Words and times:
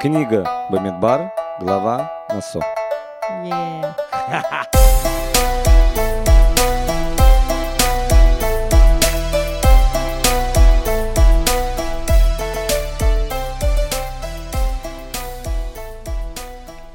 Книга 0.00 0.44
Бамидбар, 0.70 1.32
глава 1.60 2.10
Насо. 2.28 2.60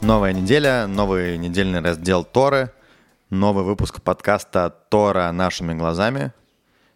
Новая 0.01 0.33
неделя, 0.33 0.87
новый 0.87 1.37
недельный 1.37 1.81
раздел 1.81 2.23
Торы, 2.23 2.71
новый 3.29 3.63
выпуск 3.63 4.01
подкаста 4.01 4.69
Тора 4.89 5.31
нашими 5.31 5.73
глазами. 5.73 6.31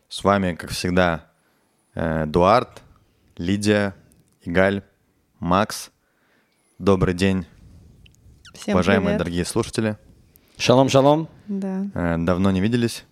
С 0.09 0.23
вами, 0.23 0.55
как 0.55 0.71
всегда, 0.71 1.25
э, 1.95 2.23
Эдуард, 2.23 2.81
Лидия, 3.37 3.95
Игаль, 4.43 4.83
Макс. 5.41 5.89
Добрый 6.77 7.15
день, 7.15 7.47
Всем 8.53 8.75
уважаемые 8.75 9.07
привет. 9.07 9.17
дорогие 9.17 9.43
слушатели. 9.43 9.97
Шалом, 10.57 10.87
шалом. 10.87 11.27
Да. 11.47 11.87
Э, 11.95 12.17
Давно 12.19 12.51
не 12.51 12.61
виделись. 12.61 13.05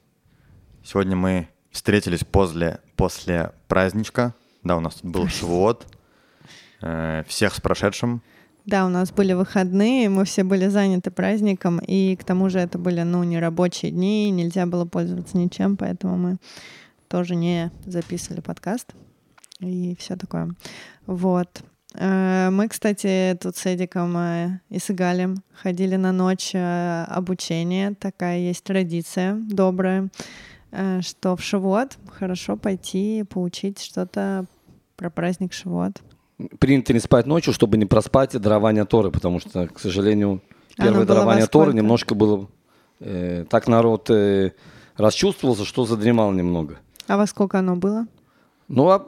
Сегодня 0.84 1.16
мы 1.16 1.48
встретились 1.72 2.24
после, 2.24 2.82
после 2.96 3.52
праздничка. 3.68 4.36
Да, 4.64 4.78
у 4.78 4.80
нас 4.80 4.96
тут 4.96 5.10
был 5.12 5.28
Шивот. 5.28 5.88
Всех 7.28 7.56
с 7.56 7.60
прошедшим. 7.62 8.22
Да, 8.68 8.86
у 8.86 8.90
нас 8.90 9.12
были 9.12 9.34
выходные, 9.34 10.08
мы 10.10 10.24
все 10.24 10.44
были 10.44 10.68
заняты 10.68 11.10
праздником, 11.10 11.80
и 11.80 12.16
к 12.16 12.24
тому 12.24 12.52
же 12.52 12.60
это 12.60 12.78
были, 12.78 13.02
ну, 13.02 13.24
не 13.24 13.40
рабочие 13.40 13.92
дни, 13.92 14.30
нельзя 14.30 14.68
было 14.68 14.86
пользоваться 14.86 15.36
ничем, 15.36 15.78
поэтому 15.78 16.16
мы 16.16 16.38
тоже 17.08 17.34
не 17.34 17.72
записывали 17.88 18.42
подкаст 18.42 18.94
и 19.60 19.96
все 20.00 20.16
такое. 20.16 20.54
Вот. 21.08 21.64
Э, 21.96 22.50
Мы, 22.52 22.68
кстати, 22.68 23.38
тут 23.42 23.56
с 23.56 23.66
Эдиком 23.66 24.16
э, 24.18 24.60
и 24.70 24.80
с 24.80 24.90
Игалем 24.92 25.44
ходили 25.54 25.96
на 25.96 26.12
ночь 26.12 26.52
э, 26.54 27.04
обучения. 27.08 27.96
Такая 28.00 28.40
есть 28.40 28.64
традиция 28.64 29.36
добрая, 29.36 30.10
что 31.02 31.36
в 31.36 31.42
Шивот 31.42 31.98
хорошо 32.12 32.56
пойти 32.56 33.24
поучить 33.24 33.82
что-то 33.82 34.46
про 34.96 35.10
праздник 35.10 35.54
Шивот. 35.54 36.02
Принято 36.60 36.94
не 36.94 37.00
спать 37.00 37.26
ночью, 37.26 37.54
чтобы 37.54 37.78
не 37.78 37.86
проспать 37.86 38.40
дарование 38.40 38.86
Торы, 38.86 39.12
потому 39.12 39.40
что, 39.40 39.68
к 39.68 39.80
сожалению, 39.80 40.42
Оно 40.78 40.86
первое 40.86 41.00
во 41.00 41.06
дарование 41.06 41.48
Торы 41.48 41.74
немножко 41.74 42.16
было... 42.16 42.48
э, 43.00 43.46
так 43.50 43.68
народ 43.68 44.10
э, 44.10 44.52
расчувствовался, 44.96 45.66
что 45.66 45.86
задремал 45.86 46.32
немного. 46.32 46.78
А 47.08 47.18
во 47.18 47.26
сколько 47.26 47.60
оно 47.60 47.76
было? 47.76 48.06
Ну, 48.68 48.90
а 48.90 49.00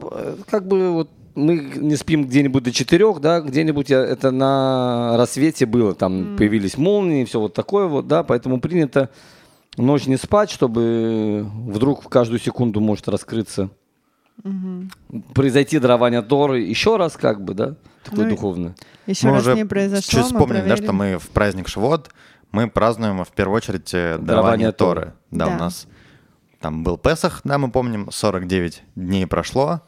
как 0.50 0.68
бы 0.68 0.92
вот 0.92 1.10
мы 1.36 1.56
не 1.56 1.96
спим 1.96 2.26
где-нибудь 2.26 2.64
до 2.64 2.72
четырех, 2.72 3.20
да, 3.20 3.42
где-нибудь 3.42 3.90
я- 3.90 4.04
это 4.04 4.32
на 4.32 5.16
рассвете 5.18 5.66
было, 5.66 5.94
там 5.96 6.36
появились 6.38 6.78
молнии, 6.78 7.26
все 7.26 7.40
вот 7.40 7.54
такое 7.54 7.88
вот, 7.88 8.08
да, 8.08 8.24
поэтому 8.24 8.60
принято 8.60 9.10
ночь 9.78 10.06
не 10.08 10.18
спать, 10.18 10.50
чтобы 10.52 11.46
вдруг 11.68 12.04
в 12.04 12.10
каждую 12.10 12.40
секунду 12.40 12.80
может 12.82 13.08
раскрыться, 13.08 13.70
произойти 15.34 15.80
дарование 15.80 16.22
Торы 16.22 16.60
еще 16.62 16.98
раз, 16.98 17.16
как 17.18 17.44
бы, 17.44 17.54
да, 17.54 17.76
такое 18.04 18.26
Ну 18.26 18.32
духовное. 18.32 18.76
Еще 19.08 19.28
мы 19.28 19.34
раз 19.36 19.44
уже 19.44 19.56
не 19.56 19.66
произошло, 19.66 20.02
чуть 20.22 20.32
мы 20.32 20.40
вспомнили, 20.40 20.68
да, 20.68 20.78
что 20.78 20.94
мы 20.94 21.18
в 21.18 21.30
праздник 21.30 21.68
Шивот 21.68 22.10
мы 22.52 22.70
празднуем 22.70 23.24
в 23.24 23.30
первую 23.32 23.56
очередь 23.58 23.94
э, 23.94 24.18
дарование 24.18 24.26
Дарование 24.28 24.72
Торы. 24.74 25.02
Торы. 25.02 25.14
Да, 25.32 25.46
Да. 25.46 25.56
у 25.56 25.60
нас 25.60 25.88
там 26.60 26.84
был 26.84 26.98
Песах, 26.98 27.42
да, 27.46 27.58
мы 27.58 27.72
помним, 27.72 28.10
49 28.12 28.84
дней 28.96 29.26
прошло. 29.26 29.82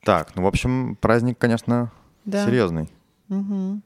Так, 0.03 0.35
ну, 0.35 0.44
в 0.44 0.47
общем, 0.47 0.97
праздник, 1.02 1.38
конечно, 1.38 1.91
Да. 2.25 2.46
серьезный. 2.46 2.90
Мгм. 3.28 3.81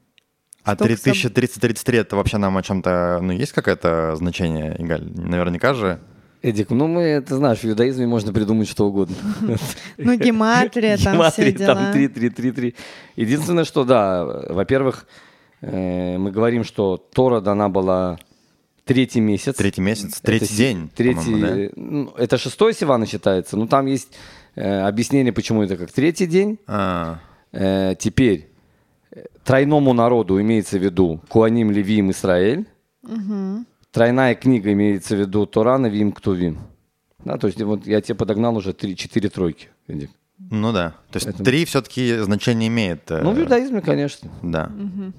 А 0.64 0.74
Столько 0.74 0.92
соб- 0.92 0.96
3333 1.02 1.98
это 1.98 2.16
вообще 2.16 2.36
нам 2.36 2.56
о 2.58 2.62
чем-то, 2.62 3.20
ну, 3.22 3.32
есть 3.32 3.52
какое-то 3.52 4.14
значение, 4.16 4.76
Игаль? 4.78 5.10
Наверняка 5.14 5.72
же. 5.72 5.98
Эдик, 6.42 6.70
ну 6.70 6.86
мы, 6.86 7.20
ты 7.26 7.34
знаешь, 7.36 7.58
в 7.60 7.64
иудаизме 7.64 8.06
можно 8.06 8.32
придумать 8.32 8.68
что 8.68 8.86
угодно. 8.86 9.16
Ну, 9.98 10.14
гематрия, 10.16 10.96
там 11.02 11.14
все 11.30 11.44
Гематрия, 11.44 11.52
дела. 11.52 11.74
там 11.74 11.92
3, 11.92 12.08
3, 12.08 12.30
3, 12.30 12.52
3. 12.52 12.74
Единственное, 13.16 13.64
что 13.64 13.84
да, 13.84 14.24
во-первых, 14.50 15.06
мы 15.62 16.30
говорим, 16.32 16.64
что 16.64 16.96
Тора 16.96 17.40
дана 17.40 17.68
была 17.68 18.18
третий 18.84 19.20
месяц. 19.20 19.56
Третий 19.56 19.80
месяц, 19.82 20.16
Это 20.18 20.22
третий 20.26 20.46
си- 20.46 20.56
день, 20.56 20.90
Третий, 20.96 21.14
по-моему, 21.32 21.70
ну, 21.76 22.12
это 22.16 22.38
шестой 22.38 22.74
Сивана 22.74 23.06
считается, 23.06 23.56
но 23.56 23.66
там 23.66 23.86
есть 23.86 24.08
э, 24.56 24.80
объяснение, 24.80 25.32
почему 25.32 25.62
это 25.62 25.76
как 25.76 25.92
третий 25.92 26.26
день. 26.26 26.58
А, 26.66 27.18
Э, 27.52 27.94
теперь 27.98 28.48
э, 29.10 29.24
тройному 29.44 29.92
народу 29.92 30.40
имеется 30.40 30.78
в 30.78 30.82
виду 30.84 31.20
Куаним, 31.28 31.72
Левиим, 31.72 32.10
Израиль. 32.12 32.64
Тройная 33.92 34.34
книга 34.36 34.72
имеется 34.72 35.16
в 35.16 35.18
виду 35.18 35.46
Тора, 35.46 35.76
Навиим, 35.78 36.12
Ктувим. 36.12 36.58
Да, 37.24 37.36
то 37.38 37.48
есть 37.48 37.60
вот 37.60 37.86
я 37.86 38.00
тебе 38.00 38.14
подогнал 38.14 38.56
уже 38.56 38.72
три, 38.72 38.94
четыре 38.96 39.28
тройки. 39.28 39.68
Эдик. 39.88 40.10
ну 40.38 40.72
да. 40.72 40.94
То 41.10 41.16
есть 41.16 41.26
Поэтому- 41.26 41.44
три 41.44 41.64
все-таки 41.64 42.18
значение 42.18 42.68
имеет. 42.68 43.10
э, 43.10 43.20
Ну, 43.22 43.32
в 43.32 43.38
иудаизме, 43.40 43.80
конечно. 43.80 44.30
Да. 44.42 44.66
Эм, 44.66 45.12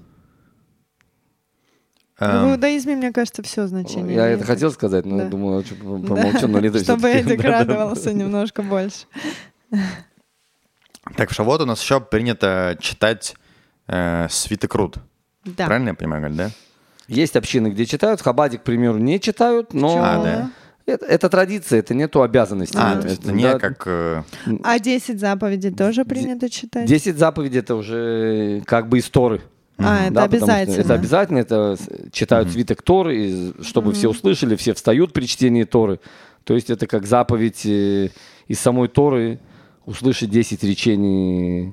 В 2.28 2.52
иудаизме, 2.52 2.96
мне 2.96 3.12
кажется, 3.12 3.42
все 3.42 3.66
значение. 3.68 4.16
Я 4.16 4.26
имеет. 4.26 4.40
это 4.40 4.46
хотел 4.46 4.72
сказать, 4.72 5.06
но 5.06 5.18
Да. 5.18 5.24
Да. 5.26 5.30
помолчу, 5.30 6.48
но 6.48 6.60
Лида 6.60 6.84
Чтобы 6.84 7.10
Эдик 7.14 7.44
радовался 7.44 8.14
немножко 8.14 8.62
больше. 8.62 9.06
Так, 11.18 11.32
в 11.32 11.34
Шавот 11.34 11.62
у 11.62 11.66
нас 11.66 11.82
еще 11.82 12.00
принято 12.00 12.78
читать 12.80 13.36
э, 13.88 14.28
свиток 14.30 14.76
Рут. 14.76 14.98
Да. 15.46 15.66
Правильно 15.66 15.90
я 15.90 15.94
понимаю, 15.96 16.22
Галь, 16.22 16.34
да? 16.34 16.52
Есть 17.08 17.36
общины, 17.36 17.70
где 17.70 17.86
читают, 17.86 18.22
в 18.22 18.24
Хабаде, 18.24 18.58
к 18.60 18.64
примеру, 18.64 18.98
не 18.98 19.20
читают, 19.20 19.74
но? 19.74 19.98
А, 20.02 20.24
да. 20.24 20.52
это, 20.86 21.06
это 21.06 21.30
традиция, 21.30 21.80
это 21.80 21.94
нету 21.94 22.22
обязанности. 22.22 22.78
А, 22.80 22.96
то 23.02 23.08
есть 23.08 23.22
это 23.24 23.32
не 23.34 23.44
да. 23.44 23.58
как... 23.60 23.84
э, 23.88 24.24
А 24.64 24.80
10 24.80 25.20
заповедей 25.20 25.72
тоже 25.72 26.06
принято 26.06 26.50
читать? 26.50 26.86
10 26.86 27.18
заповедей 27.18 27.60
это 27.60 27.76
уже 27.76 28.62
как 28.66 28.88
бы 28.88 29.00
из 29.00 29.10
Торы. 29.10 29.42
А, 29.84 30.06
это 30.06 30.14
Да, 30.14 30.24
обязательно. 30.24 30.76
Это 30.82 30.94
обязательно, 30.94 31.38
это 31.40 31.78
читают 32.12 32.50
свиток 32.52 32.82
Торы, 32.82 33.18
и 33.18 33.64
чтобы 33.64 33.94
все 33.94 34.10
услышали, 34.10 34.56
все 34.56 34.74
встают 34.74 35.14
при 35.14 35.26
чтении 35.26 35.64
Торы. 35.64 36.00
То 36.44 36.54
есть 36.56 36.70
это 36.70 36.88
как 36.88 37.06
заповедь 37.06 37.66
э, 37.66 38.10
из 38.48 38.60
самой 38.60 38.88
Торы 38.88 39.40
услышать 39.86 40.30
10 40.30 40.64
речений, 40.64 41.72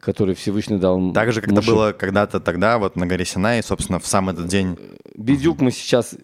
которые 0.00 0.34
Всевышний 0.36 0.78
дал 0.78 1.12
Так 1.12 1.32
же, 1.32 1.40
как 1.40 1.48
это 1.48 1.56
Моше. 1.56 1.70
было 1.70 1.92
когда-то 1.92 2.40
тогда, 2.40 2.78
вот 2.78 2.96
на 2.96 3.06
горе 3.06 3.24
Синай, 3.24 3.62
собственно, 3.62 3.98
в 3.98 4.06
сам 4.06 4.28
этот 4.28 4.46
день. 4.46 4.76
Бедюк 5.14 5.60
мы 5.60 5.70
сейчас 5.70 6.14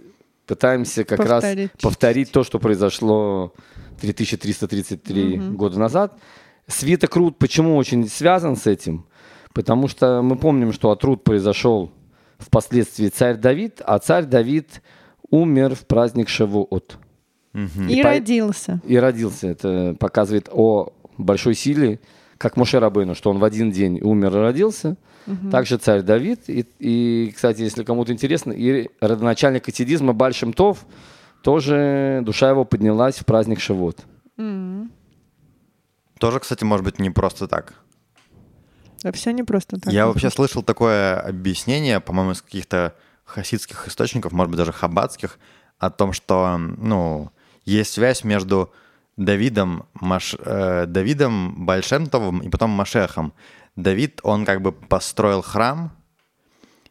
пытаемся 0.47 1.05
как 1.05 1.19
Повторить. 1.19 1.71
раз 1.73 1.81
повторить 1.83 2.31
то, 2.33 2.43
что 2.45 2.59
произошло 2.59 3.55
3333 4.01 5.37
года 5.53 5.79
назад. 5.79 6.19
Свиток 6.67 7.15
Рут 7.17 7.39
почему 7.39 7.77
очень 7.77 8.09
связан 8.09 8.57
с 8.57 8.67
этим? 8.67 9.07
Потому 9.53 9.89
что 9.89 10.23
мы 10.23 10.37
помним, 10.37 10.73
что 10.73 10.91
от 10.91 11.03
Рут 11.05 11.25
произошел 11.25 11.91
впоследствии 12.39 13.09
царь 13.09 13.37
Давид, 13.37 13.83
а 13.85 13.99
царь 13.99 14.25
Давид 14.25 14.81
умер 15.31 15.75
в 15.75 15.87
праздник 15.87 16.29
Шавуот. 16.29 16.99
И 17.55 18.03
по- 18.03 18.09
родился. 18.11 18.81
И 18.87 18.97
родился. 18.97 19.49
Это 19.49 19.97
показывает 19.99 20.49
о 20.53 20.93
большой 21.19 21.55
силе, 21.55 21.99
как 22.39 22.57
Моше 22.57 22.79
Рабейну, 22.79 23.15
что 23.15 23.31
он 23.31 23.39
в 23.39 23.45
один 23.45 23.71
день 23.73 24.01
умер 24.01 24.37
и 24.37 24.41
родился. 24.41 24.97
Также 25.51 25.77
царь 25.77 26.03
Давид. 26.03 26.41
И, 26.49 26.65
и, 26.79 27.33
кстати, 27.35 27.61
если 27.63 27.83
кому-то 27.85 28.13
интересно, 28.13 28.53
и 28.53 28.89
родоначальник 29.01 29.67
хасидизма 29.67 30.13
Бальшем 30.13 30.53
Тов, 30.53 30.87
тоже 31.43 32.21
душа 32.25 32.51
его 32.51 32.65
поднялась 32.65 33.17
в 33.19 33.25
праздник 33.27 33.61
Шавот. 33.61 33.99
Тоже, 36.19 36.39
кстати, 36.41 36.65
может 36.65 36.85
быть, 36.85 36.99
не 36.99 37.11
просто 37.11 37.47
так. 37.49 37.75
Да 39.03 39.13
все 39.13 39.33
не 39.33 39.43
просто 39.43 39.81
так. 39.81 39.93
Я 39.93 40.07
вообще 40.07 40.31
слышал 40.31 40.63
такое 40.63 41.19
объяснение, 41.19 42.01
по-моему, 42.01 42.33
из 42.33 42.43
каких-то 42.43 42.95
хасидских 43.25 43.89
источников, 43.89 44.33
может 44.33 44.51
быть, 44.51 44.59
даже 44.59 44.73
хаббатских, 44.73 45.39
о 45.79 45.91
том, 45.91 46.13
что, 46.13 46.59
ну, 46.59 47.31
есть 47.65 47.93
связь 47.95 48.25
между 48.25 48.73
Давидом, 49.17 49.87
Маш, 49.95 50.35
э, 50.39 50.87
Давидом 50.87 51.67
Большемтовым 51.67 52.41
и 52.41 52.49
потом 52.49 52.71
Машехом. 52.71 53.33
Давид, 53.77 54.21
он 54.23 54.45
как 54.45 54.61
бы 54.61 54.73
построил 54.73 55.43
храм 55.43 55.93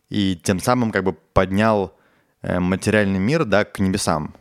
и 0.09 0.35
тем 0.35 0.59
самым 0.59 0.91
как 0.91 1.03
бы 1.03 1.13
поднял 1.13 1.93
э, 2.41 2.59
материальный 2.59 3.19
мир, 3.19 3.45
да, 3.45 3.65
к 3.65 3.79
небесам. 3.79 4.35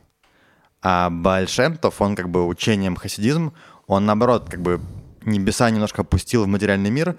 А 0.81 1.11
Большемтов, 1.11 2.01
он 2.01 2.15
как 2.15 2.29
бы 2.31 2.47
учением 2.47 2.97
хасидизм, 2.97 3.53
он 3.87 4.07
наоборот 4.07 4.49
как 4.49 4.63
бы 4.63 4.81
небеса 5.23 5.69
немножко 5.71 6.03
опустил 6.03 6.45
в 6.45 6.49
материальный 6.49 6.91
мир, 6.91 7.17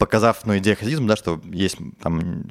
показав, 0.00 0.46
ну, 0.46 0.56
идею 0.58 0.76
хасидизма, 0.76 1.06
да, 1.08 1.14
что 1.16 1.40
есть 1.52 1.76
там 2.02 2.50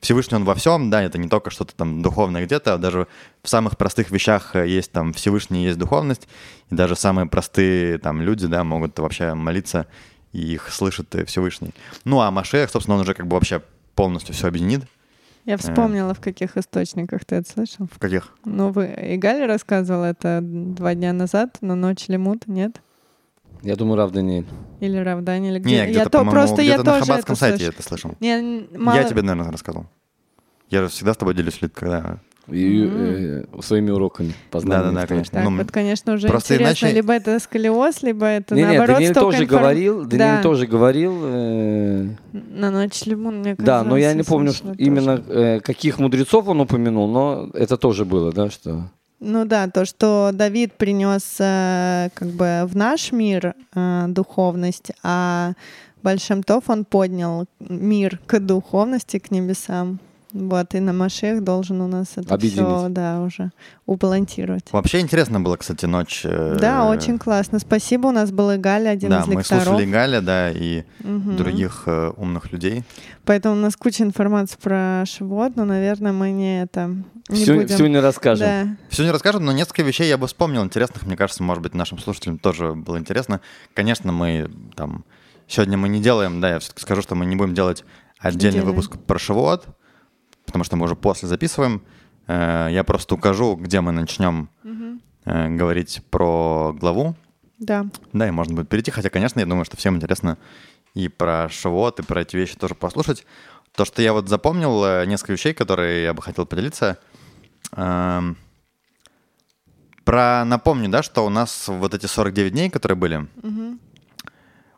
Всевышний 0.00 0.36
он 0.36 0.44
во 0.44 0.54
всем, 0.54 0.90
да, 0.90 1.02
это 1.02 1.18
не 1.18 1.28
только 1.28 1.50
что-то 1.50 1.76
там 1.76 2.02
духовное 2.02 2.46
где-то, 2.46 2.74
а 2.74 2.78
даже 2.78 3.06
в 3.42 3.48
самых 3.48 3.76
простых 3.76 4.10
вещах 4.10 4.56
есть 4.56 4.90
там 4.90 5.12
Всевышний, 5.12 5.64
есть 5.64 5.78
духовность, 5.78 6.26
и 6.70 6.74
даже 6.74 6.96
самые 6.96 7.26
простые 7.26 7.98
там 7.98 8.22
люди, 8.22 8.46
да, 8.46 8.64
могут 8.64 8.98
вообще 8.98 9.34
молиться, 9.34 9.86
и 10.32 10.54
их 10.54 10.72
слышит 10.72 11.14
Всевышний. 11.26 11.74
Ну, 12.04 12.20
а 12.20 12.30
Машех, 12.30 12.70
собственно, 12.70 12.96
он 12.96 13.02
уже 13.02 13.14
как 13.14 13.26
бы 13.26 13.34
вообще 13.34 13.62
полностью 13.94 14.34
все 14.34 14.48
объединит. 14.48 14.84
Я 15.44 15.58
вспомнила, 15.58 16.14
в 16.14 16.20
каких 16.20 16.56
источниках 16.56 17.24
ты 17.26 17.36
это 17.36 17.50
слышал. 17.50 17.88
В 17.92 17.98
каких? 17.98 18.32
Ну, 18.44 18.72
вы, 18.72 18.86
Игаль 18.86 19.44
рассказывал 19.46 20.04
это 20.04 20.40
два 20.42 20.94
дня 20.94 21.12
назад, 21.12 21.58
на 21.60 21.74
ночь 21.74 22.08
лимут, 22.08 22.46
нет? 22.46 22.80
Я 23.62 23.76
думаю, 23.76 23.96
Рав 23.96 24.10
Даниэль. 24.12 24.46
Или 24.80 24.96
Рав 24.98 25.22
Даниэль. 25.22 25.58
Где? 25.58 25.76
Не, 25.76 25.84
где-то, 25.84 25.98
я 25.98 26.24
то, 26.24 26.30
просто 26.30 26.62
где-то 26.62 26.90
я 26.98 27.04
на 27.04 27.18
это 27.18 27.34
сайте 27.34 27.56
слышу. 27.58 27.62
я 27.62 27.68
это 27.68 27.82
слышал. 27.82 28.14
Не, 28.20 28.66
мало... 28.78 28.96
Я 28.96 29.04
тебе, 29.04 29.22
наверное, 29.22 29.52
рассказывал. 29.52 29.86
Я 30.70 30.82
же 30.82 30.88
всегда 30.88 31.14
с 31.14 31.16
тобой 31.16 31.34
делюсь, 31.34 31.60
Лид, 31.60 31.72
когда... 31.74 32.18
И, 32.48 32.84
э, 32.90 33.44
своими 33.62 33.90
уроками 33.92 34.34
познания. 34.50 34.84
Да-да-да, 34.84 35.06
конечно. 35.06 35.38
Так, 35.38 35.48
Ну, 35.48 35.56
вот, 35.58 35.70
конечно, 35.70 36.14
уже 36.14 36.26
просто 36.26 36.54
интересно, 36.54 36.86
иначе- 36.86 36.96
либо 36.96 37.12
это 37.12 37.38
сколиоз, 37.38 38.02
либо 38.02 38.26
это 38.26 38.56
Не, 38.56 38.62
не, 38.62 38.66
наоборот 38.68 38.96
Даниэль 38.96 39.14
тоже 39.14 39.44
информ- 39.44 39.46
говорил, 39.46 40.04
Даниэль 40.04 40.18
Да. 40.36 40.42
тоже 40.42 40.66
говорил, 40.66 41.14
э, 41.22 42.08
На 42.32 42.70
ночь 42.72 43.02
лимон, 43.04 43.34
мне 43.40 43.54
кажется. 43.56 43.64
да, 43.66 43.84
но 43.84 43.96
я 43.96 44.14
не 44.14 44.24
помню 44.24 44.52
что 44.52 44.72
именно 44.72 45.22
э, 45.28 45.60
каких 45.60 46.00
мудрецов 46.00 46.48
он 46.48 46.60
упомянул, 46.62 47.08
но 47.08 47.50
это 47.54 47.76
тоже 47.76 48.04
было, 48.04 48.32
да, 48.32 48.50
что 48.50 48.90
Ну 49.20 49.44
да, 49.44 49.68
то, 49.68 49.84
что 49.84 50.30
Давид 50.32 50.72
принес 50.72 51.36
э, 51.38 52.08
как 52.14 52.28
бы 52.28 52.62
в 52.66 52.74
наш 52.74 53.12
мир 53.12 53.54
э, 53.74 54.04
духовность, 54.08 54.92
а 55.02 55.52
Большемтов 56.02 56.70
он 56.70 56.86
поднял 56.86 57.44
мир 57.60 58.18
к 58.26 58.38
духовности, 58.40 59.18
к 59.18 59.30
небесам. 59.30 59.98
Вот, 60.32 60.74
и 60.76 60.80
на 60.80 60.92
Машех 60.92 61.42
должен 61.42 61.80
у 61.80 61.88
нас 61.88 62.12
это 62.14 62.38
все, 62.38 62.86
да, 62.88 63.20
уже 63.20 63.50
уплантировать. 63.84 64.72
Вообще 64.72 65.00
интересно 65.00 65.40
было, 65.40 65.56
кстати, 65.56 65.86
ночь. 65.86 66.22
э, 66.24 66.56
Да, 66.60 66.86
очень 66.86 67.18
классно. 67.18 67.58
Спасибо. 67.58 68.06
У 68.06 68.12
нас 68.12 68.30
был 68.30 68.52
и 68.52 68.56
Галя, 68.56 68.90
один 68.90 69.10
Да, 69.10 69.20
из 69.22 69.26
мы 69.26 69.34
лекторов. 69.34 69.64
слушали 69.64 69.90
Галя, 69.90 70.20
да, 70.20 70.50
и 70.52 70.84
Мгм. 71.00 71.36
других 71.36 71.82
э, 71.86 72.12
умных 72.16 72.52
людей. 72.52 72.84
Поэтому 73.24 73.56
у 73.56 73.58
нас 73.58 73.74
куча 73.76 74.04
информации 74.04 74.56
про 74.62 75.02
Шивот, 75.04 75.56
но, 75.56 75.64
наверное, 75.64 76.12
мы 76.12 76.30
не 76.30 76.62
это 76.62 76.94
не 77.30 77.42
все, 77.42 77.54
будем. 77.54 77.68
все 77.68 77.86
не 77.86 77.98
расскажем. 77.98 78.46
Да. 78.46 78.76
Все 78.88 79.04
не 79.04 79.10
расскажем, 79.10 79.44
но 79.44 79.52
несколько 79.52 79.82
вещей 79.82 80.08
я 80.08 80.18
бы 80.18 80.26
вспомнил 80.26 80.62
интересных. 80.64 81.04
Мне 81.04 81.16
кажется, 81.16 81.42
может 81.42 81.62
быть, 81.62 81.74
нашим 81.74 81.98
слушателям 81.98 82.38
тоже 82.38 82.74
было 82.74 82.98
интересно. 82.98 83.40
Конечно, 83.74 84.12
мы 84.12 84.50
там... 84.76 85.04
Сегодня 85.48 85.76
мы 85.76 85.88
не 85.88 86.00
делаем, 86.00 86.40
да, 86.40 86.50
я 86.50 86.58
все-таки 86.60 86.82
скажу, 86.82 87.02
что 87.02 87.14
мы 87.16 87.26
не 87.26 87.34
будем 87.34 87.54
делать 87.54 87.84
отдельный 88.18 88.62
выпуск 88.62 88.98
про 88.98 89.18
Шивот, 89.18 89.66
потому 90.46 90.64
что 90.64 90.76
мы 90.76 90.84
уже 90.84 90.94
после 90.94 91.28
записываем. 91.28 91.82
Э, 92.28 92.68
Я 92.70 92.84
просто 92.84 93.16
укажу, 93.16 93.56
где 93.56 93.80
мы 93.80 93.90
начнем 93.92 94.48
э, 95.24 95.48
говорить 95.48 96.02
про 96.10 96.72
главу. 96.78 97.16
Да. 97.58 97.86
Да, 98.12 98.28
и 98.28 98.30
можно 98.30 98.54
будет 98.54 98.68
перейти. 98.68 98.90
Хотя, 98.90 99.10
конечно, 99.10 99.40
я 99.40 99.46
думаю, 99.46 99.64
что 99.64 99.76
всем 99.76 99.96
интересно 99.96 100.38
и 100.94 101.08
про 101.08 101.48
Шавуот, 101.48 102.00
и 102.00 102.02
про 102.02 102.22
эти 102.22 102.36
вещи 102.36 102.56
тоже 102.56 102.74
послушать. 102.74 103.26
То, 103.74 103.84
что 103.84 104.02
я 104.02 104.12
вот 104.12 104.28
запомнил, 104.28 104.84
э, 104.84 105.06
несколько 105.06 105.32
вещей, 105.32 105.52
которые 105.52 106.04
я 106.04 106.14
бы 106.14 106.22
хотел 106.22 106.46
поделиться. 106.46 106.98
Эм, 107.72 108.36
Про, 110.04 110.44
напомню, 110.44 110.88
да, 110.88 111.02
что 111.02 111.24
у 111.24 111.28
нас 111.28 111.68
вот 111.68 111.94
эти 111.94 112.06
49 112.06 112.52
дней, 112.52 112.70
которые 112.70 112.96
были, 112.96 113.26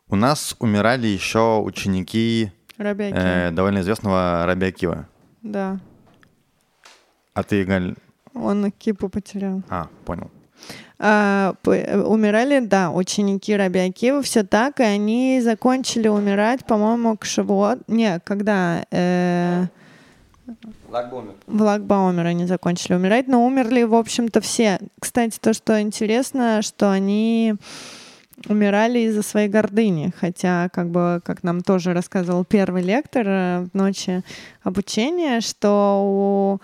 у 0.09 0.17
нас 0.17 0.55
умирали 0.59 1.07
еще 1.07 1.61
ученики 1.61 2.53
э, 2.77 3.51
довольно 3.51 3.81
известного 3.81 4.45
Раби 4.45 4.67
Акива. 4.67 5.09
Да. 5.43 5.81
А 7.35 7.43
ты, 7.43 7.65
Галь... 7.65 7.95
Он 8.35 8.71
кипу 8.71 9.09
потерял. 9.09 9.63
А, 9.71 9.89
понял. 10.05 10.31
А, 10.99 11.55
умирали, 11.65 12.61
да, 12.61 12.91
ученики 12.91 13.57
Раби 13.57 13.81
Акива, 13.81 14.23
все 14.23 14.45
так, 14.45 14.81
и 14.81 14.85
они 14.85 15.41
закончили 15.43 16.09
умирать, 16.09 16.65
по-моему, 16.65 17.17
к 17.17 17.25
Шавуот. 17.25 17.89
Не, 17.89 18.21
когда 18.21 18.85
э, 18.91 19.67
в 21.47 21.63
Лагбаумер 21.63 22.27
они 22.27 22.47
закончили 22.47 22.95
умирать, 22.95 23.27
но 23.27 23.45
умерли, 23.45 23.83
в 23.83 23.95
общем-то, 23.95 24.41
все. 24.41 24.79
Кстати, 25.01 25.39
то, 25.41 25.55
что 25.55 25.81
интересно, 25.81 26.61
что 26.63 26.91
они 26.91 27.55
умирали 28.49 29.01
из-за 29.01 29.23
своей 29.23 29.49
гордыни, 29.49 30.13
хотя, 30.19 30.69
как 30.71 30.91
бы, 30.91 31.21
как 31.25 31.43
нам 31.43 31.63
тоже 31.63 31.95
рассказывал 31.95 32.45
первый 32.45 32.83
лектор 32.83 33.25
э, 33.27 33.61
в 33.73 33.75
ночи 33.75 34.23
обучения, 34.63 35.41
что 35.41 36.01
у 36.03 36.61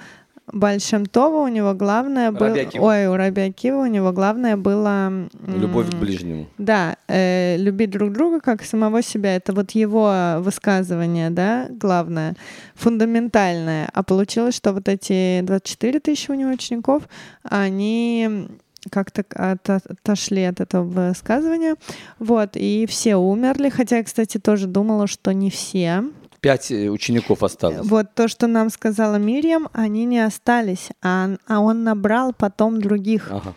Большемтова 0.53 1.45
у 1.45 1.49
него 1.49 1.75
главное 1.75 2.33
было... 2.33 2.55
Ой, 2.75 3.07
у 3.07 3.17
Раби 3.17 3.43
Акива 3.43 3.83
у 3.83 3.87
него 3.87 4.13
главное 4.13 4.57
было... 4.57 5.29
Любовь 5.47 5.91
к 5.91 5.95
ближнему. 5.95 6.47
да, 6.59 6.97
э, 7.09 7.57
любить 7.59 7.91
друг 7.91 8.13
друга 8.13 8.41
как 8.41 8.63
самого 8.63 9.03
себя. 9.03 9.37
Это 9.37 9.53
вот 9.53 9.73
его 9.73 10.37
высказывание, 10.39 11.31
да, 11.31 11.67
главное, 11.71 12.35
фундаментальное. 12.75 13.89
А 13.93 14.03
получилось, 14.03 14.55
что 14.55 14.73
вот 14.73 14.89
эти 14.89 15.41
24 15.43 16.01
тысячи 16.01 16.31
у 16.31 16.35
него 16.35 16.51
учеников, 16.51 17.03
они 17.43 18.49
как-то 18.91 19.25
от- 19.35 19.69
отошли 19.69 20.45
от 20.45 20.61
этого 20.61 21.09
высказывания. 21.11 21.75
Вот, 22.19 22.51
и 22.55 22.87
все 22.89 23.17
умерли. 23.17 23.69
Хотя 23.69 23.99
я, 23.99 24.05
кстати, 24.05 24.39
тоже 24.39 24.67
думала, 24.67 25.07
что 25.07 25.33
не 25.33 25.51
все. 25.51 26.05
Пять 26.41 26.71
э, 26.71 26.89
учеников 26.89 27.43
осталось. 27.43 27.87
Вот 27.87 28.15
то, 28.15 28.29
что 28.29 28.47
нам 28.47 28.71
сказала 28.71 29.17
Мирьям, 29.17 29.69
они 29.73 30.05
не 30.05 30.21
остались, 30.21 30.91
а, 31.03 31.31
а 31.47 31.61
он 31.61 31.85
набрал 31.85 32.33
потом 32.33 32.81
других. 32.81 33.29
Ага. 33.31 33.55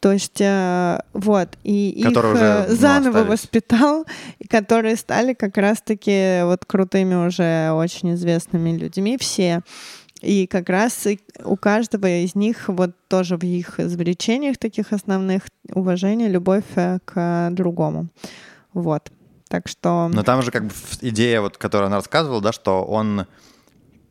То 0.00 0.12
есть, 0.12 0.40
э, 0.40 0.98
вот, 1.12 1.58
и 1.62 1.90
их 1.90 2.06
Которые 2.06 2.34
уже, 2.34 2.44
э, 2.44 2.66
ну, 2.68 2.76
заново 2.76 3.20
остались. 3.20 3.28
воспитал, 3.28 4.06
и 4.38 4.48
которые 4.48 4.96
стали 4.96 5.34
как 5.34 5.58
раз-таки 5.58 6.40
вот 6.44 6.64
крутыми 6.64 7.26
уже 7.26 7.70
очень 7.72 8.14
известными 8.14 8.76
людьми 8.78 9.18
все. 9.18 9.60
И 10.22 10.46
как 10.46 10.68
раз 10.68 11.06
у 11.44 11.56
каждого 11.56 12.06
из 12.06 12.34
них 12.34 12.68
вот 12.68 12.92
тоже 13.08 13.36
в 13.36 13.42
их 13.42 13.80
извлечениях 13.80 14.56
таких 14.58 14.92
основных 14.92 15.44
уважение, 15.72 16.28
любовь 16.28 16.64
к 17.04 17.50
другому. 17.52 18.08
Вот. 18.72 19.10
Так 19.50 19.66
что... 19.66 20.08
Но 20.08 20.22
там 20.22 20.42
же 20.42 20.52
как 20.52 20.64
бы 20.64 20.72
идея, 21.00 21.40
вот, 21.40 21.58
которую 21.58 21.88
она 21.88 21.96
рассказывала, 21.96 22.40
да, 22.40 22.52
что 22.52 22.84
он 22.84 23.26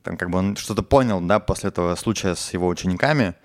там 0.04 0.18
как 0.18 0.30
бы 0.30 0.38
он 0.38 0.58
что-то 0.58 0.84
понял, 0.84 1.22
да, 1.22 1.40
после 1.40 1.70
этого 1.70 1.96
случая 1.96 2.36
с 2.36 2.54
его 2.54 2.68
учениками, 2.68 3.36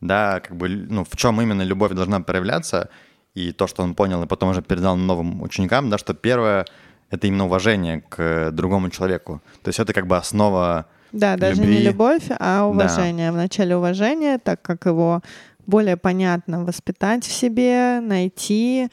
да, 0.00 0.38
как 0.38 0.56
бы, 0.56 0.68
ну, 0.68 1.04
в 1.04 1.16
чем 1.16 1.40
именно 1.40 1.62
любовь 1.62 1.92
должна 1.92 2.20
проявляться, 2.20 2.88
и 3.34 3.50
то, 3.50 3.66
что 3.66 3.82
он 3.82 3.96
понял, 3.96 4.22
и 4.22 4.26
потом 4.28 4.50
уже 4.50 4.62
передал 4.62 4.96
новым 4.96 5.42
ученикам, 5.42 5.90
да, 5.90 5.98
что 5.98 6.14
первое— 6.14 6.66
это 7.10 7.26
именно 7.26 7.46
уважение 7.46 8.02
к 8.08 8.52
другому 8.52 8.88
человеку. 8.90 9.42
То 9.62 9.70
есть 9.70 9.80
это 9.80 9.92
как 9.92 10.06
бы 10.06 10.16
основа 10.16 10.86
Да, 11.10 11.36
даже 11.36 11.62
любви. 11.62 11.78
не 11.78 11.82
любовь, 11.82 12.26
а 12.38 12.64
уважение. 12.64 13.32
Вначале 13.32 13.76
уважение, 13.76 14.38
так 14.38 14.62
как 14.62 14.86
его 14.86 15.20
более 15.66 15.96
понятно 15.96 16.64
воспитать 16.64 17.24
в 17.24 17.32
себе, 17.32 18.00
найти. 18.00 18.88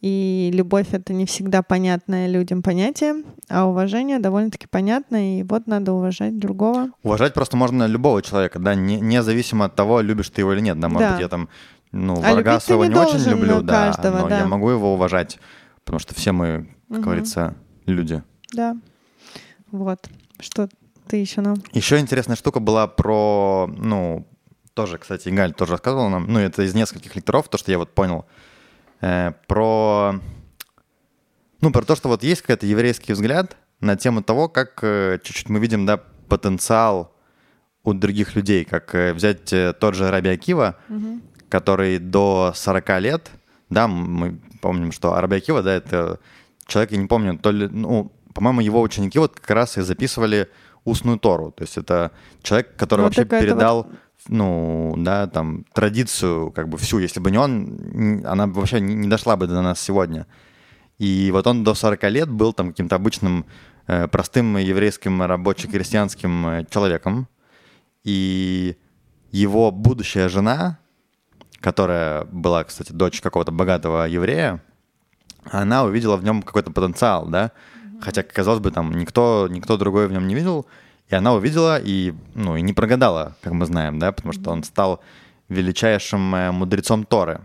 И 0.00 0.50
любовь— 0.52 0.88
это 0.92 1.12
не 1.12 1.26
всегда 1.26 1.62
понятное 1.62 2.28
людям 2.28 2.62
понятие, 2.62 3.24
а 3.48 3.66
уважение 3.66 4.20
довольно-таки 4.20 4.66
понятно, 4.68 5.40
и 5.40 5.42
вот 5.42 5.66
надо 5.66 5.92
уважать 5.92 6.38
другого. 6.38 6.90
Уважать 7.02 7.34
просто 7.34 7.56
можно 7.56 7.84
любого 7.86 8.22
человека, 8.22 8.60
да, 8.60 8.74
не, 8.76 9.00
независимо 9.00 9.64
от 9.64 9.74
того, 9.74 10.00
любишь 10.00 10.30
ты 10.30 10.42
его 10.42 10.52
или 10.52 10.60
нет. 10.60 10.78
Да, 10.78 10.88
может 10.88 11.08
Да. 11.08 11.12
быть, 11.14 11.20
я 11.22 11.28
там, 11.28 11.48
ну, 11.90 12.14
А 12.22 12.32
врага 12.32 12.60
своего 12.60 12.84
не 12.84 12.90
не, 12.94 12.96
очень 12.96 13.28
люблю, 13.28 13.56
ну, 13.56 13.62
да, 13.62 13.86
каждого, 13.92 14.18
но 14.18 14.28
да. 14.28 14.38
я 14.38 14.46
могу 14.46 14.70
его 14.70 14.94
уважать, 14.94 15.40
потому 15.84 15.98
что 15.98 16.14
все 16.14 16.30
мы 16.32 16.68
как 16.90 17.00
говорится, 17.00 17.54
люди. 17.86 18.22
Да. 18.52 18.76
Вот. 19.70 20.08
Что 20.40 20.68
ты 21.06 21.16
еще 21.16 21.40
нам? 21.40 21.56
Еще 21.72 21.98
интересная 21.98 22.36
штука 22.36 22.60
была 22.60 22.86
про, 22.86 23.68
ну, 23.76 24.26
тоже, 24.74 24.98
кстати, 24.98 25.28
Галь 25.28 25.52
тоже 25.52 25.72
рассказывала 25.72 26.08
нам, 26.08 26.26
ну, 26.32 26.38
это 26.38 26.62
из 26.62 26.74
нескольких 26.74 27.16
лекторов, 27.16 27.48
то, 27.48 27.58
что 27.58 27.70
я 27.70 27.78
вот 27.78 27.94
понял, 27.94 28.26
э, 29.00 29.32
про, 29.46 30.14
ну, 31.60 31.72
про 31.72 31.82
то, 31.82 31.96
что 31.96 32.08
вот 32.08 32.22
есть 32.22 32.42
какой-то 32.42 32.66
еврейский 32.66 33.12
взгляд 33.12 33.56
на 33.80 33.96
тему 33.96 34.22
того, 34.22 34.48
как 34.48 34.78
э, 34.82 35.18
чуть-чуть 35.22 35.48
мы 35.48 35.60
видим, 35.60 35.86
да, 35.86 36.00
потенциал 36.28 37.12
у 37.84 37.92
других 37.94 38.34
людей, 38.36 38.64
как 38.64 38.94
э, 38.94 39.12
взять 39.12 39.52
э, 39.52 39.72
тот 39.72 39.94
же 39.94 40.10
Раби 40.10 40.30
Акива, 40.30 40.76
Мгм. 40.88 41.22
который 41.48 41.98
до 41.98 42.52
40 42.54 43.00
лет, 43.00 43.30
да, 43.70 43.88
мы 43.88 44.38
помним, 44.60 44.92
что 44.92 45.18
Раби 45.20 45.36
Акива, 45.36 45.62
да, 45.62 45.72
это 45.72 46.18
человек, 46.66 46.92
я 46.92 46.98
не 46.98 47.06
помню, 47.06 47.38
то 47.38 47.50
ли, 47.50 47.68
ну, 47.68 48.12
по-моему, 48.34 48.60
его 48.60 48.80
ученики 48.82 49.18
вот 49.18 49.38
как 49.40 49.50
раз 49.50 49.78
и 49.78 49.82
записывали 49.82 50.48
устную 50.84 51.18
Тору, 51.18 51.50
то 51.52 51.62
есть 51.64 51.76
это 51.78 52.12
человек, 52.42 52.76
который 52.76 53.00
Ну, 53.00 53.04
вообще 53.06 53.24
так 53.24 53.32
это 53.34 53.46
передал, 53.46 53.88
ну, 54.26 54.94
да, 54.96 55.26
там, 55.26 55.64
традицию, 55.72 56.50
как 56.50 56.68
бы 56.68 56.78
всю, 56.78 56.98
если 56.98 57.20
бы 57.20 57.30
не 57.30 57.38
он, 57.38 58.24
она 58.26 58.46
вообще 58.46 58.80
не 58.80 58.94
не 58.94 59.08
дошла 59.08 59.36
бы 59.36 59.46
до 59.46 59.62
нас 59.62 59.80
сегодня. 59.80 60.26
И 60.98 61.30
вот 61.32 61.46
он 61.46 61.62
до 61.62 61.74
40 61.74 62.02
лет 62.04 62.28
был 62.28 62.52
там 62.52 62.70
каким-то 62.70 62.96
обычным 62.96 63.46
э, 63.86 64.08
простым 64.08 64.56
еврейским 64.56 65.22
рабоче-крестьянским 65.22 66.46
э, 66.46 66.66
человеком. 66.68 67.28
И 68.02 68.76
его 69.30 69.70
будущая 69.70 70.28
жена, 70.28 70.78
которая 71.60 72.24
была, 72.24 72.64
кстати, 72.64 72.92
дочь 72.92 73.20
какого-то 73.20 73.52
богатого 73.52 74.06
еврея, 74.06 74.62
она 75.44 75.84
увидела 75.84 76.16
в 76.16 76.24
нем 76.24 76.42
какой-то 76.42 76.70
потенциал, 76.70 77.26
да, 77.26 77.52
хотя, 78.00 78.22
казалось 78.22 78.60
бы, 78.60 78.70
там 78.70 78.92
никто, 78.92 79.48
никто 79.50 79.76
другой 79.76 80.08
в 80.08 80.12
нем 80.12 80.26
не 80.26 80.34
видел, 80.34 80.66
и 81.08 81.14
она 81.14 81.32
увидела 81.34 81.78
и, 81.78 82.14
ну, 82.34 82.56
и 82.56 82.62
не 82.62 82.72
прогадала, 82.72 83.36
как 83.42 83.52
мы 83.52 83.66
знаем, 83.66 83.98
да, 83.98 84.12
потому 84.12 84.32
что 84.32 84.50
он 84.50 84.62
стал 84.62 85.00
величайшим 85.48 86.34
э, 86.34 86.50
мудрецом 86.52 87.04
Торы. 87.04 87.40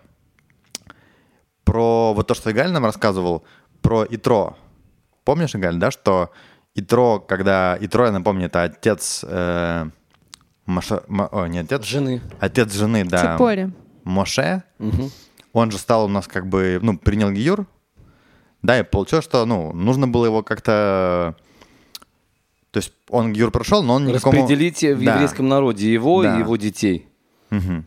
Про 1.64 2.14
вот 2.14 2.28
то, 2.28 2.34
что 2.34 2.52
Игаль 2.52 2.72
нам 2.72 2.86
рассказывал, 2.86 3.46
про 3.82 4.06
Итро. 4.10 4.58
Помнишь, 5.24 5.56
Игаль, 5.56 5.78
да, 5.78 5.92
что 5.92 6.32
Итро, 6.76 7.20
когда... 7.20 7.78
Итро, 7.80 8.06
я 8.06 8.12
напомню, 8.12 8.48
это 8.48 8.64
отец... 8.64 9.24
э, 9.26 9.90
Маша... 10.66 11.04
Ма- 11.08 11.30
О, 11.32 11.46
не 11.48 11.60
отец. 11.60 11.84
Жены. 11.86 12.22
Отец 12.40 12.74
жены, 12.74 13.06
да. 13.06 13.34
Ципори. 13.34 13.72
Моше. 14.04 14.64
Мгм. 14.80 15.10
Он 15.54 15.72
же 15.72 15.78
стал 15.78 16.06
у 16.06 16.08
нас 16.10 16.28
как 16.28 16.48
бы, 16.48 16.80
ну, 16.82 16.98
принял 16.98 17.32
Гиюр. 17.32 17.66
Да, 18.62 18.80
и 18.80 18.84
получилось, 18.84 19.26
что, 19.26 19.46
ну, 19.46 19.72
нужно 19.74 20.08
было 20.08 20.26
его 20.26 20.44
как-то... 20.44 21.36
То 22.74 22.80
есть 22.80 22.92
он 23.08 23.34
Гиюр 23.34 23.52
прошел, 23.52 23.84
но 23.84 23.94
он 23.94 24.06
никакому... 24.08 24.36
Распределить 24.42 24.82
в 24.82 25.04
Да. 25.06 25.14
еврейском 25.14 25.48
народе 25.48 25.94
его 25.94 26.24
Да. 26.24 26.36
и 26.36 26.40
его 26.40 26.56
детей. 26.58 27.08
Мгм. 27.52 27.86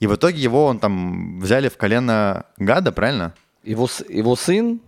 И 0.00 0.06
в 0.06 0.14
итоге 0.14 0.38
его 0.38 0.66
он 0.66 0.78
там 0.78 1.40
взяли 1.40 1.70
в 1.70 1.78
колено 1.78 2.44
Гада, 2.58 2.92
правильно? 2.92 3.32
Его, 3.64 3.88
его 4.06 4.36
сын 4.36 4.80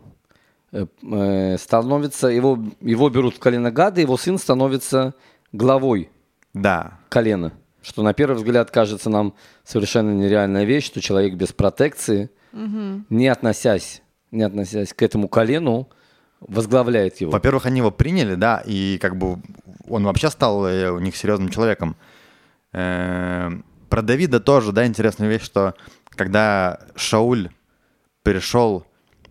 э, 0.72 0.84
э, 1.10 1.56
становится, 1.56 2.28
его, 2.28 2.58
его 2.82 3.08
берут 3.08 3.36
в 3.36 3.38
колено 3.38 3.70
гада, 3.70 4.02
его 4.02 4.18
сын 4.18 4.36
становится 4.36 5.14
главой 5.52 6.10
Да. 6.52 6.98
колена. 7.08 7.52
Что 7.82 8.02
на 8.02 8.12
первый 8.12 8.36
взгляд 8.36 8.70
кажется 8.70 9.08
нам 9.08 9.32
совершенно 9.64 10.10
нереальная 10.12 10.64
вещь, 10.64 10.84
что 10.84 11.00
человек 11.00 11.32
без 11.34 11.52
протекции, 11.54 12.28
не 12.52 13.26
относясь, 13.28 14.02
не 14.32 14.42
относясь 14.42 14.92
к 14.92 15.00
этому 15.02 15.28
колену, 15.28 15.88
возглавляет 16.40 17.20
его. 17.20 17.30
Во-первых, 17.32 17.66
они 17.66 17.78
его 17.78 17.90
приняли, 17.90 18.34
да, 18.34 18.62
и 18.64 18.98
как 18.98 19.16
бы 19.16 19.38
он 19.88 20.04
вообще 20.04 20.30
стал 20.30 20.66
э, 20.66 20.90
у 20.90 20.98
них 20.98 21.16
серьезным 21.16 21.48
человеком. 21.48 21.96
Э, 22.72 23.50
Про 23.88 24.02
Давида 24.02 24.40
тоже, 24.40 24.72
да, 24.72 24.86
интересная 24.86 25.28
вещь, 25.28 25.42
что 25.42 25.74
когда 26.10 26.80
Шауль 26.96 27.50
перешел, 28.22 28.86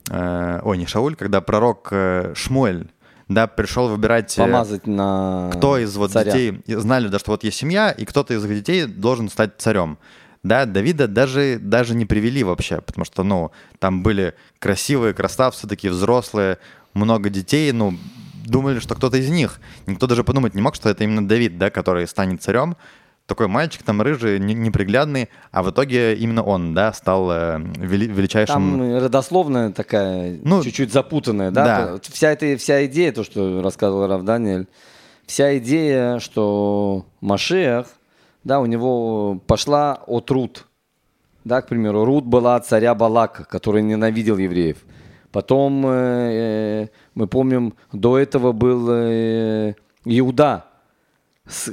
э, 0.10 0.60
ой, 0.64 0.78
не 0.78 0.86
Шауль, 0.86 1.16
когда 1.16 1.42
пророк 1.42 1.92
Шмуэль, 2.36 2.90
да, 3.28 3.46
пришел 3.48 3.90
выбирать, 3.90 4.36
Помазать 4.36 4.88
на 4.88 5.52
кто 5.54 5.78
из 5.78 5.96
вот 5.96 6.12
царя. 6.12 6.32
детей, 6.32 6.64
знали, 6.68 7.08
да, 7.10 7.20
что 7.20 7.32
вот 7.32 7.44
есть 7.44 7.58
семья, 7.58 7.92
и 7.92 8.06
кто-то 8.06 8.34
из 8.34 8.44
их 8.44 8.52
детей 8.52 8.86
должен 8.86 9.30
стать 9.30 9.52
царем. 9.60 10.00
Да, 10.42 10.66
Давида 10.66 11.08
даже, 11.08 11.60
даже 11.60 11.96
не 11.96 12.06
привели 12.06 12.44
вообще, 12.44 12.82
потому 12.82 13.06
что, 13.06 13.24
ну, 13.24 13.52
там 13.78 14.02
были 14.04 14.34
красивые 14.58 15.14
красавцы, 15.14 15.68
такие 15.68 15.92
взрослые, 15.92 16.58
много 17.00 17.30
детей, 17.30 17.72
ну, 17.72 17.94
думали, 18.46 18.80
что 18.80 18.96
кто-то 18.96 19.18
из 19.18 19.30
них. 19.30 19.60
Никто 19.88 20.08
даже 20.08 20.24
подумать 20.24 20.54
не 20.56 20.62
мог, 20.62 20.76
что 20.76 20.90
это 20.90 21.04
именно 21.04 21.28
Давид, 21.28 21.58
да, 21.58 21.70
который 21.70 22.08
станет 22.08 22.42
царем. 22.42 22.76
Такой 23.26 23.48
мальчик 23.48 23.84
там 23.84 24.02
рыжий, 24.02 24.40
не- 24.40 24.56
неприглядный, 24.56 25.30
а 25.52 25.62
в 25.62 25.70
итоге 25.70 26.16
именно 26.16 26.42
он, 26.42 26.74
да, 26.74 26.92
стал 26.94 27.30
э, 27.32 27.60
вели- 27.60 28.08
величайшим... 28.12 28.56
Там 28.56 28.98
родословная 28.98 29.72
такая, 29.72 30.40
Ну, 30.44 30.64
чуть-чуть 30.64 30.92
запутанная, 30.92 31.52
да? 31.52 31.64
да. 31.66 32.00
Вся 32.12 32.32
эта 32.32 32.58
вся 32.58 32.86
идея, 32.88 33.12
то, 33.12 33.24
что 33.24 33.62
рассказывал 33.62 34.08
Рав 34.08 34.24
Даниэль, 34.24 34.66
вся 35.28 35.60
идея, 35.60 36.18
что 36.18 37.06
Машех, 37.22 37.86
да, 38.44 38.60
у 38.60 38.66
него 38.66 39.40
пошла 39.46 40.02
от 40.08 40.32
Рут. 40.32 40.66
Да, 41.46 41.62
к 41.62 41.68
примеру, 41.68 42.06
Рут 42.06 42.26
была 42.26 42.56
от 42.56 42.66
царя 42.66 42.96
Балака, 42.96 43.44
который 43.44 43.84
ненавидел 43.84 44.38
евреев. 44.38 44.78
Потом, 45.32 45.86
э, 45.86 45.90
э, 45.90 46.88
мы 47.14 47.28
помним, 47.28 47.74
до 47.94 48.18
этого 48.18 48.52
был 48.52 48.88
э, 48.90 49.74
Иуда, 50.06 50.66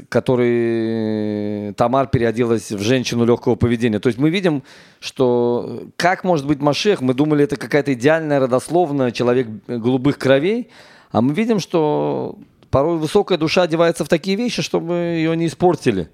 который 0.09 1.73
Тамар 1.75 2.09
переоделась 2.09 2.73
в 2.73 2.81
женщину 2.81 3.25
легкого 3.25 3.57
поведения. 3.57 3.99
То 3.99 4.09
есть 4.09 4.19
мы 4.19 4.31
видим, 4.31 4.63
что 5.01 5.85
как 5.97 6.25
может 6.25 6.47
быть 6.47 6.61
Машех, 6.61 7.01
мы 7.01 7.15
думали, 7.15 7.45
это 7.45 7.57
какая-то 7.57 7.93
идеальная 7.93 8.41
родословная, 8.41 9.11
человек 9.11 9.49
голубых 9.67 10.19
кровей, 10.19 10.71
а 11.13 11.21
мы 11.21 11.35
видим, 11.35 11.61
что 11.61 12.39
порой 12.71 12.99
высокая 12.99 13.39
душа 13.39 13.63
одевается 13.63 14.05
в 14.05 14.09
такие 14.09 14.37
вещи, 14.37 14.63
чтобы 14.63 14.95
ее 14.95 15.37
не 15.37 15.47
испортили. 15.47 16.09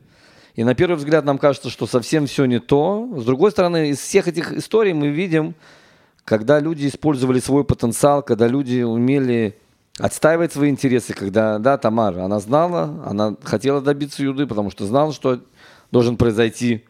И 0.54 0.64
на 0.64 0.74
первый 0.74 0.96
взгляд 0.96 1.24
нам 1.24 1.38
кажется, 1.38 1.70
что 1.70 1.86
совсем 1.86 2.26
все 2.26 2.44
не 2.44 2.60
то. 2.60 3.08
С 3.16 3.24
другой 3.24 3.52
стороны, 3.52 3.90
из 3.90 3.98
всех 4.00 4.28
этих 4.28 4.52
историй 4.52 4.92
мы 4.92 5.08
видим, 5.08 5.54
когда 6.24 6.60
люди 6.60 6.86
использовали 6.86 7.40
свой 7.40 7.64
потенциал, 7.64 8.22
когда 8.22 8.46
люди 8.46 8.82
умели 8.82 9.58
отстаивать 9.98 10.52
свои 10.52 10.70
интересы, 10.70 11.14
когда, 11.14 11.58
да, 11.58 11.76
Тамар, 11.76 12.18
она 12.18 12.40
знала, 12.40 13.02
она 13.06 13.36
хотела 13.42 13.80
добиться 13.80 14.22
Юды, 14.22 14.46
потому 14.46 14.70
что 14.70 14.86
знала, 14.86 15.12
что 15.12 15.40
должен 15.90 16.16
произойти, 16.16 16.84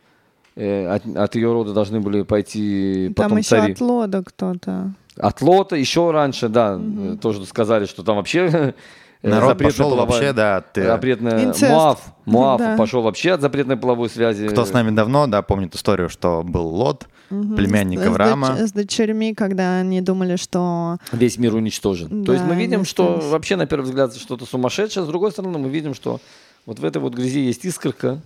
э, 0.54 0.86
от, 0.86 1.04
от 1.16 1.34
ее 1.34 1.52
рода 1.52 1.72
должны 1.72 2.00
были 2.00 2.22
пойти 2.22 3.12
Там 3.16 3.24
потом 3.24 3.38
еще 3.38 3.48
цари. 3.48 3.72
от 3.72 3.80
Лода 3.80 4.22
кто-то. 4.24 4.92
От 5.16 5.42
Лота 5.42 5.76
еще 5.76 6.10
раньше, 6.10 6.48
да, 6.48 6.78
э, 6.80 7.16
тоже 7.20 7.44
сказали, 7.46 7.86
что 7.86 8.02
там 8.02 8.16
вообще 8.16 8.74
Народ 9.22 9.50
запретная 9.50 9.70
пошел 9.72 9.90
половая- 9.90 10.06
вообще, 10.18 10.32
да, 10.32 10.56
от, 10.56 10.78
э, 10.78 10.86
запретная 10.86 11.44
Инцест. 11.44 11.70
Муав, 11.72 12.00
Муав 12.24 12.58
Да. 12.58 12.76
пошел 12.76 13.02
вообще 13.02 13.32
от 13.32 13.40
запретной 13.40 13.76
половой 13.76 14.10
связи. 14.10 14.48
Кто 14.48 14.64
с 14.64 14.72
нами 14.72 14.90
давно, 14.90 15.26
да, 15.28 15.42
помнит 15.42 15.74
историю, 15.76 16.08
что 16.08 16.42
был 16.42 16.66
Лот, 16.66 17.06
племянник 17.28 18.00
С- 18.00 18.02
с 18.02 18.06
Авраама. 18.08 18.48
доч- 18.48 18.66
С 18.66 18.72
дочерьми, 18.72 19.32
когда 19.34 19.78
они 19.78 20.00
думали, 20.00 20.36
что... 20.36 20.98
весь 21.12 21.38
мир 21.38 21.54
уничтожен. 21.54 22.24
То 22.24 22.32
есть 22.32 22.44
Да, 22.44 22.50
мы 22.52 22.56
видим, 22.60 22.84
что 22.84 23.12
остались. 23.14 23.30
вообще 23.30 23.56
на 23.56 23.66
первый 23.66 23.84
взгляд 23.84 24.14
что-то 24.16 24.44
сумасшедшее, 24.44 25.04
с 25.04 25.06
другой 25.06 25.30
стороны 25.30 25.58
мы 25.58 25.68
видим, 25.68 25.94
что 25.94 26.20
вот 26.66 26.80
в 26.80 26.84
этой 26.84 27.00
вот 27.00 27.14
грязи 27.14 27.38
есть 27.40 27.64
искорка, 27.64 28.20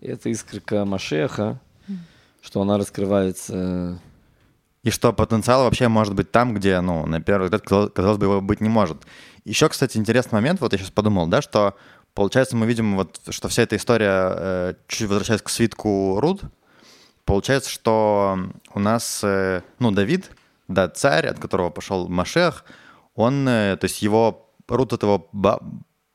и 0.00 0.06
это 0.06 0.28
искорка 0.30 0.84
Машеха, 0.84 1.58
что 2.40 2.60
она 2.62 2.78
раскрывается. 2.78 3.98
И 4.84 4.90
что 4.90 5.12
потенциал 5.12 5.64
вообще 5.64 5.88
может 5.88 6.14
быть 6.14 6.30
там, 6.30 6.54
где, 6.54 6.80
ну, 6.80 7.04
на 7.06 7.20
первый 7.20 7.44
взгляд, 7.46 7.62
казалось, 7.62 7.90
казалось 7.92 8.18
бы, 8.18 8.26
его 8.26 8.40
быть 8.40 8.60
не 8.60 8.68
может. 8.68 8.98
Еще, 9.46 9.68
кстати, 9.68 9.96
интересный 9.96 10.34
момент, 10.40 10.60
вот 10.60 10.72
я 10.72 10.78
сейчас 10.78 10.90
подумал, 10.90 11.28
да, 11.28 11.40
что, 11.40 11.76
получается, 12.14 12.56
мы 12.56 12.66
видим, 12.66 12.96
вот, 12.96 13.20
что 13.30 13.46
вся 13.46 13.62
эта 13.62 13.76
история, 13.76 14.32
э, 14.36 14.74
чуть 14.88 15.08
возвращаясь 15.08 15.40
к 15.40 15.48
свитку 15.48 16.18
Руд, 16.20 16.42
получается, 17.24 17.70
что 17.70 18.36
у 18.74 18.80
нас, 18.80 19.20
э, 19.22 19.62
ну, 19.78 19.92
Давид, 19.92 20.32
да, 20.66 20.88
царь, 20.88 21.28
от 21.28 21.38
которого 21.38 21.70
пошел 21.70 22.08
Машех, 22.08 22.64
он, 23.14 23.46
э, 23.48 23.76
то 23.76 23.84
есть 23.84 24.02
его, 24.02 24.50
Руд 24.66 24.92
это 24.92 25.06
его 25.06 25.28
ба- 25.30 25.62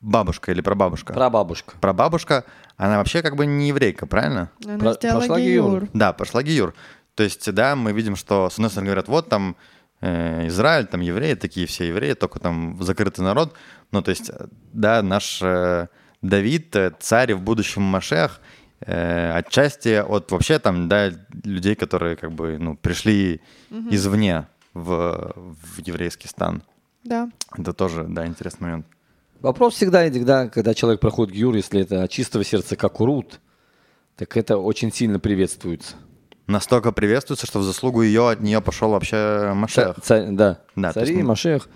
бабушка 0.02 0.52
или 0.52 0.60
прабабушка? 0.60 1.14
Прабабушка. 1.14 1.76
Прабабушка, 1.80 2.44
она 2.76 2.98
вообще 2.98 3.22
как 3.22 3.38
бы 3.38 3.46
не 3.46 3.70
еврейка, 3.70 4.08
правильно? 4.08 4.52
Она 4.66 4.78
Про- 4.78 4.96
прошла 4.96 5.40
гиюр. 5.40 5.88
Да, 5.94 6.12
пошла 6.12 6.44
Гиюр. 6.44 6.74
То 7.16 7.24
есть, 7.24 7.50
да, 7.54 7.78
мы 7.78 7.94
видим, 7.94 8.18
что 8.18 8.50
с 8.50 8.56
одной 8.56 8.70
стороны 8.72 8.88
говорят, 8.88 9.08
вот 9.08 9.30
там 9.30 9.56
Израиль, 10.02 10.88
там 10.88 11.02
евреи, 11.02 11.36
такие 11.36 11.68
все 11.68 11.88
евреи, 11.88 12.14
только 12.14 12.40
там 12.40 12.82
закрытый 12.82 13.24
народ. 13.24 13.54
Ну, 13.92 14.02
то 14.02 14.10
есть, 14.10 14.30
э, 14.30 14.48
да, 14.74 15.02
наш 15.04 15.42
э, 15.42 15.88
Давид, 16.22 16.76
э, 16.76 16.92
царь 17.00 17.34
в 17.36 17.42
будущем 17.42 17.84
Машех, 17.84 18.42
э, 18.80 19.32
отчасти 19.32 20.02
от 20.02 20.32
вообще 20.32 20.60
там, 20.60 20.90
да, 20.90 21.12
людей, 21.44 21.76
которые 21.76 22.16
как 22.16 22.32
бы, 22.32 22.58
ну, 22.58 22.76
пришли 22.76 23.42
извне 23.70 24.48
в, 24.74 25.34
в 25.36 25.80
еврейский 25.86 26.28
стан. 26.28 26.64
Да. 27.04 27.30
Это 27.58 27.74
тоже, 27.74 28.06
да, 28.08 28.26
интересный 28.26 28.70
момент. 28.70 28.86
Вопрос 29.40 29.76
всегда, 29.76 30.10
всегда, 30.10 30.50
когда 30.50 30.74
человек 30.74 31.00
проходит 31.00 31.36
гюр, 31.36 31.56
если 31.56 31.82
это 31.82 32.04
от 32.04 32.12
чистого 32.12 32.44
сердца, 32.44 32.76
как 32.76 33.02
урут, 33.02 33.40
так 34.16 34.38
это 34.38 34.58
очень 34.58 34.92
сильно 34.92 35.20
приветствуется. 35.20 35.96
Настолько 36.48 36.92
приветствуется, 36.92 37.46
что 37.46 37.60
в 37.60 37.64
заслугу 37.64 38.02
ее 38.02 38.30
от 38.30 38.42
нее 38.42 38.62
пошел 38.62 38.90
вообще 38.92 39.52
Машех. 39.56 39.96
Ца- 39.96 40.02
царь- 40.02 40.32
да, 40.32 40.62
Да, 40.76 40.92
цари, 40.92 41.14
есть 41.14 41.24
Машех. 41.24 41.70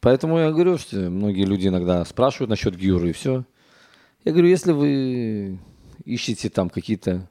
Поэтому 0.00 0.38
я 0.38 0.50
говорю, 0.50 0.78
что 0.78 0.96
многие 1.10 1.44
люди 1.44 1.68
иногда 1.68 2.04
спрашивают 2.04 2.50
насчет 2.50 2.76
гюры 2.76 3.10
и 3.10 3.12
все. 3.12 3.44
Я 4.24 4.32
говорю, 4.32 4.48
если 4.48 4.72
вы 4.72 5.58
ищете 6.04 6.48
там 6.48 6.70
какие-то 6.70 7.28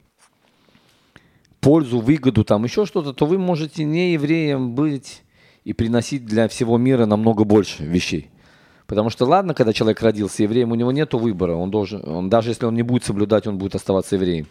пользу, 1.60 2.00
выгоду, 2.00 2.44
там 2.44 2.64
еще 2.64 2.86
что-то, 2.86 3.12
то 3.12 3.26
вы 3.26 3.38
можете 3.38 3.84
не 3.84 4.12
евреем 4.14 4.74
быть 4.74 5.22
и 5.64 5.72
приносить 5.72 6.24
для 6.24 6.48
всего 6.48 6.78
мира 6.78 7.06
намного 7.06 7.44
больше 7.44 7.84
вещей. 7.84 8.30
Потому 8.86 9.10
что 9.10 9.24
ладно, 9.26 9.54
когда 9.54 9.72
человек 9.72 10.02
родился 10.02 10.42
евреем, 10.42 10.72
у 10.72 10.74
него 10.74 10.92
нет 10.92 11.14
выбора. 11.14 11.54
Он 11.54 11.70
должен, 11.70 12.06
он, 12.06 12.28
даже 12.28 12.50
если 12.50 12.66
он 12.66 12.74
не 12.74 12.82
будет 12.82 13.04
соблюдать, 13.04 13.46
он 13.46 13.58
будет 13.58 13.74
оставаться 13.74 14.16
евреем. 14.16 14.46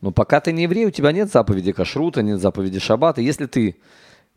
Но 0.00 0.10
пока 0.12 0.40
ты 0.40 0.52
не 0.52 0.62
еврей, 0.64 0.86
у 0.86 0.90
тебя 0.90 1.12
нет 1.12 1.30
заповеди 1.30 1.72
кашрута, 1.72 2.22
нет 2.22 2.40
заповеди 2.40 2.78
шаббата. 2.78 3.20
Если 3.20 3.46
ты 3.46 3.76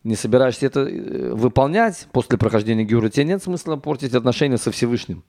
не 0.03 0.15
собираешься 0.15 0.65
это 0.65 0.81
э, 0.81 1.33
выполнять 1.33 2.07
после 2.11 2.37
прохождения 2.37 2.83
гюры, 2.83 3.09
тебе 3.09 3.25
нет 3.25 3.43
смысла 3.43 3.75
портить 3.75 4.15
отношения 4.15 4.57
со 4.57 4.71
Всевышним. 4.71 5.23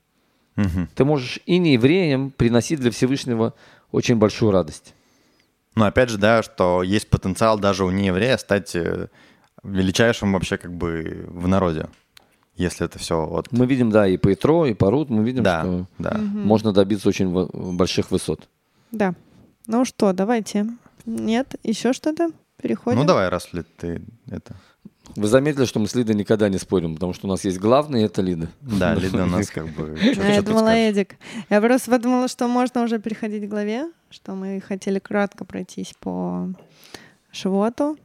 Мгм. 0.57 0.89
Ты 0.95 1.05
можешь 1.05 1.41
и 1.47 1.59
не 1.59 1.75
евреям 1.75 2.31
приносить 2.31 2.81
для 2.81 2.91
Всевышнего 2.91 3.55
очень 3.91 4.17
большую 4.17 4.53
радость. 4.53 4.95
Но 5.75 5.87
опять 5.87 6.11
же, 6.11 6.19
да, 6.19 6.43
что 6.43 6.83
есть 6.83 7.09
потенциал 7.09 7.59
даже 7.59 7.85
у 7.85 7.91
нееврея 7.91 8.37
стать 8.39 8.75
э, 8.75 9.09
величайшим 9.62 10.33
вообще 10.33 10.57
как 10.57 10.73
бы 10.73 11.25
в 11.29 11.49
народе. 11.49 11.87
Если 12.57 12.85
это 12.85 12.99
все 12.99 13.25
вот... 13.27 13.51
Мы 13.51 13.65
видим, 13.65 13.91
да, 13.91 14.07
и 14.07 14.19
по 14.19 14.33
Итро, 14.33 14.67
и 14.67 14.75
по 14.75 14.91
Рут, 14.91 15.09
мы 15.09 15.25
видим, 15.25 15.43
Да, 15.43 15.62
что 15.62 15.87
да. 15.99 16.19
можно 16.19 16.73
добиться 16.73 17.09
очень 17.09 17.31
больших 17.31 18.11
высот. 18.11 18.47
Да. 18.91 19.15
Ну 19.66 19.85
что, 19.85 20.12
давайте. 20.12 20.66
Нет, 21.07 21.54
еще 21.62 21.92
что-то? 21.92 22.31
Переходим. 22.61 22.99
Ну 23.00 23.04
давай, 23.04 23.28
раз 23.28 23.52
ли 23.52 23.62
ты 23.62 24.02
это... 24.31 24.54
Вы 25.16 25.26
заметили, 25.26 25.64
что 25.66 25.78
мы 25.81 25.88
с 25.88 25.95
Лидой 25.95 26.14
никогда 26.14 26.49
не 26.49 26.59
спорим, 26.59 26.95
потому 26.95 27.12
что 27.12 27.26
у 27.26 27.31
нас 27.31 27.45
есть 27.45 27.59
главный, 27.59 28.02
и 28.02 28.04
это 28.04 28.23
Лида. 28.23 28.49
Да, 28.61 28.95
Лида 29.02 29.25
у 29.25 29.26
нас 29.26 29.50
как 29.50 29.69
бы... 29.69 29.99
А 30.00 30.28
я 30.28 30.42
думала? 30.42 30.69
Эдик. 30.69 31.16
Я 31.50 31.61
просто 31.61 31.90
подумала, 31.90 32.28
что 32.28 32.49
можно 32.49 32.83
уже 32.83 32.99
переходить 32.99 33.45
к 33.45 33.50
главе, 33.50 33.90
что 34.11 34.35
мы 34.35 34.61
хотели 34.61 35.00
кратко 35.00 35.45
пройтись 35.45 35.95
по 36.00 36.49
Шивоту. 37.31 37.99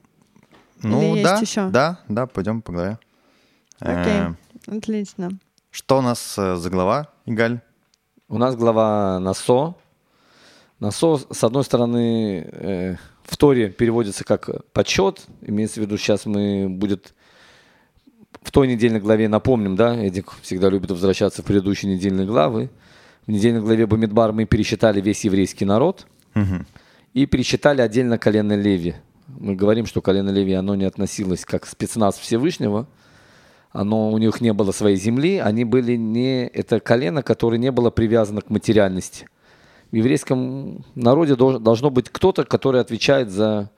Ну 0.83 1.15
да, 1.23 1.41
да, 1.69 1.99
да, 2.07 2.27
пойдем 2.27 2.61
по 2.61 2.71
главе. 2.71 2.99
Окей, 3.79 4.13
Э, 4.13 4.33
отлично. 4.67 5.29
Что 5.71 5.99
у 5.99 6.01
нас 6.01 6.35
э, 6.37 6.55
за 6.55 6.69
глава, 6.69 7.09
Игаль? 7.25 7.61
У 8.27 8.37
нас 8.37 8.55
глава 8.55 9.19
Насо. 9.19 9.75
Насо, 10.79 11.17
с 11.17 11.43
одной 11.43 11.63
стороны, 11.63 12.47
э, 12.51 12.95
в 13.23 13.35
Торе 13.37 13.69
переводится 13.69 14.23
как 14.23 14.49
почет. 14.73 15.25
Имеется 15.41 15.79
в 15.79 15.83
виду, 15.83 15.97
сейчас 15.97 16.25
мы 16.25 16.69
будет 16.69 17.13
в 18.41 18.51
той 18.51 18.67
недельной 18.67 18.99
главе, 18.99 19.27
напомним, 19.27 19.75
да, 19.75 19.95
Эдик 19.95 20.31
всегда 20.41 20.69
любит 20.69 20.91
возвращаться 20.91 21.41
в 21.41 21.45
предыдущие 21.45 21.93
недельные 21.93 22.27
главы. 22.27 22.69
В 23.25 23.31
недельной 23.31 23.61
главе 23.61 23.87
Бамидбар 23.87 24.31
мы 24.31 24.45
пересчитали 24.45 25.01
весь 25.01 25.25
еврейский 25.25 25.65
народ 25.65 26.07
Мгм. 26.33 26.65
и 27.13 27.25
пересчитали 27.25 27.81
отдельно 27.81 28.17
колено 28.17 28.53
Леви. 28.53 28.95
Мы 29.27 29.55
говорим, 29.55 29.85
что 29.85 30.01
колено 30.01 30.29
Леви, 30.29 30.53
оно 30.53 30.75
не 30.75 30.85
относилось 30.85 31.43
как 31.43 31.65
спецназ 31.65 32.17
Всевышнего, 32.17 32.87
оно, 33.71 34.11
у 34.11 34.17
них 34.17 34.39
не 34.39 34.53
было 34.53 34.71
своей 34.71 34.95
земли, 34.95 35.39
они 35.39 35.65
были 35.65 35.97
не, 35.97 36.47
это 36.47 36.79
колено, 36.79 37.21
которое 37.23 37.57
не 37.57 37.71
было 37.71 37.89
привязано 37.89 38.41
к 38.41 38.49
материальности. 38.49 39.27
В 39.91 39.95
еврейском 39.95 40.83
народе 40.95 41.35
должно 41.35 41.89
быть 41.89 42.09
кто-то, 42.09 42.43
который 42.43 42.81
отвечает 42.81 43.29
за 43.29 43.71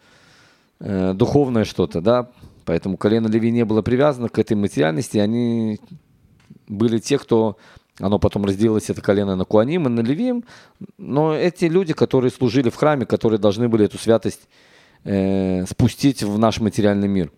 э, 0.79 1.13
духовное 1.13 1.65
что-то, 1.65 2.01
да, 2.01 2.31
поэтому 2.65 2.97
колено 2.97 3.27
Леви 3.27 3.51
не 3.51 3.63
было 3.63 3.81
привязано 3.81 4.29
к 4.29 4.39
этой 4.39 4.57
материальности, 4.57 5.19
они 5.19 5.79
были 6.67 6.97
те, 6.97 7.19
кто, 7.19 7.57
оно 7.99 8.17
потом 8.17 8.45
разделилось, 8.45 8.89
это 8.89 9.01
колено 9.01 9.35
на 9.35 9.45
Куаним 9.45 9.85
и 9.85 9.89
на 9.89 9.99
Левим, 10.01 10.45
но 10.97 11.35
эти 11.35 11.65
люди, 11.65 11.93
которые 11.93 12.31
служили 12.31 12.69
в 12.69 12.75
храме, 12.75 13.05
которые 13.05 13.39
должны 13.39 13.69
были 13.69 13.85
эту 13.85 13.99
святость 13.99 14.49
э, 15.03 15.65
спустить 15.67 16.23
в 16.23 16.39
наш 16.39 16.59
материальный 16.59 17.07
мир. 17.07 17.31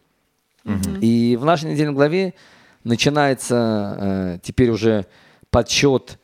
И 1.02 1.38
в 1.42 1.44
нашей 1.44 1.72
недельной 1.72 1.94
главе 1.94 2.36
начинается 2.84 3.98
э, 4.00 4.40
теперь 4.44 4.70
уже 4.70 5.08
подсчет 5.50 6.20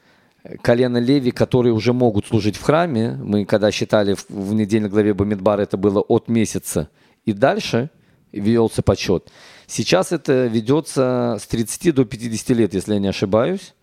колена 0.62 0.98
Леви, 0.98 1.32
которые 1.32 1.74
уже 1.74 1.94
могут 1.94 2.26
служить 2.28 2.56
в 2.58 2.62
храме. 2.62 3.12
Мы 3.22 3.46
когда 3.46 3.72
считали 3.72 4.14
в, 4.14 4.26
в 4.30 4.54
недельной 4.54 4.90
главе 4.90 5.14
Бамидбар, 5.14 5.60
это 5.60 5.78
было 5.78 6.02
от 6.02 6.28
месяца 6.28 6.90
и 7.26 7.34
дальше 7.34 7.90
велся 8.32 8.82
подсчет. 8.82 9.30
Сейчас 9.68 10.12
это 10.12 10.46
ведется 10.48 11.38
с 11.40 11.48
30 11.48 11.94
до 11.96 12.06
50 12.06 12.50
лет, 12.58 12.74
если 12.74 12.94
я 12.94 13.00
не 13.00 13.08
ошибаюсь. 13.10 13.74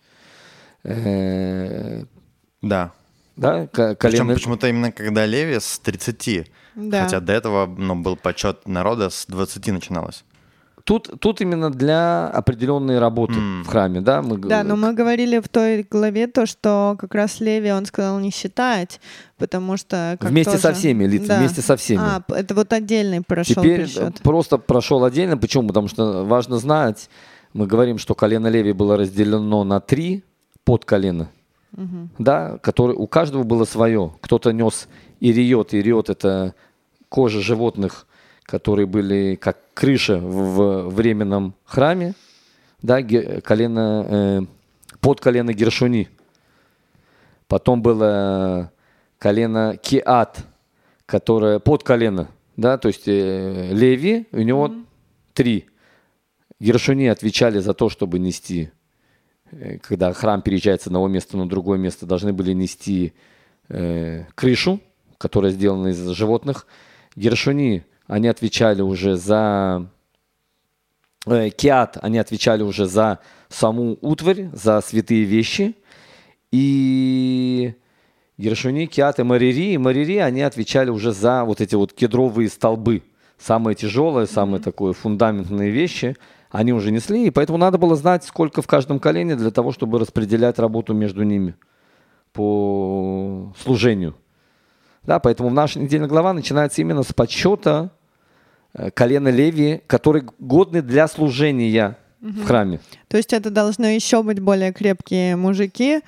Э, 0.83 2.03
Да. 2.61 2.91
да, 3.35 3.67
ко- 3.67 3.95
Причем 3.95 4.27
колено- 4.27 4.33
почему-то 4.33 4.67
именно 4.67 4.91
когда 4.91 5.25
Леви 5.25 5.59
с 5.59 5.79
30. 5.79 6.45
Да. 6.75 7.03
Хотя 7.03 7.19
до 7.19 7.33
этого 7.33 7.65
ну, 7.67 7.95
был 7.95 8.15
почет 8.17 8.67
народа 8.67 9.09
с 9.09 9.25
20 9.27 9.67
начиналось. 9.71 10.23
Тут, 10.85 11.19
тут 11.19 11.41
именно 11.41 11.71
для 11.71 12.27
определенной 12.27 12.99
работы 12.99 13.33
М. 13.33 13.63
в 13.63 13.67
храме, 13.67 14.01
да? 14.01 14.21
Мы, 14.21 14.37
Да, 14.37 14.63
но 14.63 14.75
мы 14.75 14.93
говорили 14.93 15.39
в 15.39 15.49
той 15.49 15.81
главе 15.89 16.27
то, 16.27 16.45
что 16.45 16.95
как 16.99 17.15
раз 17.15 17.39
Леви, 17.39 17.71
он 17.71 17.87
сказал 17.87 18.19
не 18.19 18.29
считать, 18.29 19.01
потому 19.39 19.77
что... 19.77 20.15
как 20.19 20.29
Вместе 20.29 20.57
со 20.57 20.67
тоже- 20.69 20.75
всеми, 20.79 21.05
Лид, 21.05 21.23
вместе 21.27 21.61
со 21.63 21.75
всеми. 21.75 22.01
А, 22.03 22.23
это 22.29 22.53
вот 22.53 22.71
отдельный 22.71 23.21
прошел 23.21 23.63
Теперь 23.63 23.79
пересчет. 23.79 24.21
просто 24.21 24.59
прошел 24.59 25.03
отдельно. 25.03 25.37
Почему? 25.37 25.67
Потому 25.69 25.87
что 25.87 26.23
важно 26.23 26.59
знать, 26.59 27.09
мы 27.53 27.65
говорим, 27.65 27.97
что 27.97 28.13
колено 28.13 28.45
Леви 28.45 28.71
было 28.71 28.95
разделено 28.95 29.63
на 29.63 29.79
три 29.79 30.23
подколена, 30.65 31.29
да, 32.19 32.59
которые, 32.61 32.95
у 32.95 33.07
каждого 33.07 33.41
было 33.43 33.65
свое. 33.65 34.13
Кто-то 34.21 34.51
нес 34.53 34.87
ириот. 35.19 35.73
Ириот– 35.73 36.09
это 36.11 36.53
кожа 37.09 37.41
животных, 37.41 38.05
которые 38.43 38.85
были 38.85 39.33
как 39.35 39.57
крыша 39.75 40.17
в 40.17 40.89
временном 40.89 41.53
храме, 41.65 42.15
да, 42.81 43.03
колено, 43.03 44.05
э, 44.09 44.41
под 45.01 45.21
колено 45.21 45.53
Гершуни. 45.53 46.09
Потом 47.47 47.83
было 47.83 48.71
колено 49.19 49.77
Киат, 49.77 50.43
которое 51.05 51.59
под 51.59 51.83
колено, 51.83 52.29
да, 52.57 52.77
то 52.77 52.87
есть 52.87 53.07
э, 53.07 53.69
Леви, 53.73 54.25
у 54.31 54.41
него 54.41 54.71
три. 55.33 55.65
Гершуни 56.59 57.07
отвечали 57.07 57.59
за 57.59 57.73
то, 57.73 57.89
чтобы 57.89 58.17
нести, 58.17 58.71
э, 59.51 59.77
когда 59.79 60.13
храм 60.13 60.41
переезжает 60.41 60.81
с 60.81 60.87
одного 60.87 61.09
места 61.09 61.37
на 61.37 61.49
другое 61.49 61.77
место, 61.77 62.05
должны 62.05 62.31
были 62.31 62.53
нести 62.53 63.13
э, 63.67 64.23
крышу, 64.35 64.79
которая 65.17 65.51
сделана 65.51 65.89
из 65.89 65.99
животных. 66.11 66.65
Гершуни, 67.15 67.83
они 68.07 68.27
отвечали 68.27 68.81
уже 68.81 69.15
за 69.15 69.87
э, 71.25 71.49
Киат, 71.49 71.97
они 72.01 72.17
отвечали 72.17 72.63
уже 72.63 72.85
за 72.85 73.19
саму 73.49 73.97
утварь, 74.01 74.49
за 74.53 74.81
святые 74.81 75.23
вещи. 75.23 75.75
И 76.51 77.73
Гершуни, 78.37 78.85
Киат 78.85 79.19
и 79.19 79.23
Марири, 79.23 79.73
и 79.73 79.77
Марири, 79.77 80.17
они 80.17 80.41
отвечали 80.41 80.89
уже 80.89 81.11
за 81.11 81.43
вот 81.43 81.61
эти 81.61 81.75
вот 81.75 81.93
кедровые 81.93 82.49
столбы. 82.49 83.03
Самые 83.37 83.75
тяжелые, 83.75 84.27
самые 84.27 84.61
такое 84.61 84.93
фундаментные 84.93 85.71
вещи 85.71 86.15
они 86.55 86.71
уже 86.71 86.91
несли, 86.91 87.27
и 87.27 87.31
поэтому 87.31 87.57
надо 87.57 87.77
было 87.77 87.95
знать, 87.95 88.23
сколько 88.23 88.61
в 88.61 88.67
каждом 88.67 88.99
колене 88.99 89.35
для 89.35 89.51
того, 89.51 89.71
чтобы 89.71 89.99
распределять 89.99 90.57
работу 90.57 90.93
между 90.93 91.23
ними 91.23 91.55
по 92.31 93.53
служению. 93.61 94.15
Да, 95.03 95.19
поэтому 95.19 95.49
в 95.49 95.53
наша 95.53 95.79
недельная 95.79 96.07
глава 96.07 96.33
начинается 96.33 96.81
именно 96.81 97.03
с 97.03 97.13
подсчета 97.13 97.91
колена 98.93 99.29
Леви, 99.29 99.81
которые 99.87 100.25
годны 100.39 100.81
для 100.81 101.07
служения 101.07 101.97
в 102.21 102.45
храме. 102.45 102.79
То 103.07 103.17
есть 103.17 103.33
это 103.33 103.49
должны 103.49 103.85
еще 103.85 104.23
быть 104.23 104.39
более 104.39 104.73
крепкие 104.73 105.35
мужики, 105.35 106.01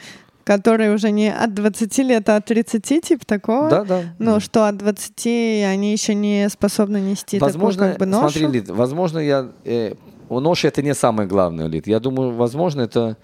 которые 0.44 0.94
уже 0.94 1.12
не 1.12 1.32
от 1.32 1.54
20 1.54 1.98
лет, 2.00 2.30
а 2.30 2.38
от 2.38 2.46
30, 2.46 3.06
типа 3.06 3.26
такого. 3.26 3.70
Да, 3.70 3.84
да. 3.84 4.02
Ну, 4.18 4.40
что 4.40 4.66
от 4.66 4.78
20 4.78 5.26
они 5.66 5.92
еще 5.92 6.16
не 6.16 6.48
способны 6.50 7.02
нести 7.02 7.38
возможно, 7.38 7.92
такую 7.92 7.92
как 7.92 8.00
бы 8.00 8.06
ношу. 8.06 8.30
смотри, 8.30 8.48
Лид, 8.48 8.70
возможно, 8.70 9.20
я... 9.20 9.50
Э, 9.66 9.94
ноши 10.30 10.68
это 10.68 10.82
не 10.82 10.96
самое 10.96 11.28
главное, 11.28 11.68
Лид. 11.68 11.86
Я 11.86 12.00
думаю, 12.00 12.32
возможно, 12.32 12.82
это 12.82 13.18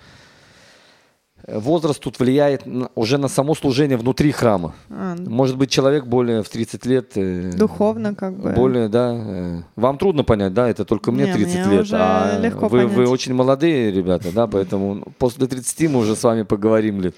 возраст 1.47 1.99
тут 1.99 2.19
влияет 2.19 2.63
уже 2.95 3.17
на 3.17 3.27
само 3.27 3.55
служение 3.55 3.97
внутри 3.97 4.31
храма. 4.31 4.73
А, 4.89 5.15
Может 5.17 5.57
быть, 5.57 5.69
человек 5.69 6.05
более 6.05 6.41
в 6.43 6.49
30 6.49 6.85
лет... 6.85 7.11
э, 7.15 7.51
духовно 7.55 8.15
как 8.15 8.37
бы. 8.39 8.51
Более, 8.51 8.87
да. 8.87 9.13
э, 9.13 9.61
Вам 9.75 9.97
трудно 9.97 10.23
понять, 10.23 10.53
да, 10.53 10.69
это 10.69 10.85
только 10.85 11.11
мне 11.11 11.25
Не, 11.25 11.33
30 11.33 11.65
мне 11.65 11.77
лет. 11.77 11.87
а 11.91 12.39
легко 12.39 12.67
вы, 12.67 12.87
вы 12.87 12.93
понять. 12.95 13.09
очень 13.09 13.33
молодые 13.33 13.91
ребята, 13.91 14.31
да, 14.33 14.47
поэтому 14.47 15.03
после 15.19 15.47
30 15.47 15.89
мы 15.91 15.99
уже 15.99 16.15
с 16.15 16.23
вами 16.23 16.43
поговорим 16.43 17.01
лет. 17.01 17.15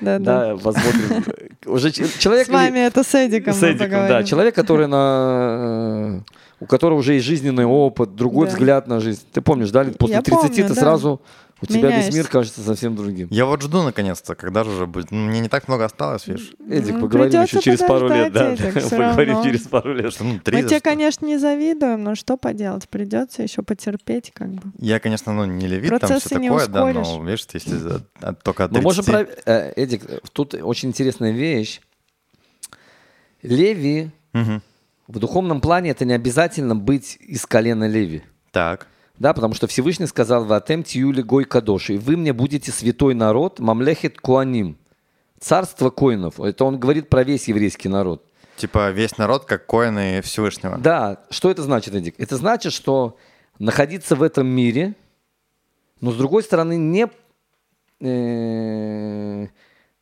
Да, 0.00 0.18
да. 0.18 0.48
Да, 0.48 0.56
посмотрим. 0.56 1.24
Уже 1.66 1.90
человек... 1.90 2.46
С 2.46 2.50
вами 2.50 2.80
это 2.80 3.02
с 3.02 3.14
Эдиком 3.14 3.54
с 3.54 3.62
Эдиком, 3.62 3.90
да, 4.08 4.22
человек, 4.22 4.54
который 4.54 4.86
на... 4.86 6.18
э, 6.18 6.20
У 6.60 6.66
которого 6.66 6.98
уже 6.98 7.14
есть 7.14 7.24
жизненный 7.26 7.64
опыт, 7.64 8.14
другой 8.14 8.46
Да. 8.46 8.52
взгляд 8.52 8.86
на 8.86 9.00
жизнь. 9.00 9.22
Ты 9.32 9.40
помнишь, 9.40 9.70
да, 9.70 9.84
после 9.98 10.16
Я 10.16 10.22
30 10.22 10.40
помню, 10.48 10.54
ты 10.68 10.74
да. 10.74 10.80
сразу... 10.80 11.20
У 11.62 11.66
тебя 11.66 11.82
весь 11.88 11.96
Меняешься. 11.96 12.12
мир 12.18 12.28
кажется 12.28 12.60
совсем 12.62 12.94
другим. 12.96 13.28
Я 13.30 13.46
вот 13.46 13.62
жду 13.62 13.82
наконец-то, 13.82 14.34
когда 14.34 14.64
же 14.64 14.70
уже 14.70 14.86
будет. 14.86 15.10
Ну, 15.10 15.18
Мне 15.28 15.40
не 15.40 15.48
так 15.48 15.66
много 15.68 15.84
осталось, 15.84 16.26
видишь. 16.26 16.52
Эдик, 16.68 16.94
Ну, 16.94 17.00
поговорим 17.02 17.30
придется 17.32 17.56
еще 17.58 17.64
через 17.64 17.78
пару 17.80 18.08
лет, 18.08 18.32
да. 18.32 18.54
Поговорим 18.90 19.34
равно. 19.36 19.44
через 19.44 19.60
пару 19.68 19.94
лет. 19.94 20.12
Что, 20.12 20.24
ну, 20.24 20.34
Мы 20.34 20.38
30, 20.40 20.66
тебе, 20.68 20.78
что? 20.78 20.84
конечно, 20.84 21.26
не 21.26 21.38
завидуем, 21.38 22.02
но 22.02 22.16
что 22.16 22.36
поделать? 22.36 22.88
Придется 22.88 23.42
еще 23.42 23.62
потерпеть, 23.62 24.32
как 24.34 24.50
бы. 24.50 24.62
Я, 24.78 24.98
конечно, 25.00 25.32
ну, 25.32 25.44
не 25.46 25.66
левит, 25.66 25.88
там 25.90 25.98
Процессы 26.00 26.26
все 26.26 26.38
не 26.38 26.48
такое, 26.48 26.66
да, 26.66 26.80
но, 26.92 27.24
видишь, 27.24 27.46
если 27.54 27.78
от- 28.20 28.42
только 28.42 28.64
от 28.64 28.72
Мы 28.72 28.80
можем 28.82 29.04
30. 29.04 29.44
про... 29.44 29.52
э, 29.52 29.72
Эдик, 29.76 30.02
тут 30.32 30.54
очень 30.54 30.88
интересная 30.90 31.30
вещь. 31.32 31.80
Леви 33.42 34.10
в 34.32 35.18
духовном 35.18 35.60
плане 35.60 35.90
это 35.90 36.04
не 36.04 36.14
обязательно 36.14 36.74
быть 36.74 37.16
из 37.20 37.46
колена 37.46 37.86
Леви. 37.86 38.22
Так. 38.52 38.86
Да, 39.18 39.32
потому 39.32 39.54
что 39.54 39.66
Всевышний 39.66 40.06
сказал, 40.06 40.44
«Ватем 40.44 40.82
тиюли 40.82 41.22
гой 41.22 41.44
кадош, 41.44 41.90
и 41.90 41.98
вы 41.98 42.16
мне 42.16 42.32
будете 42.32 42.72
святой 42.72 43.14
народ, 43.14 43.60
мамлехет 43.60 44.20
куаним, 44.20 44.76
царство 45.38 45.90
коинов». 45.90 46.40
Это 46.40 46.64
он 46.64 46.80
говорит 46.80 47.08
про 47.08 47.22
весь 47.22 47.46
еврейский 47.46 47.88
народ. 47.88 48.24
Типа 48.56 48.90
весь 48.90 49.16
народ 49.18 49.44
как 49.44 49.66
коины 49.66 50.20
Всевышнего. 50.22 50.78
Да, 50.78 51.24
что 51.30 51.50
это 51.50 51.62
значит, 51.62 51.94
Эдик? 51.94 52.14
Это 52.18 52.36
значит, 52.36 52.72
что 52.72 53.16
находиться 53.58 54.16
в 54.16 54.22
этом 54.22 54.46
мире, 54.46 54.94
но 56.00 56.10
с 56.10 56.16
другой 56.16 56.42
стороны, 56.42 56.76
не, 56.76 57.08
э, 58.00 59.46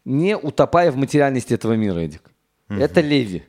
не 0.04 0.36
утопая 0.36 0.90
в 0.90 0.96
материальности 0.96 1.54
этого 1.54 1.74
мира, 1.74 2.00
Эдик. 2.00 2.30
Это 2.68 3.02
леви. 3.02 3.44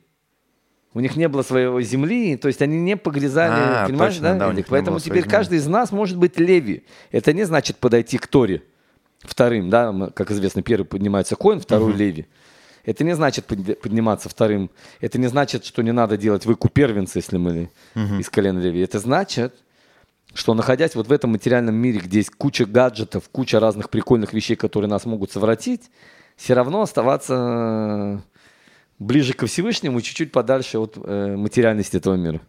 У 0.95 0.99
них 0.99 1.15
не 1.15 1.27
было 1.27 1.41
своего 1.41 1.81
земли, 1.81 2.37
то 2.37 2.47
есть 2.47 2.61
они 2.61 2.79
не 2.79 2.95
погрязали, 2.95 3.53
А, 3.55 3.87
понимаешь, 3.87 4.13
точно, 4.15 4.33
да, 4.33 4.39
да, 4.39 4.47
у 4.49 4.51
них 4.51 4.67
Поэтому 4.67 4.99
теперь 4.99 5.23
каждый 5.31 5.57
из 5.57 5.67
нас 5.67 5.91
может 5.91 6.17
быть 6.17 6.39
леви. 6.39 6.83
Это 7.11 7.33
не 7.33 7.43
значит 7.45 7.77
подойти 7.77 8.17
к 8.17 8.27
Торе 8.27 8.61
вторым, 9.21 9.69
да, 9.69 10.11
как 10.13 10.29
известно, 10.31 10.61
первый 10.61 10.85
поднимается 10.85 11.35
коин, 11.35 11.59
второй 11.59 11.93
леви. 11.93 12.27
Это 12.85 13.03
не 13.05 13.15
значит 13.15 13.45
под- 13.45 13.79
подниматься 13.81 14.27
вторым. 14.29 14.69
Это 14.99 15.17
не 15.17 15.27
значит, 15.27 15.63
что 15.65 15.81
не 15.81 15.93
надо 15.93 16.17
делать 16.17 16.45
выкуп 16.45 16.73
первенца, 16.73 17.17
если 17.19 17.37
мы 17.37 17.69
из 18.19 18.29
колена 18.29 18.59
леви. 18.59 18.81
Это 18.81 18.99
значит, 18.99 19.55
что 20.33 20.53
находясь 20.53 20.93
вот 20.93 21.07
в 21.07 21.11
этом 21.11 21.31
материальном 21.31 21.75
мире, 21.75 21.99
где 21.99 22.17
есть 22.19 22.31
куча 22.31 22.65
гаджетов, 22.65 23.29
куча 23.31 23.59
разных 23.59 23.89
прикольных 23.89 24.33
вещей, 24.33 24.55
которые 24.55 24.89
нас 24.89 25.05
могут 25.05 25.31
совратить, 25.31 25.89
все 26.35 26.53
равно 26.55 26.81
оставаться 26.81 28.21
ближе 28.99 29.33
ко 29.33 29.45
Всевышнему 29.47 29.99
и 29.99 30.01
чуть-чуть 30.03 30.31
подальше 30.31 30.77
от 30.79 30.97
э, 30.97 31.35
материальности 31.35 31.97
этого 31.97 32.15
мира. 32.15 32.41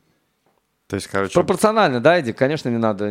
То 0.86 0.96
есть, 0.96 1.08
короче, 1.08 1.34
Пропорционально, 1.34 2.00
да, 2.00 2.18
Эдик? 2.18 2.36
Конечно, 2.36 2.68
не 2.68 2.78
надо 2.78 3.06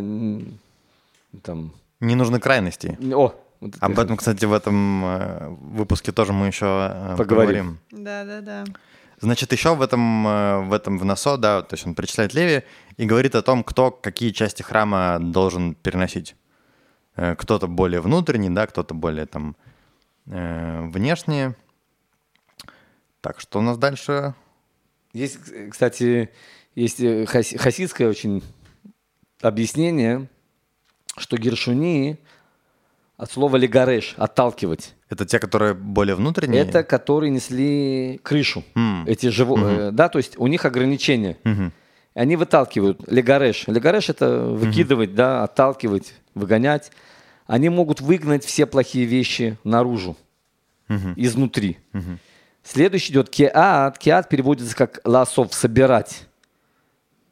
там... 1.41 1.73
не 1.99 2.15
нужны 2.15 2.39
крайности. 2.39 2.97
О, 3.13 3.33
вот 3.59 3.75
это 3.75 3.85
Об 3.85 3.99
этом, 3.99 4.17
кстати, 4.17 4.45
в 4.45 4.53
этом 4.53 5.05
э, 5.05 5.49
выпуске 5.49 6.11
тоже 6.11 6.33
мы 6.33 6.47
еще 6.47 6.65
э, 6.65 7.15
Поговорим. 7.17 7.77
поговорим. 7.89 8.03
Да-да-да. 8.05 8.65
Значит, 9.19 9.51
еще 9.53 9.73
в 9.73 9.81
этом, 9.81 10.27
э, 10.27 10.59
в 10.65 10.73
этом 10.73 10.97
в 10.99 11.05
НАСО, 11.05 11.37
да, 11.37 11.61
то 11.61 11.75
есть 11.75 11.87
он 11.87 11.95
перечисляет 11.95 12.33
Леви 12.33 12.63
и 12.97 13.05
говорит 13.05 13.35
о 13.35 13.41
том, 13.41 13.63
кто 13.63 13.89
какие 13.89 14.31
части 14.31 14.61
храма 14.61 15.17
должен 15.19 15.75
переносить. 15.75 16.35
Э, 17.15 17.35
Кто-то 17.35 17.67
более 17.67 18.01
внутренний, 18.01 18.49
да, 18.49 18.67
кто-то 18.67 18.93
более 18.93 19.25
там 19.25 19.55
э, 20.27 20.81
внешний. 20.91 21.55
Так, 23.23 23.39
что 23.39 23.59
у 23.59 23.61
нас 23.61 23.77
дальше? 23.77 24.33
Есть, 25.13 25.37
кстати, 25.71 26.29
есть 26.75 26.99
э, 26.99 27.25
хас- 27.25 27.55
хасидское 27.57 28.09
очень 28.09 28.43
объяснение, 29.41 30.27
что 31.15 31.37
гершуни 31.37 32.17
от 33.15 33.31
слова 33.31 33.55
легареш, 33.55 34.15
отталкивать. 34.17 34.93
Это 35.09 35.25
те, 35.25 35.39
которые 35.39 35.73
более 35.73 36.15
внутренние? 36.15 36.61
Это 36.63 36.83
которые 36.83 37.29
несли 37.29 38.19
крышу. 38.23 38.65
М. 38.75 39.05
Эти 39.07 39.27
живо... 39.27 39.57
э, 39.57 39.91
Да, 39.91 40.09
то 40.09 40.17
есть 40.19 40.37
у 40.37 40.47
них 40.47 40.65
ограничения. 40.65 41.37
Мгм. 41.45 41.71
Они 42.15 42.35
выталкивают 42.35 43.09
легареш. 43.09 43.67
Легареш 43.67 44.09
это 44.09 44.47
выкидывать, 44.47 45.15
да, 45.15 45.43
отталкивать, 45.45 46.13
выгонять. 46.35 46.91
Они 47.47 47.69
могут 47.69 48.01
выгнать 48.01 48.43
все 48.43 48.65
плохие 48.65 49.05
вещи 49.05 49.57
наружу, 49.63 50.17
Мгм. 50.89 51.13
изнутри. 51.15 51.77
Следующий 52.63 53.11
идет 53.11 53.29
кеат. 53.29 53.97
Кеат 53.97 54.29
переводится 54.29 54.75
как 54.75 55.01
ласов, 55.03 55.53
собирать. 55.53 56.27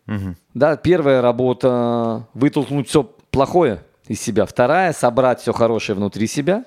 Мгм. 0.06 0.36
Да, 0.54 0.76
первая 0.76 1.22
работа 1.22 2.28
вытолкнуть 2.34 2.90
все 2.90 3.04
плохое 3.04 3.82
из 4.08 4.22
себя. 4.22 4.46
Вторая 4.46 4.92
собрать 4.92 5.40
все 5.40 5.54
хорошее 5.54 5.96
внутри 5.96 6.28
себя. 6.28 6.66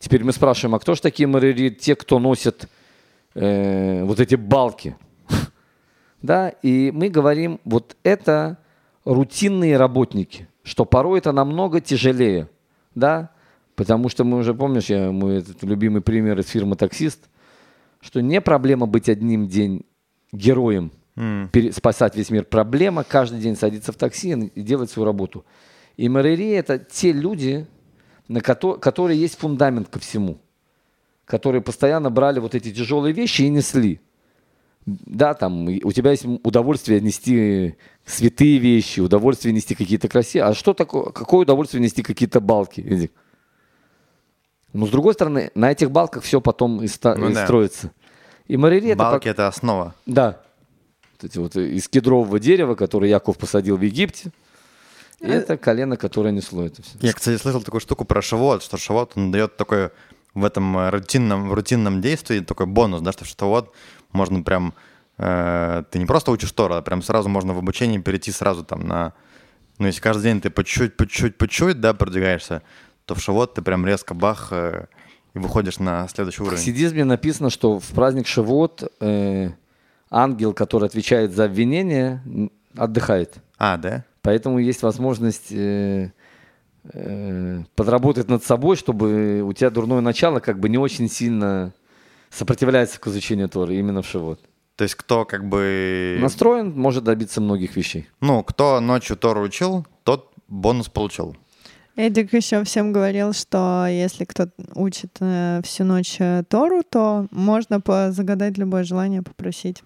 Теперь 0.00 0.24
мы 0.24 0.32
спрашиваем, 0.32 0.74
а 0.74 0.80
кто 0.80 0.94
же 0.94 1.00
такие 1.00 1.28
марири? 1.28 1.70
Те, 1.70 1.94
кто 1.94 2.18
носят 2.18 2.68
э, 3.34 4.02
вот 4.04 4.20
эти 4.20 4.34
балки. 4.34 4.96
Да, 6.20 6.48
и 6.48 6.90
мы 6.90 7.10
говорим, 7.10 7.60
вот 7.66 7.98
это 8.02 8.56
рутинные 9.04 9.76
работники, 9.76 10.48
что 10.62 10.86
порой 10.86 11.18
это 11.18 11.32
намного 11.32 11.82
тяжелее, 11.82 12.48
да, 12.94 13.28
потому 13.76 14.08
что 14.08 14.24
мы 14.24 14.38
уже, 14.38 14.54
помнишь, 14.54 14.86
я, 14.86 15.12
мой 15.12 15.40
этот 15.40 15.62
любимый 15.62 16.00
пример 16.00 16.38
из 16.38 16.48
фирмы 16.48 16.76
«Таксист», 16.76 17.28
что 18.04 18.20
не 18.20 18.40
проблема 18.40 18.86
быть 18.86 19.08
одним 19.08 19.48
день 19.48 19.84
героем, 20.32 20.90
пере- 21.52 21.72
спасать 21.72 22.16
весь 22.16 22.30
мир. 22.30 22.44
Проблема 22.44 23.02
каждый 23.04 23.40
день 23.40 23.56
садиться 23.56 23.92
в 23.92 23.96
такси 23.96 24.32
и 24.32 24.62
делать 24.62 24.90
свою 24.90 25.06
работу. 25.06 25.44
И 25.96 26.08
МРРИ– 26.08 26.48
это 26.50 26.78
те 26.78 27.12
люди, 27.12 27.66
на 28.28 28.40
кото- 28.40 28.78
которые 28.78 29.18
есть 29.20 29.38
фундамент 29.38 29.88
ко 29.88 29.98
всему, 30.00 30.38
которые 31.24 31.62
постоянно 31.62 32.10
брали 32.10 32.40
вот 32.40 32.54
эти 32.54 32.72
тяжелые 32.72 33.12
вещи 33.12 33.42
и 33.42 33.48
несли. 33.48 34.00
Да, 34.86 35.32
там 35.32 35.66
у 35.66 35.92
тебя 35.92 36.10
есть 36.10 36.26
удовольствие 36.42 37.00
нести 37.00 37.76
святые 38.04 38.58
вещи, 38.58 39.00
удовольствие 39.00 39.54
нести 39.54 39.74
какие-то 39.74 40.08
красивые. 40.08 40.50
А 40.50 40.54
что 40.54 40.74
такое? 40.74 41.04
Какое 41.10 41.42
удовольствие 41.42 41.82
нести 41.82 42.02
какие-то 42.02 42.40
балки, 42.40 42.82
Эдик? 42.82 43.12
Но 44.74 44.86
с 44.86 44.90
другой 44.90 45.14
стороны, 45.14 45.50
на 45.54 45.70
этих 45.72 45.90
балках 45.90 46.22
все 46.24 46.40
потом 46.40 46.82
и, 46.82 46.88
ста- 46.88 47.14
Ну 47.14 47.30
и 47.30 47.34
да. 47.34 47.44
строится. 47.44 47.92
И 48.46 48.54
это 48.56 48.96
Балки— 48.96 49.28
это 49.30 49.46
основа. 49.48 49.94
да. 50.04 50.40
Вот 51.14 51.30
эти 51.30 51.38
вот 51.38 51.56
из 51.56 51.88
кедрового 51.88 52.38
дерева, 52.40 52.74
который 52.74 53.08
Яков 53.08 53.38
посадил 53.38 53.76
в 53.76 53.80
Египте. 53.82 54.30
И 55.20 55.26
это 55.28 55.56
колено, 55.56 55.96
которое 55.96 56.32
несло 56.32 56.64
это 56.64 56.82
все. 56.82 56.98
Я, 57.00 57.12
кстати, 57.12 57.40
слышал 57.40 57.62
такую 57.62 57.80
штуку 57.80 58.04
про 58.04 58.20
Шавуот, 58.20 58.62
что 58.64 58.76
Шавуот, 58.76 59.12
он 59.14 59.30
дает 59.30 59.56
такой 59.56 59.90
в 60.34 60.44
этом 60.44 60.76
э, 60.76 60.90
рутинном, 60.90 61.48
в 61.48 61.54
рутинном 61.54 62.02
действии 62.02 62.40
такой 62.40 62.66
бонус, 62.66 63.00
да, 63.00 63.12
что 63.12 63.24
в 63.24 63.28
Шавуот 63.28 63.72
можно 64.12 64.42
прям, 64.42 64.74
э, 65.16 65.84
ты 65.90 65.98
не 66.00 66.04
просто 66.06 66.32
учишь 66.32 66.50
Тора, 66.52 66.78
а 66.78 66.82
прям 66.82 67.00
сразу 67.00 67.28
можно 67.28 67.54
в 67.54 67.58
обучении 67.58 67.98
перейти 67.98 68.32
сразу 68.32 68.64
там 68.64 68.86
на, 68.86 69.12
ну, 69.78 69.86
если 69.86 70.00
каждый 70.00 70.24
день 70.24 70.40
ты 70.40 70.50
по 70.50 70.64
чуть-чуть, 70.64 70.96
по 70.96 71.06
чуть-чуть, 71.06 71.80
да, 71.80 71.94
продвигаешься, 71.94 72.62
то 73.06 73.14
в 73.14 73.20
Шавуот 73.20 73.54
ты 73.54 73.62
прям 73.62 73.86
резко 73.86 74.14
бах 74.14 74.48
э, 74.50 74.86
и 75.34 75.38
выходишь 75.38 75.78
на 75.78 76.08
следующий 76.08 76.38
В 76.38 76.46
уровень. 76.46 76.58
хасидизме 76.58 77.04
написано, 77.04 77.50
что 77.50 77.78
в 77.80 77.88
праздник 77.88 78.26
Шавуот 78.26 78.90
э, 79.00 79.50
ангел, 80.10 80.52
который 80.54 80.86
отвечает 80.86 81.32
за 81.32 81.44
обвинение, 81.44 82.22
отдыхает. 82.76 83.34
А, 83.58 83.76
да? 83.76 84.04
Поэтому 84.22 84.58
есть 84.58 84.82
возможность 84.82 85.52
э, 85.52 86.12
э, 86.84 87.62
подработать 87.74 88.28
над 88.28 88.44
собой, 88.44 88.76
чтобы 88.76 89.42
у 89.42 89.52
тебя 89.52 89.70
дурное 89.70 90.00
начало 90.00 90.40
как 90.40 90.58
бы 90.60 90.68
не 90.68 90.78
очень 90.78 91.08
сильно 91.10 91.72
сопротивляется 92.30 92.98
к 93.00 93.06
изучению 93.06 93.48
Торы 93.48 93.76
именно 93.76 94.02
в 94.02 94.06
Шавуот. 94.06 94.40
То 94.76 94.82
есть 94.82 94.96
кто 94.96 95.24
как 95.24 95.48
бы... 95.48 96.18
Настроен, 96.20 96.72
может 96.72 97.04
добиться 97.04 97.40
многих 97.40 97.76
вещей. 97.76 98.08
Ну, 98.20 98.42
кто 98.42 98.80
ночью 98.80 99.16
Тору 99.16 99.42
учил, 99.42 99.86
тот 100.02 100.32
бонус 100.48 100.88
получил. 100.88 101.36
Эдик 101.96 102.32
еще 102.32 102.64
всем 102.64 102.92
говорил, 102.92 103.32
что 103.32 103.86
если 103.88 104.24
кто 104.24 104.48
учит 104.74 105.16
э, 105.20 105.60
всю 105.62 105.84
ночь 105.84 106.16
э, 106.18 106.42
Тору, 106.48 106.82
то 106.82 107.28
можно 107.30 107.80
загадать 108.10 108.58
любое 108.58 108.82
желание 108.82 109.22
попросить. 109.22 109.84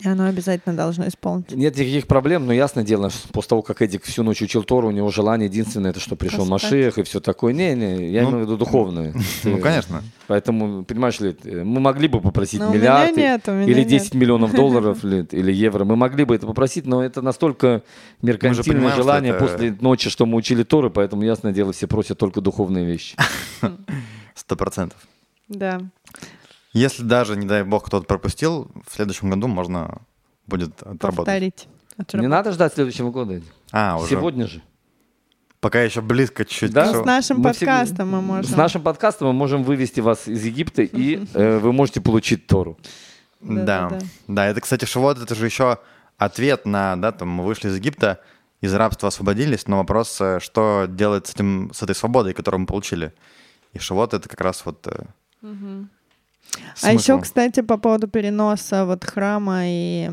И 0.00 0.08
оно 0.08 0.26
обязательно 0.26 0.74
должно 0.76 1.06
исполнить. 1.08 1.50
Нет 1.52 1.76
никаких 1.76 2.06
проблем, 2.06 2.46
но 2.46 2.52
ясно 2.52 2.82
дело, 2.82 3.10
что 3.10 3.28
после 3.28 3.48
того, 3.50 3.62
как 3.62 3.80
Эдик 3.82 4.02
всю 4.04 4.22
ночь 4.22 4.42
учил 4.42 4.62
Тору, 4.64 4.88
у 4.88 4.90
него 4.90 5.10
желание 5.10 5.48
единственное, 5.48 5.90
это 5.90 6.00
что 6.00 6.16
пришел 6.16 6.40
Поспать. 6.48 6.62
Машех 6.64 6.98
и 6.98 7.02
все 7.04 7.20
такое. 7.20 7.52
Не-не, 7.52 8.10
я 8.10 8.22
Ну, 8.22 8.30
имею 8.30 8.44
в 8.44 8.48
виду 8.48 8.56
духовное. 8.56 9.14
Ну, 9.44 9.58
конечно. 9.58 10.02
Поэтому, 10.26 10.84
понимаешь 10.84 11.20
ли, 11.20 11.36
э, 11.44 11.62
мы 11.64 11.80
могли 11.80 12.08
бы 12.08 12.20
попросить 12.20 12.60
Но 12.60 12.72
миллиард 12.72 13.16
нет, 13.16 13.46
или 13.48 13.80
нет. 13.80 13.88
10 13.88 14.14
миллионов 14.14 14.52
долларов 14.54 15.04
ли, 15.04 15.26
или 15.30 15.52
евро. 15.52 15.84
Мы 15.84 15.96
могли 15.96 16.24
бы 16.24 16.34
это 16.34 16.46
попросить, 16.46 16.86
но 16.86 17.02
это 17.04 17.22
настолько 17.22 17.82
меркантильное 18.22 18.94
желание 18.94 19.32
это- 19.34 19.44
после 19.46 19.76
ночи, 19.80 20.10
что 20.10 20.26
мы 20.26 20.36
учили 20.36 20.62
Торы, 20.62 20.90
поэтому, 20.90 21.22
ясное 21.22 21.52
дело, 21.52 21.72
все 21.72 21.86
просят 21.86 22.18
только 22.18 22.40
духовные 22.40 22.84
вещи. 22.84 23.16
Сто 24.34 24.56
процентов. 24.56 24.98
Да. 25.48 25.80
Если 26.74 27.02
даже, 27.04 27.36
не 27.36 27.46
дай 27.46 27.62
бог, 27.62 27.86
кто-то 27.86 28.04
пропустил, 28.04 28.70
в 28.86 28.94
следующем 28.94 29.30
году 29.30 29.46
можно 29.48 30.02
будет 30.46 30.82
отработать. 30.82 31.16
Повторить. 31.16 31.68
Не 31.96 32.02
Отработать. 32.02 32.30
надо 32.30 32.52
ждать 32.52 32.74
следующего 32.74 33.10
года. 33.10 33.40
А, 33.70 33.96
уже. 33.98 34.10
Сегодня 34.10 34.46
же. 34.48 34.60
Пока 35.60 35.80
еще 35.82 36.02
близко 36.02 36.44
чуть-чуть. 36.44 36.72
Да? 36.72 36.86
Ну, 36.86 36.92
шоу. 36.92 37.02
с 37.04 37.06
нашим 37.06 37.40
Мы 37.40 37.52
всегда- 37.52 37.78
подкастом 37.78 38.10
мы 38.10 38.20
можем. 38.20 38.44
С 38.52 38.56
нашим 38.56 38.82
подкастом 38.82 39.28
мы 39.28 39.32
можем 39.32 39.62
вывести 39.62 40.00
вас 40.00 40.28
из 40.28 40.44
Египта, 40.44 40.82
и 40.82 41.24
э, 41.32 41.58
вы 41.58 41.72
можете 41.72 42.00
получить 42.02 42.46
Тору. 42.46 42.76
Да. 43.40 43.88
Да-да-да. 43.88 44.06
Да, 44.28 44.46
это, 44.46 44.60
кстати, 44.60 44.84
Шивот, 44.84 45.18
это 45.22 45.34
же 45.34 45.46
еще 45.46 45.78
ответ 46.18 46.66
на, 46.66 46.96
да, 46.96 47.12
там, 47.12 47.28
мы 47.28 47.44
вышли 47.44 47.68
из 47.68 47.76
Египта, 47.76 48.20
из 48.60 48.74
рабства 48.74 49.08
освободились, 49.08 49.66
но 49.68 49.78
вопрос, 49.78 50.20
э, 50.20 50.40
что 50.40 50.86
делать 50.88 51.28
с, 51.28 51.34
этим, 51.34 51.70
с 51.72 51.82
этой 51.82 51.94
свободой, 51.94 52.34
которую 52.34 52.62
мы 52.62 52.66
получили. 52.66 53.14
И 53.72 53.78
Шивот 53.78 54.12
это 54.12 54.28
как 54.28 54.40
раз 54.40 54.66
вот 54.66 54.86
э, 56.56 56.60
А 56.82 56.92
еще, 56.92 57.20
кстати, 57.20 57.60
по 57.62 57.76
поводу 57.76 58.08
переноса 58.08 58.84
вот 58.84 59.04
храма 59.04 59.60
и 59.64 60.10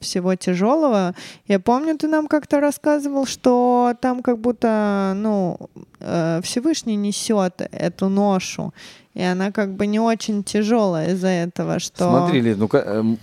всего 0.00 0.34
тяжелого, 0.34 1.14
я 1.46 1.60
помню, 1.60 1.96
ты 1.96 2.08
нам 2.08 2.26
как-то 2.26 2.60
рассказывал, 2.60 3.26
что 3.26 3.94
там 4.00 4.22
как 4.22 4.38
будто, 4.38 5.12
ну, 5.16 5.58
э, 6.00 6.40
Всевышний 6.42 6.96
несет 6.96 7.60
эту 7.72 8.08
ношу, 8.08 8.72
и 9.14 9.22
она 9.22 9.50
как 9.50 9.74
бы 9.74 9.86
не 9.86 9.98
очень 9.98 10.44
тяжелая 10.44 11.14
из-за 11.14 11.28
этого, 11.28 11.80
что... 11.80 12.08
Смотри, 12.08 12.40
Лид, 12.40 12.58
ну 12.58 12.68
эм, 12.72 13.18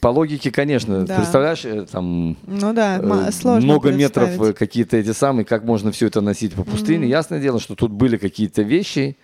по 0.00 0.08
логике, 0.08 0.50
конечно, 0.50 1.06
Да. 1.06 1.16
представляешь, 1.16 1.64
э, 1.64 1.86
там 1.90 2.36
Ну 2.44 2.72
да, 2.72 2.98
э, 2.98 3.30
сложно 3.32 3.64
много 3.64 3.92
метров 3.92 4.40
э, 4.42 4.52
какие-то 4.52 4.96
эти 4.96 5.12
самые, 5.12 5.44
как 5.44 5.62
можно 5.62 5.92
все 5.92 6.08
это 6.08 6.20
носить 6.20 6.54
по 6.54 6.64
пустыне. 6.64 7.00
Мгм. 7.04 7.08
Ясное 7.08 7.40
дело, 7.40 7.60
что 7.60 7.76
тут 7.76 7.92
были 7.92 8.16
какие-то 8.16 8.62
вещи. 8.62 9.16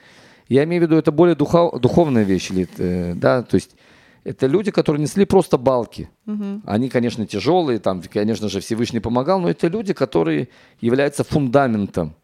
Я 0.48 0.64
имею 0.64 0.82
в 0.82 0.86
виду, 0.86 0.96
это 0.96 1.10
более 1.12 1.34
духа- 1.34 1.78
духовная 1.78 2.24
вещь, 2.24 2.50
Лид, 2.50 2.70
э, 2.78 3.14
да, 3.14 3.42
то 3.42 3.54
есть 3.54 3.76
это 4.24 4.46
люди, 4.46 4.70
которые 4.70 5.02
несли 5.02 5.24
просто 5.24 5.58
балки. 5.58 6.08
Мгм. 6.26 6.62
Они, 6.66 6.88
конечно, 6.88 7.26
тяжелые, 7.26 7.78
там, 7.78 8.02
конечно 8.02 8.48
же, 8.48 8.60
Всевышний 8.60 9.00
помогал, 9.00 9.40
но 9.40 9.48
это 9.48 9.68
люди, 9.68 9.92
которые 9.94 10.48
являются 10.80 11.24
фундаментом. 11.24 12.14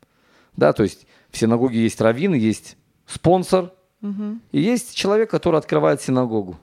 Да, 0.57 0.73
то 0.73 0.83
есть 0.83 1.07
в 1.31 1.39
синагоге 1.39 1.83
есть 1.83 2.01
раввин, 2.01 2.35
есть 2.35 2.77
спонсор, 3.07 3.73
Мгм. 4.01 4.41
и 4.53 4.61
есть 4.61 4.95
человек, 4.95 5.31
который 5.31 5.59
открывает 5.59 6.01
синагогу. 6.01 6.59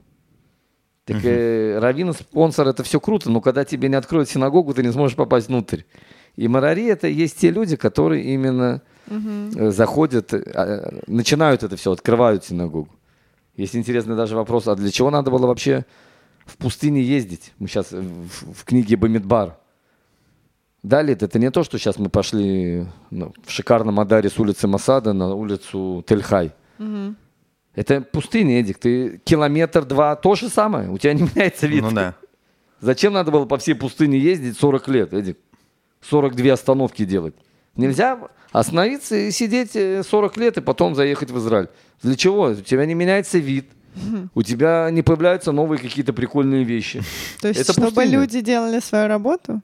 Так 1.04 1.24
э, 1.24 1.78
раввин 1.78 2.12
спонсор 2.12 2.68
это 2.68 2.82
все 2.82 3.00
круто, 3.00 3.30
но 3.30 3.40
когда 3.40 3.64
тебе 3.64 3.88
не 3.88 3.94
откроют 3.94 4.28
синагогу, 4.28 4.74
ты 4.74 4.82
не 4.82 4.92
сможешь 4.92 5.16
попасть 5.16 5.48
внутрь. 5.48 5.82
И 6.36 6.48
марари 6.48 6.86
это 6.86 7.08
есть 7.08 7.38
те 7.38 7.50
люди, 7.50 7.76
которые 7.76 8.24
именно 8.24 8.82
Э, 9.10 9.70
заходят, 9.70 10.32
э, 10.34 10.42
э, 10.44 11.00
начинают 11.06 11.62
это 11.62 11.76
все, 11.76 11.92
открывают 11.92 12.44
синагогу. 12.44 12.88
Есть 13.56 13.74
интересный 13.74 14.16
даже 14.16 14.36
вопрос, 14.36 14.68
а 14.68 14.76
для 14.76 14.90
чего 14.90 15.10
надо 15.10 15.30
было 15.30 15.46
вообще 15.46 15.84
в 16.46 16.56
пустыне 16.56 17.02
ездить? 17.02 17.52
Мы 17.58 17.68
сейчас 17.68 17.90
в, 17.92 18.52
в 18.52 18.64
книге 18.64 18.96
Бамидбар. 18.96 19.56
Далее 20.82 21.16
это 21.20 21.38
не 21.38 21.50
то, 21.50 21.64
что 21.64 21.76
сейчас 21.78 21.98
мы 21.98 22.08
пошли 22.08 22.86
ну, 23.10 23.32
в 23.44 23.50
шикарном 23.50 23.98
Адаре 23.98 24.30
с 24.30 24.38
улицы 24.38 24.68
Масада 24.68 25.12
на 25.12 25.34
улицу 25.34 26.04
Тельхай. 26.06 26.52
Мгм. 26.78 27.16
Это 27.74 28.00
пустыня, 28.00 28.60
Эдик. 28.60 28.78
Ты 28.78 29.18
километр-два, 29.24 30.16
то 30.16 30.34
же 30.34 30.48
самое. 30.48 30.90
У 30.90 30.98
тебя 30.98 31.14
не 31.14 31.22
меняется 31.34 31.66
вид. 31.66 31.82
Ну 31.82 31.90
да. 31.90 32.14
Зачем 32.80 33.12
надо 33.12 33.32
было 33.32 33.44
по 33.44 33.58
всей 33.58 33.74
пустыне 33.74 34.18
ездить 34.18 34.56
40 34.56 34.88
лет, 34.88 35.12
Эдик? 35.12 35.38
42 36.02 36.52
остановки 36.52 37.04
делать. 37.04 37.34
Нельзя 37.78 38.18
остановиться 38.50 39.14
и 39.16 39.30
сидеть 39.30 39.76
э, 39.76 40.02
40 40.02 40.36
лет 40.36 40.58
и 40.58 40.60
потом 40.60 40.94
заехать 40.96 41.30
в 41.30 41.38
Израиль. 41.38 41.68
Для 42.02 42.16
чего? 42.16 42.42
У 42.50 42.54
тебя 42.56 42.84
не 42.86 42.94
меняется 42.94 43.38
вид. 43.38 43.70
У 44.34 44.42
тебя 44.42 44.88
не 44.90 45.02
появляются 45.02 45.52
новые 45.52 45.78
какие-то 45.80 46.12
прикольные 46.12 46.64
вещи. 46.64 47.02
То 47.40 47.48
есть, 47.48 47.60
Это 47.60 47.72
чтобы 47.72 47.88
пустыня. 47.88 48.18
люди 48.18 48.40
делали 48.40 48.80
свою 48.80 49.08
работу? 49.08 49.62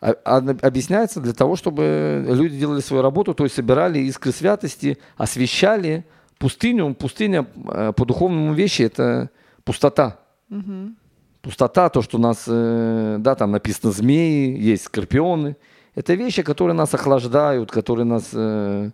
А- 0.00 0.14
а- 0.24 0.56
объясняется 0.62 1.20
для 1.20 1.32
того, 1.32 1.56
чтобы 1.56 2.24
люди 2.28 2.58
делали 2.58 2.80
свою 2.80 3.02
работу, 3.02 3.34
то 3.34 3.44
есть 3.44 3.54
собирали 3.56 4.00
искры 4.00 4.32
святости, 4.32 4.98
освещали 5.16 6.04
пустыню. 6.38 6.94
Пустыня 6.94 7.46
э, 7.68 7.92
по 7.96 8.04
духовному 8.04 8.52
вещи 8.52 8.82
это 8.82 9.30
пустота. 9.64 10.18
Мгм. 10.48 10.96
Пустота, 11.40 11.88
то, 11.88 12.02
что 12.02 12.18
у 12.18 12.20
нас, 12.20 12.44
э, 12.46 13.16
да, 13.20 13.34
там 13.34 13.50
написано 13.52 13.92
змеи, 13.92 14.58
есть 14.60 14.84
скорпионы. 14.84 15.56
Это 15.94 16.14
вещи, 16.14 16.42
которые 16.42 16.74
нас 16.74 16.92
охлаждают, 16.94 17.70
которые 17.70 18.04
нас 18.04 18.30
э, 18.32 18.90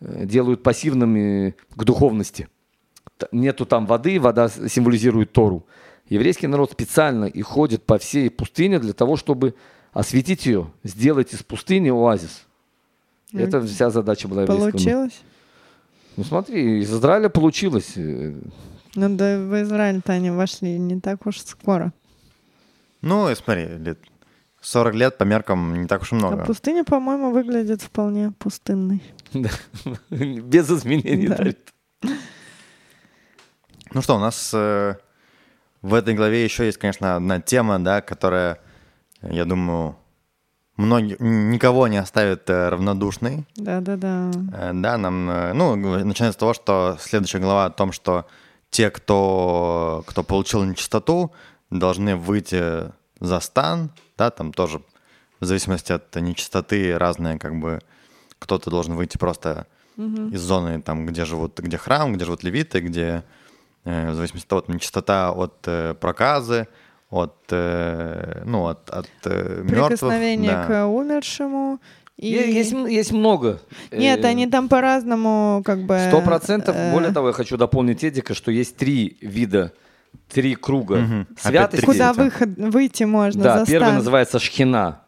э, 0.00 0.24
делают 0.26 0.62
пассивными 0.62 1.54
к 1.76 1.84
духовности. 1.84 2.48
Нету 3.32 3.66
там 3.66 3.86
воды, 3.86 4.18
вода 4.18 4.48
символизирует 4.48 5.32
Тору. 5.32 5.66
Еврейский 6.08 6.46
народ 6.46 6.72
специально 6.72 7.26
и 7.26 7.42
ходит 7.42 7.84
по 7.84 7.98
всей 7.98 8.30
пустыне 8.30 8.78
для 8.78 8.92
того, 8.94 9.16
чтобы 9.16 9.54
осветить 9.92 10.46
ее, 10.46 10.70
сделать 10.82 11.34
из 11.34 11.42
пустыни 11.42 11.90
оазис. 11.90 12.46
Ну, 13.32 13.40
Это 13.40 13.60
вся 13.62 13.90
задача 13.90 14.26
была 14.26 14.42
еврейского. 14.42 14.70
Получилось? 14.70 15.20
Ну 16.16 16.24
смотри, 16.24 16.80
из 16.80 16.92
Израиля 16.92 17.28
получилось. 17.28 17.92
Э, 17.96 18.34
Ну 18.94 19.16
да, 19.16 19.38
в 19.38 19.62
Израиль-то 19.62 20.12
они 20.12 20.30
вошли 20.30 20.78
не 20.78 21.00
так 21.00 21.26
уж 21.26 21.40
скоро. 21.40 21.92
Ну, 23.02 23.32
смотри, 23.34 23.66
лет 23.78 23.98
40 24.60 24.94
лет 24.94 25.18
по 25.18 25.24
меркам 25.24 25.80
не 25.82 25.86
так 25.86 26.02
уж 26.02 26.12
и 26.12 26.16
А 26.16 26.18
много. 26.18 26.44
пустыня, 26.44 26.84
по-моему, 26.84 27.30
выглядит 27.30 27.82
вполне 27.82 28.32
пустынной. 28.38 29.02
да, 29.32 29.48
Без 30.10 30.70
изменений. 30.70 31.28
Да. 31.28 32.10
Ну 33.92 34.02
что, 34.02 34.16
у 34.16 34.18
нас 34.20 34.52
э, 34.54 34.94
в 35.82 35.94
этой 35.94 36.14
главе 36.14 36.44
еще 36.44 36.66
есть, 36.66 36.78
конечно, 36.78 37.16
одна 37.16 37.40
тема, 37.40 37.78
да, 37.78 38.00
которая, 38.02 38.60
я 39.22 39.44
думаю, 39.44 39.96
многих, 40.76 41.18
никого 41.18 41.88
не 41.88 41.96
оставит 41.96 42.48
э, 42.50 42.68
равнодушной. 42.68 43.44
Да-да-да. 43.56 44.30
Э, 44.52 44.70
Да, 44.74 44.96
нам, 44.96 45.28
э, 45.30 45.52
ну, 45.54 45.74
начинается 46.04 46.36
с 46.38 46.40
того, 46.40 46.54
что 46.54 46.96
следующая 47.00 47.40
глава 47.40 47.64
о 47.66 47.70
том, 47.70 47.90
что 47.92 48.26
те, 48.70 48.90
кто, 48.90 50.04
кто 50.06 50.22
получил 50.22 50.62
нечистоту, 50.64 51.32
должны 51.70 52.14
выйти 52.14 52.92
за 53.20 53.40
стан, 53.40 53.90
да, 54.18 54.30
там 54.30 54.52
тоже 54.52 54.82
в 55.40 55.44
зависимости 55.44 55.92
от 55.92 56.14
нечистоты 56.16 56.98
разные, 56.98 57.38
как 57.38 57.58
бы, 57.58 57.80
кто-то 58.38 58.70
должен 58.70 58.94
выйти 58.94 59.16
просто 59.16 59.66
из 59.96 60.40
зоны, 60.40 60.80
там, 60.80 61.06
где 61.06 61.24
живут, 61.24 61.58
где 61.60 61.76
храм, 61.76 62.12
где 62.12 62.24
живут 62.24 62.42
левиты, 62.42 62.80
где, 62.80 63.22
э, 63.84 64.10
в 64.10 64.14
зависимости 64.14 64.46
от 64.46 64.48
того, 64.48 64.60
там, 64.62 64.74
нечистота 64.76 65.30
от 65.30 65.56
э, 65.66 65.94
проказы, 66.00 66.68
от, 67.10 67.36
э, 67.50 68.42
ну, 68.46 68.66
от, 68.66 68.88
от 68.88 69.10
э, 69.24 69.62
мертвых. 69.62 69.88
Прикосновение 69.88 70.50
да. 70.52 70.66
к 70.66 70.86
умершему. 70.86 71.80
И... 72.16 72.28
Есть, 72.28 72.72
есть 72.72 73.12
много. 73.12 73.60
Нет, 73.90 74.24
Э, 74.24 74.28
они 74.28 74.46
там 74.46 74.68
по-разному 74.68 75.62
как 75.64 75.84
бы... 75.84 75.98
Сто 76.08 76.20
процентов. 76.20 76.76
э, 76.76 76.92
Более 76.92 77.12
того, 77.12 77.28
я 77.28 77.32
хочу 77.32 77.56
дополнить 77.56 78.04
Эдика, 78.04 78.34
что 78.34 78.50
есть 78.50 78.76
три 78.76 79.18
вида, 79.20 79.72
три 80.28 80.54
круга. 80.54 80.96
Опять 80.96 81.38
святости. 81.40 81.84
Куда 81.84 82.12
выход, 82.12 82.50
выйти 82.56 83.04
можно 83.04 83.42
Да, 83.42 83.64
первый 83.64 83.92
называется 83.94 84.38
Шхина, 84.38 85.00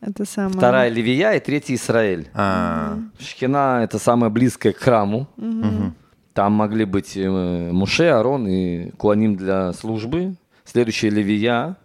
Это 0.00 0.24
самое. 0.24 0.56
вторая 0.56 0.88
Левия 0.90 1.32
и 1.32 1.40
третий 1.40 1.74
Израиль. 1.74 2.28
А, 2.34 2.98
Шхина 3.18 3.80
это 3.84 3.98
самое 3.98 4.30
близкое 4.32 4.72
к 4.72 4.78
храму. 4.78 5.28
мгм. 5.36 5.94
Там 6.34 6.54
могли 6.54 6.86
быть 6.86 7.14
э, 7.14 7.28
Муше, 7.72 8.04
Арон 8.08 8.48
и 8.48 8.90
Куаним 8.92 9.36
для 9.36 9.74
службы. 9.74 10.34
Следующая 10.64 11.10
Левия. 11.10 11.76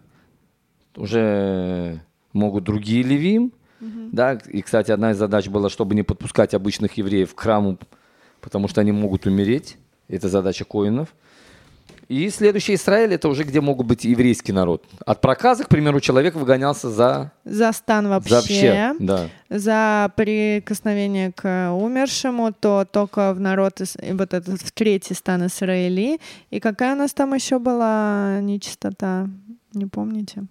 Уже 0.95 1.99
могут 2.33 2.63
другие 2.63 3.03
Левим. 3.03 3.51
Да, 3.79 4.33
и, 4.33 4.61
кстати, 4.61 4.89
одна 4.91 5.11
из 5.11 5.17
задач 5.17 5.47
была, 5.49 5.69
чтобы 5.69 5.93
не 5.93 6.01
подпускать 6.01 6.53
обычных 6.55 6.93
евреев 6.93 7.35
к 7.35 7.39
храму, 7.39 7.77
потому 8.41 8.67
что 8.67 8.81
они 8.81 8.91
могут 8.91 9.27
умереть. 9.27 9.77
Это 10.07 10.29
задача 10.29 10.63
коинов. 10.65 11.09
И 12.09 12.29
следующий 12.29 12.75
Израиль 12.75 13.13
это 13.13 13.27
уже 13.27 13.43
где 13.43 13.59
могут 13.59 13.85
быть 13.85 14.05
еврейский 14.05 14.53
народ. 14.53 14.85
От 15.05 15.19
проказа, 15.19 15.65
к 15.65 15.67
примеру, 15.69 15.99
человек 15.99 16.35
выгонялся 16.35 16.89
за, 16.89 17.31
За 17.43 17.73
стан 17.73 18.07
вообще. 18.07 18.29
за 18.29 18.35
вообще. 18.37 18.95
Да. 18.99 19.29
За 19.49 20.11
прикосновение 20.15 21.31
к 21.33 21.71
умершему, 21.73 22.53
то 22.53 22.85
только 22.89 23.33
в 23.33 23.39
народ, 23.41 23.79
вот 23.79 24.33
этот 24.33 24.61
в 24.61 24.71
третий 24.71 25.15
стан 25.15 25.47
Израили. 25.47 26.19
И 26.49 26.59
какая 26.61 26.93
у 26.93 26.97
нас 26.97 27.13
там 27.13 27.33
еще 27.33 27.59
была 27.59 28.39
нечистота? 28.41 29.27
Не 29.73 29.85
помните? 29.85 30.45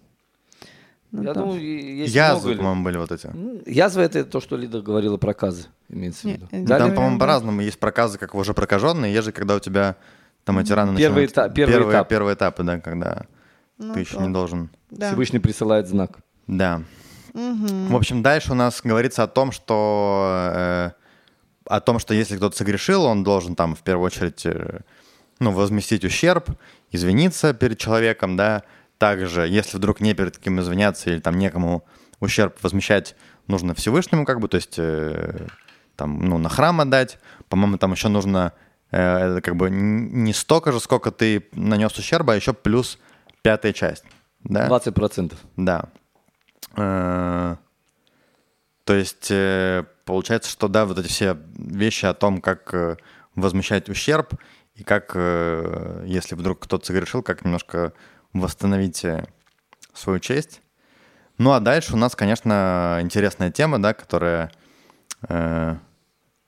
Ну, 1.11 1.23
Я 1.23 1.33
да. 1.33 1.41
думаю, 1.41 1.61
есть 1.61 2.13
Язвы, 2.13 2.55
по-моему, 2.55 2.83
были 2.83 2.97
вот 2.97 3.11
эти. 3.11 3.27
Ну, 3.33 3.61
Язва 3.65 4.01
это 4.01 4.25
то, 4.25 4.41
что 4.41 4.57
Лида 4.57 4.81
говорила 4.81 5.17
проказы, 5.17 5.65
имеется 5.89 6.27
в 6.27 6.31
виду. 6.31 6.47
э, 6.51 6.63
Да, 6.65 6.77
Там, 6.79 6.93
по-моему, 6.93 7.17
по-разному. 7.17 7.61
Есть 7.61 7.79
проказы, 7.79 8.17
как 8.19 8.35
уже 8.35 8.53
прокаженные, 8.53 9.13
есть 9.13 9.25
же, 9.25 9.31
когда 9.31 9.55
у 9.55 9.59
тебя 9.59 9.95
там 10.47 10.57
эти 10.59 10.71
раны 10.71 10.97
Первый 10.97 11.23
начинают- 11.25 11.31
этап- 11.31 11.53
первый 11.53 11.73
первые, 11.73 11.91
этап. 11.97 12.07
первые 12.09 12.33
этапы, 12.35 12.63
да, 12.63 12.79
когда 12.79 13.25
Ну, 13.77 13.93
ты 13.93 13.99
еще 13.99 14.15
то. 14.15 14.21
не 14.21 14.29
должен. 14.33 14.69
Да. 14.89 15.09
Всевышний 15.09 15.39
присылает 15.39 15.87
знак. 15.87 16.19
Да. 16.47 16.81
Мгм. 17.33 17.87
В 17.89 17.95
общем, 17.95 18.23
дальше 18.23 18.53
у 18.53 18.55
нас 18.55 18.79
говорится 18.83 19.23
о 19.23 19.27
том, 19.27 19.51
что 19.51 20.49
э, 20.55 20.91
о 21.65 21.79
том, 21.81 21.99
что 21.99 22.13
если 22.13 22.37
кто-то 22.37 22.55
согрешил, 22.55 23.03
он 23.03 23.23
должен 23.23 23.55
там 23.55 23.75
в 23.75 23.81
первую 23.83 24.05
очередь 24.05 24.45
э, 24.45 24.79
ну, 25.39 25.51
возместить 25.51 26.05
ущерб, 26.05 26.49
извиниться 26.91 27.53
перед 27.53 27.77
человеком, 27.77 28.37
да. 28.37 28.63
Также, 28.97 29.41
если 29.47 29.77
вдруг 29.77 29.99
не 29.99 30.13
перед 30.15 30.37
кем 30.37 30.59
извиняться 30.61 31.09
или 31.11 31.19
там 31.19 31.37
некому 31.37 31.83
ущерб 32.21 32.55
возмещать, 32.63 33.15
нужно 33.47 33.75
Всевышнему, 33.75 34.25
как 34.25 34.39
бы, 34.39 34.47
то 34.47 34.55
есть 34.55 34.75
э, 34.79 35.45
там, 35.97 36.19
ну, 36.25 36.37
на 36.37 36.47
храм 36.49 36.79
отдать. 36.81 37.19
По-моему, 37.49 37.77
там 37.77 37.91
еще 37.91 38.07
нужно 38.07 38.53
э, 38.91 39.41
как 39.41 39.55
бы 39.55 39.69
не 39.69 40.33
столько 40.33 40.71
же, 40.71 40.79
сколько 40.79 41.11
ты 41.11 41.47
нанес 41.53 41.95
ущерба, 41.97 42.33
а 42.33 42.35
еще 42.35 42.53
плюс 42.53 42.99
пятая 43.41 43.73
часть. 43.73 44.05
Да? 44.43 44.67
20%. 44.67 45.35
Да. 45.55 45.89
Э, 46.75 47.55
То 48.83 48.93
есть 48.93 49.27
э, 49.31 49.85
получается, 50.05 50.49
что 50.49 50.67
да, 50.67 50.85
вот 50.85 50.99
эти 50.99 51.07
все 51.07 51.37
вещи 51.57 52.05
о 52.05 52.13
том, 52.13 52.41
как 52.41 52.73
э, 52.73 52.97
возмещать 53.35 53.89
ущерб 53.89 54.33
и 54.75 54.83
как, 54.83 55.11
э, 55.15 56.03
если 56.05 56.35
вдруг 56.35 56.59
кто-то 56.59 56.85
согрешил, 56.85 57.23
как 57.23 57.43
немножко 57.43 57.93
восстановить 58.33 59.05
свою 59.93 60.19
честь. 60.19 60.61
Ну 61.37 61.51
а 61.51 61.59
дальше 61.59 61.93
у 61.93 61.97
нас, 61.97 62.15
конечно, 62.15 62.99
интересная 63.01 63.51
тема, 63.51 63.81
да, 63.81 63.93
которая 63.93 64.51
э, 65.27 65.75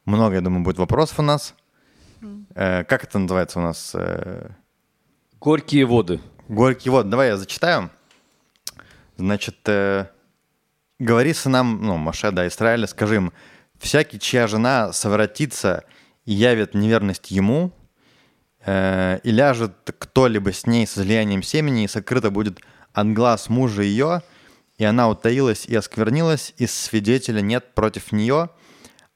много, 0.05 0.35
я 0.35 0.41
думаю, 0.41 0.63
будет 0.63 0.77
вопросов 0.79 1.19
у 1.19 1.23
нас. 1.23 1.53
Э, 2.55 2.83
Как 2.83 3.03
это 3.03 3.19
называется 3.19 3.59
у 3.59 3.61
нас? 3.61 3.91
Э, 3.93 4.49
Горькие 5.39 5.85
воды. 5.85 6.19
Горький 6.47 6.89
вот, 6.89 7.09
давай 7.09 7.29
я 7.29 7.37
зачитаю. 7.37 7.89
Значит, 9.17 9.57
э, 9.67 10.07
говори 10.97 11.33
сынам, 11.33 11.81
ну, 11.81 11.97
Маше, 11.97 12.31
да, 12.31 12.47
Израиля, 12.47 12.87
скажи 12.87 13.15
им, 13.15 13.33
всякий, 13.77 14.19
чья 14.19 14.47
жена 14.47 14.91
совратится 14.93 15.83
и 16.25 16.33
явит 16.33 16.73
неверность 16.73 17.31
ему, 17.31 17.71
э, 18.65 19.19
и 19.23 19.31
ляжет 19.31 19.73
кто-либо 19.97 20.51
с 20.53 20.65
ней 20.65 20.85
с 20.87 20.97
излиянием 20.97 21.43
семени, 21.43 21.83
и 21.83 21.87
сокрыто 21.87 22.31
будет 22.31 22.59
от 22.93 23.13
глаз 23.13 23.49
мужа 23.49 23.81
ее, 23.81 24.21
и 24.77 24.83
она 24.85 25.09
утаилась 25.09 25.65
и 25.65 25.75
осквернилась, 25.75 26.53
и 26.57 26.65
свидетеля 26.65 27.41
нет 27.41 27.73
против 27.75 28.11
нее, 28.11 28.49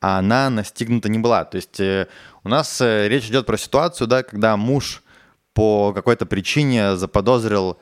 а 0.02 0.20
она 0.20 0.50
настигнута 0.50 1.10
не 1.10 1.20
была. 1.20 1.46
То 1.46 1.56
есть 1.56 1.80
э, 1.80 2.08
у 2.44 2.50
нас 2.50 2.82
э, 2.82 3.08
речь 3.08 3.28
идет 3.30 3.46
про 3.46 3.58
ситуацию, 3.58 4.08
да, 4.08 4.24
когда 4.24 4.58
муж 4.58 5.04
по 5.54 5.94
какой-то 5.94 6.26
причине 6.26 6.96
заподозрил 6.96 7.78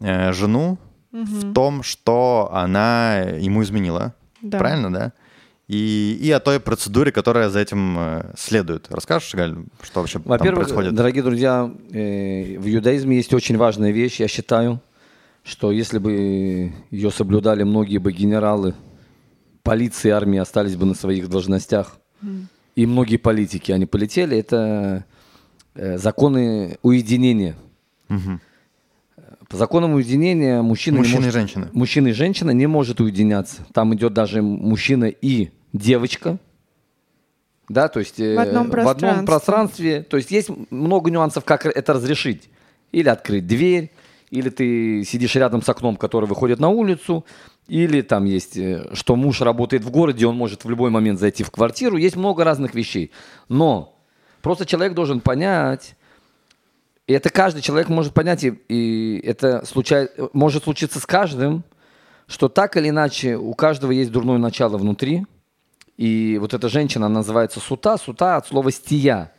э, 0.00 0.32
жену 0.32 0.78
в 1.12 1.52
том, 1.52 1.82
что 1.82 2.50
она 2.52 3.20
ему 3.20 3.62
изменила. 3.62 4.14
Да. 4.40 4.58
Правильно, 4.58 4.92
да? 4.92 5.12
И, 5.68 6.18
и 6.20 6.30
о 6.30 6.40
той 6.40 6.58
процедуре, 6.60 7.12
которая 7.12 7.48
за 7.48 7.60
этим 7.60 7.96
э, 7.98 8.34
следует. 8.36 8.88
Расскажешь, 8.90 9.34
Галь, 9.34 9.56
что 9.82 10.00
вообще 10.00 10.18
там 10.18 10.24
Во-первых, 10.26 10.64
происходит? 10.64 10.94
дорогие 10.94 11.22
друзья, 11.22 11.72
э, 11.90 12.58
в 12.58 12.68
иудаизме 12.68 13.16
есть 13.16 13.32
очень 13.32 13.56
важная 13.56 13.92
вещь, 13.92 14.20
я 14.20 14.28
считаю, 14.28 14.80
что 15.44 15.70
если 15.72 15.98
бы 15.98 16.72
ее 16.90 17.10
соблюдали 17.10 17.62
многие 17.62 17.98
бы 17.98 18.12
генералы, 18.12 18.74
полиции, 19.62 20.10
армии 20.10 20.38
остались 20.38 20.76
бы 20.76 20.84
на 20.84 20.94
своих 20.94 21.28
должностях, 21.28 21.96
и 22.74 22.86
многие 22.86 23.16
политики, 23.18 23.72
они 23.72 23.86
полетели, 23.86 24.36
это 24.36 25.04
э, 25.74 25.98
законы 25.98 26.78
уединения. 26.82 27.54
Мгм. 28.08 28.40
По 29.48 29.56
законам 29.56 29.92
уединения 29.94 30.62
мужчина, 30.62 30.94
не 30.96 31.00
Мужчина 31.00 31.16
и 31.16 31.24
может- 31.24 31.32
женщина. 31.34 31.70
мужчина 31.72 32.08
и 32.08 32.12
женщина 32.12 32.50
не 32.52 32.66
может 32.66 33.00
уединяться. 33.00 33.66
Там 33.74 33.94
идет 33.94 34.14
даже 34.14 34.40
мужчина 34.42 35.04
и 35.06 35.50
девочка. 35.74 36.38
Да, 37.68 37.88
то 37.88 38.00
есть 38.00 38.18
э, 38.20 38.34
В 38.34 38.40
одном 38.40 38.70
пространстве. 38.70 39.26
пространстве. 39.26 40.02
То 40.02 40.16
есть 40.16 40.30
есть 40.30 40.50
много 40.70 41.10
нюансов, 41.10 41.44
как 41.44 41.66
это 41.66 41.92
разрешить. 41.92 42.48
Или 42.92 43.08
открыть 43.08 43.46
дверь, 43.46 43.90
или 44.30 44.48
ты 44.50 45.04
сидишь 45.04 45.34
рядом 45.36 45.62
с 45.62 45.68
окном, 45.68 45.96
который 45.96 46.26
выходит 46.28 46.58
на 46.58 46.68
улицу, 46.68 47.24
или 47.68 48.02
там 48.02 48.24
есть, 48.24 48.56
э, 48.56 48.90
что 48.94 49.16
муж 49.16 49.40
работает 49.40 49.84
в 49.84 49.90
городе, 49.90 50.26
он 50.26 50.36
может 50.36 50.64
в 50.64 50.70
любой 50.70 50.90
момент 50.90 51.18
зайти 51.18 51.44
в 51.44 51.50
квартиру. 51.50 51.96
Есть 51.96 52.16
много 52.16 52.44
разных 52.44 52.74
вещей. 52.74 53.12
Но 53.48 53.98
просто 54.42 54.66
человек 54.66 54.94
должен 54.94 55.20
понять, 55.20 55.94
и 57.06 57.12
это 57.12 57.30
каждый 57.30 57.62
человек 57.62 57.88
может 57.88 58.14
понять, 58.14 58.44
и, 58.44 58.48
и 58.68 59.20
это 59.24 59.64
случай, 59.66 60.08
может 60.32 60.64
случиться 60.64 61.00
с 61.00 61.06
каждым, 61.06 61.64
что 62.26 62.48
так 62.48 62.76
или 62.76 62.88
иначе 62.88 63.36
у 63.36 63.54
каждого 63.54 63.90
есть 63.92 64.10
дурное 64.10 64.38
начало 64.38 64.78
внутри. 64.78 65.26
И 65.96 66.38
вот 66.40 66.54
эта 66.54 66.68
женщина 66.68 67.08
называется 67.08 67.60
сута, 67.60 67.96
сута 67.96 68.36
от 68.36 68.46
слова 68.46 68.70
стия. 68.72 69.32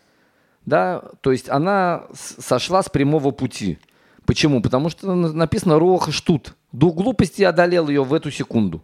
Да? 0.66 1.04
То 1.22 1.32
есть 1.32 1.50
она 1.50 2.04
сошла 2.14 2.84
с 2.84 2.90
прямого 2.90 3.32
пути. 3.32 3.80
Почему? 4.26 4.62
Потому 4.62 4.90
что 4.90 5.14
на- 5.14 5.34
написано 5.34 5.80
«Руах 5.80 6.10
и 6.10 6.12
штут». 6.12 6.56
Дух 6.74 6.96
глупости 6.96 7.44
одолел 7.44 7.88
ее 7.88 8.04
в 8.04 8.14
эту 8.14 8.32
секунду. 8.32 8.82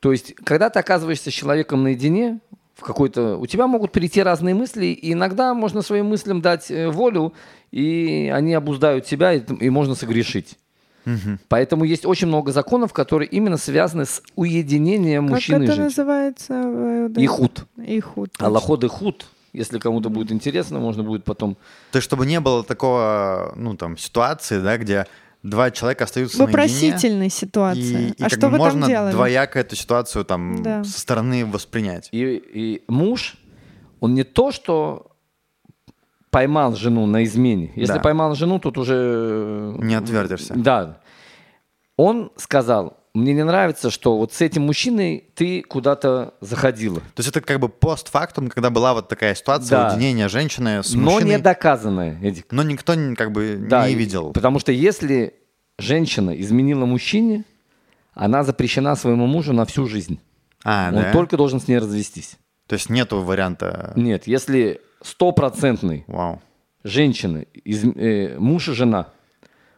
То 0.00 0.10
есть, 0.10 0.34
когда 0.34 0.70
ты 0.70 0.80
оказываешься 0.80 1.30
с 1.30 1.34
человеком 1.34 1.82
наедине, 1.82 2.40
в 2.74 2.82
какой-то, 2.82 3.36
у 3.36 3.46
тебя 3.46 3.66
могут 3.66 3.92
прийти 3.92 4.22
разные 4.22 4.54
мысли, 4.54 4.86
и 4.86 5.12
иногда 5.12 5.54
можно 5.54 5.82
своим 5.82 6.06
мыслям 6.06 6.40
дать 6.40 6.70
э, 6.70 6.88
волю, 6.88 7.32
и 7.70 8.32
они 8.34 8.54
обуздают 8.54 9.06
себя, 9.06 9.32
и, 9.32 9.40
и 9.60 9.70
можно 9.70 9.94
согрешить. 9.94 10.58
Поэтому 11.48 11.84
есть 11.84 12.06
очень 12.06 12.28
много 12.28 12.50
законов, 12.50 12.94
которые 12.94 13.28
именно 13.28 13.58
связаны 13.58 14.06
с 14.06 14.22
уединением 14.36 15.26
Как 15.26 15.34
мужчины 15.34 15.56
и 15.56 15.64
это 15.64 15.74
женщины. 15.74 15.84
называется? 15.84 16.54
в 16.54 17.02
иудаизме? 17.02 17.24
Ихуд. 17.24 17.66
Ихуд. 17.76 18.32
точно. 18.32 18.46
Аллаход 18.46 18.84
и 18.84 18.88
худ. 18.88 19.26
Если 19.52 19.78
кому-то 19.78 20.08
будет 20.08 20.32
интересно, 20.32 20.80
можно 20.80 21.02
будет 21.04 21.24
потом... 21.24 21.56
То 21.92 21.98
есть, 21.98 22.06
чтобы 22.06 22.26
не 22.26 22.40
было 22.40 22.64
такого, 22.64 23.52
ну, 23.54 23.76
там, 23.76 23.98
ситуации, 23.98 24.58
да, 24.60 24.78
где 24.78 25.06
два 25.44 25.70
человека 25.70 26.04
остаются 26.04 26.36
В 26.36 26.40
наедине, 26.40 26.56
вопросительной 26.56 27.30
ситуации. 27.30 28.08
и, 28.08 28.08
и 28.10 28.14
а 28.22 28.24
как 28.28 28.38
что 28.38 28.46
бы 28.48 28.52
вы 28.52 28.58
можно 28.58 28.80
там 28.80 28.90
делали? 28.90 29.12
двояко 29.12 29.60
эту 29.60 29.76
ситуацию 29.76 30.24
там 30.24 30.62
Да. 30.62 30.82
со 30.82 30.98
стороны 30.98 31.46
воспринять. 31.46 32.08
И, 32.10 32.18
и 32.36 32.84
муж, 32.88 33.36
он 34.00 34.14
не 34.14 34.24
то, 34.24 34.50
что 34.50 35.12
поймал 36.30 36.74
жену 36.74 37.06
на 37.06 37.22
измене. 37.24 37.70
Если 37.76 37.94
Да. 37.94 38.00
поймал 38.00 38.34
жену, 38.34 38.58
тут 38.58 38.76
уже... 38.78 39.76
Не 39.78 39.94
отвертишься. 39.94 40.54
Да. 40.56 40.98
Он 41.96 42.32
сказал, 42.36 42.96
мне 43.14 43.32
не 43.32 43.44
нравится, 43.44 43.90
что 43.90 44.18
вот 44.18 44.32
с 44.32 44.40
этим 44.40 44.62
мужчиной 44.62 45.24
ты 45.34 45.62
куда-то 45.62 46.34
заходила. 46.40 46.98
То 47.00 47.18
есть 47.20 47.28
это 47.28 47.40
как 47.40 47.60
бы 47.60 47.68
постфактум, 47.68 48.48
когда 48.48 48.70
была 48.70 48.92
вот 48.92 49.08
такая 49.08 49.34
ситуация 49.36 49.78
Да. 49.78 49.88
уединения 49.92 50.28
женщины 50.28 50.82
с 50.82 50.92
Но 50.94 51.12
мужчиной, 51.12 51.30
не 51.36 51.38
доказанное, 51.38 52.18
Эдик. 52.20 52.46
но 52.50 52.64
никто 52.64 52.94
как 53.16 53.30
бы 53.30 53.56
Да, 53.68 53.88
не 53.88 53.94
видел. 53.94 54.32
Потому 54.32 54.58
что 54.58 54.72
если 54.72 55.34
женщина 55.78 56.30
изменила 56.30 56.86
мужчине, 56.86 57.44
она 58.14 58.42
запрещена 58.42 58.96
своему 58.96 59.26
мужу 59.26 59.52
на 59.52 59.64
всю 59.64 59.86
жизнь. 59.86 60.18
А, 60.64 60.88
Он 60.88 61.02
да? 61.02 61.12
только 61.12 61.36
должен 61.36 61.60
с 61.60 61.68
ней 61.68 61.78
развестись. 61.78 62.36
То 62.66 62.74
есть 62.74 62.90
нету 62.90 63.20
варианта... 63.22 63.92
Нет, 63.96 64.26
если 64.26 64.80
стопроцентный 65.02 66.04
женщины, 66.82 67.46
из- 67.64 67.84
э, 67.84 68.36
муж 68.38 68.68
и 68.68 68.72
жена. 68.72 69.08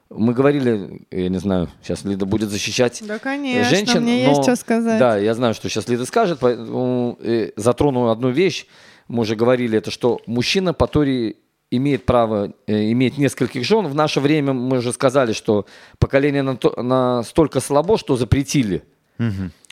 Мы 0.09 0.35
говорили, 0.35 1.03
я 1.11 1.29
не 1.29 1.39
знаю, 1.39 1.69
сейчас 1.83 2.05
Лида 2.05 2.27
будет 2.27 2.49
защищать 2.51 3.03
Да, 3.07 3.19
конечно, 3.19 3.65
женщин. 3.65 4.03
мне 4.03 4.25
но- 4.25 4.31
есть 4.31 4.43
что 4.45 4.55
сказать. 4.57 4.99
Да, 5.01 5.17
я 5.19 5.35
знаю, 5.35 5.53
что 5.55 5.69
сейчас 5.69 5.89
Лида 5.89 6.07
скажет, 6.07 6.39
поэтому 6.41 7.19
э, 7.21 7.51
затрону 7.57 8.09
одну 8.11 8.31
вещь. 8.31 8.67
Мы 9.09 9.23
уже 9.23 9.35
говорили, 9.35 9.79
это 9.79 9.91
что 9.91 10.21
мужчина 10.27 10.73
по 10.75 10.87
Торе 10.87 11.37
имеет 11.73 12.07
право 12.07 12.53
э, 12.69 12.91
иметь 12.93 13.19
нескольких 13.19 13.65
жен. 13.65 13.87
В 13.89 13.95
наше 13.97 14.21
время 14.21 14.53
мы 14.53 14.79
уже 14.79 14.93
сказали, 14.93 15.33
что 15.33 15.67
поколение 15.99 16.43
на 16.43 16.57
то- 16.57 16.81
настолько 16.81 17.59
слабо, 17.61 17.99
что 17.99 18.17
запретили. 18.17 18.85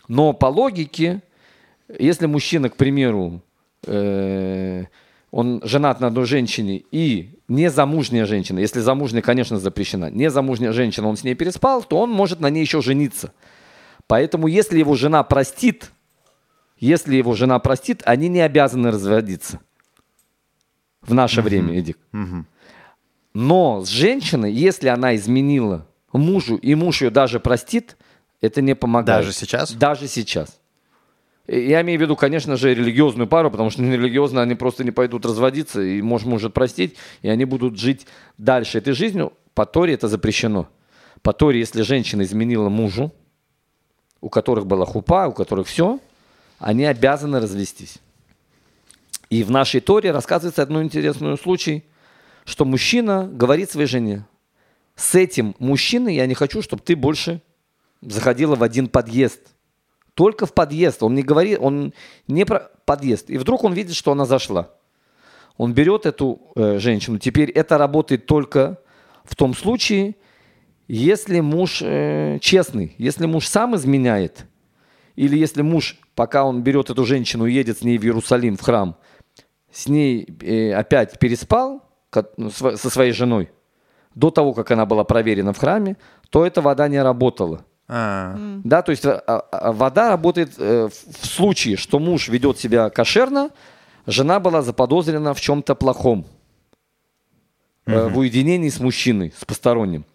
Но 0.08 0.32
по 0.32 0.46
логике, 0.46 1.22
если 1.98 2.26
мужчина, 2.26 2.68
к 2.70 2.76
примеру, 2.76 3.40
э, 3.86 4.84
он 5.34 5.60
женат 5.64 5.98
на 5.98 6.06
одной 6.06 6.26
женщине 6.26 6.84
и 6.92 7.40
незамужняя 7.48 8.24
женщина, 8.24 8.60
если 8.60 8.78
замужняя, 8.78 9.20
конечно, 9.20 9.58
запрещена, 9.58 10.08
незамужняя 10.08 10.70
женщина, 10.70 11.08
он 11.08 11.16
с 11.16 11.24
ней 11.24 11.34
переспал, 11.34 11.82
то 11.82 11.98
он 11.98 12.10
может 12.10 12.38
на 12.38 12.50
ней 12.50 12.60
еще 12.60 12.80
жениться. 12.80 13.32
Поэтому, 14.06 14.46
если 14.46 14.78
его 14.78 14.94
жена 14.94 15.24
простит, 15.24 15.90
если 16.78 17.16
его 17.16 17.34
жена 17.34 17.58
простит, 17.58 18.00
они 18.04 18.28
не 18.28 18.42
обязаны 18.42 18.92
разводиться. 18.92 19.58
В 21.02 21.12
наше 21.12 21.42
время, 21.42 21.80
Эдик. 21.80 21.98
Но 23.34 23.84
с 23.84 23.88
женщиной, 23.88 24.52
если 24.52 24.86
она 24.86 25.16
изменила 25.16 25.88
мужу, 26.12 26.54
и 26.54 26.76
муж 26.76 27.02
ее 27.02 27.10
даже 27.10 27.40
простит, 27.40 27.96
это 28.40 28.62
не 28.62 28.76
помогает. 28.76 29.24
Даже 29.24 29.32
сейчас? 29.36 29.72
Даже 29.72 30.06
сейчас. 30.06 30.60
Я 31.46 31.82
имею 31.82 31.98
в 31.98 32.02
виду, 32.02 32.16
конечно 32.16 32.56
же, 32.56 32.74
религиозную 32.74 33.28
пару, 33.28 33.50
потому 33.50 33.70
что 33.70 33.82
нерелигиозно 33.82 34.42
они 34.42 34.54
просто 34.54 34.84
не 34.84 34.90
пойдут 34.90 35.26
разводиться, 35.26 35.82
и 35.82 36.00
муж 36.00 36.24
может 36.24 36.54
простить, 36.54 36.96
и 37.22 37.28
они 37.28 37.44
будут 37.44 37.78
жить 37.78 38.06
дальше 38.38 38.78
этой 38.78 38.94
жизнью. 38.94 39.32
По 39.54 39.66
Торе 39.66 39.94
это 39.94 40.08
запрещено. 40.08 40.68
По 41.22 41.32
Торе, 41.32 41.60
если 41.60 41.82
женщина 41.82 42.22
изменила 42.22 42.68
мужу, 42.68 43.12
у 44.20 44.28
которых 44.28 44.66
была 44.66 44.86
хупа, 44.86 45.28
у 45.28 45.32
которых 45.32 45.68
все, 45.68 46.00
они 46.58 46.84
обязаны 46.84 47.40
развестись. 47.40 47.98
И 49.30 49.42
в 49.42 49.50
нашей 49.50 49.80
Торе 49.80 50.12
рассказывается 50.12 50.62
одно 50.62 50.82
интересный 50.82 51.36
случай, 51.36 51.84
что 52.44 52.64
мужчина 52.64 53.28
говорит 53.30 53.70
своей 53.70 53.86
жене, 53.86 54.26
с 54.96 55.14
этим 55.14 55.54
мужчиной 55.58 56.14
я 56.14 56.26
не 56.26 56.34
хочу, 56.34 56.62
чтобы 56.62 56.82
ты 56.82 56.94
больше 56.94 57.42
заходила 58.00 58.54
в 58.54 58.62
один 58.62 58.88
подъезд. 58.88 59.40
Только 60.14 60.46
в 60.46 60.54
подъезд. 60.54 61.02
Он 61.02 61.14
не 61.14 61.22
говорит, 61.22 61.58
он 61.60 61.92
не 62.28 62.44
про 62.44 62.70
подъезд. 62.84 63.30
И 63.30 63.36
вдруг 63.36 63.64
он 63.64 63.72
видит, 63.72 63.94
что 63.94 64.12
она 64.12 64.24
зашла. 64.24 64.70
Он 65.56 65.72
берет 65.72 66.06
эту 66.06 66.40
э, 66.56 66.78
женщину. 66.78 67.18
Теперь 67.18 67.50
это 67.50 67.78
работает 67.78 68.26
только 68.26 68.78
в 69.24 69.36
том 69.36 69.54
случае, 69.54 70.16
если 70.88 71.40
муж 71.40 71.80
э, 71.82 72.38
честный, 72.40 72.94
если 72.98 73.26
муж 73.26 73.46
сам 73.46 73.74
изменяет, 73.76 74.46
или 75.16 75.38
если 75.38 75.62
муж, 75.62 75.98
пока 76.14 76.44
он 76.44 76.62
берет 76.62 76.90
эту 76.90 77.04
женщину 77.04 77.46
едет 77.46 77.78
с 77.78 77.82
ней 77.82 77.98
в 77.98 78.04
Иерусалим, 78.04 78.56
в 78.56 78.60
храм, 78.60 78.96
с 79.72 79.88
ней 79.88 80.26
э, 80.42 80.72
опять 80.72 81.18
переспал 81.18 81.82
ну, 82.36 82.50
со 82.50 82.90
своей 82.90 83.12
женой, 83.12 83.50
до 84.14 84.30
того, 84.30 84.52
как 84.52 84.70
она 84.70 84.86
была 84.86 85.04
проверена 85.04 85.52
в 85.52 85.58
храме, 85.58 85.96
то 86.30 86.44
эта 86.44 86.60
вода 86.60 86.86
не 86.88 87.02
работала. 87.02 87.64
А. 87.86 88.36
Да, 88.64 88.82
то 88.82 88.90
есть 88.90 89.04
а, 89.04 89.18
а, 89.18 89.72
вода 89.72 90.08
работает 90.08 90.54
э, 90.56 90.88
в 90.88 91.26
случае, 91.26 91.76
что 91.76 91.98
муж 91.98 92.28
ведет 92.28 92.58
себя 92.58 92.88
кошерно, 92.88 93.50
жена 94.06 94.40
была 94.40 94.62
заподозрена 94.62 95.34
в 95.34 95.40
чем-то 95.40 95.74
плохом, 95.74 96.26
угу. 97.86 98.08
в 98.08 98.18
уединении 98.18 98.70
с 98.70 98.80
мужчиной, 98.80 99.34
с 99.38 99.44
посторонним. 99.44 100.06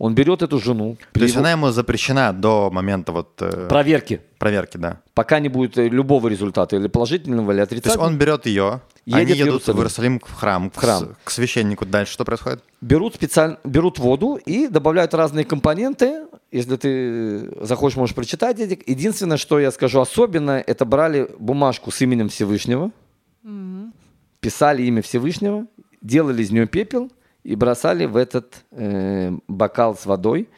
Он 0.00 0.14
берет 0.14 0.40
эту 0.40 0.58
жену. 0.58 0.96
То 1.12 1.20
есть 1.20 1.34
его... 1.34 1.40
она 1.42 1.50
ему 1.50 1.70
запрещена 1.70 2.32
до 2.32 2.70
момента 2.70 3.12
вот... 3.12 3.34
Э... 3.42 3.66
Проверки. 3.68 4.22
Проверки, 4.38 4.78
да. 4.78 5.02
Пока 5.12 5.40
не 5.40 5.50
будет 5.50 5.76
любого 5.76 6.28
результата, 6.28 6.74
или 6.74 6.88
положительного, 6.88 7.52
или 7.52 7.60
отрицательного. 7.60 7.98
То 7.98 8.04
есть 8.04 8.12
он 8.14 8.18
берет 8.18 8.46
ее, 8.46 8.80
едет 9.04 9.20
они 9.20 9.38
едут 9.38 9.66
в 9.66 9.76
Иерусалим 9.76 10.18
в 10.18 10.32
храм, 10.32 10.70
в 10.70 10.76
храм. 10.76 11.16
К, 11.22 11.24
к 11.24 11.30
священнику. 11.30 11.84
Дальше 11.84 12.14
что 12.14 12.24
происходит? 12.24 12.64
Берут, 12.80 13.16
специально, 13.16 13.58
берут 13.62 13.98
воду 13.98 14.36
и 14.36 14.68
добавляют 14.68 15.12
разные 15.12 15.44
компоненты. 15.44 16.22
Если 16.50 16.76
ты 16.76 17.62
захочешь, 17.62 17.98
можешь 17.98 18.14
прочитать. 18.14 18.58
Единственное, 18.58 19.36
что 19.36 19.60
я 19.60 19.70
скажу 19.70 20.00
особенно, 20.00 20.52
это 20.66 20.86
брали 20.86 21.28
бумажку 21.38 21.90
с 21.90 22.00
именем 22.00 22.30
Всевышнего, 22.30 22.90
mm-hmm. 23.44 23.90
писали 24.40 24.82
имя 24.84 25.02
Всевышнего, 25.02 25.66
делали 26.00 26.42
из 26.42 26.50
нее 26.50 26.66
пепел– 26.66 27.12
и 27.42 27.54
бросали 27.54 28.06
в 28.06 28.16
этот 28.16 28.64
э, 28.70 29.32
бокал 29.48 29.96
с 29.96 30.06
водой. 30.06 30.48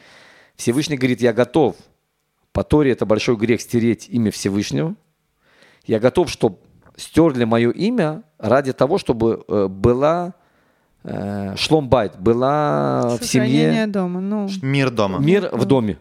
Всевышний 0.56 0.96
говорит, 0.96 1.20
я 1.20 1.32
готов. 1.32 1.76
По 2.52 2.64
Торе 2.64 2.92
это 2.92 3.06
большой 3.06 3.36
грех 3.36 3.60
стереть 3.60 4.08
имя 4.08 4.30
Всевышнего. 4.30 4.94
Я 5.86 5.98
готов, 6.00 6.30
чтобы 6.30 6.58
стерли 6.96 7.44
мое 7.44 7.70
имя 7.70 8.22
ради 8.38 8.72
того, 8.72 8.98
чтобы 8.98 9.44
э, 9.48 9.68
была 9.68 10.34
э, 11.04 11.56
шломбайт, 11.56 12.18
была 12.18 13.16
в 13.20 13.24
семье... 13.24 13.86
дома, 13.86 14.20
ну. 14.20 14.48
Мир 14.60 14.90
дома. 14.90 15.18
Мир 15.18 15.48
в 15.52 15.64
доме. 15.64 15.98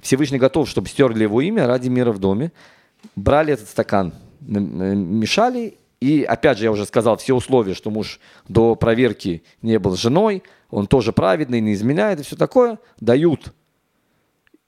Всевышний 0.00 0.38
готов, 0.38 0.68
чтобы 0.68 0.88
стерли 0.88 1.22
его 1.22 1.40
имя 1.40 1.66
ради 1.66 1.88
мира 1.88 2.12
в 2.12 2.18
доме. 2.18 2.52
Брали 3.14 3.54
этот 3.54 3.68
стакан, 3.68 4.12
мешали 4.40 5.78
и 6.02 6.24
опять 6.24 6.58
же, 6.58 6.64
я 6.64 6.72
уже 6.72 6.84
сказал, 6.84 7.16
все 7.16 7.34
условия, 7.34 7.74
что 7.74 7.90
муж 7.90 8.18
до 8.48 8.74
проверки 8.74 9.42
не 9.62 9.78
был 9.78 9.96
женой, 9.96 10.42
он 10.70 10.86
тоже 10.86 11.12
праведный, 11.12 11.60
не 11.60 11.74
изменяет 11.74 12.20
и 12.20 12.22
все 12.22 12.36
такое, 12.36 12.78
дают 13.00 13.52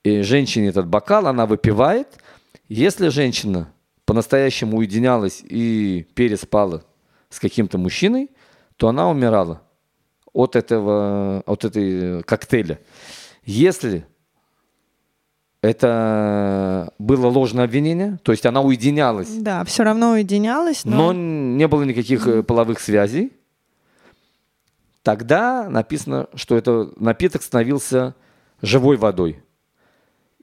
и 0.04 0.20
женщине 0.20 0.68
этот 0.68 0.86
бокал, 0.86 1.26
она 1.26 1.46
выпивает. 1.46 2.18
Если 2.68 3.08
женщина 3.08 3.72
по-настоящему 4.04 4.76
уединялась 4.76 5.42
и 5.42 6.06
переспала 6.14 6.84
с 7.30 7.40
каким-то 7.40 7.78
мужчиной, 7.78 8.30
то 8.76 8.88
она 8.88 9.08
умирала 9.08 9.62
от 10.32 10.56
этого, 10.56 11.42
от 11.46 11.64
этой 11.64 12.22
коктейля. 12.24 12.78
Если 13.44 14.06
это 15.64 16.92
было 16.98 17.26
ложное 17.26 17.64
обвинение, 17.64 18.18
то 18.22 18.32
есть 18.32 18.44
она 18.44 18.60
уединялась. 18.60 19.30
Да, 19.30 19.64
все 19.64 19.82
равно 19.82 20.10
уединялась, 20.10 20.84
но... 20.84 21.12
но 21.12 21.12
не 21.14 21.66
было 21.66 21.84
никаких 21.84 22.26
mm. 22.26 22.42
половых 22.42 22.80
связей. 22.80 23.32
Тогда 25.02 25.68
написано, 25.70 26.28
что 26.34 26.56
этот 26.56 27.00
напиток 27.00 27.42
становился 27.42 28.14
живой 28.60 28.96
водой. 28.96 29.42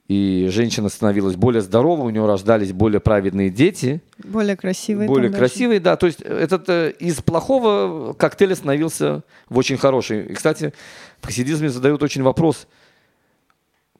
И 0.08 0.48
женщина 0.50 0.88
становилась 0.88 1.36
более 1.36 1.62
здорова, 1.62 2.02
у 2.02 2.10
нее 2.10 2.26
рождались 2.26 2.72
более 2.72 3.00
праведные 3.00 3.48
дети. 3.48 4.02
Более 4.18 4.56
красивые. 4.56 5.08
Более 5.08 5.30
красивые, 5.30 5.78
даже. 5.78 5.94
да. 5.94 5.96
То 5.96 6.06
есть 6.06 6.20
этот 6.20 6.68
э, 6.68 6.94
из 6.98 7.22
плохого 7.22 8.12
коктейля 8.14 8.56
становился 8.56 9.22
в 9.48 9.56
очень 9.56 9.76
хороший. 9.76 10.26
И, 10.26 10.34
кстати, 10.34 10.74
в 11.20 11.26
хасидизме 11.26 11.68
задают 11.70 12.02
очень 12.02 12.22
вопрос, 12.22 12.66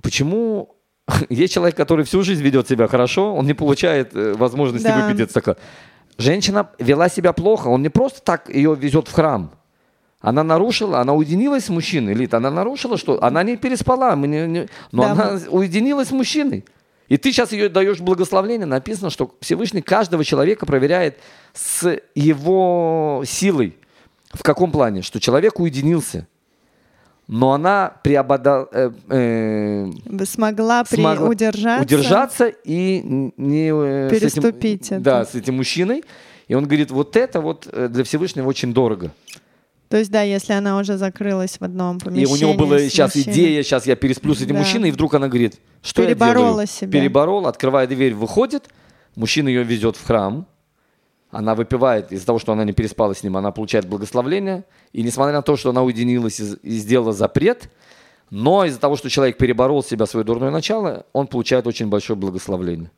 почему 0.02 0.74
есть 1.28 1.52
человек, 1.52 1.76
который 1.76 2.04
всю 2.04 2.22
жизнь 2.22 2.42
ведет 2.42 2.68
себя 2.68 2.88
хорошо, 2.88 3.34
он 3.34 3.46
не 3.46 3.54
получает 3.54 4.14
э, 4.14 4.34
возможности 4.34 4.86
да. 4.86 5.08
выпить 5.08 5.30
стакан. 5.30 5.56
Женщина 6.18 6.70
вела 6.78 7.08
себя 7.08 7.32
плохо, 7.32 7.68
он 7.68 7.82
не 7.82 7.88
просто 7.88 8.22
так 8.22 8.48
ее 8.48 8.76
везет 8.78 9.08
в 9.08 9.12
храм. 9.12 9.52
Она 10.20 10.44
нарушила, 10.44 11.00
она 11.00 11.14
уединилась 11.14 11.64
с 11.64 11.68
мужчиной, 11.68 12.14
Лид, 12.14 12.32
она 12.34 12.50
нарушила 12.50 12.96
что? 12.96 13.22
Она 13.22 13.42
не 13.42 13.56
переспала, 13.56 14.14
мы 14.14 14.28
не, 14.28 14.46
не, 14.46 14.68
но 14.92 15.02
да, 15.02 15.12
она 15.12 15.40
уединилась 15.48 16.08
с 16.08 16.12
мужчиной. 16.12 16.64
И 17.08 17.16
ты 17.16 17.32
сейчас 17.32 17.50
ее 17.50 17.68
даешь 17.68 18.00
благословление, 18.00 18.66
написано, 18.66 19.10
что 19.10 19.34
Всевышний 19.40 19.82
каждого 19.82 20.24
человека 20.24 20.64
проверяет 20.64 21.18
с 21.52 21.98
его 22.14 23.24
силой. 23.26 23.76
В 24.32 24.42
каком 24.42 24.70
плане? 24.70 25.02
Что 25.02 25.18
человек 25.18 25.58
уединился 25.58 26.26
но 27.28 27.52
она 27.52 27.94
преобладала, 28.02 28.68
э, 28.72 28.90
э, 29.08 30.24
смогла, 30.24 30.84
при... 30.84 30.96
смогла 30.96 31.28
удержаться. 31.28 31.82
удержаться 31.82 32.46
и 32.48 33.30
не 33.36 33.70
э, 33.72 34.10
переступить 34.10 34.84
с 34.84 34.86
этим, 34.88 34.96
это. 34.96 35.04
Да, 35.04 35.24
с 35.24 35.34
этим 35.34 35.56
мужчиной. 35.56 36.04
И 36.48 36.54
он 36.54 36.66
говорит, 36.66 36.90
вот 36.90 37.16
это 37.16 37.40
вот 37.40 37.68
э, 37.72 37.88
для 37.88 38.04
Всевышнего 38.04 38.48
очень 38.48 38.74
дорого. 38.74 39.12
То 39.88 39.98
есть, 39.98 40.10
да, 40.10 40.22
если 40.22 40.54
она 40.54 40.78
уже 40.78 40.96
закрылась 40.96 41.58
в 41.60 41.62
одном 41.62 42.00
помещении. 42.00 42.30
И 42.30 42.32
у 42.32 42.36
него 42.36 42.54
была 42.54 42.78
сейчас 42.78 43.14
мужчиной. 43.14 43.34
идея, 43.34 43.62
сейчас 43.62 43.86
я 43.86 43.94
пересплю 43.94 44.34
с 44.34 44.40
этим 44.40 44.54
да. 44.54 44.60
мужчиной, 44.60 44.88
и 44.88 44.92
вдруг 44.92 45.14
она 45.14 45.28
говорит, 45.28 45.60
что 45.82 46.02
Переборола 46.02 46.34
я 46.34 46.48
делаю? 46.48 46.66
себя. 46.66 46.92
Переборол, 46.92 47.46
открывая 47.46 47.86
дверь, 47.86 48.14
выходит, 48.14 48.68
мужчина 49.16 49.48
ее 49.48 49.64
везет 49.64 49.96
в 49.96 50.06
храм, 50.06 50.46
она 51.32 51.54
выпивает 51.54 52.12
из-за 52.12 52.26
того, 52.26 52.38
что 52.38 52.52
она 52.52 52.64
не 52.64 52.72
переспала 52.72 53.14
с 53.14 53.22
ним, 53.24 53.36
она 53.36 53.50
получает 53.50 53.88
благословление. 53.88 54.64
И 54.92 55.02
несмотря 55.02 55.32
на 55.32 55.42
то, 55.42 55.56
что 55.56 55.70
она 55.70 55.82
уединилась 55.82 56.38
и, 56.40 56.78
сделала 56.78 57.12
запрет, 57.12 57.70
но 58.30 58.64
из-за 58.66 58.78
того, 58.78 58.96
что 58.96 59.08
человек 59.08 59.38
переборол 59.38 59.82
себя, 59.82 60.06
свое 60.06 60.24
дурное 60.24 60.50
начало, 60.50 61.04
он 61.12 61.26
получает 61.26 61.66
очень 61.66 61.88
большое 61.88 62.18
благословление. 62.18 62.90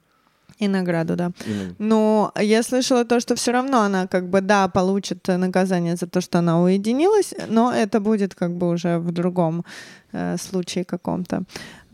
И 0.59 0.69
награду, 0.69 1.17
да. 1.17 1.31
И... 1.47 1.75
Но 1.79 2.33
я 2.41 2.63
слышала 2.63 3.05
то, 3.05 3.21
что 3.21 3.35
все 3.35 3.53
равно 3.53 3.81
она 3.81 4.07
как 4.07 4.29
бы, 4.29 4.41
да, 4.41 4.69
получит 4.69 5.29
наказание 5.29 5.97
за 5.97 6.07
то, 6.07 6.21
что 6.21 6.39
она 6.39 6.61
уединилась, 6.61 7.35
но 7.49 7.73
это 7.73 8.01
будет 8.01 8.35
как 8.35 8.51
бы 8.51 8.69
уже 8.69 8.99
в 8.99 9.13
другом 9.13 9.65
э, 10.13 10.37
случае 10.39 10.85
каком-то. 10.85 11.43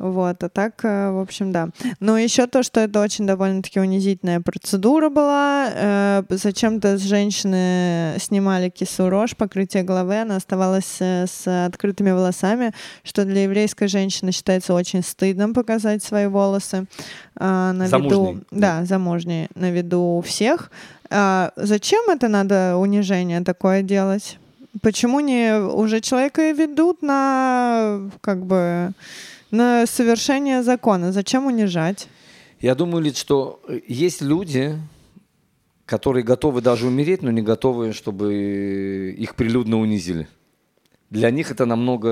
Вот, 0.01 0.42
а 0.42 0.48
так, 0.48 0.82
э, 0.82 1.11
в 1.11 1.20
общем, 1.20 1.53
да. 1.53 1.68
Но 2.01 2.16
еще 2.16 2.46
то, 2.46 2.62
что 2.62 2.80
это 2.80 3.03
очень 3.03 3.26
довольно-таки 3.26 3.80
унизительная 3.80 4.40
процедура 4.40 5.11
была. 5.11 5.68
Э, 5.74 6.22
зачем-то 6.30 6.96
с 6.96 7.03
женщины 7.03 8.14
снимали 8.18 8.70
кису 8.70 9.11
рожь, 9.11 9.36
покрытие 9.36 9.82
головы, 9.82 10.22
она 10.22 10.36
оставалась 10.36 10.96
э, 11.01 11.26
с 11.26 11.66
открытыми 11.66 12.12
волосами, 12.12 12.72
что 13.05 13.26
для 13.26 13.42
еврейской 13.42 13.88
женщины 13.88 14.32
считается 14.32 14.72
очень 14.72 15.03
стыдным 15.03 15.53
показать 15.53 16.03
свои 16.03 16.28
волосы 16.28 16.86
на 17.38 17.86
замужней. 17.86 18.09
виду, 18.09 18.44
да, 18.51 18.86
замужней, 18.86 19.48
на 19.55 19.70
виду 19.70 20.01
у 20.01 20.22
всех. 20.22 20.70
А 21.11 21.53
зачем 21.57 22.09
это 22.09 22.28
надо 22.28 22.78
унижение 22.78 23.42
такое 23.42 23.82
делать? 23.82 24.38
Почему 24.80 25.20
не 25.20 25.61
уже 25.61 26.01
человека 26.01 26.53
ведут 26.53 27.03
на 27.03 28.01
как 28.22 28.46
бы 28.46 28.92
на 29.51 29.86
совершение 29.86 30.62
закона. 30.62 31.12
Зачем 31.12 31.46
унижать? 31.46 32.09
Я 32.61 32.74
думаю, 32.74 33.03
Лид, 33.05 33.16
что 33.16 33.61
есть 33.88 34.20
люди, 34.22 34.76
которые 35.86 36.22
готовы 36.24 36.61
даже 36.61 36.86
умереть, 36.86 37.22
но 37.22 37.30
не 37.30 37.42
готовы, 37.42 37.92
чтобы 37.92 39.14
их 39.18 39.34
прилюдно 39.34 39.78
унизили. 39.80 40.28
для 41.11 41.32
них 41.32 41.51
это 41.51 41.66
намного 41.66 42.09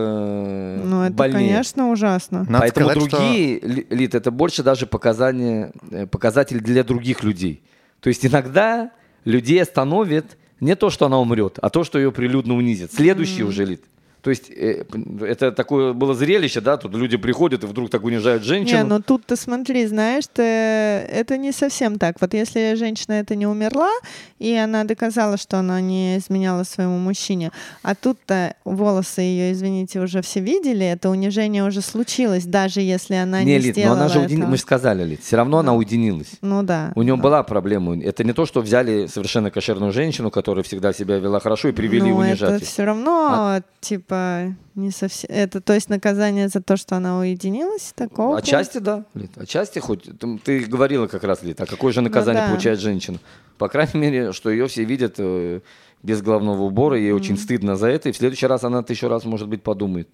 Ну, 0.85 1.03
это, 1.05 1.13
больнее. 1.15 1.51
конечно, 1.51 1.89
ужасно. 1.93 2.39
Надо 2.49 2.59
Поэтому 2.59 2.91
сказать, 2.91 3.09
что- 3.09 3.17
другие, 3.19 3.61
ли- 3.61 3.87
Лид, 3.91 4.15
это 4.17 4.33
больше 4.33 4.65
даже 4.65 4.87
показание, 4.87 5.71
э, 5.93 6.07
показатель 6.09 6.59
для 6.61 6.83
других 6.83 7.23
людей. 7.23 7.63
То 8.01 8.09
есть 8.09 8.27
иногда 8.27 8.91
людей 9.25 9.63
остановит 9.63 10.37
не 10.59 10.75
то, 10.75 10.91
что 10.91 11.07
она 11.07 11.21
умрет, 11.21 11.61
а 11.63 11.71
то, 11.71 11.85
что 11.85 11.99
ее 12.01 12.11
прилюдно 12.11 12.57
унизят. 12.57 12.93
Следующий 12.93 13.45
уже 13.45 13.65
Лид. 13.67 13.85
То 14.23 14.31
есть 14.31 14.51
э, 14.51 14.85
это 15.21 15.53
такое 15.53 15.93
было 15.93 16.15
зрелище, 16.15 16.61
да, 16.61 16.77
тут 16.77 16.95
люди 16.95 17.17
приходят 17.17 17.63
и 17.63 17.67
вдруг 17.67 17.89
так 17.89 18.05
унижают 18.05 18.43
женщину. 18.43 18.79
Не, 18.79 18.85
ну 18.85 19.01
тут 19.01 19.27
ты 19.27 19.37
смотри, 19.37 19.87
знаешь, 19.87 20.25
ты, 20.33 20.43
это 20.43 21.39
не 21.39 21.53
совсем 21.53 21.99
так. 21.99 22.17
Вот 22.21 22.35
если 22.35 22.75
женщина 22.75 23.15
это 23.15 23.37
не 23.37 23.47
умерла, 23.47 23.91
и 24.39 24.53
она 24.55 24.85
доказала, 24.85 25.37
что 25.37 25.59
она 25.59 25.81
не 25.81 26.19
изменяла 26.19 26.65
своему 26.65 26.99
мужчине, 26.99 27.53
а 27.83 27.95
тут-то 27.95 28.55
волосы 28.65 29.21
ее, 29.21 29.53
извините, 29.53 30.01
уже 30.01 30.21
все 30.23 30.41
видели, 30.41 30.85
это 30.85 31.11
унижение 31.11 31.65
уже 31.65 31.81
случилось, 31.81 32.45
даже 32.45 32.81
если 32.81 33.15
она 33.15 33.45
не, 33.45 33.53
не, 33.53 33.59
Лид, 33.59 33.77
но 33.77 33.83
сделала 33.83 34.01
она 34.01 34.09
же 34.09 34.21
этого. 34.21 34.47
мы 34.47 34.57
же 34.57 34.63
сказали, 34.63 35.05
Лид, 35.05 35.23
все 35.23 35.37
равно 35.37 35.59
она 35.59 35.75
уединилась. 35.75 36.33
Ну 36.41 36.63
да. 36.65 36.93
У 36.97 37.03
нее 37.03 37.17
была 37.17 37.45
проблема. 37.45 37.97
Это 38.03 38.25
не 38.25 38.33
то, 38.33 38.47
что 38.47 38.61
взяли 38.61 39.07
совершенно 39.07 39.51
кошерную 39.51 39.93
женщину, 39.93 40.31
которая 40.31 40.65
всегда 40.65 40.93
себя 40.93 41.19
вела 41.19 41.39
хорошо, 41.39 41.69
и 41.69 41.73
привели 41.73 42.11
ну, 42.11 42.17
унижать. 42.17 42.63
это 42.63 42.65
все 42.65 42.85
равно, 42.85 43.63
типа, 44.09 44.55
не 44.75 44.91
совсем... 44.91 45.31
Это, 45.31 45.61
то 45.61 45.75
есть, 45.75 45.89
наказание 45.91 46.49
за 46.49 46.61
то, 46.61 46.77
что 46.77 46.97
она 46.97 47.19
уединилась, 47.19 47.93
такого? 47.95 48.39
Отчасти, 48.39 48.79
да, 48.79 49.05
Лид. 49.15 49.37
Отчасти 49.37 49.79
хоть. 49.79 50.05
Ты, 50.19 50.39
ты 50.39 50.61
говорила 50.61 51.07
как 51.07 51.25
раз, 51.25 51.43
Лид, 51.43 51.61
а 51.61 51.67
какое 51.67 51.93
же 51.93 52.01
наказание 52.01 52.43
Ну 52.43 52.47
да. 52.49 52.53
получает 52.53 52.81
женщина? 52.81 53.19
По 53.59 53.69
крайней 53.69 54.01
мере, 54.01 54.33
что 54.33 54.51
ее 54.51 54.67
все 54.67 54.85
видят 54.85 55.17
э, 55.19 55.61
без 56.03 56.23
головного 56.23 56.63
убора, 56.63 56.97
ей 56.97 57.13
очень 57.13 57.37
стыдно 57.37 57.77
за 57.77 57.89
это, 57.89 58.09
и 58.09 58.13
в 58.13 58.17
следующий 58.17 58.47
раз 58.47 58.65
она 58.65 58.83
тысячу 58.83 59.09
раз, 59.09 59.25
может 59.25 59.49
быть, 59.49 59.63
подумает. 59.63 60.09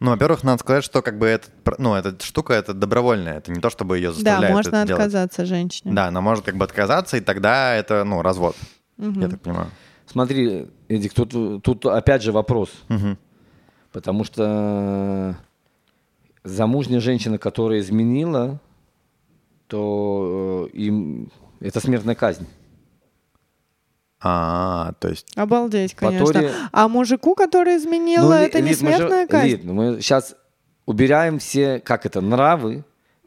Ну, 0.00 0.10
во-первых, 0.12 0.44
надо 0.44 0.60
сказать, 0.60 0.84
что 0.84 1.02
как 1.02 1.18
бы 1.18 1.26
это, 1.26 1.48
ну, 1.78 1.94
эта 1.94 2.24
штука 2.24 2.52
это 2.54 2.72
добровольная, 2.72 3.38
это 3.38 3.50
не 3.50 3.60
то, 3.60 3.68
чтобы 3.68 3.96
ее 3.98 4.10
Да, 4.10 4.14
заставляют 4.14 4.54
можно 4.56 4.76
это 4.76 4.86
делать. 4.86 5.00
отказаться 5.02 5.44
женщине. 5.44 5.92
Да, 5.92 6.06
она 6.06 6.20
может 6.20 6.44
как 6.44 6.56
бы 6.56 6.64
отказаться, 6.64 7.16
и 7.16 7.20
тогда 7.20 7.74
это, 7.74 8.04
ну, 8.04 8.22
развод. 8.22 8.54
Я 8.98 9.28
так 9.28 9.40
понимаю. 9.40 9.70
Смотри, 10.10 10.66
Эдик, 10.88 11.12
тут, 11.12 11.62
тут 11.62 11.84
опять 11.86 12.22
же 12.22 12.32
вопрос. 12.32 12.70
Мгм. 12.88 13.18
Потому 13.92 14.24
что 14.24 15.36
замужняя 16.44 17.00
женщина, 17.00 17.38
которая 17.38 17.80
изменила, 17.80 18.60
то 19.66 20.68
э, 20.72 20.76
им 20.76 21.30
это 21.60 21.80
смертная 21.80 22.14
казнь. 22.14 22.46
А, 24.20 24.94
то 24.98 25.08
есть, 25.08 25.36
Обалдеть, 25.36 25.94
конечно. 25.94 26.24
Торе- 26.26 26.52
А 26.72 26.88
мужику, 26.88 27.34
который 27.34 27.76
изменила, 27.76 28.24
Ну, 28.34 28.38
Ли- 28.40 28.46
это 28.46 28.60
не 28.60 28.70
Лид, 28.70 28.82
мы 28.82 28.90
же- 28.90 28.96
смертная 28.96 29.26
казнь? 29.28 29.46
Лид, 29.46 29.64
мы 29.64 30.00
сейчас 30.00 30.34
убираем 30.86 31.38
все, 31.38 31.78
как 31.80 32.04
это, 32.06 32.20
нравы. 32.20 32.84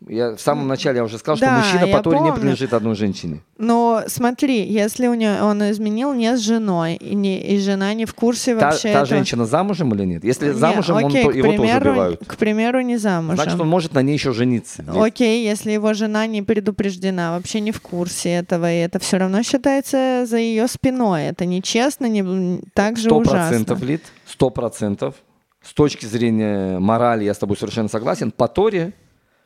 Я 0.07 0.35
в 0.35 0.41
самом 0.41 0.67
начале 0.67 0.97
я 0.97 1.03
уже 1.03 1.19
сказал, 1.19 1.37
что 1.37 1.45
Да, 1.45 1.59
мужчина 1.59 1.85
я 1.85 1.95
по 1.97 2.01
Торе 2.03 2.19
не 2.21 2.31
принадлежит 2.33 2.73
одной 2.73 2.95
женщине. 2.95 3.41
Но 3.59 4.01
смотри, 4.07 4.65
если 4.67 5.05
у 5.05 5.13
него, 5.13 5.45
он 5.45 5.61
изменил 5.69 6.13
не 6.13 6.35
с 6.35 6.39
женой, 6.39 6.95
и, 6.95 7.13
не, 7.13 7.39
и 7.39 7.59
жена 7.59 7.93
не 7.93 8.05
в 8.05 8.15
курсе 8.15 8.55
Та, 8.57 8.67
вообще 8.71 8.83
та 8.83 8.89
этого. 8.89 9.05
женщина 9.05 9.45
замужем 9.45 9.93
или 9.93 10.05
нет? 10.05 10.23
Если 10.23 10.47
Не, 10.47 10.53
замужем, 10.53 10.95
он 10.97 11.05
окей, 11.05 11.23
то- 11.23 11.29
к 11.29 11.35
его 11.35 11.47
тоже 11.51 11.57
примеру, 11.59 11.91
убивают. 11.91 12.21
К 12.25 12.35
примеру, 12.35 12.81
не 12.81 12.97
замужем. 12.97 13.35
Значит, 13.43 13.59
он 13.61 13.67
может 13.67 13.93
на 13.93 14.01
ней 14.01 14.13
еще 14.13 14.33
жениться. 14.33 14.81
Нет? 14.81 14.95
Окей, 14.95 15.45
если 15.45 15.71
его 15.71 15.93
жена 15.93 16.25
не 16.25 16.41
предупреждена, 16.41 17.35
вообще 17.37 17.59
не 17.59 17.71
в 17.71 17.79
курсе 17.79 18.29
этого, 18.31 18.71
и 18.73 18.77
это 18.77 18.97
все 18.97 19.17
равно 19.17 19.43
считается 19.43 20.25
за 20.25 20.37
ее 20.37 20.67
спиной. 20.67 21.25
Это 21.25 21.45
нечестно, 21.45 22.07
не 22.07 22.61
так 22.73 22.97
же 22.97 23.03
Сто 23.05 23.17
ужасно. 23.17 23.37
процентов, 23.39 23.81
Лид, 23.83 24.01
сто 24.25 24.49
процентов. 24.49 25.13
С 25.61 25.73
точки 25.75 26.07
зрения 26.07 26.79
морали 26.79 27.23
я 27.23 27.35
с 27.35 27.37
тобой 27.37 27.55
совершенно 27.55 27.87
согласен. 27.87 28.31
По 28.31 28.47
Торе 28.47 28.93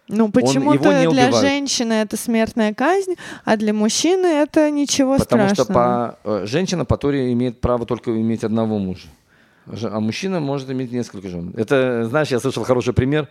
Ну, 0.07 0.25
его 0.25 0.27
почему-то 0.31 0.93
не 1.01 1.07
для 1.11 1.31
женщины 1.31 1.93
это 1.93 2.15
смертная 2.15 2.73
казнь, 2.73 3.15
а 3.43 3.57
для 3.57 3.73
мужчины 3.73 4.27
это 4.27 4.69
ничего 4.69 5.17
Потому 5.17 5.49
страшного. 5.49 5.65
что 5.65 5.73
по, 5.73 6.41
э, 6.43 6.45
женщина 6.45 6.85
по 6.85 6.97
Торе 6.97 7.31
имеет 7.33 7.59
право 7.59 7.85
только 7.85 8.11
иметь 8.11 8.43
одного 8.43 8.77
мужа. 8.77 9.07
А 9.67 9.99
мужчина 9.99 10.39
может 10.39 10.69
иметь 10.69 10.91
несколько 10.91 11.27
жен. 11.27 11.53
Это, 11.57 12.05
знаешь, 12.07 12.27
я 12.27 12.39
слышал 12.39 12.63
хороший 12.63 12.93
пример. 12.93 13.27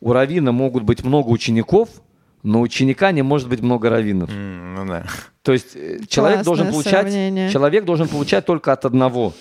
У 0.00 0.12
равина 0.12 0.50
могут 0.50 0.82
быть 0.82 1.04
много 1.04 1.28
учеников, 1.28 1.90
но 2.42 2.62
ученика 2.62 3.12
не 3.12 3.22
может 3.22 3.48
быть 3.50 3.60
много 3.60 3.90
раввинов. 3.90 4.30
м, 4.30 4.74
ну 4.76 4.86
да. 4.86 5.04
То 5.42 5.52
есть 5.52 5.76
э, 5.76 6.00
человек 6.08 6.42
должен, 6.42 6.66
Классное 6.68 6.82
получать, 6.84 7.02
сравнение. 7.12 7.50
человек 7.50 7.84
должен 7.84 8.08
получать 8.08 8.46
только 8.46 8.72
от 8.72 8.86
одного. 8.86 9.34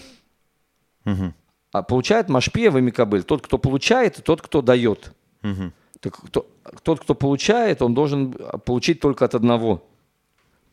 Мгм. 1.06 1.34
А 1.72 1.82
получает 1.82 2.28
Машпиев 2.30 2.76
и 2.76 2.82
Микабель. 2.82 3.24
Тот, 3.24 3.42
кто 3.42 3.58
получает, 3.58 4.20
и 4.20 4.22
тот, 4.22 4.42
кто 4.42 4.62
дает. 4.62 5.14
Мгм. 5.42 5.74
Так 6.04 6.14
кто- 6.28 6.45
тот, 6.84 6.99
кто 6.99 7.16
получает, 7.16 7.82
он 7.82 7.93
должен 7.93 8.34
получить 8.66 8.99
только 8.99 9.24
от 9.26 9.36
одного 9.36 9.82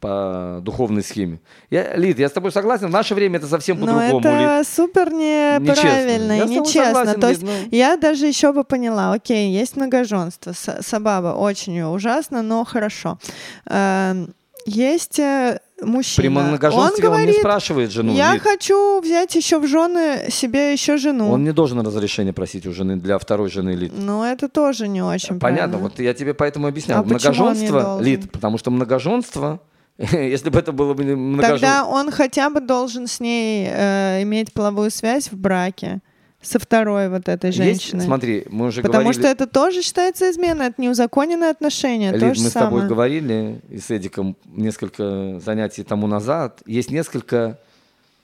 по 0.01 0.61
духовной 0.63 1.03
схеме. 1.03 1.39
Я, 1.71 1.95
Лид, 1.97 2.19
я 2.19 2.29
с 2.29 2.33
тобой 2.33 2.51
согласен, 2.53 2.87
в 2.89 2.91
наше 2.91 3.15
время 3.15 3.37
это 3.39 3.47
совсем 3.47 3.79
Но 3.79 3.87
по-другому. 3.87 4.19
Лид. 4.21 4.25
это 4.49 4.65
супер 4.69 5.13
неправильно 5.13 6.33
Я 6.33 6.45
и 6.45 6.49
нечестно. 6.49 6.85
согласен, 6.95 7.21
То 7.21 7.29
Лид, 7.29 7.39
есть 7.43 7.43
ну. 7.43 7.69
я 7.77 7.97
даже 7.97 8.27
еще 8.27 8.53
бы 8.53 8.65
поняла, 8.65 9.13
окей, 9.13 9.53
есть 9.53 9.77
многоженство, 9.77 10.53
с- 10.53 10.83
сабаба, 10.83 11.35
очень 11.37 11.81
ужасно, 11.83 12.43
но 12.43 12.65
хорошо. 12.65 13.19
Эм, 13.67 14.35
Есть 14.67 15.19
э, 15.19 15.59
мужчина. 15.83 16.23
При 16.23 16.29
многоженстве 16.29 17.09
он 17.09 17.13
он, 17.13 17.19
говорит, 17.19 17.37
не 17.37 17.41
спрашивает 17.41 17.91
жену. 17.91 18.15
я 18.15 18.35
Лид. 18.35 18.43
хочу 18.43 19.01
взять 19.01 19.35
еще 19.35 19.59
в 19.59 19.67
жены 19.67 20.29
себе 20.31 20.73
еще 20.73 20.97
жену. 20.97 21.31
Он 21.31 21.45
не 21.45 21.53
должен 21.53 21.81
разрешения 21.81 22.33
просить 22.33 22.67
у 22.67 22.73
жены 22.73 22.97
для 22.97 23.19
второй 23.19 23.51
жены 23.51 23.71
Лид. 23.71 23.93
Ну, 23.97 24.25
это 24.25 24.49
тоже 24.49 24.89
не 24.89 25.03
очень 25.03 25.39
Понятно, 25.39 25.79
правильно. 25.79 25.79
вот 25.79 26.01
я 26.01 26.15
тебе 26.15 26.35
поэтому 26.35 26.67
объясняю. 26.67 27.01
А 27.01 27.03
он 27.03 27.09
многоженство? 27.09 28.01
Лид, 28.01 28.31
потому 28.31 28.59
что 28.59 28.71
многоженство, 28.71 29.61
если 29.99 30.51
бы 30.51 30.59
это 30.59 30.73
было 30.73 30.95
бы 30.95 31.03
Тогда 31.03 31.17
многоженство... 31.17 31.85
он 31.91 32.11
хотя 32.11 32.51
бы 32.51 32.61
должен 32.61 33.07
с 33.07 33.21
ней 33.21 33.69
э, 33.71 34.23
иметь 34.23 34.53
половую 34.53 34.91
связь 34.91 35.31
в 35.31 35.37
браке 35.37 36.01
со 36.41 36.59
второй 36.59 37.09
вот 37.09 37.29
этой 37.29 37.53
женщиной. 37.53 37.99
Есть, 37.99 38.07
смотри, 38.07 38.47
мы 38.51 38.67
уже 38.67 38.81
Потому 38.81 39.05
говорили... 39.05 39.21
что 39.21 39.29
это 39.29 39.47
тоже 39.47 39.83
считается 39.83 40.31
изменой, 40.31 40.69
это 40.69 40.81
неузаконенные 40.81 41.51
отношения. 41.51 42.13
Лид, 42.13 42.21
то 42.21 42.27
мы 42.27 42.35
же 42.35 42.41
с 42.41 42.53
тобой 42.53 42.69
самое. 42.81 42.89
говорили 42.89 43.61
и 43.69 43.79
с 43.79 43.91
Эдиком 43.91 44.37
несколько 44.47 45.39
занятий 45.45 45.83
тому 45.83 46.07
назад. 46.07 46.63
Есть 46.67 46.91
несколько 46.91 47.59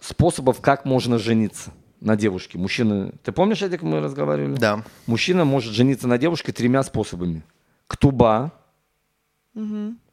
способов, 0.00 0.60
как 0.60 0.84
можно 0.84 1.18
жениться 1.18 1.72
на 2.00 2.16
девушке. 2.16 2.58
Мужчина... 2.58 3.12
Ты 3.22 3.32
помнишь, 3.32 3.62
Эдик, 3.62 3.82
мы 3.82 4.00
разговаривали? 4.00 4.56
Да. 4.56 4.82
Мужчина 5.06 5.44
может 5.44 5.74
жениться 5.74 6.08
на 6.08 6.16
девушке 6.16 6.52
тремя 6.52 6.82
способами. 6.82 7.42
Ктуба, 7.86 8.52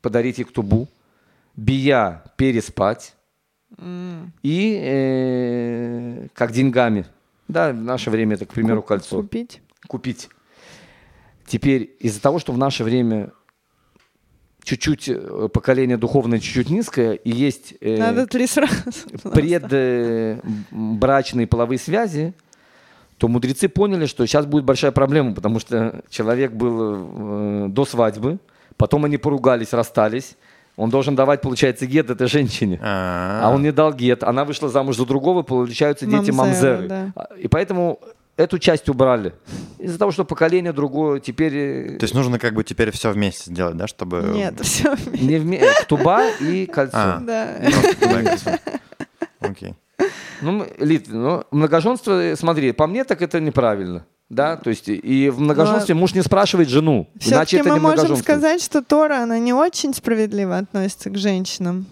подарить 0.01 0.37
ей 0.37 0.43
ктубу, 0.43 0.87
бия, 1.55 2.23
переспать, 2.35 3.15
и 4.43 4.79
э, 4.83 6.27
как 6.33 6.51
деньгами. 6.51 7.05
Да, 7.47 7.71
в 7.71 7.75
наше 7.75 8.09
время 8.09 8.35
это, 8.35 8.45
к 8.45 8.53
примеру, 8.53 8.81
кольцо. 8.81 9.17
Купить. 9.17 9.61
Купить. 9.87 10.29
Теперь 11.45 11.95
из-за 11.99 12.21
того, 12.21 12.39
что 12.39 12.53
в 12.53 12.57
наше 12.57 12.83
время 12.83 13.31
чуть-чуть 14.63 15.09
э, 15.09 15.49
поколение 15.53 15.97
духовное 15.97 16.39
чуть-чуть 16.39 16.69
низкое, 16.69 17.13
и 17.13 17.31
есть 17.31 17.75
э, 17.81 17.97
Надо 17.97 18.27
три 18.27 18.47
сразу. 18.47 18.73
предбрачные 19.33 21.47
половые 21.47 21.79
связи, 21.79 22.33
то 23.17 23.27
мудрецы 23.27 23.67
поняли, 23.67 24.05
что 24.05 24.25
сейчас 24.25 24.45
будет 24.45 24.63
большая 24.63 24.91
проблема, 24.91 25.33
потому 25.33 25.59
что 25.59 26.03
человек 26.09 26.53
был 26.53 27.65
э, 27.65 27.67
до 27.69 27.85
свадьбы, 27.85 28.39
потом 28.77 29.03
они 29.05 29.17
поругались, 29.17 29.73
расстались, 29.73 30.37
он 30.75 30.89
должен 30.89 31.15
давать, 31.15 31.41
получается, 31.41 31.85
гет 31.85 32.09
этой 32.09 32.27
женщине. 32.27 32.79
А 32.81 33.51
он 33.53 33.61
не 33.61 33.71
дал 33.71 33.93
гет, 33.93 34.23
она 34.23 34.45
вышла 34.45 34.69
замуж 34.69 34.97
за 34.97 35.05
другого, 35.05 35.43
получаются 35.43 36.05
дети 36.05 36.31
Мамзеры, 36.31 36.77
мамзеры. 36.81 36.87
да. 36.87 37.11
А, 37.15 37.35
И 37.35 37.47
поэтому 37.47 37.99
эту 38.37 38.57
часть 38.57 38.89
убрали. 38.89 39.33
Из-за 39.77 39.99
того, 39.99 40.11
что 40.11 40.25
поколение 40.25 40.73
другое 40.73 41.19
теперь 41.19 41.55
э, 41.55 41.97
То 41.99 42.05
есть 42.05 42.15
нужно 42.15 42.39
как 42.39 42.53
бы 42.55 42.63
теперь 42.63 42.89
все 42.91 43.11
вместе 43.11 43.51
сделать, 43.51 43.77
да, 43.77 43.87
чтобы... 43.87 44.31
Нет, 44.33 44.59
все. 44.61 44.95
не 45.21 45.37
вме... 45.37 45.61
туба 45.87 46.27
и 46.39 46.65
кольцо. 46.65 46.97
А. 46.97 47.19
Да. 47.19 47.55
Окей. 49.39 49.75
Ну, 50.41 50.65
Лид, 50.79 51.05
ну, 51.07 51.43
многоженство, 51.51 52.21
э, 52.21 52.35
смотри, 52.35 52.71
по 52.71 52.87
мне 52.87 53.03
так 53.03 53.21
это 53.21 53.39
неправильно. 53.39 54.05
Да, 54.33 54.57
то 54.57 54.69
есть 54.69 54.89
и 54.89 55.29
в 55.29 55.39
многоженстве 55.39 55.95
муж 55.95 56.13
не 56.13 56.21
спрашивает 56.21 56.69
жену, 56.69 57.07
иначе 57.15 57.57
Все-таки 57.57 57.69
мы 57.69 57.79
можем 57.79 58.15
сказать, 58.15 58.61
что 58.61 58.81
Тора, 58.81 59.21
она 59.23 59.37
не 59.39 59.53
очень 59.53 59.93
справедливо 59.93 60.57
относится 60.57 61.09
к 61.09 61.17
женщинам. 61.17 61.85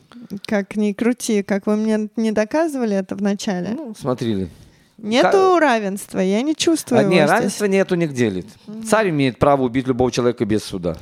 Как 0.45 0.75
ни 0.75 0.93
крути, 0.93 1.43
как 1.43 1.67
вы 1.67 1.75
мне 1.75 2.09
не 2.15 2.31
доказывали 2.31 2.95
это 2.95 3.15
в 3.15 3.21
начале. 3.21 3.69
Ну, 3.75 3.93
смотри, 3.99 4.33
Лид. 4.33 4.49
Нету 4.97 5.57
равенства, 5.59 6.19
я 6.19 6.41
не 6.41 6.55
чувствую 6.55 6.99
А, 6.99 7.03
не, 7.03 7.17
его 7.17 7.25
здесь. 7.25 7.37
равенства 7.37 7.65
нету 7.65 7.95
нигде, 7.95 8.29
Лид. 8.29 8.47
Царь 8.87 9.09
имеет 9.09 9.39
право 9.39 9.63
убить 9.63 9.87
любого 9.87 10.11
человека 10.11 10.45
без 10.45 10.63
суда. 10.63 10.95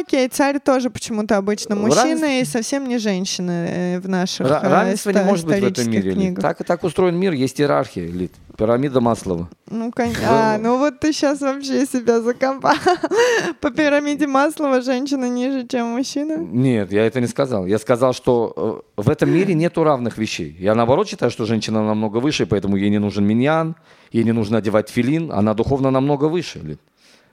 Окей, 0.00 0.28
царь 0.28 0.58
тоже 0.60 0.90
почему-то 0.90 1.36
обычно 1.36 1.74
Равенство- 1.74 1.86
мужчина 2.04 2.40
и 2.40 2.44
совсем 2.44 2.88
не 2.88 2.98
женщины 2.98 3.50
э, 3.96 4.00
в 4.00 4.08
наших 4.08 4.46
Ра- 4.46 4.60
э, 4.62 4.68
равенства 4.68 5.10
не 5.10 5.16
ста- 5.18 5.24
может 5.24 5.46
быть 5.46 5.60
в 5.60 5.64
этом 5.66 5.90
мире. 5.90 6.12
Книгах. 6.12 6.42
Так, 6.42 6.64
так 6.64 6.84
устроен 6.84 7.16
мир, 7.16 7.32
есть 7.32 7.60
иерархия, 7.60 8.06
Лид. 8.06 8.32
Пирамида 8.56 9.00
Маслова. 9.00 9.48
Ну, 9.70 9.92
кон- 9.92 10.12
а, 10.28 10.58
ну 10.58 10.78
вот 10.78 10.98
ты 11.00 11.12
сейчас 11.12 11.40
вообще 11.40 11.86
себя 11.86 12.20
закопал. 12.20 12.74
По 13.60 13.70
пирамиде 13.70 14.26
Маслова 14.26 14.80
женщина 14.82 15.28
ниже, 15.28 15.66
чем 15.66 15.86
мужчина. 15.86 16.36
Нет, 16.38 16.92
я 16.92 17.06
это 17.06 17.20
не 17.20 17.26
сказал. 17.28 17.66
Я 17.66 17.78
сказал, 17.78 18.12
что 18.12 18.82
э, 18.96 19.02
в 19.02 19.08
этом 19.10 19.30
мире 19.30 19.54
нету 19.54 19.84
равных 19.84 20.18
вещей. 20.18 20.56
Я 20.58 20.74
наоборот 20.74 21.08
считаю, 21.08 21.30
что 21.30 21.44
женщина 21.44 21.84
намного 21.86 22.18
выше, 22.18 22.46
поэтому 22.46 22.76
ей 22.76 22.90
не 22.90 22.98
нужен 22.98 23.24
миньян, 23.24 23.76
ей 24.12 24.24
не 24.24 24.32
нужно 24.32 24.58
одевать 24.58 24.88
филин, 24.90 25.30
она 25.32 25.54
духовно 25.54 25.90
намного 25.90 26.24
выше. 26.28 26.58
Лид. 26.62 26.80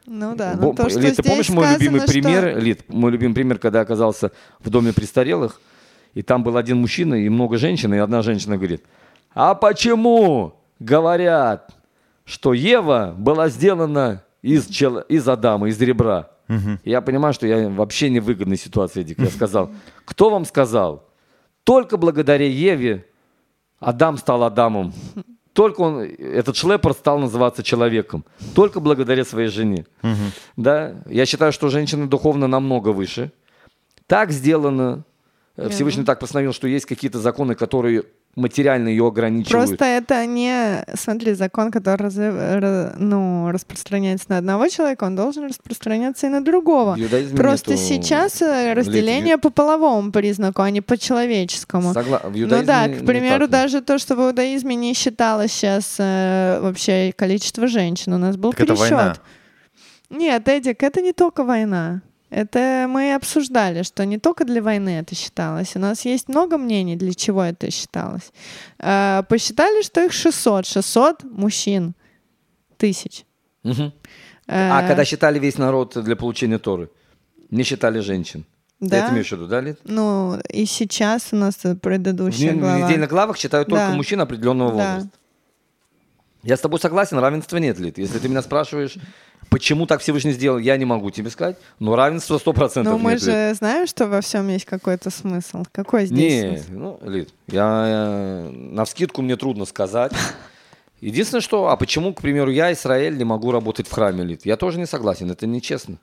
Ну 0.08 0.36
да, 0.36 0.54
Бо- 0.56 0.68
ну 0.68 0.74
то, 0.74 0.90
что 0.90 1.00
Лид, 1.00 1.16
ты 1.16 1.24
помнишь 1.24 1.50
мой 1.50 1.66
сказано, 1.66 1.78
любимый 1.84 2.00
что- 2.02 2.12
пример, 2.12 2.58
Лид, 2.60 2.90
мой 2.90 3.12
любимый 3.12 3.34
пример, 3.34 3.58
когда 3.58 3.80
я 3.80 3.84
оказался 3.84 4.32
в 4.60 4.70
доме 4.70 4.94
престарелых, 4.94 5.60
и 6.14 6.22
там 6.22 6.44
был 6.44 6.58
один 6.58 6.78
мужчина 6.78 7.16
и 7.16 7.28
много 7.30 7.58
женщин, 7.58 7.94
и 7.94 7.98
одна 7.98 8.22
женщина 8.22 8.58
говорит, 8.58 8.84
а 9.34 9.56
почему 9.56 10.54
говорят, 10.80 11.72
что 12.24 12.54
Ева 12.54 13.14
была 13.18 13.50
сделана 13.50 14.24
из, 14.42 14.68
чел- 14.68 15.00
из 15.00 15.28
Адама, 15.28 15.70
из 15.70 15.82
ребра? 15.82 16.30
И 16.84 16.92
Я 16.92 17.02
понимаю, 17.02 17.34
что 17.34 17.48
я 17.48 17.68
вообще 17.70 18.10
не 18.12 18.20
в 18.20 18.26
выгодной 18.26 18.58
ситуации, 18.58 19.02
Дик. 19.02 19.18
Я 19.20 19.30
сказал, 19.30 19.72
кто 20.06 20.30
вам 20.30 20.46
сказал? 20.46 21.10
Только 21.64 21.98
благодаря 21.98 22.46
Еве 22.48 23.06
Адам 23.80 24.18
стал 24.18 24.44
Адамом. 24.44 24.94
Только 25.56 25.80
он, 25.80 26.00
этот 26.00 26.58
шлепер 26.58 26.92
стал 26.92 27.18
называться 27.18 27.64
человеком. 27.64 28.26
Только 28.54 28.82
благодаря 28.82 29.24
своей 29.24 29.48
жене. 29.48 29.86
Да? 30.58 30.96
Я 31.10 31.26
считаю, 31.26 31.54
что 31.54 31.70
женщины 31.70 32.08
духовно 32.08 32.48
намного 32.48 32.90
выше. 32.90 33.32
Так 34.06 34.32
сделано. 34.32 35.06
Всевышний 35.70 36.04
так 36.04 36.20
постановил, 36.20 36.52
что 36.52 36.68
есть 36.68 36.86
какие-то 36.86 37.20
законы, 37.20 37.56
которые 37.56 38.04
материально 38.36 38.90
ее 38.90 39.08
ограничивают. 39.08 39.70
Просто 39.70 39.86
это 39.86 40.26
не, 40.26 40.84
смотри, 40.96 41.34
закон, 41.34 41.72
который 41.72 42.02
раз- 42.04 42.18
ра- 42.18 42.96
ну, 42.98 43.50
распространяется 43.52 44.26
на 44.30 44.38
одного 44.40 44.68
человека, 44.68 45.06
он 45.06 45.16
должен 45.16 45.46
распространяться 45.46 46.28
и 46.28 46.30
на 46.30 46.42
другого. 46.44 46.96
В 46.98 47.36
Просто 47.36 47.72
нету 47.72 47.82
сейчас 47.84 48.42
э, 48.42 48.46
лет- 48.46 48.78
разделение 48.78 49.38
по 49.38 49.50
половому 49.50 50.12
признаку, 50.12 50.62
а 50.62 50.70
не 50.70 50.82
по 50.82 50.98
человеческому. 50.98 51.92
Согла- 51.94 52.30
в 52.30 52.36
Ну 52.36 52.64
да, 52.64 52.88
к 52.90 53.06
примеру, 53.06 53.42
так. 53.48 53.50
даже 53.52 53.82
то, 53.82 53.98
что 53.98 54.16
в 54.16 54.20
иудаизме 54.20 54.76
не 54.76 54.94
считалось 54.94 55.52
сейчас 55.54 55.96
э, 56.00 56.60
вообще 56.62 57.14
количество 57.16 57.68
женщин, 57.68 58.14
у 58.14 58.18
нас 58.18 58.36
был 58.36 58.52
Так 58.52 58.62
это 58.62 58.74
пересчет. 58.76 58.92
война. 58.92 59.16
Нет, 60.10 60.48
Эдик, 60.48 60.84
это 60.84 61.02
не 61.02 61.14
только 61.14 61.44
война. 61.44 62.02
Это 62.32 62.88
мы 62.90 63.14
обсуждали, 63.14 63.84
что 63.84 64.04
не 64.06 64.18
только 64.18 64.46
для 64.46 64.62
войны 64.62 64.90
это 65.00 65.16
считалось. 65.16 65.76
У 65.76 65.80
нас 65.80 66.06
есть 66.06 66.28
много 66.28 66.58
мнений, 66.58 66.96
для 66.96 67.14
чего 67.14 67.44
это 67.44 67.72
считалось. 67.72 68.32
Э, 68.80 69.24
посчитали, 69.30 69.84
что 69.84 70.04
их 70.04 70.12
600. 70.12 70.66
600 70.66 71.24
мужчин. 71.24 71.94
Тысяч. 72.78 73.26
Мгм. 73.64 73.94
Э, 74.48 74.70
А 74.72 74.88
когда 74.88 75.06
считали 75.06 75.40
весь 75.40 75.58
народ 75.58 75.96
для 76.04 76.16
получения 76.16 76.58
Торы, 76.58 76.90
не 77.52 77.64
считали 77.64 78.00
женщин. 78.00 78.46
Да? 78.82 78.98
это 78.98 79.14
имеешь 79.14 79.30
в 79.30 79.32
виду, 79.32 79.48
да, 79.48 79.62
Лид? 79.62 79.80
Ну, 79.86 80.38
и 80.50 80.66
сейчас 80.66 81.30
у 81.32 81.38
нас 81.38 81.56
В, 81.64 81.76
предыдущая 81.76 82.54
в 82.54 82.60
глава. 82.60 82.82
недельных 82.82 83.10
главах 83.10 83.38
считают 83.38 83.70
только 83.70 83.88
Да. 83.88 83.94
мужчин 83.96 84.20
определенного 84.20 84.72
Да. 84.72 84.76
возраста. 84.96 85.18
Я 86.44 86.58
с 86.58 86.60
тобой 86.60 86.80
согласен, 86.80 87.18
равенства 87.18 87.58
нет, 87.58 87.80
Лид. 87.80 87.98
Если 87.98 88.20
ты 88.20 88.28
меня 88.28 88.42
спрашиваешь, 88.42 88.98
почему 89.50 89.86
так 89.86 90.02
Всевышний 90.02 90.32
сделал, 90.34 90.58
я 90.58 90.78
не 90.78 90.86
могу 90.86 91.12
тебе 91.12 91.30
сказать, 91.30 91.58
но 91.80 91.96
равенства 91.96 92.38
100% 92.38 92.84
Но 92.84 92.98
мы 92.98 93.12
нет, 93.14 93.22
же 93.22 93.54
знаем, 93.54 93.88
что 93.88 94.08
во 94.08 94.22
всем 94.22 94.48
есть 94.50 94.66
какой-то 94.66 95.10
смысл. 95.10 95.64
Какой 95.72 96.06
здесь 96.06 96.44
Не, 96.44 96.58
смысл? 96.58 96.72
ну, 96.72 97.00
Лид, 97.04 97.30
я, 97.48 98.50
на 98.52 98.86
вскидку 98.86 99.22
мне 99.22 99.36
трудно 99.36 99.66
сказать. 99.66 100.12
Единственное, 101.02 101.42
что, 101.42 101.68
а 101.70 101.76
почему, 101.78 102.14
к 102.14 102.22
примеру, 102.22 102.52
я, 102.52 102.72
Израиль, 102.74 103.18
не 103.18 103.24
могу 103.26 103.52
работать 103.52 103.88
в 103.88 103.92
храме, 103.92 104.24
Лид? 104.24 104.46
Я 104.46 104.58
тоже 104.58 104.80
не 104.80 104.86
согласен, 104.86 105.30
это 105.30 105.46
нечестно. 105.46 105.98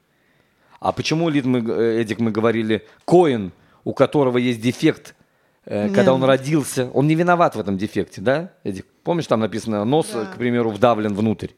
А 0.80 0.92
почему, 0.92 1.28
Лид, 1.28 1.44
мы, 1.44 1.60
э, 1.60 2.00
Эдик, 2.02 2.20
мы 2.20 2.30
говорили, 2.30 2.84
Коин, 3.06 3.52
у 3.84 3.94
которого 3.94 4.38
есть 4.38 4.60
дефект, 4.60 5.14
э, 5.64 5.88
когда 5.94 6.12
он 6.12 6.22
родился, 6.24 6.90
он 6.92 7.06
не 7.06 7.14
виноват 7.14 7.56
в 7.56 7.60
этом 7.60 7.78
дефекте, 7.78 8.20
да, 8.20 8.50
Эдик? 8.64 8.86
Помнишь, 9.02 9.26
там 9.26 9.40
написано, 9.40 9.84
нос, 9.84 10.10
Да. 10.12 10.26
к 10.26 10.36
примеру, 10.36 10.70
вдавлен 10.70 11.14
внутрь? 11.14 11.48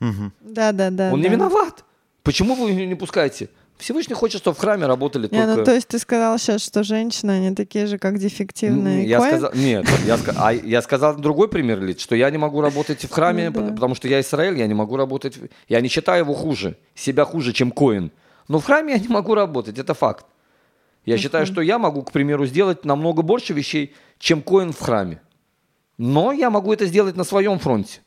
Да, 0.00 0.72
да, 0.72 0.90
да. 0.90 1.12
он 1.12 1.20
да. 1.22 1.28
не 1.28 1.34
виноват. 1.34 1.84
Почему 2.22 2.54
вы 2.54 2.72
не 2.72 2.94
пускаете? 2.94 3.48
Всевышний 3.78 4.14
хочет, 4.14 4.42
чтобы 4.42 4.56
в 4.56 4.60
храме 4.60 4.86
работали 4.86 5.22
Не, 5.22 5.28
только... 5.38 5.56
ну 5.56 5.64
то 5.64 5.74
есть 5.74 5.88
ты 5.88 5.98
сказал 5.98 6.38
сейчас, 6.38 6.62
что 6.62 6.82
женщины, 6.82 7.30
они 7.30 7.54
такие 7.54 7.86
же, 7.86 7.96
как 7.96 8.18
дефективные 8.18 9.06
Я 9.06 9.18
коин? 9.20 9.30
сказал, 9.30 9.52
нет, 9.54 9.86
я, 10.04 10.16
ска- 10.16 10.34
а 10.36 10.52
я 10.52 10.82
сказал 10.82 11.16
другой 11.16 11.48
пример, 11.48 11.80
Лид, 11.80 11.98
что 11.98 12.14
я 12.14 12.28
не 12.30 12.36
могу 12.36 12.60
работать 12.60 13.02
в 13.02 13.10
храме, 13.10 13.48
Ну 13.48 13.60
да. 13.68 13.72
потому 13.72 13.94
что 13.94 14.06
я 14.06 14.20
Израиль, 14.20 14.58
я 14.58 14.66
не 14.66 14.74
могу 14.74 14.96
работать, 14.96 15.38
я 15.66 15.80
не 15.80 15.88
считаю 15.88 16.24
его 16.24 16.34
хуже, 16.34 16.76
себя 16.94 17.24
хуже, 17.24 17.54
чем 17.54 17.70
Коин. 17.70 18.12
Но 18.48 18.58
в 18.60 18.64
храме 18.66 18.92
я 18.92 18.98
не 18.98 19.08
могу 19.08 19.34
работать, 19.34 19.78
это 19.78 19.94
факт. 19.94 20.26
Я 21.06 21.16
считаю, 21.16 21.46
что 21.46 21.62
я 21.62 21.78
могу, 21.78 22.02
к 22.02 22.12
примеру, 22.12 22.44
сделать 22.44 22.84
намного 22.84 23.22
больше 23.22 23.54
вещей, 23.54 23.94
чем 24.18 24.42
Коин 24.42 24.72
в 24.74 24.78
храме. 24.80 25.22
Но 25.96 26.32
я 26.32 26.50
могу 26.50 26.70
это 26.72 26.84
сделать 26.84 27.16
на 27.16 27.24
своем 27.24 27.58
фронте. 27.58 28.00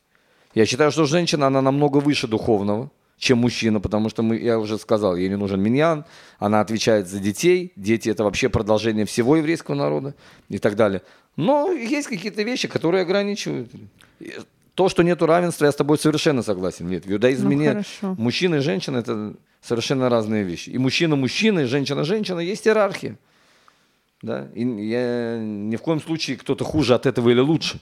Я 0.54 0.66
считаю, 0.66 0.92
что 0.92 1.06
женщина, 1.06 1.48
она 1.48 1.62
намного 1.62 1.98
выше 1.98 2.28
духовного, 2.28 2.92
чем 3.18 3.40
мужчина, 3.40 3.80
потому 3.80 4.10
что 4.10 4.22
мы, 4.24 4.38
я 4.38 4.60
уже 4.60 4.78
сказал, 4.78 5.16
ей 5.16 5.30
не 5.30 5.38
нужен 5.38 5.62
миньян, 5.62 6.06
она 6.40 6.60
отвечает 6.62 7.08
за 7.08 7.20
детей, 7.20 7.72
дети 7.76 8.10
это 8.10 8.24
вообще 8.24 8.50
продолжение 8.50 9.06
всего 9.06 9.36
еврейского 9.38 9.76
народа 9.76 10.14
и 10.50 10.58
так 10.60 10.76
далее. 10.76 11.02
Но 11.36 11.72
есть 11.72 12.08
какие-то 12.08 12.44
вещи, 12.44 12.68
которые 12.68 13.02
ограничивают. 13.02 13.72
То, 14.76 14.90
что 14.90 15.04
нету 15.04 15.26
равенства, 15.26 15.66
я 15.66 15.72
с 15.72 15.76
тобой 15.76 15.98
совершенно 15.98 16.42
согласен. 16.44 16.88
Нет, 16.88 17.06
в 17.06 17.12
иудаизме 17.12 17.56
Ну, 17.56 17.62
нет. 17.62 17.72
хорошо. 17.72 18.16
Мужчина 18.20 18.56
и 18.56 18.60
женщина 18.60 18.98
это 18.98 19.36
совершенно 19.62 20.10
разные 20.10 20.44
вещи. 20.44 20.70
И 20.70 20.78
мужчина 20.78 21.16
мужчина, 21.16 21.62
и 21.62 21.66
женщина 21.66 22.04
женщина, 22.04 22.40
есть 22.40 22.68
иерархия. 22.68 23.18
Да? 24.22 24.48
И 24.56 24.64
я, 24.64 25.38
ни 25.40 25.76
в 25.76 25.82
коем 25.82 26.02
случае 26.02 26.38
кто-то 26.38 26.64
хуже 26.64 26.96
от 26.96 27.06
этого 27.06 27.30
или 27.30 27.40
лучше. 27.40 27.80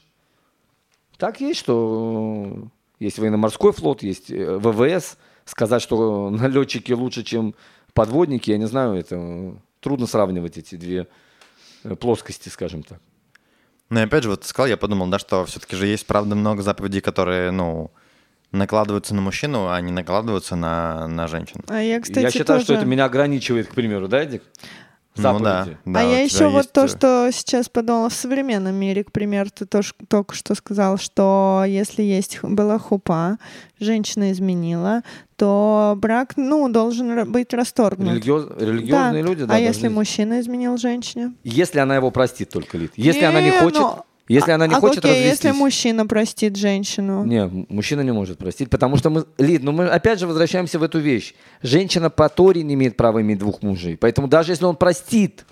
Так 1.22 1.40
есть, 1.40 1.60
что 1.60 2.52
э, 2.52 2.64
есть 3.00 3.20
военно-морской 3.20 3.74
флот, 3.74 4.02
есть 4.02 4.32
э, 4.32 4.58
ВВС. 4.58 5.20
Сказать, 5.46 5.80
что 5.84 6.30
налетчики 6.32 6.94
лучше, 6.94 7.22
чем 7.22 7.54
подводники, 7.94 8.50
я 8.50 8.58
не 8.58 8.66
знаю, 8.66 8.96
это 8.96 9.18
э, 9.20 9.54
трудно 9.82 10.08
сравнивать 10.08 10.58
эти 10.58 10.74
две 10.74 11.08
плоскости, 12.00 12.50
скажем 12.50 12.82
так. 12.82 13.00
Ну 13.92 14.00
и 14.00 14.04
опять 14.04 14.24
же, 14.24 14.32
вот 14.32 14.42
ты 14.42 14.48
сказал, 14.48 14.68
я 14.68 14.78
подумал, 14.78 15.10
да, 15.10 15.20
что 15.20 15.46
все-таки 15.46 15.76
же 15.76 15.86
есть, 15.86 16.08
правда, 16.08 16.34
много 16.34 16.64
заповедей, 16.64 17.02
которые, 17.02 17.52
ну, 17.52 17.92
накладываются 18.52 19.14
на 19.14 19.22
мужчину, 19.22 19.70
а 19.70 19.80
не 19.80 19.92
накладываются 19.92 20.56
на, 20.56 21.08
на 21.08 21.28
женщину. 21.28 21.64
А 21.68 21.84
я, 21.84 22.02
кстати, 22.02 22.24
я 22.24 22.32
считаю, 22.32 22.62
что 22.62 22.70
тоже- 22.70 22.80
это 22.80 22.88
меня 22.88 23.06
ограничивает, 23.06 23.68
к 23.68 23.76
примеру, 23.76 24.08
да, 24.08 24.26
Дик? 24.26 24.42
Ну 25.18 25.24
да, 25.24 25.64
Заповеди. 25.66 25.78
да. 25.86 26.00
а 26.00 26.04
я 26.04 26.20
еще 26.22 26.48
вот 26.48 26.72
то, 26.72 26.86
э, 26.86 26.88
что 26.88 27.30
сейчас 27.34 27.68
подумала 27.68 28.08
в 28.10 28.14
современном 28.14 28.76
мире, 28.76 29.04
к 29.04 29.12
примеру, 29.12 29.50
ты 29.54 29.66
тоже 29.66 29.94
только 30.08 30.34
что 30.36 30.56
сказал, 30.56 30.98
что 30.98 31.66
если 31.68 32.02
есть 32.02 32.38
х- 32.38 32.48
была 32.48 32.80
хупа, 32.80 33.38
женщина 33.80 34.32
изменила, 34.32 35.02
то 35.36 35.96
брак, 35.98 36.34
ну, 36.38 36.70
должен 36.70 37.30
быть 37.30 37.54
расторгнут. 37.54 38.14
Религиоз- 38.24 38.56
Религиозные 38.58 39.24
Да. 39.24 39.30
люди, 39.30 39.44
да. 39.44 39.56
а 39.56 39.60
если 39.60 39.82
должны- 39.84 39.96
мужчина 40.00 40.40
изменил 40.40 40.78
женщине? 40.78 41.34
Если 41.44 41.80
она 41.80 41.96
его 41.98 42.10
простит 42.12 42.50
только, 42.50 42.78
Лид. 42.78 42.94
Если 42.96 43.26
она 43.26 43.42
не 43.42 43.50
Не, 43.52 43.60
хочет, 43.60 43.80
ну, 43.82 43.98
если 44.28 44.52
она 44.52 44.68
не 44.68 44.76
а 44.76 44.80
хочет 44.80 45.00
окей, 45.00 45.12
развестись. 45.12 45.46
если 45.46 45.58
мужчина 45.58 46.06
простит 46.06 46.56
женщину? 46.56 47.26
Не, 47.26 47.48
мужчина 47.70 48.02
не 48.02 48.12
может 48.12 48.38
простить, 48.38 48.70
потому 48.70 48.98
что 48.98 49.10
мы, 49.10 49.26
Лид, 49.38 49.64
ну 49.64 49.72
мы 49.72 49.88
опять 49.88 50.20
же 50.20 50.28
возвращаемся 50.28 50.80
в 50.80 50.84
эту 50.84 51.00
вещь. 51.00 51.34
Женщина 51.62 52.10
по 52.10 52.30
Торе 52.30 52.64
не 52.64 52.76
имеет 52.76 52.96
права 52.98 53.22
иметь 53.22 53.40
двух 53.40 53.62
мужей. 53.62 53.98
Поэтому 53.98 54.28
даже 54.28 54.52
если 54.52 54.66
он 54.66 54.76
простит, 54.76 55.46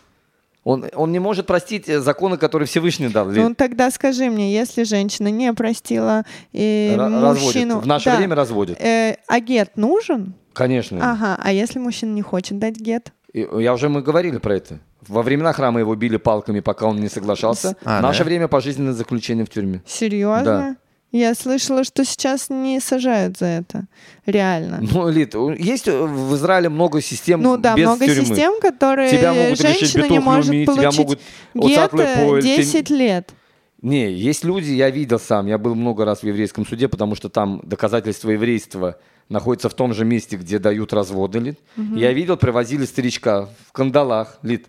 он, 0.63 0.85
он 0.93 1.11
не 1.11 1.19
может 1.19 1.47
простить 1.47 1.89
э, 1.89 1.99
законы, 1.99 2.37
которые 2.37 2.67
Всевышний 2.67 3.09
дал. 3.09 3.29
Лид. 3.29 3.43
Ну 3.43 3.55
тогда 3.55 3.91
скажи 3.91 4.29
мне, 4.29 4.53
если 4.53 4.83
женщина 4.83 5.29
не 5.29 5.51
простила 5.53 6.23
и 6.51 6.93
разводят. 6.97 7.41
мужчину... 7.43 7.79
В 7.79 7.87
наше 7.87 8.05
Да. 8.05 8.17
время 8.17 8.35
разводят. 8.35 8.79
Э, 8.79 9.17
а 9.27 9.39
гет 9.39 9.77
нужен? 9.77 10.33
Конечно. 10.53 10.99
Ага, 11.01 11.39
а 11.41 11.51
если 11.51 11.79
мужчина 11.79 12.13
не 12.13 12.21
хочет 12.21 12.59
дать 12.59 12.75
гет? 12.75 13.13
И, 13.33 13.47
Я 13.57 13.73
уже 13.73 13.89
мы 13.89 14.01
говорили 14.01 14.37
про 14.37 14.55
это. 14.55 14.79
Во 15.07 15.21
времена 15.21 15.53
храма 15.53 15.79
его 15.79 15.95
били 15.95 16.17
палками, 16.17 16.59
пока 16.59 16.85
он 16.87 16.99
не 16.99 17.09
соглашался. 17.09 17.75
А, 17.83 18.01
наше 18.01 18.19
да? 18.19 18.25
время 18.25 18.47
пожизненное 18.47 18.93
заключение 18.93 19.45
в 19.45 19.49
тюрьме. 19.49 19.81
Серьезно? 19.85 20.43
Да. 20.43 20.75
Я 21.11 21.33
слышала, 21.33 21.83
что 21.83 22.05
сейчас 22.05 22.49
не 22.49 22.79
сажают 22.79 23.37
за 23.37 23.45
это. 23.47 23.85
Реально. 24.27 24.79
Ну, 24.81 25.09
Лид, 25.09 25.33
есть 25.57 25.87
в 25.87 26.35
Израиле 26.35 26.69
много 26.69 27.01
систем 27.01 27.41
Ну 27.41 27.57
да, 27.57 27.75
без 27.75 27.85
много 27.85 28.05
тюрьмы. 28.05 28.25
систем, 28.25 28.53
которые 28.61 29.09
Тебя 29.09 29.33
могут 29.33 29.59
лишить 29.59 29.79
женщина 29.79 30.05
не 30.07 30.19
может 30.19 30.51
люми, 30.51 30.63
тебя 30.65 30.75
получить 30.75 30.99
могут 30.99 31.19
гет 31.55 31.77
оцатлый 31.79 32.05
э, 32.05 32.15
поэль, 32.15 32.41
ты- 32.43 32.57
10 32.57 32.89
лет. 32.91 33.33
Не, 33.81 34.11
есть 34.11 34.43
люди, 34.43 34.71
я 34.71 34.89
видел 34.91 35.19
сам, 35.19 35.47
я 35.47 35.57
был 35.57 35.73
много 35.73 36.05
раз 36.05 36.19
в 36.19 36.23
еврейском 36.25 36.65
суде, 36.67 36.87
потому 36.89 37.15
что 37.15 37.29
там 37.29 37.61
доказательства 37.63 38.29
еврейства 38.29 38.97
находятся 39.29 39.69
в 39.69 39.73
том 39.73 39.93
же 39.93 40.05
месте, 40.05 40.35
где 40.35 40.59
дают 40.59 40.93
разводы, 40.93 41.39
лид. 41.39 41.59
Я 41.95 42.11
видел, 42.11 42.35
привозили 42.37 42.85
старичка 42.85 43.47
в 43.67 43.71
кандалах, 43.71 44.37
лид, 44.43 44.67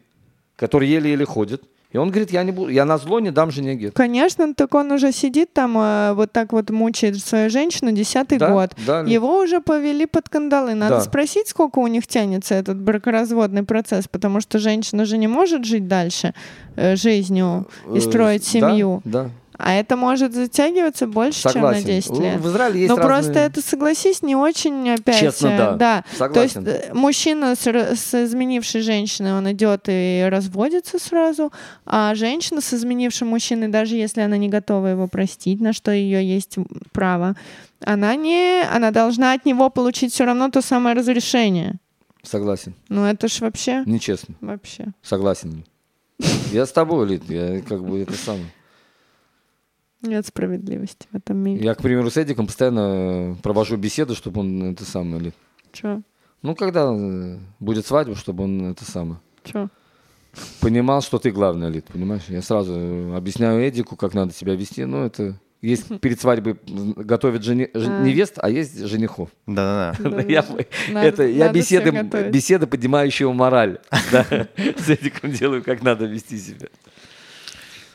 который 0.60 0.88
еле-еле 0.88 1.24
ходит. 1.24 1.62
И 1.90 1.96
он 1.98 2.10
говорит, 2.10 2.30
я 2.30 2.44
не 2.44 2.52
буду, 2.52 2.68
я 2.70 2.84
на 2.84 2.98
зло 2.98 3.18
не 3.18 3.32
дам 3.32 3.50
жене 3.50 3.74
гет. 3.74 3.94
Конечно, 3.94 4.54
так 4.54 4.74
он 4.74 4.92
уже 4.92 5.10
сидит 5.10 5.52
там, 5.52 5.76
э, 5.76 6.12
вот 6.12 6.30
так 6.30 6.52
вот 6.52 6.70
мучает 6.70 7.18
свою 7.18 7.50
женщину 7.50 7.90
десятый 7.92 8.38
Да, 8.38 8.50
год. 8.50 8.70
да. 8.86 9.00
Его 9.00 9.38
уже 9.38 9.60
повели 9.60 10.06
под 10.06 10.28
кандалы. 10.28 10.74
Надо 10.74 10.96
Да. 10.96 11.00
спросить, 11.00 11.48
сколько 11.48 11.80
у 11.80 11.86
них 11.88 12.06
тянется 12.06 12.54
этот 12.54 12.80
бракоразводный 12.80 13.64
процесс, 13.64 14.06
потому 14.06 14.40
что 14.40 14.58
женщина 14.60 15.04
же 15.04 15.18
не 15.18 15.26
может 15.28 15.64
жить 15.64 15.88
дальше 15.88 16.32
э, 16.76 16.94
жизнью 16.94 17.66
и 17.92 17.98
Э, 17.98 18.00
строить 18.00 18.42
да, 18.44 18.48
семью. 18.70 19.00
Да, 19.04 19.30
А 19.62 19.72
это 19.72 19.96
может 19.96 20.34
затягиваться 20.34 21.06
больше, 21.06 21.40
согласен. 21.40 21.80
чем 21.82 21.88
на 21.88 21.96
10 22.00 22.18
лет. 22.18 22.40
В 22.40 22.48
Израиле 22.48 22.80
есть 22.80 22.90
Но 22.90 22.96
разные- 22.96 23.08
просто 23.08 23.38
это, 23.40 23.60
согласись, 23.62 24.22
не 24.22 24.36
очень 24.36 24.90
опять... 24.90 25.18
Честно, 25.20 25.48
э, 25.48 25.76
да. 25.76 26.04
То 26.18 26.42
есть 26.42 26.54
Согласен. 26.54 26.66
э, 26.66 26.94
мужчина 26.94 27.54
с, 27.54 27.66
с 27.66 28.14
изменившей 28.24 28.80
женщиной, 28.80 29.34
он 29.34 29.50
идет 29.52 29.82
и 29.88 30.26
разводится 30.30 30.98
сразу, 30.98 31.52
а 31.86 32.14
женщина 32.14 32.60
с 32.60 32.72
изменившим 32.74 33.28
мужчиной, 33.28 33.68
даже 33.68 33.96
если 33.96 34.20
она 34.22 34.36
не 34.36 34.48
готова 34.48 34.86
его 34.88 35.06
простить, 35.08 35.60
на 35.60 35.72
что 35.72 35.90
ее 35.92 36.26
есть 36.26 36.56
право, 36.92 37.34
она 37.84 38.14
не, 38.16 38.62
она 38.62 38.90
должна 38.90 39.32
от 39.32 39.46
него 39.46 39.70
получить 39.70 40.12
все 40.12 40.24
равно 40.24 40.50
то 40.50 40.62
самое 40.62 40.94
разрешение. 40.96 41.74
Согласен. 42.22 42.74
Ну 42.90 43.04
это 43.04 43.28
ж 43.28 43.40
вообще, 43.40 43.82
Нечестно. 43.86 44.34
вообще. 44.40 44.88
Согласен. 45.02 45.64
Я 46.52 46.66
с 46.66 46.72
тобой, 46.72 47.08
Лид, 47.08 47.22
я 47.30 47.62
как 47.62 47.82
бы 47.82 48.00
это 48.00 48.12
самое. 48.12 48.44
Нет 50.02 50.26
справедливости 50.26 51.06
в 51.12 51.16
этом 51.16 51.36
мире. 51.38 51.62
Я, 51.62 51.74
к 51.74 51.82
примеру, 51.82 52.10
с 52.10 52.16
Эдиком 52.16 52.46
постоянно 52.46 53.36
провожу 53.42 53.76
беседы, 53.76 54.14
чтобы 54.14 54.40
он 54.40 54.72
это 54.72 54.84
самое, 54.84 55.20
Лид. 55.22 55.34
Чё? 55.72 56.02
Ну, 56.42 56.54
когда 56.54 56.90
э, 56.90 57.38
будет 57.58 57.86
свадьба, 57.86 58.14
чтобы 58.16 58.44
он 58.44 58.70
это 58.70 58.84
самое. 58.90 59.20
Чё? 59.44 59.68
Понимал, 60.60 61.02
что 61.02 61.18
ты 61.18 61.30
главный, 61.30 61.70
Лид, 61.70 61.86
понимаешь? 61.86 62.22
Я 62.28 62.40
сразу 62.40 62.72
э, 62.74 63.16
объясняю 63.16 63.66
Эдику, 63.68 63.96
как 63.96 64.14
надо 64.14 64.32
себя 64.32 64.54
вести. 64.54 64.84
Ну, 64.84 65.04
это 65.04 65.38
есть 65.60 65.88
перед 66.00 66.18
свадьбой 66.20 66.56
готовят 66.96 67.42
жени- 67.42 67.68
А. 67.74 68.02
невест, 68.02 68.34
а 68.38 68.48
есть 68.48 68.78
женихов. 68.86 69.28
Да-да-да. 69.46 70.10
Да, 70.10 70.22
Я, 70.22 70.44
надо- 70.92 71.06
это, 71.06 71.26
я 71.26 71.52
беседы, 71.52 71.90
беседы, 72.30 72.66
поднимающие 72.66 73.30
мораль. 73.30 73.80
С 73.90 74.88
Эдиком 74.88 75.32
делаю, 75.32 75.62
как 75.62 75.82
надо 75.82 76.06
вести 76.06 76.38
себя. 76.38 76.68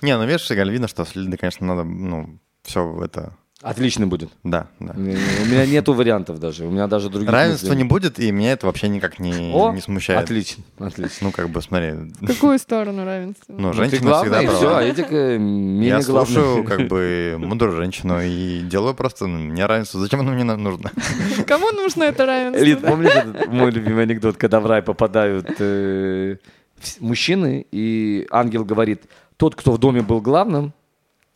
Не, 0.05 0.15
ну 0.17 0.25
видишь, 0.25 0.47
Галь, 0.49 0.69
видно, 0.71 0.87
что 0.87 1.03
с 1.03 1.15
Лидой, 1.15 1.37
конечно, 1.37 1.65
надо, 1.65 1.83
ну, 1.83 2.39
все 2.61 3.01
это... 3.03 3.33
Отлично 3.61 4.05
будет. 4.05 4.29
Да, 4.43 4.67
да. 4.79 4.93
У 4.95 4.99
меня 4.99 5.65
нету 5.65 5.93
вариантов 5.93 6.37
даже. 6.39 6.65
У 6.67 6.69
меня 6.69 6.85
даже 6.85 7.09
других 7.09 7.27
Равенства 7.31 7.67
мыслей 7.69 7.83
не 7.83 7.89
будет, 7.89 8.19
и 8.19 8.29
меня 8.29 8.51
это 8.51 8.67
вообще 8.67 8.87
никак 8.87 9.17
не, 9.17 9.51
О, 9.51 9.71
не 9.73 9.81
смущает. 9.81 10.21
Отлично, 10.21 10.63
отлично. 10.77 11.27
Ну, 11.27 11.31
как 11.31 11.49
бы, 11.49 11.59
смотри, 11.63 11.93
В 12.21 12.27
какую 12.27 12.59
сторону 12.59 13.03
равенства? 13.03 13.53
ну, 13.53 13.69
Ну, 13.69 13.71
ты 13.71 13.77
женщина 13.77 14.01
главная, 14.01 14.39
всегда 14.39 14.43
и 14.43 14.55
все, 14.55 14.65
права. 14.67 14.79
а 14.79 14.83
Эдик 14.83 15.07
э, 15.09 15.37
менее 15.39 15.87
Я 15.87 16.01
слушаю, 16.03 16.63
главный. 16.63 16.65
как 16.77 16.87
бы, 16.87 17.35
мудрую 17.39 17.75
женщину 17.77 18.21
и 18.21 18.59
делаю 18.59 18.93
просто, 18.93 19.25
ну, 19.25 19.39
мне 19.39 19.65
равенство. 19.65 19.99
Зачем 19.99 20.19
оно 20.19 20.33
мне 20.33 20.43
нужно? 20.43 20.91
Кому 21.47 21.71
нужно 21.71 22.03
это 22.03 22.27
равенство? 22.27 22.63
Лид, 22.63 22.83
этот 22.83 23.47
мой 23.47 23.71
любимый 23.71 24.03
анекдот, 24.03 24.37
когда 24.37 24.59
в 24.59 24.67
рай 24.67 24.83
попадают 24.83 25.55
э, 25.59 26.35
мужчины, 26.99 27.65
и 27.71 28.27
ангел 28.31 28.63
говорит, 28.65 29.03
тот, 29.37 29.55
кто 29.55 29.71
в 29.71 29.77
доме 29.77 30.01
был 30.01 30.21
главным, 30.21 30.73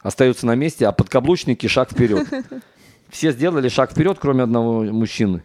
остается 0.02 0.46
на 0.46 0.56
месте, 0.56 0.88
а 0.88 0.92
подкаблучники 0.92 1.68
шаг 1.68 1.92
вперед. 1.92 2.28
Все 3.10 3.32
сделали 3.32 3.70
шаг 3.70 3.92
вперед, 3.92 4.18
кроме 4.20 4.44
одного 4.44 4.84
мужчины. 4.84 5.44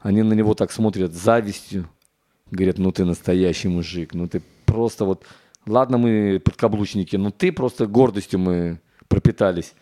Они 0.00 0.22
на 0.22 0.34
него 0.34 0.54
так 0.54 0.70
смотрят 0.70 1.12
с 1.12 1.16
завистью. 1.16 1.88
Говорят, 2.50 2.78
ну 2.78 2.92
ты 2.92 3.04
настоящий 3.04 3.68
мужик, 3.68 4.14
ну 4.14 4.28
ты 4.28 4.42
просто 4.66 5.04
вот... 5.04 5.24
Ладно, 5.66 5.96
мы 5.96 6.40
подкаблучники, 6.44 7.16
но 7.16 7.30
ты 7.30 7.50
просто 7.50 7.86
гордостью 7.86 8.38
мы 8.38 8.80
пропитались. 9.08 9.72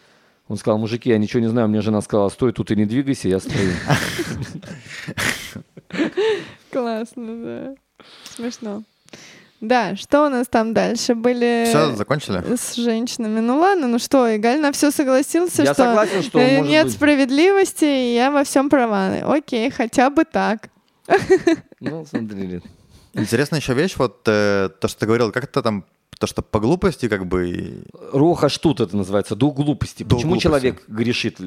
Он 0.49 0.57
сказал, 0.57 0.79
мужики, 0.79 1.11
я 1.11 1.19
ничего 1.19 1.41
не 1.41 1.49
знаю, 1.49 1.69
мне 1.69 1.81
жена 1.81 2.01
сказала, 2.03 2.29
стой 2.29 2.53
тут 2.53 2.71
и 2.71 2.77
не 2.77 2.85
двигайся, 2.87 3.29
я 3.29 3.41
стою. 3.41 3.73
Классно, 6.71 7.45
да. 7.45 7.75
Смешно. 8.25 8.85
Да, 9.63 9.95
что 9.95 10.27
у 10.27 10.29
нас 10.29 10.49
там 10.49 10.75
дальше 10.75 11.15
были 11.15 11.65
Все, 11.69 11.95
закончили? 11.95 12.43
с 12.57 12.75
женщинами? 12.75 13.39
Ну 13.39 13.59
ладно, 13.61 13.87
ну 13.87 14.01
что, 14.01 14.27
Игаль 14.37 14.61
на 14.61 14.73
все 14.73 14.91
согласился, 14.91 15.63
Я 15.63 15.73
что, 15.73 15.85
согласен, 15.85 16.23
что 16.25 16.41
э, 16.41 16.57
может 16.59 16.71
нет 16.71 16.85
быть. 16.87 16.95
справедливости, 16.95 17.85
и 17.85 18.15
я 18.17 18.33
во 18.33 18.43
всем 18.43 18.69
права. 18.69 19.13
Окей, 19.25 19.71
хотя 19.71 20.11
бы 20.11 20.25
так. 20.25 20.69
Ну, 21.81 22.05
смотри. 22.05 22.61
Интересная 23.15 23.61
еще 23.61 23.75
вещь, 23.75 23.95
вот 23.99 24.23
э, 24.27 24.69
то, 24.81 24.89
что 24.89 25.01
ты 25.01 25.07
говорил, 25.07 25.31
как 25.33 25.45
это 25.45 25.63
там, 25.63 25.85
то, 26.19 26.27
что 26.27 26.43
по 26.43 26.59
глупости, 26.61 27.09
как 27.09 27.27
бы, 27.27 27.51
и- 27.51 27.83
Роха 28.13 28.49
штут 28.49 28.81
это 28.81 28.97
называется, 28.97 29.37
дух 29.37 29.55
глупости. 29.55 30.03
Дух 30.03 30.19
Почему 30.19 30.31
глупости. 30.33 30.43
человек 30.49 30.83
грешит? 30.89 31.39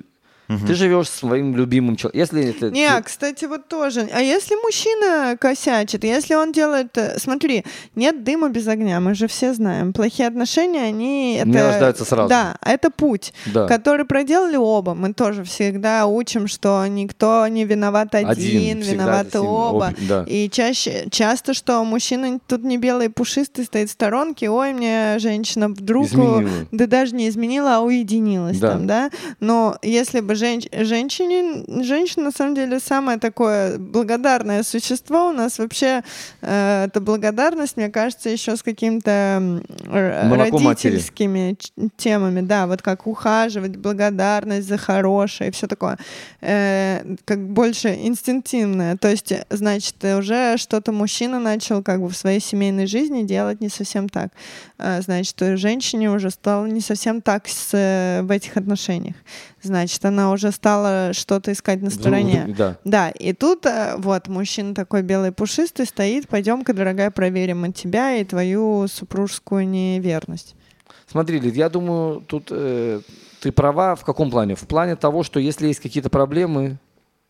Ты 0.48 0.74
живешь 0.76 1.10
со 1.10 1.18
своим 1.20 1.56
любимым 1.56 1.96
человеком. 1.96 2.20
Если 2.20 2.50
это... 2.50 2.70
Не, 2.72 3.02
кстати, 3.02 3.46
вот 3.46 3.68
тоже. 3.68 4.08
А 4.14 4.22
если 4.22 4.56
мужчина 4.64 5.38
косячит, 5.40 6.04
если 6.04 6.36
он 6.36 6.52
делает... 6.52 6.98
э, 6.98 7.18
Смотри, 7.20 7.64
нет 7.96 8.24
дыма 8.24 8.50
без 8.50 8.68
огня, 8.68 9.00
мы 9.00 9.16
же 9.16 9.28
все 9.28 9.54
знаем. 9.54 9.94
Плохие 9.94 10.28
отношения, 10.28 10.82
они... 10.84 11.42
Не 11.46 11.58
это, 11.58 11.68
рождаются 11.72 12.06
сразу. 12.06 12.30
Да, 12.30 12.58
это 12.62 12.92
путь, 12.92 13.34
Да. 13.54 13.68
который 13.68 14.06
проделали 14.06 14.56
оба. 14.56 14.94
Мы 14.94 15.14
тоже 15.14 15.44
всегда 15.44 16.06
учим, 16.06 16.48
что 16.48 16.86
никто 16.88 17.48
не 17.48 17.66
виноват 17.66 18.14
один, 18.14 18.30
Один, 18.30 18.80
виноваты 18.82 19.40
оба. 19.40 19.88
об- 19.88 19.96
да. 20.08 20.26
И 20.28 20.50
чаще, 20.50 21.08
часто, 21.10 21.54
что 21.54 21.84
мужчина 21.84 22.40
тут 22.48 22.64
не 22.64 22.78
белый 22.78 23.10
пушистый 23.10 23.66
стоит 23.66 23.90
в 23.90 23.94
сторонке, 23.94 24.50
ой, 24.50 24.74
мне 24.74 25.18
женщина 25.20 25.70
вдруг... 25.70 26.06
Изменила. 26.06 26.50
Да 26.72 26.88
даже 26.88 27.16
не 27.16 27.28
изменила, 27.30 27.78
а 27.78 27.80
уединилась 27.80 28.60
Да. 28.60 28.72
там, 28.74 28.86
да? 28.88 29.10
Но 29.40 29.78
если 29.82 30.20
бы 30.20 30.35
женщ... 30.36 30.68
женщине... 30.72 31.64
Женщина, 31.84 32.26
на 32.26 32.32
самом 32.32 32.56
деле, 32.56 32.80
самое 32.80 33.18
такое 33.20 33.78
благодарное 33.78 34.64
существо. 34.64 35.30
У 35.30 35.32
нас 35.32 35.60
вообще 35.60 36.04
э, 36.42 36.86
эта 36.86 37.00
благодарность, 37.02 37.78
мне 37.78 37.90
кажется, 37.90 38.30
еще 38.30 38.56
с 38.56 38.64
Молоко 38.66 40.60
матери. 40.60 40.92
родительскими 40.92 41.56
ч- 41.60 41.72
темами. 41.98 42.42
Да, 42.42 42.68
вот 42.68 42.82
как 42.82 43.08
ухаживать, 43.08 43.78
благодарность 43.78 44.68
за 44.68 44.78
хорошее 44.78 45.50
и 45.50 45.54
все 45.54 45.68
такое. 45.68 45.98
Э, 46.42 47.16
как 47.26 47.40
больше 47.40 47.94
инстинктивное. 47.94 48.98
То 48.98 49.10
есть, 49.10 49.32
э, 49.32 49.46
значит, 49.50 49.96
уже 50.04 50.58
что-то 50.58 50.92
мужчина 50.92 51.40
начал 51.40 51.82
как 51.82 52.02
бы 52.02 52.10
в 52.10 52.18
своей 52.18 52.40
семейной 52.40 52.88
жизни 52.88 53.24
делать 53.24 53.62
не 53.62 53.70
совсем 53.70 54.10
так. 54.10 54.32
А, 54.78 55.02
Значит, 55.02 55.42
э, 55.42 55.56
женщине 55.56 56.10
уже 56.12 56.30
стало 56.30 56.66
не 56.66 56.82
совсем 56.82 57.22
так 57.22 57.48
с, 57.48 57.70
э, 57.74 58.22
в 58.24 58.32
этих 58.32 58.58
отношениях. 58.58 59.16
Значит, 59.62 60.04
она 60.06 60.25
уже 60.32 60.52
стала 60.52 61.14
что-то 61.14 61.52
искать 61.52 61.82
на 61.82 61.90
стороне. 61.90 62.54
Да. 62.58 62.78
Да, 62.84 63.10
и 63.10 63.34
тут 63.34 63.66
э, 63.66 63.96
вот 63.98 64.28
мужчина 64.28 64.74
такой 64.74 65.02
белый 65.02 65.32
пушистый 65.32 65.86
стоит, 65.86 66.28
пойдем-ка, 66.28 66.74
дорогая, 66.74 67.12
проверим 67.12 67.64
от 67.64 67.76
тебя 67.76 68.16
и 68.16 68.24
твою 68.24 68.88
супружескую 68.88 69.68
неверность. 69.68 70.56
Смотри, 71.08 71.40
Лид, 71.40 71.56
я 71.56 71.70
думаю, 71.70 72.22
тут 72.22 72.48
э, 72.52 73.02
ты 73.42 73.52
права 73.52 73.96
в 73.96 74.04
каком 74.04 74.32
плане? 74.32 74.56
В 74.56 74.68
плане 74.68 74.96
того, 74.96 75.24
что 75.24 75.40
если 75.40 75.68
есть 75.68 75.80
какие-то 75.80 76.10
проблемы, 76.10 76.78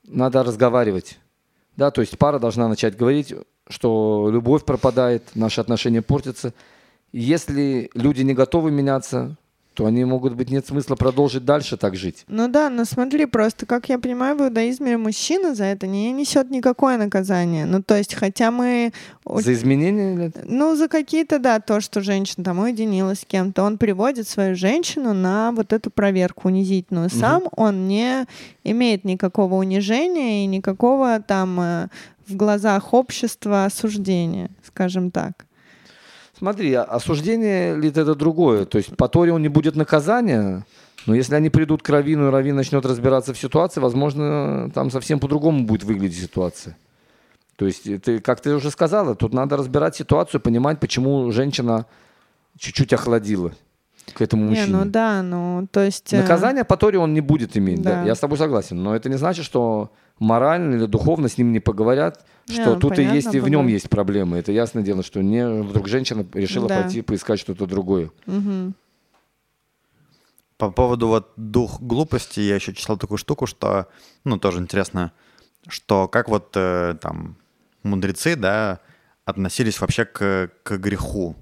надо 0.08 0.44
разговаривать. 0.44 1.20
Да, 1.76 1.92
то 1.92 2.02
есть 2.02 2.18
пара 2.18 2.40
должна 2.40 2.68
начать 2.70 2.96
говорить, 2.96 3.34
что 3.68 4.30
любовь 4.32 4.64
пропадает, 4.64 5.24
наши 5.36 5.60
отношения 5.60 6.02
портятся. 6.02 6.54
Если 7.12 7.90
люди 7.94 8.22
не 8.22 8.34
готовы 8.34 8.72
меняться, 8.72 9.38
то 9.76 9.86
они 9.86 10.06
могут 10.06 10.36
быть 10.36 10.50
нет 10.50 10.66
смысла 10.66 10.96
продолжить 10.96 11.44
дальше 11.46 11.76
так 11.78 11.96
жить. 11.96 12.24
Ну 12.28 12.48
да, 12.48 12.70
но 12.70 12.86
смотри, 12.86 13.26
просто, 13.26 13.66
как 13.66 13.90
я 13.90 14.00
понимаю, 14.00 14.38
в 14.38 14.42
иудаизме 14.42 14.98
мужчина 14.98 15.54
за 15.54 15.66
это 15.66 15.86
не 15.86 16.12
несет 16.12 16.50
никакое 16.50 16.98
наказание. 16.98 17.66
Ну, 17.66 17.84
то 17.84 17.98
есть, 17.98 18.16
хотя 18.16 18.52
мы... 18.52 18.94
За 19.26 19.54
изменения? 19.54 20.32
Ну, 20.46 20.76
за 20.76 20.88
какие-то, 20.88 21.40
да, 21.40 21.60
то, 21.60 21.82
что 21.82 22.02
женщина 22.02 22.46
там 22.46 22.60
уединилась 22.60 23.20
с 23.20 23.26
кем-то, 23.26 23.64
он 23.64 23.78
приводит 23.78 24.28
свою 24.28 24.56
женщину 24.56 25.14
на 25.14 25.52
вот 25.52 25.74
эту 25.74 25.92
проверку 25.92 26.48
унизительную. 26.48 27.10
Сам 27.10 27.44
он 27.52 27.88
не 27.88 28.26
имеет 28.64 29.04
никакого 29.04 29.56
унижения 29.56 30.44
и 30.44 30.48
никакого 30.48 31.20
там 31.20 31.60
э, 31.60 31.88
в 32.28 32.36
глазах 32.36 32.94
общества 32.94 33.66
осуждения, 33.66 34.50
скажем 34.64 35.12
так. 35.12 35.45
Смотри, 36.38 36.74
а- 36.74 36.84
осуждение 36.84 37.76
ли 37.76 37.90
это 37.90 38.16
другое? 38.16 38.66
То 38.66 38.78
есть 38.78 38.96
по 38.96 39.08
Торе 39.08 39.32
он 39.32 39.42
не 39.42 39.48
будет 39.48 39.76
наказания, 39.76 40.66
но 41.06 41.16
если 41.16 41.36
они 41.36 41.50
придут 41.50 41.82
к 41.82 41.90
Равину, 41.90 42.28
и 42.28 42.32
Равин 42.32 42.56
начнет 42.56 42.86
разбираться 42.86 43.34
в 43.34 43.38
ситуации, 43.38 43.80
возможно, 43.80 44.70
там 44.74 44.92
совсем 44.92 45.20
по-другому 45.20 45.66
будет 45.66 45.84
выглядеть 45.84 46.20
ситуация. 46.20 46.78
То 47.56 47.66
есть, 47.66 47.84
ты, 48.04 48.20
как 48.20 48.42
ты 48.42 48.54
уже 48.54 48.70
сказала, 48.70 49.16
тут 49.16 49.34
надо 49.34 49.56
разбирать 49.56 49.96
ситуацию, 49.96 50.42
понимать, 50.42 50.80
почему 50.80 51.32
женщина 51.32 51.86
чуть-чуть 52.58 52.92
охладила. 52.92 53.54
К 54.14 54.22
этому 54.22 54.44
Не, 54.44 54.50
мужчине. 54.50 54.68
ну 54.78 54.86
да, 54.86 55.22
ну 55.24 55.68
то 55.72 55.82
есть... 55.84 56.14
э, 56.14 56.22
Наказания 56.22 56.64
по 56.64 56.78
Торе 56.78 57.00
он 57.00 57.14
не 57.14 57.22
будет 57.22 57.58
иметь, 57.58 57.82
да. 57.82 58.02
Да. 58.02 58.04
Я 58.04 58.16
с 58.16 58.20
тобой 58.20 58.38
согласен. 58.38 58.82
Но 58.82 58.96
это 58.96 59.10
не 59.10 59.18
значит, 59.18 59.46
что 59.46 59.92
морально 60.20 60.76
или 60.76 60.86
духовно 60.86 61.28
с 61.28 61.38
ним 61.38 61.52
не 61.52 61.60
поговорят, 61.60 62.26
Не, 62.48 62.56
что 62.56 62.76
ну, 62.76 62.80
тут 62.80 62.94
и 62.94 62.96
понятно, 62.98 63.16
есть, 63.16 63.34
и 63.36 63.40
в 63.40 63.50
нем 63.50 63.68
есть 63.68 63.90
проблемы. 63.90 64.38
Это 64.38 64.52
ясное 64.52 64.84
дело, 64.84 65.04
что 65.04 65.22
не 65.22 65.46
вдруг 65.64 65.88
женщина 65.88 66.26
решила 66.34 66.68
Да. 66.70 66.82
пойти 66.84 67.02
поискать 67.02 67.40
что-то 67.40 67.66
другое. 67.66 68.12
мгм. 68.26 68.76
По 70.58 70.72
поводу 70.72 71.08
вот 71.10 71.34
дух 71.36 71.82
глупости 71.82 72.40
я 72.40 72.56
еще 72.56 72.74
читал 72.74 72.96
такую 72.98 73.18
штуку, 73.18 73.46
что, 73.46 73.88
ну, 74.24 74.38
тоже 74.40 74.60
интересно, 74.60 75.12
что 75.68 76.08
как 76.08 76.30
вот 76.30 76.52
э, 76.56 76.96
там 77.02 77.36
мудрецы, 77.84 78.38
да, 78.38 78.80
относились 79.26 79.82
вообще 79.82 80.06
к, 80.06 80.50
к 80.64 80.78
греху. 80.78 81.36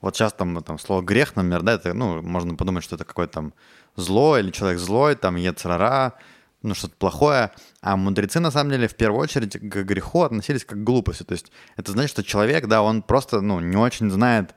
Вот 0.00 0.16
сейчас 0.16 0.32
там, 0.32 0.62
там 0.62 0.78
слово 0.78 1.02
грех, 1.02 1.34
например, 1.34 1.62
да, 1.62 1.74
это, 1.74 1.92
ну, 1.92 2.22
можно 2.22 2.54
подумать, 2.54 2.84
что 2.84 2.94
это 2.96 3.04
какое-то 3.04 3.34
там 3.34 3.54
зло 3.96 4.38
или 4.38 4.50
человек 4.50 4.78
злой, 4.78 5.16
там, 5.16 5.36
ецрара, 5.36 6.14
ну, 6.62 6.74
что-то 6.74 6.94
плохое. 6.96 7.50
А 7.80 7.96
мудрецы, 7.96 8.40
на 8.40 8.50
самом 8.50 8.70
деле, 8.70 8.88
в 8.88 8.94
первую 8.94 9.20
очередь 9.20 9.58
к 9.58 9.82
греху 9.82 10.22
относились 10.22 10.64
как 10.64 10.78
к 10.78 10.84
глупости. 10.84 11.24
То 11.24 11.32
есть 11.32 11.50
это 11.76 11.92
значит, 11.92 12.10
что 12.10 12.22
человек, 12.22 12.66
да, 12.66 12.82
он 12.82 13.02
просто, 13.02 13.40
ну, 13.40 13.60
не 13.60 13.76
очень 13.76 14.10
знает, 14.10 14.54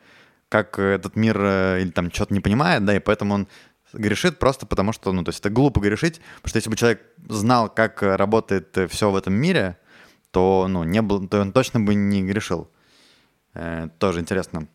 как 0.50 0.78
этот 0.80 1.16
мир 1.16 1.38
э, 1.39 1.82
или 1.82 1.92
там 1.92 2.12
что-то 2.12 2.34
не 2.34 2.39
понимает, 2.39 2.84
да, 2.86 2.96
и 2.96 3.00
поэтому 3.00 3.34
он 3.34 3.48
грешит 3.94 4.38
просто 4.38 4.66
потому, 4.66 4.94
что, 4.94 5.12
ну, 5.14 5.24
то 5.24 5.30
есть 5.30 5.39
это 5.39 5.50
глупо 5.50 5.80
грешить, 5.80 6.22
потому 6.36 6.50
что 6.50 6.58
если 6.58 6.70
бы 6.70 6.76
человек 6.76 7.02
знал, 7.30 7.70
как 7.70 8.04
э, 8.04 8.16
работает 8.16 8.78
все 8.89 9.10
в 9.10 9.16
этом 9.16 9.34
мире, 9.34 9.78
то, 10.32 10.68
ну, 10.70 10.84
не 10.84 11.02
был, 11.02 11.28
то 11.28 11.39
он 11.39 11.52
точно 11.52 11.80
бы 11.80 11.94
не 11.94 12.22
грешил. 12.22 12.70
Э, 13.54 13.89
тоже 13.98 14.20
интересно. 14.20 14.68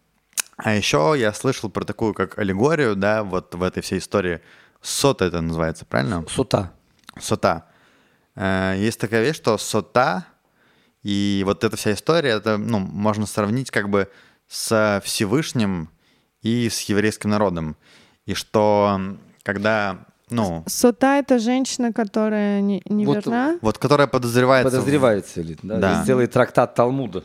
А 0.57 0.75
еще 0.75 1.15
я 1.17 1.33
слышал 1.33 1.69
про 1.71 1.85
такую, 1.85 2.15
как 2.15 2.39
аллегорию, 2.39 2.97
да, 2.97 3.23
вот 3.25 3.55
в 3.55 3.63
этой 3.63 3.83
всей 3.83 3.99
истории. 3.99 4.41
Сота 4.81 5.25
это 5.27 5.41
называется, 5.41 5.85
правильно? 5.85 6.25
Сута. 6.29 6.73
Сота. 7.21 7.67
Э, 8.35 8.75
Есть 8.79 9.01
такая 9.01 9.23
вещь, 9.23 9.37
что 9.37 9.59
сота 9.59 10.25
и 11.03 11.43
вот 11.47 11.63
эта 11.65 11.77
вся 11.77 11.93
история, 11.93 12.31
это, 12.31 12.57
ну, 12.57 12.79
можно 12.79 13.27
сравнить 13.27 13.71
как 13.71 13.89
бы 13.89 14.09
с 14.49 15.01
Всевышним 15.05 15.89
и 16.43 16.69
с 16.69 16.81
еврейским 16.83 17.31
народом. 17.31 17.77
И 18.25 18.35
что 18.35 18.99
когда, 19.43 19.99
ну, 20.31 20.65
Сота— 20.67 21.19
это 21.19 21.39
женщина, 21.39 21.93
которая 21.93 22.61
не, 22.61 22.83
не 22.87 23.07
Вот 23.07 23.17
верна? 23.27 23.59
вот 23.63 23.79
которая 23.79 24.07
подозревается... 24.09 24.69
в- 24.71 24.73
Подозревается 24.81 25.43
ли? 25.43 25.57
Да. 25.63 25.79
Да. 25.79 26.05
Целый 26.05 26.27
трактат 26.27 26.75
Талмуда. 26.75 27.23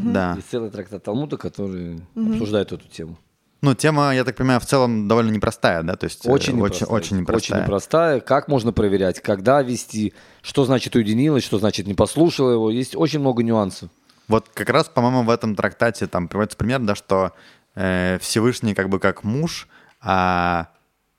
Да. 0.00 0.34
Есть 0.36 0.50
целый 0.50 0.70
трактат 0.70 1.02
Талмуда, 1.02 1.36
который 1.36 2.00
обсуждает 2.16 2.72
эту 2.72 2.88
тему. 2.88 3.18
Ну, 3.60 3.74
тема, 3.74 4.12
я 4.12 4.24
так 4.24 4.34
понимаю, 4.34 4.58
в 4.58 4.66
целом 4.66 5.06
довольно 5.06 5.30
непростая, 5.30 5.84
да? 5.84 5.94
То 5.94 6.06
есть 6.06 6.26
э, 6.26 6.30
Очень 6.30 6.54
очень, 6.54 6.56
непростая. 6.56 6.88
очень 6.88 7.16
непростая. 7.20 7.58
Очень 7.60 7.66
непростая. 7.66 8.20
Как 8.20 8.48
можно 8.48 8.72
проверять, 8.72 9.20
когда 9.20 9.62
вести, 9.62 10.14
что 10.42 10.64
значит 10.64 10.96
уединилась, 10.96 11.44
что 11.44 11.58
значит 11.58 11.86
не 11.86 11.94
послушала 11.94 12.50
его. 12.50 12.70
Есть 12.70 12.96
очень 12.96 13.20
много 13.20 13.44
нюансов. 13.44 13.88
Вот 14.26 14.48
как 14.52 14.68
раз, 14.70 14.88
по-моему, 14.88 15.22
в 15.22 15.30
этом 15.30 15.54
трактате 15.54 16.08
там 16.08 16.26
приводится 16.26 16.56
пример, 16.58 16.80
да, 16.80 16.96
что 16.96 17.32
э, 17.76 18.18
Всевышний 18.20 18.74
как 18.74 18.88
бы 18.88 18.98
как 18.98 19.22
муж, 19.22 19.68
а 20.00 20.68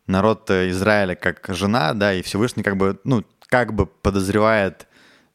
народ 0.08 0.50
Израиля 0.52 1.16
как 1.16 1.46
жена, 1.48 1.94
да, 1.94 2.14
и 2.14 2.22
Всевышний 2.22 2.64
как 2.64 2.76
бы, 2.76 3.00
ну, 3.06 3.24
как 3.48 3.74
бы 3.74 3.86
подозревает, 3.86 4.88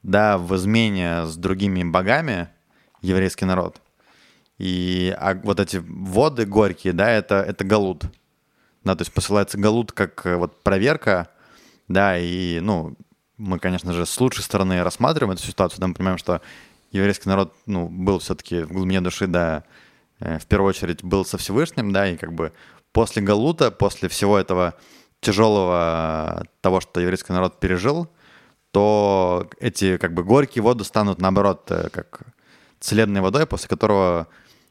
да, 0.03 0.37
в 0.37 0.55
измене 0.57 1.25
с 1.25 1.37
другими 1.37 1.85
богами 1.85 2.49
еврейский 3.03 3.45
народ. 3.45 3.81
И 4.59 5.15
а 5.19 5.35
вот 5.35 5.61
эти 5.61 5.83
воды 5.87 6.45
горькие, 6.45 6.93
да, 6.93 7.11
это, 7.11 7.37
это 7.37 7.65
галут. 7.65 8.05
Да, 8.85 8.97
то 8.97 9.03
есть 9.03 9.13
посылается 9.13 9.59
галут 9.59 9.93
как 9.93 10.27
э, 10.27 10.37
вот 10.37 10.63
проверка, 10.63 11.29
да, 11.89 12.19
и, 12.19 12.61
ну, 12.61 12.97
мы, 13.37 13.59
конечно 13.59 13.93
же, 13.93 14.07
с 14.07 14.21
лучшей 14.21 14.43
стороны 14.43 14.83
рассматриваем 14.83 15.33
эту 15.33 15.47
ситуацию, 15.47 15.81
да, 15.81 15.87
мы 15.87 15.95
понимаем, 15.95 16.19
что 16.19 16.41
еврейский 16.91 17.29
народ, 17.29 17.55
ну, 17.67 17.89
был 17.89 18.19
все-таки 18.19 18.63
в 18.63 18.73
глубине 18.73 19.01
души, 19.01 19.27
да, 19.27 19.65
э, 20.21 20.39
в 20.39 20.47
первую 20.47 20.71
очередь 20.71 21.05
был 21.05 21.25
со 21.25 21.39
Всевышним, 21.39 21.93
да, 21.93 22.09
и 22.09 22.17
как 22.17 22.33
бы 22.33 22.53
после 22.93 23.23
Галута, 23.23 23.71
после 23.71 24.09
всего 24.09 24.39
этого 24.39 24.75
тяжелого 25.21 26.45
того, 26.61 26.81
что 26.81 27.01
еврейский 27.01 27.33
народ 27.33 27.61
пережил, 27.61 28.09
то 28.73 29.49
эти 29.61 29.97
как 29.97 30.15
бы 30.15 30.25
горькие 30.25 30.63
воды 30.63 30.85
станут 30.85 31.21
наоборот 31.21 31.71
э, 31.71 31.89
как 31.91 32.23
целебной 32.81 33.21
водой, 33.21 33.47
после 33.47 33.69
которого 33.69 34.29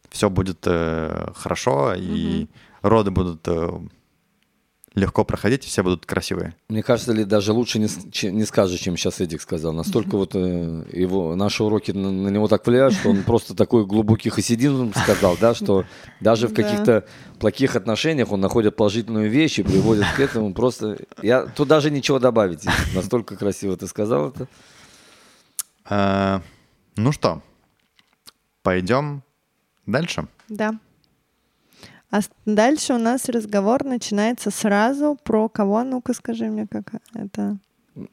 все 0.09 0.29
будет 0.29 0.59
э, 0.65 1.31
хорошо 1.35 1.93
и 1.95 2.47
роды 2.81 3.11
будут 3.11 3.41
э, 3.47 3.69
легко 4.95 5.23
проходить, 5.23 5.65
и 5.65 5.67
все 5.67 5.83
будут 5.83 6.05
красивые. 6.05 6.55
Мне 6.69 6.81
кажется, 6.81 7.13
ли 7.13 7.23
даже 7.23 7.53
лучше 7.53 7.77
не, 7.77 7.87
че- 8.11 8.31
не 8.31 8.45
скажешь, 8.45 8.79
чем 8.79 8.97
сейчас 8.97 9.19
Эдик 9.21 9.41
сказал. 9.41 9.73
Настолько 9.73 10.17
вот 10.17 10.31
э, 10.33 10.85
его, 10.91 11.35
наши 11.35 11.63
уроки 11.63 11.91
на, 11.91 12.11
на 12.11 12.29
него 12.29 12.47
так 12.47 12.65
влияют, 12.65 12.93
что 12.95 13.09
он 13.09 13.23
просто 13.23 13.53
такой 13.55 13.85
глубокий 13.85 14.29
хасидизм 14.29 14.93
сказал, 14.95 15.37
да, 15.39 15.53
что 15.53 15.85
даже 16.19 16.47
в 16.47 16.53
каких-то 16.53 17.05
плохих 17.39 17.75
отношениях 17.75 18.31
он 18.31 18.39
находит 18.41 18.75
положительную 18.75 19.29
вещь 19.29 19.59
и 19.59 19.63
приводит 19.63 20.05
к 20.15 20.19
этому. 20.19 20.53
Просто 20.53 20.97
я 21.21 21.45
тут 21.45 21.67
даже 21.67 21.91
ничего 21.91 22.17
добавить. 22.19 22.65
Настолько 22.95 23.35
красиво 23.35 23.77
ты 23.77 23.85
сказал 23.87 24.29
это. 24.29 24.47
Э, 25.89 26.39
ну 26.95 27.11
что, 27.11 27.43
пойдем 28.67 29.23
дальше. 29.85 30.27
Да. 30.49 30.73
А 32.11 32.19
дальше 32.45 32.95
у 32.95 32.97
нас 32.97 33.29
разговор 33.29 33.85
начинается 33.85 34.51
сразу 34.51 35.17
про 35.23 35.47
кого? 35.47 35.85
Ну-ка 35.85 36.13
скажи 36.13 36.47
мне, 36.47 36.67
как 36.67 36.83
это... 37.13 37.59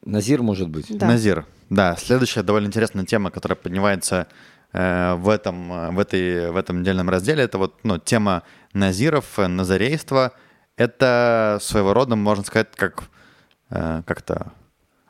Назир, 0.05 0.43
может 0.43 0.69
быть. 0.69 0.97
Да. 0.97 1.09
Назир. 1.09 1.45
Да, 1.71 1.97
следующая 1.97 2.45
довольно 2.45 2.69
интересная 2.69 3.05
тема, 3.05 3.33
которая 3.33 3.57
поднимается 3.57 4.29
э, 4.73 5.15
в, 5.15 5.29
этом, 5.29 5.93
в, 5.93 5.99
этой, 5.99 6.53
в 6.53 6.57
этом 6.57 6.83
отдельном 6.83 7.11
разделе, 7.11 7.43
это 7.43 7.59
вот 7.59 7.81
ну, 7.83 7.99
тема 7.99 8.45
назиров, 8.75 9.41
э, 9.41 9.49
назарейства. 9.49 10.35
Это 10.77 11.59
своего 11.61 11.95
рода, 11.95 12.15
можно 12.15 12.45
сказать, 12.45 12.69
как 12.77 13.03
э, 13.71 14.03
как-то 14.07 14.53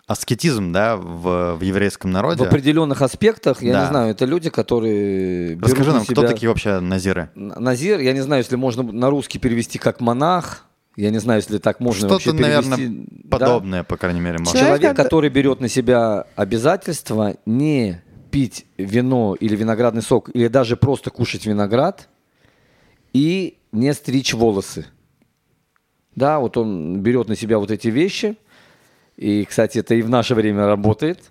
аскетизм, 0.07 0.73
да, 0.73 0.97
в, 0.97 1.55
в 1.57 1.61
еврейском 1.63 2.11
В 2.11 2.15
народе. 2.15 2.45
определенных 2.45 3.01
аспектах, 3.03 3.63
я 3.63 3.73
Да. 3.73 3.81
не 3.83 3.89
знаю, 3.89 4.11
это 4.11 4.25
люди, 4.25 4.51
которые 4.51 5.55
берут 5.55 5.65
Расскажи 5.71 5.91
на 5.91 5.97
нам, 5.97 6.05
кто 6.05 6.21
себя- 6.23 6.29
такие 6.29 6.49
вообще 6.49 6.81
назиры? 6.81 7.31
Назир, 7.35 8.01
я 8.01 8.13
не 8.13 8.21
знаю, 8.21 8.43
если 8.43 8.57
можно 8.57 8.83
на 8.83 9.09
русский 9.11 9.39
перевести 9.39 9.79
как 9.79 10.01
монах. 10.01 10.67
Я 10.97 11.11
не 11.11 11.19
знаю, 11.19 11.41
если 11.41 11.59
так 11.59 11.81
можно 11.81 12.07
вообще 12.07 12.29
Что-то, 12.31 12.43
наверное, 12.43 12.77
перевести. 12.77 13.07
Да. 13.25 13.39
подобное, 13.39 13.83
по 13.83 13.97
крайней 13.97 14.21
мере, 14.21 14.39
можно. 14.39 14.59
Человек, 14.61 14.95
который 14.95 15.29
берет 15.31 15.61
на 15.61 15.69
себя 15.69 16.27
обязательство 16.37 17.35
не 17.47 18.01
пить 18.31 18.67
вино 18.79 19.35
или 19.41 19.57
виноградный 19.57 20.03
сок, 20.03 20.29
или 20.35 20.47
даже 20.49 20.77
просто 20.77 21.11
кушать 21.11 21.47
виноград 21.47 22.09
и 23.13 23.59
не 23.73 23.93
стричь 23.95 24.35
волосы. 24.35 24.87
Да, 26.15 26.39
вот 26.39 26.57
он 26.57 27.01
берет 27.01 27.29
на 27.29 27.35
себя 27.37 27.59
вот 27.59 27.71
эти 27.73 27.89
вещи. 27.89 28.37
И, 29.17 29.45
кстати, 29.45 29.79
это 29.79 29.95
и 29.95 30.03
в 30.03 30.09
наше 30.09 30.35
время 30.35 30.67
работает. 30.67 31.31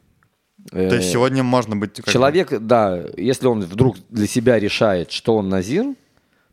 То 0.71 0.79
есть 0.79 1.09
Э, 1.09 1.11
сегодня 1.11 1.43
можно 1.43 1.75
быть... 1.75 1.95
как 1.95 2.09
Человек, 2.09 2.57
да, 2.59 3.03
если 3.17 3.47
он 3.47 3.61
вдруг 3.61 3.97
для 4.09 4.27
себя 4.27 4.59
решает, 4.59 5.11
что 5.11 5.35
он 5.35 5.49
назир, 5.49 5.93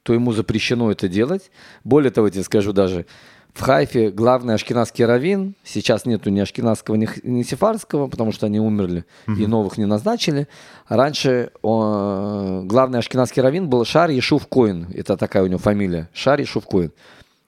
то 0.03 0.13
ему 0.13 0.33
запрещено 0.33 0.91
это 0.91 1.09
делать. 1.09 1.51
Более 1.85 2.11
того, 2.11 2.27
я 2.27 2.33
тебе 2.33 2.43
скажу 2.43 2.73
даже, 2.73 3.07
в 3.53 3.63
Хайфе 3.63 4.11
главный 4.11 4.55
ашкенадский 4.55 5.05
раввин, 5.05 5.55
сейчас 5.65 6.07
нету 6.07 6.31
ни 6.31 6.41
ашкенадского, 6.41 6.95
ни, 6.95 7.09
ни 7.25 7.43
сефарского, 7.43 8.07
потому 8.09 8.33
что 8.33 8.47
они 8.47 8.61
умерли 8.61 9.05
и 9.27 9.47
новых 9.47 9.77
не 9.77 9.87
назначили. 9.87 10.47
А 10.87 10.97
раньше 10.97 11.51
о, 11.63 12.63
главный 12.65 13.01
ашкенадский 13.01 13.43
раввин 13.43 13.69
был 13.69 13.85
Шар 13.85 14.11
Ешув 14.11 14.47
Коин, 14.47 14.89
это 14.95 15.17
такая 15.17 15.43
у 15.43 15.47
него 15.47 15.59
фамилия, 15.59 16.09
Шар 16.13 16.41
Ешув 16.41 16.67
Коин. 16.67 16.93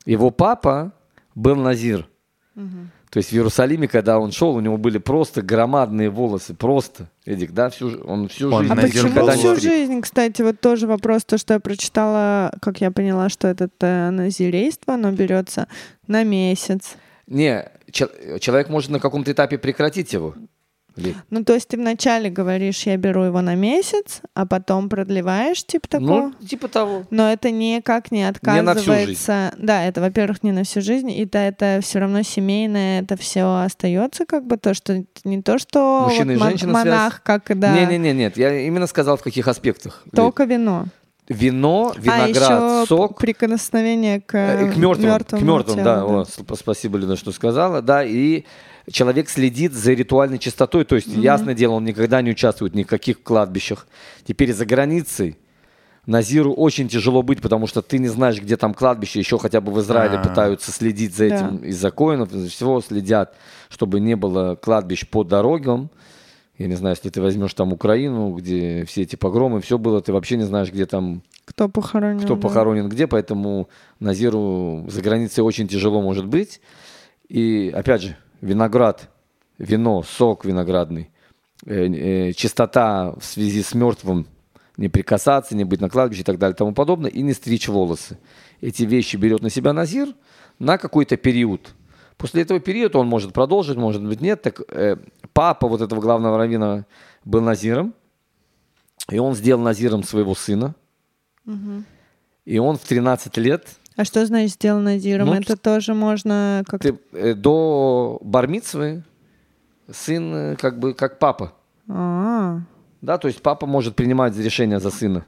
Его 0.05 0.31
папа 0.31 0.93
был 1.35 1.57
назир. 1.57 2.09
То 3.13 3.19
есть 3.19 3.29
в 3.29 3.35
Иерусалиме, 3.35 3.89
когда 3.89 4.19
он 4.19 4.33
шел, 4.33 4.55
у 4.55 4.61
него 4.61 4.79
были 4.79 4.97
просто 4.97 5.43
громадные 5.43 6.09
волосы, 6.09 6.55
просто, 6.55 7.11
Эдик, 7.27 7.53
да, 7.53 7.69
всю, 7.69 8.01
он 8.07 8.29
всю 8.29 8.51
Он 8.51 8.63
жизнь 8.63 8.73
А 8.73 8.77
почему 8.77 9.31
всю 9.33 9.57
жизнь, 9.57 10.01
кстати, 10.01 10.41
вот 10.41 10.61
тоже 10.61 10.87
вопрос, 10.87 11.23
то, 11.27 11.37
что 11.37 11.53
я 11.53 11.61
прочитала, 11.61 12.55
как 12.63 12.81
я 12.81 12.91
поняла, 12.91 13.29
что 13.29 13.49
это 13.49 13.69
э, 13.81 14.09
назирейство, 14.09 14.95
оно 14.95 15.13
берется 15.13 15.69
на 16.07 16.25
месяц. 16.25 16.97
Не, 17.27 17.69
чел- 17.91 18.39
человек 18.41 18.71
может 18.71 18.91
на 18.91 18.99
каком-то 18.99 19.31
этапе 19.31 19.59
прекратить 19.59 20.15
его. 20.15 20.35
Ну, 21.31 21.45
то 21.45 21.55
есть 21.55 21.69
ты 21.69 21.77
вначале 21.77 22.31
говоришь, 22.31 22.83
я 22.83 22.97
беру 22.97 23.25
его 23.25 23.41
на 23.41 23.55
месяц, 23.55 24.21
а 24.35 24.47
потом 24.47 24.89
продлеваешь, 24.89 25.65
типа 25.65 25.89
такого. 25.89 26.33
Ну, 26.41 26.47
типа 26.47 26.69
того. 26.69 27.05
Но 27.11 27.31
это 27.33 27.51
никак 27.51 28.11
не 28.13 28.25
на 28.25 28.33
всю 28.33 28.41
отказывается. 28.93 29.55
Да, 29.59 29.85
это, 29.85 30.01
во-первых, 30.01 30.43
не 30.43 30.53
на 30.53 30.65
всю 30.65 30.81
жизнь, 30.81 31.11
и 31.11 31.25
да, 31.25 31.45
это 31.47 31.81
все 31.83 31.99
равно 31.99 32.23
семейное, 32.23 33.03
это 33.03 33.17
все 33.17 33.45
остается, 33.65 34.27
как 34.27 34.47
бы 34.47 34.57
то, 34.57 34.75
что 34.75 35.05
не 35.25 35.43
то, 35.43 35.59
что 35.59 36.05
Мужчина 36.09 36.33
вот 36.35 36.39
и 36.47 36.49
женщина 36.51 36.73
монах, 36.73 37.23
как 37.23 37.59
да, 37.59 37.73
Не-не-не, 37.75 38.13
нет, 38.13 38.37
я 38.37 38.61
именно 38.67 38.87
сказал 38.87 39.17
в 39.17 39.23
каких 39.23 39.49
аспектах. 39.49 40.03
Только 40.15 40.45
вино. 40.45 40.87
вино, 41.29 41.93
а 41.97 42.01
виноград, 42.01 42.35
еще 42.35 42.87
сок. 42.87 43.19
прикосновение 43.19 44.21
к, 44.21 44.35
Э, 44.35 44.71
К 44.73 44.77
мертвым, 44.77 45.07
мертвому 45.07 45.43
к 45.43 45.47
мертвым, 45.47 45.77
телу, 45.77 45.85
да. 45.85 46.05
О, 46.05 46.23
сп- 46.25 46.57
спасибо, 46.59 46.99
Лена, 46.99 47.17
что 47.17 47.33
сказала. 47.33 47.81
Да, 47.83 48.05
и 48.05 48.45
человек 48.91 49.29
следит 49.29 49.73
за 49.73 49.93
ритуальной 49.93 50.39
чистотой. 50.39 50.85
То 50.85 50.97
есть, 50.97 51.09
ясное 51.09 51.55
дело, 51.55 51.73
он 51.75 51.85
никогда 51.85 52.21
не 52.23 52.31
участвует 52.31 52.75
ни 52.75 52.83
в 52.83 52.87
каких 52.87 53.23
кладбищах. 53.23 53.87
Теперь 54.25 54.53
за 54.53 54.67
границей 54.67 55.39
Назиру 56.05 56.53
очень 56.53 56.89
тяжело 56.89 57.23
быть, 57.23 57.41
потому 57.41 57.69
что 57.69 57.81
ты 57.81 57.99
не 57.99 58.09
знаешь, 58.09 58.41
где 58.41 58.57
там 58.57 58.75
кладбище. 58.75 59.21
Еще 59.21 59.39
хотя 59.39 59.61
бы 59.61 59.71
в 59.71 59.81
Израиле 59.81 60.19
А. 60.19 60.23
пытаются 60.23 60.73
следить 60.73 61.15
за 61.15 61.27
этим. 61.27 61.59
Да. 61.59 61.67
Из-за 61.69 61.91
коинов, 61.93 62.33
из-за 62.33 62.49
всего 62.49 62.81
следят, 62.81 63.37
чтобы 63.69 64.01
не 64.01 64.17
было 64.17 64.57
кладбищ 64.57 65.07
по 65.09 65.23
дорогам. 65.23 65.91
Я 66.59 66.67
не 66.67 66.75
знаю, 66.75 66.97
если 66.97 67.09
ты 67.09 67.21
возьмешь 67.23 67.55
там 67.55 67.73
Украину, 67.73 68.35
где 68.35 68.85
все 68.85 69.03
эти 69.03 69.17
погромы, 69.17 69.61
все 69.61 69.79
было, 69.79 70.03
ты 70.03 70.13
вообще 70.13 70.37
не 70.37 70.43
знаешь, 70.45 70.71
где 70.73 70.87
там 70.87 71.23
Кто 71.45 71.69
похоронен. 71.69 72.21
кто 72.21 72.35
да. 72.35 72.41
похоронен 72.41 72.89
где, 72.89 73.07
поэтому 73.07 73.69
Назиру 74.01 74.85
за 74.89 75.03
границей 75.03 75.43
очень 75.43 75.69
тяжело 75.69 76.03
может 76.03 76.27
быть. 76.27 76.61
И 77.29 77.73
опять 77.75 78.03
же, 78.03 78.17
виноград, 78.43 79.09
вино, 79.57 80.03
сок 80.03 80.45
виноградный, 80.45 81.11
э, 81.65 81.87
э, 81.87 82.33
чистота 82.33 83.15
в 83.19 83.25
связи 83.25 83.63
с 83.63 83.75
мертвым, 83.75 84.27
не 84.77 84.89
прикасаться, 84.89 85.57
не 85.57 85.65
быть 85.65 85.81
на 85.81 85.89
кладбище 85.89 86.23
и 86.23 86.25
так 86.25 86.39
далее 86.39 86.55
и 86.55 86.59
тому 86.59 86.75
подобное, 86.75 87.11
и 87.11 87.23
не 87.23 87.33
стричь 87.33 87.69
волосы. 87.69 88.19
Эти 88.61 88.83
вещи 88.83 89.17
берет 89.17 89.43
на 89.43 89.49
себя 89.49 89.73
Назир 89.73 90.09
на 90.59 90.77
какой-то 90.77 91.17
период. 91.17 91.75
После 92.17 92.43
этого 92.43 92.61
периода 92.61 92.99
он 92.99 93.07
может 93.07 93.33
продолжить, 93.33 93.77
может 93.77 94.05
быть 94.05 94.21
нет. 94.21 94.43
Так 94.43 94.61
э, 94.69 94.97
папа 95.33 95.69
вот 95.69 95.81
этого 95.81 96.01
главного 96.01 96.37
раввина 96.39 96.87
был 97.25 97.41
Назиром, 97.41 97.95
и 99.11 99.19
он 99.19 99.35
сделал 99.35 99.63
Назиром 99.63 100.03
своего 100.03 100.35
сына. 100.35 100.75
И 102.45 102.59
он 102.59 102.77
в 102.77 102.85
13 102.85 103.37
лет, 103.39 103.67
А 103.97 104.05
что 104.05 104.25
значит 104.27 104.53
сделано 104.55 104.93
Назиром? 104.95 105.29
Ну, 105.29 105.35
Это 105.35 105.57
тоже 105.57 105.95
можно 105.95 106.63
как 106.67 106.83
ты, 106.83 106.99
э, 107.13 107.35
до 107.35 108.19
бармицвы 108.23 109.03
сын 109.91 110.35
э, 110.35 110.57
как 110.57 110.79
бы 110.79 110.95
как 110.95 111.19
папа. 111.19 111.53
А, 111.89 112.61
Да, 113.03 113.19
то 113.19 113.29
есть 113.29 113.43
папа 113.43 113.67
может 113.67 113.95
принимать 113.97 114.37
решения 114.37 114.81
за 114.81 114.91
сына. 114.91 115.27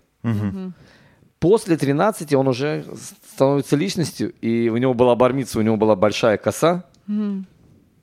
После 1.40 1.76
13 1.76 2.32
он 2.34 2.48
уже 2.48 2.84
становится 3.34 3.76
личностью, 3.76 4.32
и 4.40 4.70
у 4.70 4.78
него 4.78 4.94
была 4.94 5.14
бармица, 5.14 5.58
у 5.58 5.62
него 5.62 5.76
была 5.76 5.94
большая 5.94 6.38
коса, 6.38 6.84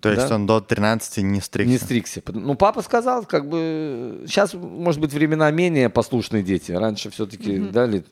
То 0.02 0.10
есть 0.10 0.30
Да. 0.30 0.36
он 0.36 0.46
до 0.48 0.62
13 0.62 1.24
не 1.24 1.42
стригся. 1.42 1.72
не 1.72 1.78
стригся. 1.78 2.22
Ну, 2.34 2.56
папа 2.56 2.82
сказал, 2.82 3.24
как 3.26 3.48
бы, 3.50 4.24
сейчас, 4.28 4.54
может 4.54 5.00
быть, 5.02 5.14
времена 5.14 5.50
менее 5.52 5.90
послушные 5.90 6.44
дети. 6.44 6.72
Раньше 6.72 7.10
все-таки, 7.12 7.58
дали 7.60 8.04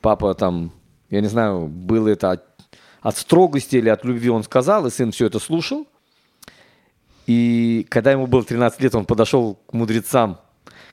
папа 0.00 0.34
там, 0.34 0.70
я 1.10 1.20
не 1.20 1.28
знаю, 1.28 1.66
было 1.66 2.08
это 2.08 2.32
от, 2.32 2.44
от 3.00 3.16
строгости 3.16 3.76
или 3.76 3.88
от 3.88 4.04
любви 4.04 4.30
он 4.30 4.42
сказал, 4.42 4.86
и 4.86 4.90
сын 4.90 5.12
все 5.12 5.26
это 5.26 5.38
слушал. 5.38 5.86
И 7.26 7.86
когда 7.88 8.12
ему 8.12 8.26
было 8.26 8.44
13 8.44 8.80
лет, 8.80 8.94
он 8.94 9.06
подошел 9.06 9.58
к 9.66 9.72
мудрецам, 9.72 10.38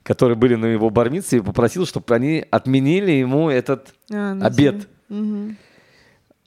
которые 0.02 0.36
были 0.36 0.54
на 0.54 0.66
его 0.66 0.90
бармице, 0.90 1.38
и 1.38 1.40
попросил, 1.40 1.86
чтобы 1.86 2.14
они 2.14 2.44
отменили 2.50 3.12
ему 3.12 3.50
этот 3.50 3.94
а, 4.10 4.38
обед. 4.40 4.88
Мгм. 5.08 5.56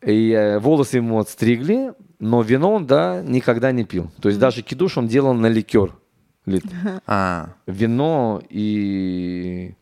И 0.02 0.32
э, 0.32 0.60
волосы 0.60 0.98
ему 0.98 1.20
отстригли, 1.20 1.94
но 2.20 2.42
вино 2.42 2.74
он, 2.74 2.86
да, 2.86 3.22
никогда 3.22 3.72
не 3.72 3.86
пил. 3.86 4.12
То 4.22 4.30
есть 4.30 4.40
даже 4.40 4.62
кидуш 4.62 4.98
он 4.98 5.08
делал 5.08 5.34
на 5.34 5.48
ликер. 5.48 5.94
Лит. 6.46 6.64
А, 7.08 7.50
Вино 7.66 8.42
и 8.50 9.74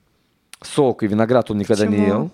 сок, 0.62 1.04
и 1.04 1.08
виноград 1.08 1.52
он 1.52 1.58
никогда 1.58 1.86
не 1.86 1.98
Почему? 1.98 2.08
ел. 2.08 2.32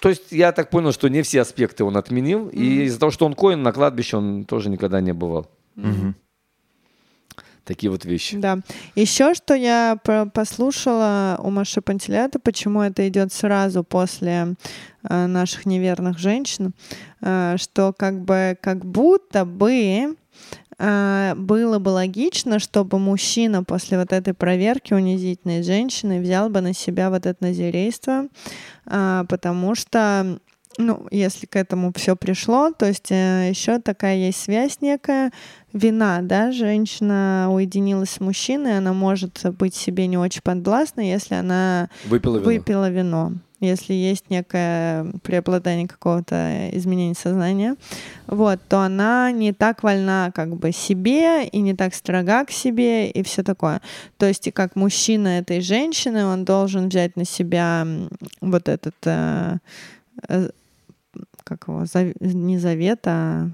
То 0.00 0.08
есть 0.08 0.30
я 0.30 0.52
так 0.52 0.70
понял, 0.70 0.92
что 0.92 1.08
не 1.08 1.22
все 1.22 1.40
аспекты 1.40 1.84
он 1.84 1.96
отменил. 1.96 2.48
И 2.48 2.84
из-за 2.84 3.00
того, 3.00 3.10
что 3.10 3.26
он 3.26 3.34
коин, 3.34 3.62
на 3.62 3.72
кладбище 3.72 4.16
он 4.16 4.44
тоже 4.44 4.68
никогда 4.68 5.00
не 5.00 5.12
бывал. 5.12 5.50
Такие 7.66 7.90
вот 7.90 8.04
вещи. 8.04 8.36
Да. 8.36 8.60
Еще 8.94 9.34
что 9.34 9.52
я 9.54 9.98
послушала 10.32 11.36
у 11.42 11.50
Маши 11.50 11.80
Пантелята, 11.80 12.38
почему 12.38 12.80
это 12.80 13.08
идет 13.08 13.32
сразу 13.32 13.82
после 13.82 14.54
э, 15.02 15.26
наших 15.26 15.66
неверных 15.66 16.16
женщин, 16.16 16.74
э, 17.22 17.56
что 17.58 17.92
как 17.92 18.20
бы 18.20 18.56
как 18.62 18.84
будто 18.84 19.44
бы 19.44 20.14
э, 20.78 21.34
было 21.36 21.80
бы 21.80 21.88
логично, 21.88 22.60
чтобы 22.60 23.00
мужчина 23.00 23.64
после 23.64 23.98
вот 23.98 24.12
этой 24.12 24.32
проверки 24.32 24.94
унизительной 24.94 25.64
женщины 25.64 26.20
взял 26.20 26.48
бы 26.48 26.60
на 26.60 26.72
себя 26.72 27.10
вот 27.10 27.26
это 27.26 27.42
назирейство, 27.42 28.28
потому 28.86 29.74
что 29.74 30.38
ну, 30.78 31.06
если 31.10 31.46
к 31.46 31.56
этому 31.56 31.92
все 31.94 32.16
пришло, 32.16 32.70
то 32.70 32.86
есть 32.86 33.10
еще 33.10 33.78
такая 33.78 34.16
есть 34.16 34.42
связь 34.42 34.80
некая, 34.80 35.32
вина, 35.72 36.20
да, 36.22 36.52
женщина 36.52 37.48
уединилась 37.50 38.10
с 38.10 38.20
мужчиной, 38.20 38.78
она 38.78 38.92
может 38.92 39.46
быть 39.58 39.74
себе 39.74 40.06
не 40.06 40.18
очень 40.18 40.42
подвластной, 40.42 41.08
если 41.08 41.34
она 41.34 41.88
Выпила 42.04 42.36
вино. 42.36 42.44
выпила 42.44 42.90
вино, 42.90 43.32
если 43.60 43.94
есть 43.94 44.28
некое 44.30 45.06
преобладание 45.22 45.88
какого-то 45.88 46.68
изменения 46.72 47.14
сознания, 47.14 47.76
вот, 48.26 48.60
то 48.68 48.80
она 48.80 49.30
не 49.32 49.52
так 49.52 49.82
вольна 49.82 50.30
как 50.34 50.56
бы 50.56 50.72
себе 50.72 51.46
и 51.46 51.60
не 51.60 51.74
так 51.74 51.94
строга 51.94 52.44
к 52.44 52.50
себе 52.50 53.10
и 53.10 53.22
все 53.22 53.42
такое. 53.42 53.80
То 54.18 54.26
есть 54.26 54.46
и 54.46 54.50
как 54.50 54.76
мужчина 54.76 55.38
этой 55.38 55.60
женщины, 55.60 56.26
он 56.26 56.44
должен 56.44 56.88
взять 56.88 57.16
на 57.16 57.24
себя 57.24 57.86
вот 58.40 58.68
этот 58.68 58.96
э, 59.04 59.56
э, 60.28 60.50
как 61.44 61.68
его, 61.68 61.82
зав- 61.84 62.16
не 62.20 62.58
завет, 62.58 63.00
а 63.06 63.48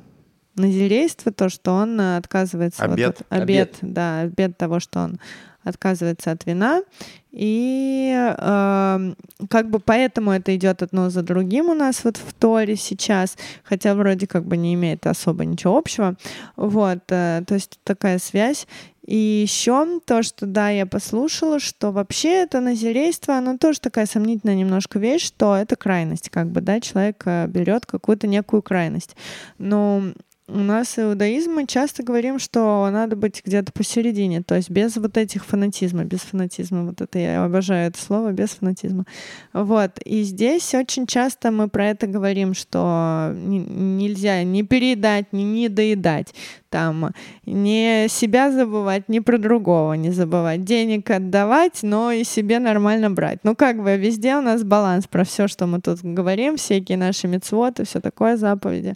назирейство, 0.56 1.32
то, 1.32 1.48
что 1.48 1.72
он 1.72 2.00
э, 2.00 2.16
отказывается... 2.16 2.82
вот 2.86 2.94
Обет. 2.94 3.20
от- 3.20 3.42
обет, 3.42 3.78
да, 3.82 4.20
обет 4.20 4.56
того, 4.58 4.80
что 4.80 5.00
он 5.00 5.20
отказывается 5.64 6.30
от 6.30 6.46
вина. 6.46 6.82
И 7.30 8.12
эм, 8.14 9.16
как 9.48 9.70
бы 9.70 9.80
поэтому 9.80 10.32
это 10.32 10.54
идет 10.54 10.82
одно 10.82 11.08
за 11.08 11.22
другим 11.22 11.70
у 11.70 11.74
нас 11.74 12.04
вот 12.04 12.18
в 12.18 12.34
Торе 12.34 12.76
сейчас, 12.76 13.38
хотя 13.64 13.94
вроде 13.94 14.26
как 14.26 14.44
бы 14.44 14.58
не 14.58 14.74
имеет 14.74 15.06
особо 15.06 15.46
ничего 15.46 15.78
общего. 15.78 16.16
Вот, 16.56 17.00
э, 17.08 17.42
то 17.46 17.54
есть 17.54 17.80
такая 17.84 18.18
связь. 18.18 18.66
И 19.06 19.16
еще 19.16 20.00
то, 20.04 20.22
что, 20.22 20.46
да, 20.46 20.70
я 20.70 20.86
послушала, 20.86 21.58
что 21.58 21.90
вообще 21.90 22.42
это 22.42 22.60
назирейство, 22.60 23.36
оно 23.36 23.58
тоже 23.58 23.80
такая 23.80 24.06
сомнительная 24.06 24.54
немножко 24.54 24.98
вещь, 25.00 25.26
что 25.26 25.56
это 25.56 25.74
крайность, 25.74 26.30
как 26.30 26.50
бы, 26.50 26.60
да, 26.60 26.80
человек 26.80 27.22
э, 27.24 27.46
берет 27.48 27.84
какую-то 27.84 28.28
некую 28.28 28.62
крайность. 28.62 29.16
Но 29.58 30.04
у 30.48 30.58
нас 30.58 30.98
иудаизм 30.98 31.52
мы 31.52 31.66
часто 31.66 32.02
говорим, 32.02 32.38
что 32.38 32.88
надо 32.90 33.14
быть 33.14 33.42
где-то 33.44 33.72
посередине, 33.72 34.42
то 34.42 34.56
есть 34.56 34.70
без 34.70 34.96
вот 34.96 35.16
этих 35.16 35.44
фанатизма, 35.44 36.04
без 36.04 36.20
фанатизма, 36.20 36.84
вот 36.84 37.00
это 37.00 37.18
я 37.18 37.44
обожаю 37.44 37.88
это 37.88 38.00
слово, 38.00 38.32
без 38.32 38.50
фанатизма. 38.50 39.04
Вот, 39.52 39.98
и 40.04 40.22
здесь 40.22 40.74
очень 40.74 41.06
часто 41.06 41.52
мы 41.52 41.68
про 41.68 41.90
это 41.90 42.08
говорим, 42.08 42.54
что 42.54 43.32
не- 43.34 43.60
нельзя 43.60 44.42
не 44.42 44.64
переедать, 44.64 45.32
не 45.32 45.44
недоедать, 45.44 46.34
там, 46.70 47.10
не 47.46 48.06
себя 48.08 48.50
забывать, 48.50 49.08
не 49.08 49.20
про 49.20 49.38
другого 49.38 49.92
не 49.92 50.10
забывать, 50.10 50.64
денег 50.64 51.10
отдавать, 51.10 51.80
но 51.82 52.10
и 52.10 52.24
себе 52.24 52.58
нормально 52.58 53.10
брать. 53.10 53.38
Ну, 53.44 53.54
как 53.54 53.82
бы 53.82 53.96
везде 53.96 54.36
у 54.36 54.40
нас 54.40 54.64
баланс 54.64 55.06
про 55.06 55.24
все, 55.24 55.46
что 55.46 55.66
мы 55.66 55.80
тут 55.80 56.00
говорим, 56.02 56.56
всякие 56.56 56.98
наши 56.98 57.28
мецвоты, 57.28 57.84
все 57.84 58.00
такое, 58.00 58.36
заповеди. 58.36 58.94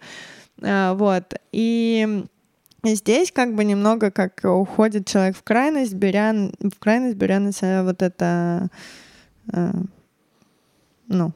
А, 0.62 0.94
Вот. 0.94 1.34
И 1.52 2.24
здесь 2.84 3.32
как 3.32 3.54
бы 3.54 3.64
немного 3.64 4.10
как 4.10 4.40
уходит 4.44 5.06
человек 5.06 5.36
в 5.36 5.42
крайность, 5.42 5.94
беря, 5.94 6.32
в 6.60 6.78
крайность, 6.78 7.16
беря 7.16 7.40
на 7.40 7.52
себя 7.52 7.82
вот 7.82 8.02
это, 8.02 8.68
э, 9.52 9.72
ну, 11.08 11.32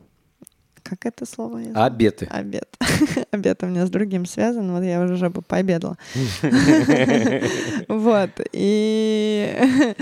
как 0.83 1.07
это 1.07 1.25
слово? 1.27 1.61
Обеты. 1.75 2.27
Обед. 2.27 2.69
Обед 3.31 3.63
у 3.63 3.67
меня 3.67 3.87
с 3.87 3.91
другим 3.91 4.27
связан, 4.27 4.73
вот 4.73 4.83
я 4.83 5.01
уже 5.01 5.31
бы 5.31 5.43
пообедала. 5.43 5.97
Вот. 7.89 8.31
И... 8.53 9.57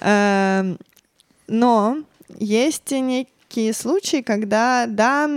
эм, 0.00 0.78
Но 1.48 1.98
есть 2.38 2.90
некие 2.90 3.72
случаи, 3.72 4.22
когда, 4.22 4.86
да, 4.88 5.28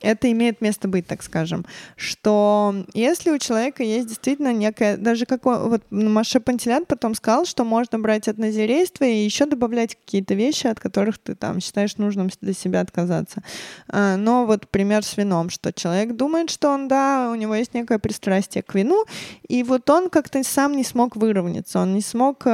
это 0.00 0.30
имеет 0.32 0.60
место 0.60 0.88
быть, 0.88 1.06
так 1.06 1.22
скажем, 1.22 1.64
что 1.96 2.74
если 2.94 3.30
у 3.30 3.38
человека 3.38 3.82
есть 3.82 4.08
действительно 4.08 4.52
некая, 4.52 4.96
даже 4.96 5.26
как 5.26 5.46
он- 5.46 5.68
вот 5.68 5.82
Маше 5.90 6.40
Пантелят 6.40 6.86
потом 6.86 7.14
сказал, 7.14 7.44
что 7.44 7.64
можно 7.64 7.98
брать 7.98 8.28
от 8.28 8.38
назирейства 8.38 9.04
и 9.04 9.24
еще 9.24 9.46
добавлять 9.46 9.94
какие-то 9.96 10.34
вещи, 10.34 10.66
от 10.66 10.80
которых 10.80 11.18
ты 11.18 11.34
там 11.34 11.60
считаешь 11.60 11.96
нужным 11.96 12.30
для 12.40 12.52
себя 12.52 12.80
отказаться. 12.80 13.42
А, 13.88 14.16
Но 14.16 14.46
вот 14.46 14.68
пример 14.68 15.04
с 15.04 15.16
вином, 15.16 15.50
что 15.50 15.72
человек 15.72 16.14
думает, 16.14 16.50
что 16.50 16.70
он, 16.70 16.88
да, 16.88 17.30
у 17.30 17.34
него 17.34 17.54
есть 17.54 17.74
некое 17.74 17.98
пристрастие 17.98 18.62
к 18.62 18.74
вину, 18.74 19.04
и 19.48 19.62
вот 19.62 19.88
он 19.90 20.10
как-то 20.10 20.42
сам 20.42 20.76
не 20.76 20.84
смог 20.84 21.16
выровняться, 21.16 21.80
он 21.80 21.94
не 21.94 22.02
смог 22.02 22.44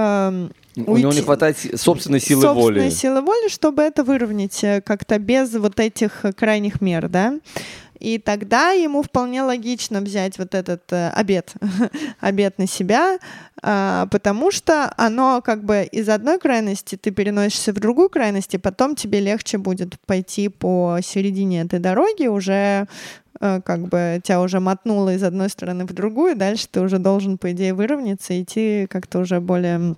эм, 0.77 0.89
У 0.89 0.97
него 0.97 1.13
не 1.13 1.21
хватает 1.21 1.57
собственной 1.81 2.21
силы 2.21 2.43
собственной 2.43 2.83
воли. 2.83 2.91
силы 2.91 3.21
воли, 3.21 3.49
чтобы 3.49 3.83
это 3.83 4.05
выровнять 4.05 4.63
э, 4.65 4.81
как-то 4.81 5.19
без 5.19 5.53
вот 5.55 5.81
этих 5.81 6.25
э, 6.25 6.33
крайних 6.33 6.81
мер, 6.81 7.09
да. 7.09 7.39
И 8.05 8.19
тогда 8.19 8.71
ему 8.73 9.03
вполне 9.03 9.43
логично 9.43 10.01
взять 10.01 10.39
вот 10.39 10.55
этот 10.55 10.83
э, 10.93 11.09
обед, 11.11 11.55
обед 12.21 12.59
на 12.59 12.67
себя, 12.67 13.19
а, 13.63 14.07
потому 14.11 14.51
что 14.51 14.93
оно 14.99 15.41
как 15.43 15.65
бы 15.65 15.89
из 15.91 16.11
одной 16.11 16.39
крайности 16.39 16.97
ты 16.97 17.11
переносишься 17.13 17.73
в 17.73 17.77
другую 17.77 18.11
крайность, 18.11 18.53
и 18.53 18.59
потом 18.59 18.95
тебе 18.95 19.21
легче 19.21 19.57
будет 19.57 19.99
пойти 20.07 20.49
по 20.49 20.99
середине 21.03 21.63
этой 21.63 21.79
дороги 21.79 22.27
уже 22.27 22.89
э, 23.41 23.61
как 23.65 23.89
бы 23.89 24.21
тебя 24.23 24.43
уже 24.43 24.61
мотнуло 24.61 25.15
из 25.15 25.23
одной 25.23 25.49
стороны 25.49 25.87
в 25.87 25.95
другую, 25.95 26.37
дальше 26.37 26.67
ты 26.71 26.81
уже 26.81 26.99
должен, 26.99 27.39
по 27.39 27.53
идее, 27.53 27.73
выровняться 27.73 28.35
и 28.35 28.43
идти 28.43 28.87
как-то 28.91 29.21
уже 29.21 29.41
более 29.41 29.79
э, 29.81 29.95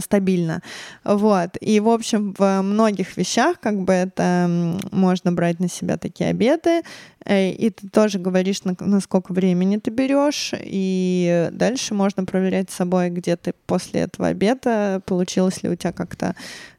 стабильно. 0.00 0.62
Вот. 1.04 1.56
И, 1.60 1.80
в 1.80 1.88
общем, 1.88 2.34
в 2.38 2.62
многих 2.62 3.16
вещах 3.16 3.60
как 3.60 3.80
бы 3.80 3.92
это 3.92 4.78
можно 4.92 5.32
брать 5.32 5.60
на 5.60 5.68
себя 5.68 5.96
такие 5.96 6.30
обеды, 6.30 6.80
э, 6.80 6.82
и 7.26 7.70
ты 7.70 7.88
тоже 7.88 8.18
говоришь, 8.18 8.64
на, 8.64 8.76
на 8.78 9.00
сколько 9.00 9.32
времени 9.32 9.76
ты 9.76 9.90
берешь, 9.90 10.52
и 10.58 11.48
дальше 11.52 11.94
можно 11.94 12.24
проверять 12.24 12.70
с 12.70 12.74
собой, 12.74 13.10
где 13.10 13.36
ты 13.36 13.52
после 13.66 14.02
этого 14.02 14.28
обеда, 14.28 15.02
получилось 15.04 15.62
ли 15.62 15.68
у 15.68 15.74
тебя 15.74 15.92
как-то 15.92 16.34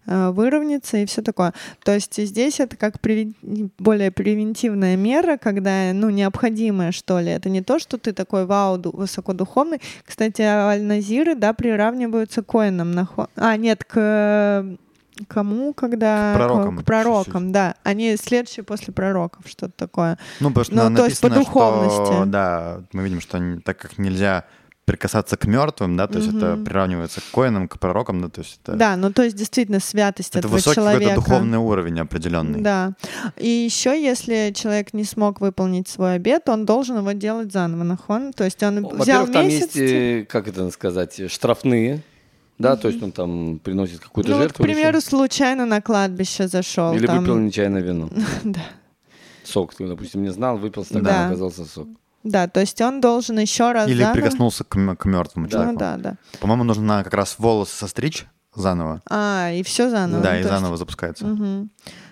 э, 0.08 0.30
выровняться 0.30 0.98
и 0.98 1.06
все 1.06 1.22
такое. 1.22 1.54
То 1.84 1.94
есть 1.94 2.16
здесь 2.18 2.60
это 2.60 2.78
как 2.78 3.00
превен- 3.00 3.70
более 3.78 4.12
превентивная 4.12 4.96
мера, 4.96 5.38
когда, 5.38 5.92
ну, 5.94 6.10
необходимая, 6.10 6.92
что 6.94 7.20
ли. 7.20 7.30
Это 7.30 7.50
не 7.50 7.62
то, 7.62 7.78
что 7.78 7.98
ты 7.98 8.14
такой, 8.14 8.46
вау, 8.46 8.78
ду- 8.78 8.92
высокодуховный. 8.92 9.82
Кстати, 10.06 10.42
аль-назиры, 10.42 11.36
да, 11.36 11.54
приравниваются 11.54 12.42
к 12.42 12.48
коинам. 12.48 12.92
нахо- 12.92 13.30
А, 13.36 13.56
нет, 13.58 13.84
к 13.84 14.66
кому, 15.28 15.74
когда... 15.74 16.34
К 16.34 16.38
пророкам 16.38 16.76
К 16.78 16.80
это 16.80 16.86
пророкам, 16.86 17.34
чуть-чуть. 17.34 17.51
да. 17.51 17.76
Они 17.84 18.15
следующие 18.17 18.63
после 18.63 18.93
пророков, 18.93 19.47
что-то 19.47 19.74
такое. 19.76 20.17
Ну, 20.39 20.49
потому 20.49 20.65
что 20.65 20.76
Ну, 20.76 20.89
на- 20.89 20.95
то 20.97 21.05
есть 21.05 21.22
по 21.22 21.30
написано, 21.30 21.45
духовности. 21.45 22.13
что, 22.13 22.26
да, 22.26 22.82
мы 22.93 23.03
видим, 23.03 23.22
что 23.22 23.38
н- 23.38 23.61
так 23.61 23.78
как 23.78 23.97
нельзя 23.97 24.45
прикасаться 24.86 25.38
к 25.38 25.45
мертвым, 25.45 25.95
да, 25.97 26.07
то 26.07 26.17
есть 26.17 26.34
это 26.34 26.57
приравнивается 26.57 27.22
к 27.22 27.26
коинам, 27.32 27.67
к 27.67 27.78
пророкам, 27.78 28.22
да, 28.22 28.30
то 28.30 28.41
есть 28.41 28.59
это, 28.63 28.74
Да, 28.76 28.95
ну 28.95 29.13
то 29.13 29.22
есть 29.22 29.36
действительно 29.36 29.80
святость 29.80 30.30
это 30.30 30.39
этого 30.39 30.53
высокий 30.53 30.78
человека. 30.78 31.09
какой-то 31.11 31.30
духовный 31.30 31.57
уровень 31.59 31.99
определенный. 31.99 32.59
Да. 32.61 32.93
И 33.38 33.47
еще, 33.47 33.91
если 34.03 34.51
человек 34.55 34.93
не 34.93 35.03
смог 35.03 35.41
выполнить 35.41 35.88
свой 35.88 36.15
обед, 36.15 36.49
он 36.49 36.65
должен 36.65 36.97
его 36.97 37.11
делать 37.11 37.51
заново, 37.51 37.84
нахон. 37.84 38.34
То 38.34 38.45
есть 38.45 38.63
он 38.63 38.78
Ну, 38.78 38.89
взял 38.89 38.97
Во-первых, 39.28 39.32
там 39.32 39.45
месяц. 39.45 39.76
есть, 39.76 39.78
э, 39.78 40.26
как 40.28 40.47
это 40.47 40.72
сказать, 40.72 41.22
штрафные, 41.32 42.01
да, 42.60 42.76
то 42.76 42.88
есть 42.89 43.01
он 43.01 43.12
там 43.12 43.60
приносит 43.60 43.99
какую-то 43.99 44.32
ну, 44.32 44.36
вот, 44.38 44.41
к 44.41 44.47
жертву. 44.49 44.64
примеру, 44.64 45.01
случайно 45.01 45.66
на 45.66 45.82
кладбище 45.82 46.47
зашел. 46.47 46.93
или 46.93 47.07
там... 47.07 47.20
выпил 47.20 47.38
нечаянно 47.39 47.80
вино. 47.80 48.10
да. 48.43 48.62
Сок, 49.43 49.74
ты, 49.74 49.88
допустим, 49.88 50.22
не 50.22 50.32
знал, 50.32 50.57
выпил 50.57 50.84
стакан, 50.86 51.03
Да. 51.03 51.28
оказался 51.28 51.66
сок. 51.66 51.88
да, 52.24 52.47
то 52.47 52.60
есть 52.60 52.80
он 52.82 53.01
должен 53.01 53.39
еще 53.39 53.72
раз 53.72 53.89
Или 53.89 54.03
заново- 54.03 54.14
прикоснулся 54.14 54.64
к, 54.64 54.95
к 54.95 55.05
мертвому 55.05 55.47
Да. 55.47 55.51
человеку. 55.51 55.74
Ну 55.74 55.80
да, 55.80 55.97
да. 55.97 56.16
По-моему, 56.39 56.64
нужно 56.66 57.03
как 57.03 57.14
раз 57.14 57.36
волосы 57.39 57.76
состричь 57.76 58.28
заново. 58.55 59.01
А, 59.10 59.51
и 59.51 59.64
все 59.64 59.89
заново. 59.89 60.22
да, 60.22 60.30
ну, 60.34 60.36
и 60.36 60.41
то 60.43 60.47
есть- 60.47 60.49
заново 60.49 60.78
запускается. 60.78 61.26
Мгм. 61.26 61.70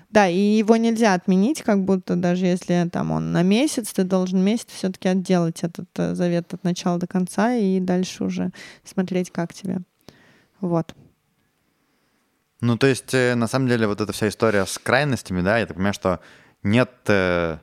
Да, 0.09 0.29
и 0.29 0.39
его 0.39 0.77
нельзя 0.77 1.13
отменить, 1.13 1.61
как 1.63 1.83
будто 1.83 2.15
даже 2.15 2.45
если 2.45 2.87
там 2.89 3.11
он 3.11 3.33
на 3.33 3.43
месяц, 3.43 3.91
ты 3.91 4.05
должен 4.05 4.39
месяц 4.41 4.67
все-таки 4.69 5.09
отделать 5.09 5.63
этот 5.63 5.89
э, 5.97 6.15
завет 6.15 6.53
от 6.53 6.63
начала 6.63 6.97
до 6.97 7.07
конца 7.07 7.53
и 7.55 7.81
дальше 7.81 8.23
уже 8.23 8.51
смотреть, 8.85 9.31
как 9.31 9.53
тебе. 9.53 9.81
Вот. 10.61 10.95
Ну, 12.61 12.77
то 12.77 12.87
есть, 12.87 13.13
э, 13.13 13.35
на 13.35 13.47
самом 13.47 13.67
деле, 13.67 13.87
вот 13.87 14.01
эта 14.01 14.11
вся 14.13 14.27
история 14.27 14.65
с 14.65 14.77
крайностями, 14.79 15.41
да, 15.41 15.59
я 15.59 15.65
так 15.65 15.75
понимаю, 15.75 15.93
что 15.93 16.19
нет 16.63 16.91
э, 17.07 17.59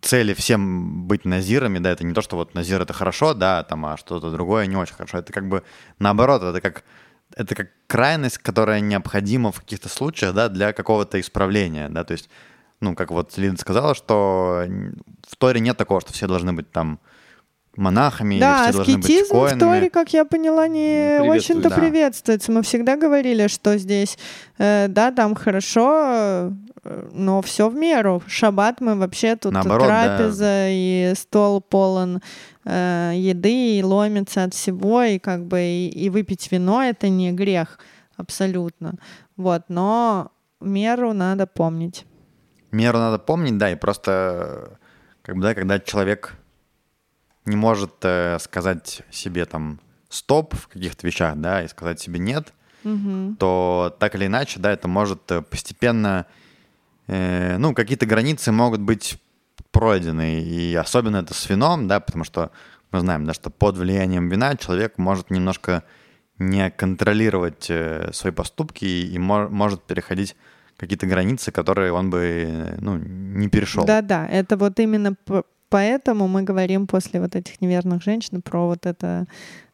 цели 0.00 0.34
всем 0.34 1.06
быть 1.06 1.24
назирами, 1.24 1.78
да, 1.78 1.90
это 1.90 2.04
не 2.04 2.12
то, 2.12 2.20
что 2.20 2.36
вот 2.36 2.54
назир 2.54 2.82
это 2.82 2.92
хорошо, 2.92 3.34
да, 3.34 3.62
там, 3.62 3.86
а 3.86 3.96
что-то 3.96 4.30
другое 4.30 4.66
не 4.66 4.76
очень 4.76 4.94
хорошо. 4.94 5.18
Это 5.18 5.32
как 5.32 5.48
бы 5.48 5.62
наоборот, 5.98 6.42
это 6.42 6.60
как 6.60 6.84
это 7.34 7.54
как 7.54 7.70
крайность, 7.86 8.38
которая 8.38 8.80
необходима 8.80 9.52
в 9.52 9.60
каких-то 9.60 9.88
случаях, 9.88 10.34
да, 10.34 10.48
для 10.48 10.72
какого-то 10.72 11.20
исправления, 11.20 11.88
да, 11.88 12.04
то 12.04 12.12
есть, 12.12 12.28
ну, 12.80 12.94
как 12.94 13.10
вот 13.10 13.38
Лина 13.38 13.56
сказала, 13.56 13.94
что 13.94 14.64
в 15.26 15.36
Торе 15.36 15.60
нет 15.60 15.76
такого, 15.76 16.00
что 16.00 16.12
все 16.12 16.26
должны 16.26 16.52
быть 16.52 16.70
там 16.72 17.00
монахами 17.76 18.38
да, 18.38 18.64
или 18.64 18.70
все 18.70 18.72
должны 18.76 18.94
быть 18.96 19.04
аскетизм 19.04 19.34
в. 19.36 19.58
Торе, 19.58 19.90
как 19.90 20.12
я 20.12 20.24
поняла, 20.24 20.68
не 20.68 21.18
Приветствуется. 21.18 21.52
очень-то 21.52 21.68
Да. 21.70 21.76
приветствуется. 21.76 22.52
Мы 22.52 22.62
всегда 22.62 22.96
говорили, 22.96 23.46
что 23.46 23.78
здесь, 23.78 24.18
э, 24.58 24.88
да, 24.88 25.10
там 25.10 25.34
хорошо, 25.34 26.50
э, 26.84 27.08
но 27.12 27.40
все 27.42 27.68
в 27.68 27.74
меру. 27.74 28.22
Шаббат 28.26 28.80
мы 28.80 28.94
вообще 28.96 29.36
тут 29.36 29.52
Наоборот, 29.52 29.88
да. 29.88 30.16
трапеза 30.18 30.66
и 30.68 31.12
стол 31.16 31.60
полон 31.62 32.20
э, 32.64 33.12
еды 33.14 33.78
и 33.78 33.82
ломится 33.82 34.44
от 34.44 34.54
всего, 34.54 35.02
и 35.02 35.18
как 35.18 35.46
бы 35.46 35.60
и, 35.60 35.88
и 35.88 36.10
выпить 36.10 36.50
вино 36.52 36.82
это 36.82 37.08
не 37.08 37.32
грех 37.32 37.78
абсолютно. 38.16 38.94
Вот, 39.36 39.62
но 39.68 40.30
меру 40.60 41.12
надо 41.12 41.46
помнить. 41.46 42.04
Меру 42.70 42.98
надо 42.98 43.18
помнить, 43.18 43.58
да, 43.58 43.70
и 43.70 43.74
просто, 43.74 44.78
как 45.22 45.36
бы, 45.36 45.42
да, 45.42 45.54
когда 45.54 45.78
человек 45.78 46.34
не 47.44 47.56
может 47.56 47.92
э, 48.02 48.38
сказать 48.40 49.02
себе 49.10 49.44
там 49.44 49.80
стоп 50.08 50.54
в 50.54 50.68
каких-то 50.68 51.06
вещах, 51.06 51.36
да, 51.36 51.62
и 51.64 51.68
сказать 51.68 52.00
себе 52.00 52.18
нет, 52.18 52.52
Мгм. 52.84 53.36
то 53.36 53.96
так 53.98 54.14
или 54.14 54.26
иначе, 54.26 54.60
да, 54.60 54.72
это 54.72 54.88
может 54.88 55.30
э, 55.32 55.42
постепенно, 55.42 56.26
э, 57.06 57.56
ну, 57.58 57.74
какие-то 57.74 58.06
границы 58.06 58.52
могут 58.52 58.80
быть 58.80 59.18
пройдены, 59.70 60.42
и 60.42 60.74
особенно 60.74 61.18
это 61.18 61.34
с 61.34 61.48
вином, 61.48 61.88
да, 61.88 62.00
потому 62.00 62.24
что 62.24 62.50
мы 62.90 63.00
знаем, 63.00 63.24
да, 63.24 63.32
что 63.34 63.50
под 63.50 63.76
влиянием 63.78 64.28
вина 64.28 64.56
человек 64.56 64.98
может 64.98 65.30
немножко 65.30 65.82
не 66.38 66.70
контролировать 66.70 67.66
э, 67.70 68.10
свои 68.12 68.32
поступки 68.32 68.84
и, 68.84 69.18
мо- 69.18 69.48
может 69.48 69.82
переходить 69.82 70.36
какие-то 70.76 71.06
границы, 71.06 71.52
которые 71.52 71.92
он 71.92 72.10
бы, 72.10 72.18
э, 72.46 72.76
ну, 72.80 72.96
не 72.98 73.48
перешел. 73.48 73.84
Да-да, 73.86 74.26
это 74.26 74.56
вот 74.56 74.78
именно 74.80 75.14
поэтому 75.72 76.28
мы 76.28 76.42
говорим 76.42 76.86
после 76.86 77.18
вот 77.20 77.34
этих 77.34 77.62
неверных 77.62 78.02
женщин 78.02 78.42
про 78.42 78.66
вот 78.66 78.84
это, 78.84 79.26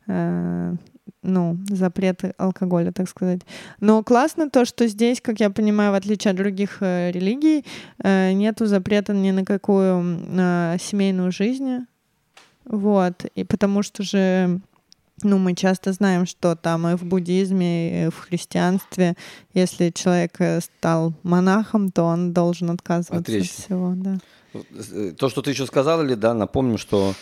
э, 0.06 0.74
ну, 1.22 1.58
запрет 1.68 2.20
алкоголя, 2.38 2.92
так 2.92 3.08
сказать. 3.08 3.40
Но 3.80 4.04
классно 4.04 4.48
то, 4.48 4.64
что 4.64 4.86
здесь, 4.86 5.20
как 5.20 5.40
я 5.40 5.50
понимаю, 5.50 5.90
в 5.90 5.94
отличие 5.94 6.30
от 6.30 6.36
других 6.36 6.78
э, 6.82 7.10
религий, 7.10 7.64
э, 8.04 8.32
нету 8.32 8.66
запрета 8.66 9.12
ни 9.12 9.32
на 9.32 9.44
какую 9.44 10.20
э, 10.38 10.76
семейную 10.80 11.32
жизнь. 11.32 11.86
Вот, 12.64 13.24
и 13.34 13.44
потому 13.44 13.82
что 13.82 14.04
же 14.04 14.60
ну, 15.24 15.38
мы 15.38 15.56
часто 15.56 15.92
знаем, 15.92 16.26
что 16.26 16.54
там 16.54 16.86
и 16.86 16.94
в 16.94 17.02
буддизме, 17.02 18.06
и 18.06 18.10
в 18.10 18.18
христианстве, 18.18 19.16
если 19.52 19.90
человек 19.90 20.40
э, 20.40 20.60
стал 20.60 21.12
монахом, 21.24 21.90
то 21.90 22.04
он 22.04 22.32
должен 22.32 22.70
отказываться 22.70 23.36
от 23.36 23.46
всего, 23.46 23.94
да. 23.96 24.18
То, 25.18 25.28
что 25.28 25.42
ты 25.42 25.50
еще 25.50 25.66
сказала, 25.66 26.02
ли, 26.02 26.14
да, 26.14 26.34
напомним, 26.34 26.78
что 26.78 27.14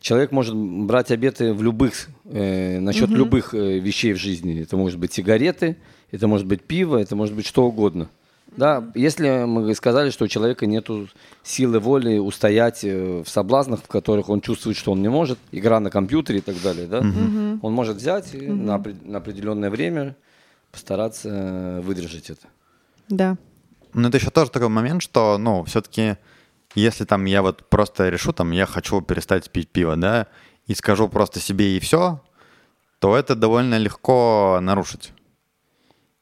человек 0.00 0.32
может 0.32 0.54
брать 0.56 1.10
обеты 1.10 1.52
в 1.52 1.62
любых, 1.62 2.08
э, 2.24 2.80
насчет 2.80 3.08
Мгм. 3.10 3.18
любых 3.18 3.54
э, 3.54 3.78
вещей 3.78 4.12
в 4.12 4.16
жизни. 4.16 4.60
Это 4.62 4.76
может 4.76 4.98
быть 4.98 5.12
сигареты, 5.12 5.76
это 6.10 6.26
может 6.26 6.46
быть 6.46 6.62
пиво, 6.62 6.96
это 6.96 7.14
может 7.16 7.34
быть 7.34 7.46
что 7.46 7.64
угодно. 7.66 8.08
Да, 8.56 8.90
если 8.94 9.44
мы 9.46 9.74
сказали, 9.74 10.10
что 10.10 10.24
у 10.24 10.28
человека 10.28 10.66
нет 10.66 10.86
силы 11.42 11.78
воли 11.78 12.18
устоять 12.18 12.84
э, 12.84 13.22
в 13.24 13.28
соблазнах, 13.28 13.80
в 13.82 13.86
которых 13.86 14.28
он 14.28 14.40
чувствует, 14.40 14.76
что 14.76 14.92
он 14.92 15.00
не 15.00 15.08
может, 15.08 15.38
игра 15.52 15.80
на 15.80 15.88
компьютере 15.90 16.40
и 16.40 16.42
так 16.42 16.60
далее, 16.60 16.86
да, 16.86 17.00
Мгм. 17.00 17.60
он 17.62 17.72
может 17.72 17.96
взять 17.96 18.34
и 18.34 18.46
на, 18.48 18.82
на 19.04 19.18
определенное 19.18 19.70
время 19.70 20.16
постараться 20.70 21.80
выдержать 21.82 22.28
это. 22.30 22.46
Да. 23.08 23.36
Но 23.94 24.08
это 24.08 24.18
еще 24.18 24.30
тоже 24.30 24.50
такой 24.50 24.68
момент, 24.68 25.02
что, 25.02 25.38
ну, 25.38 25.64
все-таки, 25.64 26.16
если 26.74 27.04
там 27.04 27.24
я 27.24 27.42
вот 27.42 27.68
просто 27.68 28.08
решу, 28.08 28.32
там, 28.32 28.50
я 28.52 28.66
хочу 28.66 29.00
перестать 29.00 29.50
пить 29.50 29.70
пиво, 29.70 29.96
да, 29.96 30.26
и 30.66 30.74
скажу 30.74 31.08
просто 31.08 31.40
себе 31.40 31.76
и 31.76 31.80
все, 31.80 32.22
то 32.98 33.16
это 33.16 33.34
довольно 33.34 33.78
легко 33.78 34.58
нарушить. 34.62 35.12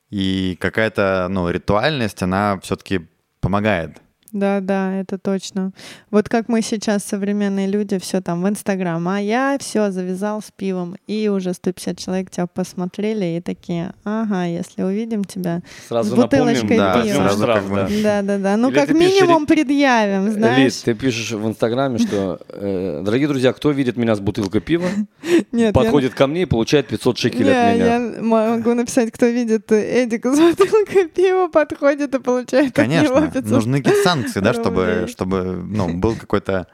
И 0.09 0.57
какая-то, 0.61 1.29
ну, 1.31 1.49
ритуальность, 1.51 2.23
она 2.23 2.59
все-таки 2.61 3.09
помогает. 3.41 4.01
Да, 4.33 4.61
да, 4.61 4.95
это 5.01 5.19
точно. 5.19 5.73
Вот 6.11 6.29
как 6.29 6.49
мы 6.49 6.63
сейчас, 6.63 7.05
современные 7.05 7.67
люди, 7.67 7.99
все 7.99 8.21
там 8.21 8.43
в 8.43 8.49
Инстаграм, 8.49 9.07
а 9.09 9.21
я 9.21 9.57
все 9.61 9.91
завязал 9.91 10.41
с 10.41 10.51
пивом, 10.55 10.97
и 11.07 11.29
уже 11.29 11.53
150 11.53 11.99
человек 11.99 12.31
тебя 12.31 12.47
посмотрели 12.47 13.37
и 13.37 13.41
такие, 13.41 13.93
ага, 14.05 14.45
если 14.45 14.83
увидим 14.83 15.25
тебя 15.25 15.63
Сразу 15.89 16.11
с 16.11 16.15
бутылочкой 16.15 16.77
напомним, 16.77 16.79
Да, 16.79 17.03
пива. 17.03 17.15
сразу 17.25 17.43
штраф, 17.43 17.59
как 17.65 17.71
бы- 17.71 17.77
да. 17.77 17.89
Да, 18.03 18.23
да, 18.23 18.39
да. 18.39 18.57
Ну, 18.57 18.69
Или 18.69 18.75
как 18.77 18.89
пишешь, 18.89 19.01
минимум 19.21 19.43
Ри- 19.43 19.55
предъявим, 19.57 20.31
знаешь. 20.33 20.59
Лид, 20.59 20.83
ты 20.85 20.95
пишешь 20.95 21.33
в 21.33 21.47
Инстаграме, 21.47 21.99
что, 21.99 22.39
э, 22.49 23.03
дорогие 23.05 23.27
друзья, 23.29 23.53
кто 23.53 23.71
видит 23.73 23.97
меня 23.97 24.15
с 24.15 24.21
бутылкой 24.21 24.61
пива, 24.61 24.89
Нет, 25.53 25.69
я- 25.69 25.73
подходит 25.73 26.15
ко 26.15 26.27
мне 26.27 26.43
и 26.43 26.47
получает 26.47 26.87
500 26.89 27.19
шекелей 27.19 27.51
от 27.53 27.75
меня. 27.77 27.87
я 27.97 28.23
могу 28.23 28.75
написать, 28.75 29.11
кто 29.11 29.27
видит 29.27 29.71
Эдика 29.73 30.33
с 30.35 30.39
бутылкой 30.39 31.09
пива, 31.09 31.49
подходит 31.49 32.15
и 32.15 32.19
получает 32.21 32.79
от 32.79 32.87
него 32.89 33.15
Конечно, 33.15 33.31
500 33.33 33.51
нужны 33.51 33.79
какие-то 33.83 34.03
санкции, 34.21 34.41
да, 34.41 34.53
чтобы, 34.53 35.07
чтобы 35.09 35.43
ну, 35.69 35.97
был 35.97 36.17
какой-то 36.17 36.67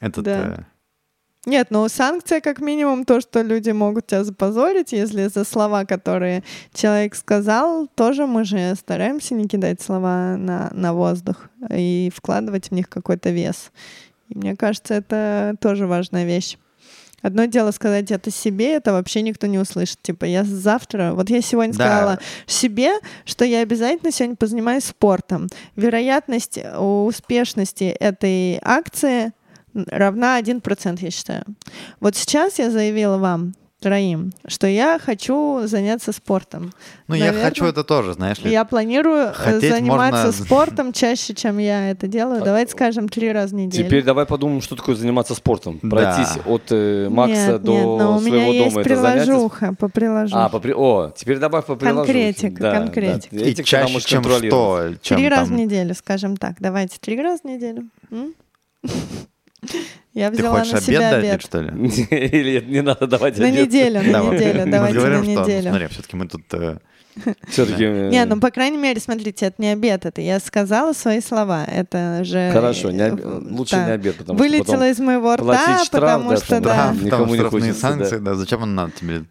этот... 0.00 0.24
Да. 0.24 0.38
э, 0.40 0.62
Нет, 1.46 1.68
ну 1.70 1.88
санкция 1.88 2.40
как 2.40 2.60
минимум 2.60 3.04
то, 3.04 3.20
что 3.20 3.42
люди 3.42 3.70
могут 3.70 4.06
тебя 4.06 4.24
запозорить, 4.24 4.92
если 4.92 5.26
за 5.26 5.44
слова, 5.44 5.84
которые 5.84 6.42
человек 6.72 7.14
сказал, 7.14 7.88
тоже 7.94 8.26
мы 8.26 8.44
же 8.44 8.74
стараемся 8.74 9.34
не 9.34 9.48
кидать 9.48 9.80
слова 9.80 10.36
на, 10.36 10.70
на 10.72 10.92
воздух 10.92 11.48
и 11.70 12.10
вкладывать 12.14 12.68
в 12.68 12.72
них 12.72 12.88
какой-то 12.88 13.30
вес. 13.30 13.72
И 14.28 14.38
мне 14.38 14.56
кажется, 14.56 14.94
это 14.94 15.54
тоже 15.60 15.86
важная 15.86 16.24
вещь. 16.24 16.56
Одно 17.22 17.44
дело 17.44 17.70
сказать 17.70 18.10
это 18.10 18.30
себе, 18.30 18.74
это 18.74 18.92
вообще 18.92 19.22
никто 19.22 19.46
не 19.46 19.58
услышит. 19.58 20.02
Типа, 20.02 20.24
я 20.24 20.44
завтра, 20.44 21.12
вот 21.14 21.30
я 21.30 21.40
сегодня 21.40 21.72
Да. 21.72 21.84
сказала 21.84 22.18
себе, 22.46 22.92
что 23.24 23.44
я 23.44 23.60
обязательно 23.60 24.10
сегодня 24.12 24.36
позанимаюсь 24.36 24.84
спортом. 24.84 25.48
Вероятность 25.76 26.58
успешности 26.78 27.84
этой 27.84 28.58
акции 28.62 29.32
равна 29.74 30.38
1%, 30.38 31.02
я 31.02 31.10
считаю. 31.10 31.44
Вот 32.00 32.16
сейчас 32.16 32.58
я 32.58 32.70
заявила 32.70 33.16
вам, 33.18 33.54
троим, 33.82 34.32
что 34.46 34.66
я 34.66 34.98
хочу 34.98 35.66
заняться 35.66 36.12
спортом. 36.12 36.72
Ну, 37.08 37.14
я 37.14 37.26
Наверно, 37.26 37.44
хочу 37.48 37.64
это 37.66 37.84
тоже, 37.84 38.14
знаешь 38.14 38.38
ли. 38.38 38.50
Я 38.50 38.64
планирую 38.64 39.28
э, 39.28 39.32
Хотеть 39.32 39.72
заниматься 39.74 40.26
можно- 40.26 40.44
спортом 40.44 40.92
чаще, 40.92 41.34
чем 41.34 41.58
я 41.58 41.90
это 41.90 42.06
делаю. 42.06 42.42
Давайте 42.42 42.72
скажем, 42.72 43.08
три 43.08 43.30
раза 43.32 43.54
в 43.54 43.58
неделю. 43.58 43.84
Теперь 43.84 44.02
давай 44.02 44.24
подумаем, 44.24 44.62
что 44.62 44.76
такое 44.76 44.94
заниматься 44.94 45.34
спортом. 45.34 45.78
Да. 45.82 45.88
Пройтись 45.90 46.38
от 46.46 46.62
э, 46.70 47.08
Макса 47.10 47.52
нет, 47.52 47.62
до 47.62 47.72
нет, 47.72 47.84
но 47.84 48.16
у 48.16 48.20
меня 48.20 48.30
своего 48.30 48.52
есть 48.52 48.68
дома. 48.74 48.80
Это 48.80 48.96
занятие. 48.96 49.24
приложуха 49.24 49.74
по 49.78 49.88
приложухе. 49.88 50.36
А, 50.36 50.48
по 50.48 50.60
при- 50.60 50.72
О, 50.72 51.12
теперь 51.14 51.38
добавь 51.38 51.66
по 51.66 51.74
приложухе. 51.74 52.12
Конкретика, 52.12 52.62
Да, 52.62 52.72
конкретика. 52.76 53.36
да. 53.36 53.44
И 53.44 53.50
тогда 53.54 53.62
чаще, 53.64 54.00
чем 54.00 54.22
что, 54.24 54.94
чем 55.02 55.16
Три 55.18 55.28
раза 55.28 55.44
в 55.46 55.48
там... 55.48 55.56
неделю, 55.56 55.94
скажем 55.94 56.36
так. 56.36 56.56
Давайте 56.60 56.98
три 57.00 57.20
раза 57.20 57.42
в 57.42 57.44
неделю. 57.46 57.88
М? 58.10 58.34
Я 60.14 60.30
Ты 60.30 60.36
взяла 60.36 60.58
хочешь 60.58 60.72
на 60.72 60.78
обед 60.78 60.86
себя 60.86 61.10
дать, 61.10 61.24
обед. 61.24 61.42
что 61.42 61.60
ли? 61.62 61.70
Или 62.10 62.64
не 62.66 62.82
надо 62.82 63.06
давать 63.06 63.38
На 63.38 63.46
обед? 63.46 63.68
неделю, 63.68 64.02
на 64.02 64.20
неделю. 64.32 64.66
мы 64.66 64.70
Давайте 64.70 64.98
на 64.98 65.22
что, 65.22 65.30
неделю. 65.42 65.68
Смотри, 65.70 65.86
все-таки 65.86 66.16
мы 66.16 66.28
тут... 66.28 66.42
э, 66.52 66.78
Все-таки... 67.48 67.84
Не, 67.84 68.24
ну 68.26 68.38
по 68.40 68.50
крайней 68.50 68.76
мере, 68.76 69.00
смотрите, 69.00 69.46
это 69.46 69.62
не 69.62 69.68
обед, 69.72 70.04
это 70.04 70.20
я 70.20 70.38
сказала 70.40 70.92
свои 70.92 71.20
слова, 71.20 71.64
это 71.64 72.24
же 72.24 72.50
Хорошо, 72.52 72.90
э, 72.90 73.12
лучше 73.50 73.76
да. 73.76 73.86
не 73.86 73.92
обед, 73.92 74.16
потому 74.16 74.38
вылетело 74.38 74.64
что 74.64 74.72
потом 74.74 74.90
из 74.90 74.98
моего 74.98 75.34
рта, 75.36 75.82
потому 75.90 76.36
что 76.36 76.60
да. 76.60 76.94
Никому 77.00 77.34
не 77.34 77.40
хочется, 77.44 77.80
санкции, 77.80 78.18
да. 78.18 78.34
Зачем 78.34 78.62
он 78.62 78.74
надо 78.74 78.92
тебе? 78.92 79.24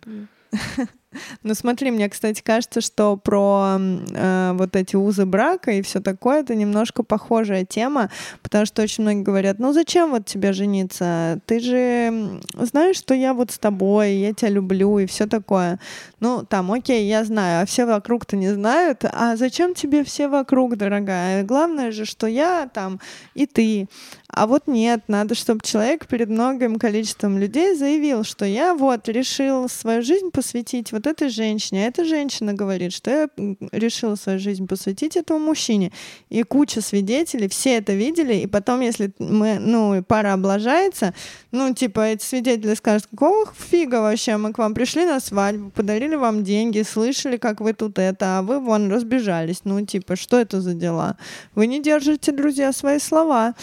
Ну 1.44 1.54
смотри, 1.54 1.92
мне, 1.92 2.08
кстати, 2.10 2.42
кажется, 2.42 2.82
что 2.82 3.18
про 3.18 3.78
э, 3.80 4.52
вот 4.54 4.76
эти 4.76 4.96
узы 4.96 5.26
брака 5.26 5.72
и 5.72 5.82
все 5.82 6.00
такое, 6.00 6.42
это 6.42 6.56
немножко 6.56 7.04
похожая 7.04 7.66
тема, 7.66 8.10
потому 8.42 8.66
что 8.66 8.82
очень 8.82 9.04
многие 9.04 9.24
говорят, 9.24 9.60
ну 9.60 9.74
зачем 9.74 10.12
вот 10.12 10.26
тебе 10.26 10.54
жениться? 10.54 11.40
Ты 11.46 11.60
же 11.60 12.42
знаешь, 12.58 12.96
что 12.96 13.14
я 13.14 13.34
вот 13.34 13.52
с 13.52 13.60
тобой, 13.60 14.14
я 14.14 14.34
тебя 14.34 14.50
люблю 14.50 15.00
и 15.00 15.06
все 15.06 15.28
такое. 15.28 15.80
Ну 16.20 16.46
там, 16.48 16.72
окей, 16.72 17.08
я 17.08 17.24
знаю, 17.26 17.64
а 17.64 17.66
все 17.66 17.86
вокруг-то 17.86 18.38
не 18.38 18.50
знают. 18.50 19.04
А 19.04 19.36
зачем 19.36 19.74
тебе 19.74 20.04
все 20.04 20.28
вокруг, 20.28 20.78
дорогая? 20.78 21.44
Главное 21.44 21.92
же, 21.92 22.06
что 22.06 22.28
я 22.28 22.70
там 22.74 23.00
и 23.34 23.46
ты. 23.46 23.88
А 24.30 24.48
вот 24.48 24.68
нет, 24.68 25.02
надо, 25.08 25.36
чтобы 25.36 25.62
человек 25.62 26.08
перед 26.08 26.30
многим 26.30 26.80
количеством 26.80 27.38
людей 27.38 27.76
заявил, 27.76 28.24
что 28.24 28.46
я 28.46 28.74
вот 28.76 29.10
решил 29.10 29.68
свою 29.68 30.02
жизнь 30.02 30.32
посвятить 30.32 30.92
вот 30.92 31.01
этой 31.08 31.30
женщине, 31.30 31.86
а 31.86 31.88
эта 31.88 32.06
женщина 32.06 32.54
говорит, 32.54 32.94
что 32.94 33.12
я 33.12 33.30
решила 33.72 34.16
свою 34.16 34.40
жизнь 34.40 34.68
посвятить 34.68 35.18
этому 35.18 35.40
мужчине. 35.40 35.92
И 36.30 36.44
куча 36.44 36.82
свидетелей, 36.82 37.48
все 37.48 37.78
это 37.78 37.94
видели, 37.94 38.36
и 38.36 38.48
потом, 38.48 38.82
если 38.82 39.12
мы, 39.20 39.60
ну, 39.60 40.04
пара 40.04 40.34
облажается, 40.34 41.14
ну, 41.52 41.74
типа, 41.74 42.02
эти 42.02 42.24
свидетели 42.24 42.76
скажут, 42.76 43.08
какого 43.08 43.52
фига 43.58 44.02
вообще, 44.02 44.38
мы 44.38 44.54
к 44.54 44.58
вам 44.58 44.74
пришли 44.74 45.06
на 45.06 45.20
свадьбу, 45.20 45.70
подарили 45.72 46.16
вам 46.16 46.44
деньги, 46.44 46.82
слышали, 46.82 47.38
как 47.38 47.62
вы 47.62 47.74
тут 47.74 48.00
это, 48.00 48.40
а 48.40 48.42
вы 48.42 48.60
вон 48.60 48.92
разбежались. 48.92 49.62
Ну, 49.64 49.86
типа, 49.86 50.16
что 50.16 50.40
это 50.40 50.62
за 50.62 50.74
дела? 50.74 51.18
Вы 51.56 51.68
не 51.68 51.82
держите, 51.82 52.32
друзья, 52.32 52.74
свои 52.74 53.00
слова. 53.00 53.56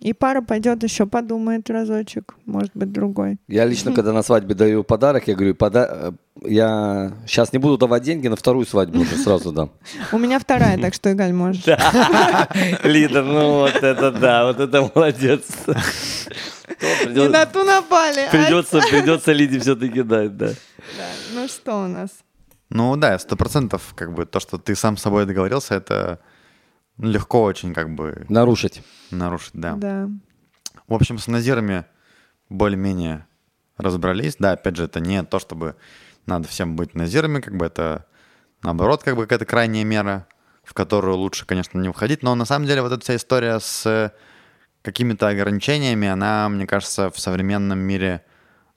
И 0.00 0.12
пара 0.12 0.42
пойдет 0.42 0.82
еще 0.82 1.06
подумает 1.06 1.70
разочек, 1.70 2.34
может 2.44 2.70
быть, 2.74 2.92
другой. 2.92 3.38
Я 3.48 3.64
лично, 3.64 3.92
когда 3.92 4.12
на 4.12 4.22
свадьбе 4.22 4.54
даю 4.54 4.84
подарок, 4.84 5.26
я 5.26 5.34
говорю, 5.34 5.54
пода- 5.54 5.88
э, 5.90 6.48
я 6.48 7.12
сейчас 7.26 7.52
не 7.52 7.58
буду 7.58 7.78
давать 7.78 8.02
деньги, 8.02 8.28
на 8.28 8.36
вторую 8.36 8.66
свадьбу 8.66 9.00
уже 9.00 9.16
сразу 9.16 9.52
дам. 9.52 9.70
У 10.12 10.18
меня 10.18 10.38
вторая, 10.38 10.78
так 10.78 10.92
что, 10.92 11.10
Игаль, 11.10 11.32
можешь. 11.32 11.64
Лида, 12.84 13.22
ну 13.22 13.60
вот 13.60 13.74
это 13.76 14.12
да, 14.12 14.44
вот 14.46 14.60
это 14.60 14.90
молодец. 14.94 15.42
Не 17.08 17.28
на 17.28 17.46
ту 17.46 17.64
напали. 17.64 18.20
а? 18.26 18.30
Придется, 18.30 18.80
придется 18.90 19.32
Лиде 19.32 19.58
все-таки 19.60 20.02
дать, 20.02 20.36
да. 20.36 20.48
Да. 20.48 21.04
Ну 21.34 21.48
что 21.48 21.84
у 21.84 21.88
нас? 21.88 22.10
Ну 22.68 22.96
да, 22.96 23.18
сто 23.18 23.36
процентов, 23.36 23.94
как 23.94 24.12
бы, 24.12 24.26
то, 24.26 24.40
что 24.40 24.58
ты 24.58 24.74
сам 24.74 24.96
с 24.96 25.02
собой 25.02 25.24
договорился, 25.24 25.74
это 25.74 26.20
легко 26.98 27.42
очень, 27.42 27.74
как 27.74 27.94
бы, 27.94 28.26
Нарушить. 28.28 28.82
нарушить, 29.10 29.52
да. 29.54 29.74
Да. 29.76 30.08
В 30.88 30.94
общем, 30.94 31.18
с 31.18 31.26
назирами 31.26 31.84
более-менее 32.48 33.26
разобрались. 33.76 34.36
Да, 34.38 34.52
опять 34.52 34.76
же, 34.76 34.84
это 34.84 35.00
не 35.00 35.22
то, 35.22 35.38
чтобы 35.38 35.76
надо 36.26 36.48
всем 36.48 36.76
быть 36.76 36.94
назирами, 36.94 37.40
как 37.40 37.56
бы 37.56 37.66
это 37.66 38.06
наоборот, 38.62 39.02
как 39.02 39.16
бы 39.16 39.22
какая-то 39.22 39.44
крайняя 39.46 39.84
мера, 39.84 40.26
в 40.64 40.74
которую 40.74 41.16
лучше, 41.16 41.46
конечно, 41.46 41.78
не 41.78 41.90
входить. 41.92 42.22
Но 42.22 42.34
на 42.34 42.44
самом 42.44 42.66
деле 42.66 42.82
вот 42.82 42.92
эта 42.92 43.02
вся 43.02 43.16
история 43.16 43.58
с 43.60 44.12
какими-то 44.82 45.28
ограничениями, 45.28 46.08
она, 46.08 46.48
мне 46.48 46.66
кажется, 46.66 47.10
в 47.10 47.18
современном 47.18 47.78
мире 47.80 48.24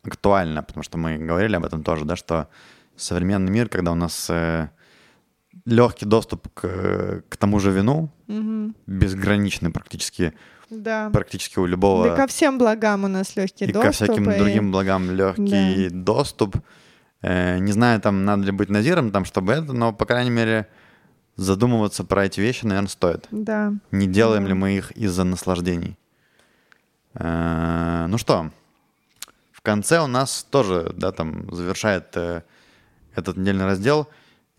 актуальна, 0.04 0.64
потому 0.64 0.84
что 0.84 0.98
мы 0.98 1.18
говорили 1.18 1.56
об 1.56 1.66
этом 1.66 1.84
тоже, 1.84 2.06
да, 2.06 2.16
что 2.16 2.50
современный 2.96 3.52
мир, 3.52 3.70
когда 3.70 3.92
у 3.92 3.96
нас 3.96 4.30
легкий 5.66 6.06
доступ 6.06 6.48
к, 6.54 7.24
к 7.30 7.38
тому 7.38 7.60
же 7.60 7.72
вину, 7.72 8.10
Мгм. 8.28 8.76
безграничный 8.88 9.72
практически, 9.72 10.34
Да. 10.70 11.10
практически 11.12 11.60
у 11.60 11.66
любого 11.66 12.10
Да 12.10 12.16
ко 12.16 12.28
всем 12.28 12.58
благам 12.58 13.04
у 13.04 13.08
нас 13.08 13.36
легкий 13.36 13.66
и 13.66 13.72
доступ. 13.72 13.84
ко 13.84 13.92
всяким 13.92 14.30
и- 14.32 14.38
другим 14.38 14.72
благам 14.72 15.12
легкий 15.12 15.90
доступ. 15.90 16.58
Э, 17.22 17.58
не 17.60 17.72
знаю, 17.74 18.00
там 18.02 18.24
надо 18.26 18.44
ли 18.46 18.52
быть 18.52 18.70
назиром, 18.70 19.12
там, 19.12 19.26
чтобы 19.26 19.54
это, 19.54 19.74
но, 19.74 19.92
по 19.94 20.06
крайней 20.06 20.30
мере, 20.32 20.68
задумываться 21.36 22.04
про 22.04 22.26
эти 22.26 22.40
вещи, 22.42 22.66
наверное, 22.66 22.90
стоит. 22.90 23.28
Да. 23.32 23.74
Не 23.92 24.08
делаем 24.08 24.44
Да. 24.44 24.50
ли 24.50 24.54
мы 24.54 24.78
их 24.78 24.92
из-за 24.92 25.24
наслаждений? 25.24 25.98
Э, 27.16 28.06
ну 28.08 28.18
что, 28.18 28.52
в 29.52 29.62
конце 29.62 30.00
у 30.00 30.08
нас 30.08 30.46
тоже, 30.50 30.94
да, 30.96 31.12
там 31.12 31.54
завершает 31.54 32.06
э, 32.16 32.44
этот 33.16 33.38
недельный 33.38 33.66
раздел 33.66 34.08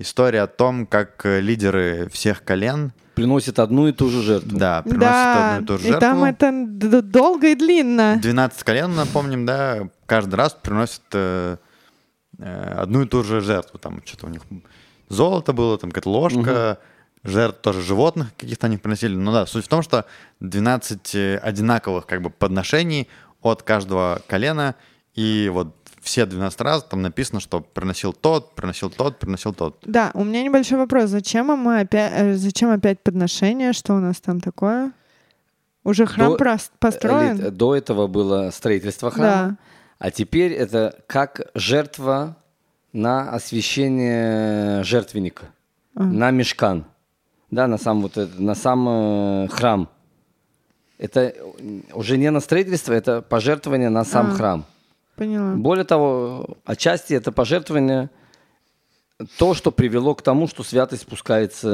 история 0.00 0.42
о 0.42 0.46
том, 0.46 0.86
как 0.86 1.24
э, 1.24 1.40
лидеры 1.40 2.08
всех 2.12 2.42
колен, 2.44 2.92
Приносит 3.14 3.58
одну 3.58 3.86
и 3.88 3.92
ту 3.92 4.08
же 4.08 4.22
жертву. 4.22 4.56
да, 4.58 4.82
приносят 4.82 5.00
Да, 5.00 5.56
одну 5.56 5.62
и 5.62 5.66
ту 5.66 5.78
же 5.78 5.88
и 5.88 5.92
там 6.00 6.20
жертву. 6.24 6.46
это 6.46 7.02
долго 7.02 7.48
и 7.48 7.54
длинно. 7.54 8.18
12 8.22 8.62
колен, 8.62 8.94
напомним, 8.94 9.44
да, 9.44 9.88
каждый 10.06 10.36
раз 10.36 10.54
приносят 10.54 11.02
э, 11.12 11.56
э, 12.38 12.74
одну 12.78 13.02
и 13.02 13.06
ту 13.06 13.22
же 13.22 13.40
жертву. 13.42 13.78
Там 13.78 14.00
что-то 14.06 14.26
у 14.26 14.30
них 14.30 14.42
золото 15.08 15.52
было, 15.52 15.76
там 15.76 15.90
какая-то 15.90 16.08
ложка, 16.08 16.78
жертв 17.22 17.60
тоже 17.60 17.82
животных 17.82 18.28
каких-то 18.38 18.68
они 18.68 18.78
приносили. 18.78 19.14
Ну 19.14 19.32
да, 19.32 19.44
суть 19.44 19.66
в 19.66 19.68
том, 19.68 19.82
что 19.82 20.06
12 20.40 21.14
э, 21.14 21.36
одинаковых 21.38 22.06
как 22.06 22.22
бы 22.22 22.30
подношений 22.30 23.08
от 23.42 23.62
каждого 23.62 24.22
колена, 24.28 24.76
и 25.14 25.50
вот 25.52 25.74
все 26.00 26.26
12 26.26 26.60
раз 26.62 26.84
там 26.84 27.02
написано, 27.02 27.40
что 27.40 27.60
приносил 27.60 28.12
тот, 28.12 28.54
приносил 28.54 28.90
тот, 28.90 29.18
приносил 29.18 29.52
тот. 29.54 29.78
Да, 29.86 30.10
у 30.14 30.24
меня 30.24 30.42
небольшой 30.42 30.78
вопрос. 30.78 31.10
Зачем 31.10 31.46
мы 31.46 31.80
опять, 31.80 32.12
э, 32.14 32.34
зачем 32.34 32.70
опять 32.70 33.00
подношение? 33.00 33.72
Что 33.72 33.94
у 33.94 33.98
нас 34.00 34.20
там 34.20 34.40
такое? 34.40 34.92
Уже 35.84 36.06
храм 36.06 36.32
До- 36.32 36.36
прос- 36.36 36.70
построен? 36.78 37.54
До 37.56 37.74
этого 37.74 38.06
было 38.06 38.50
строительство 38.50 39.10
храма, 39.10 39.56
а 39.98 40.10
теперь 40.10 40.52
это 40.52 40.94
как 41.06 41.50
жертва 41.54 42.36
на 42.92 43.30
освящение 43.30 44.82
жертвенника, 44.84 45.46
А. 45.94 46.02
на 46.02 46.30
мешкан, 46.30 46.84
да, 47.50 47.66
на 47.66 47.78
сам 47.78 48.02
вот 48.02 48.16
это, 48.16 48.42
на 48.42 48.54
сам 48.54 48.88
э, 48.88 49.48
храм. 49.48 49.88
это 50.98 51.34
уже 51.94 52.18
не 52.18 52.30
на 52.30 52.40
строительство, 52.40 52.92
это 52.92 53.22
пожертвование 53.22 53.88
на 53.90 54.04
сам 54.04 54.32
А. 54.32 54.34
храм. 54.34 54.64
Поняла. 55.20 55.54
Более 55.54 55.84
того, 55.84 56.56
отчасти 56.64 57.12
это 57.12 57.30
пожертвование 57.30 58.08
то, 59.36 59.52
что 59.52 59.70
привело 59.70 60.14
к 60.14 60.22
тому, 60.22 60.48
что 60.48 60.62
святость 60.62 61.02
спускается 61.02 61.68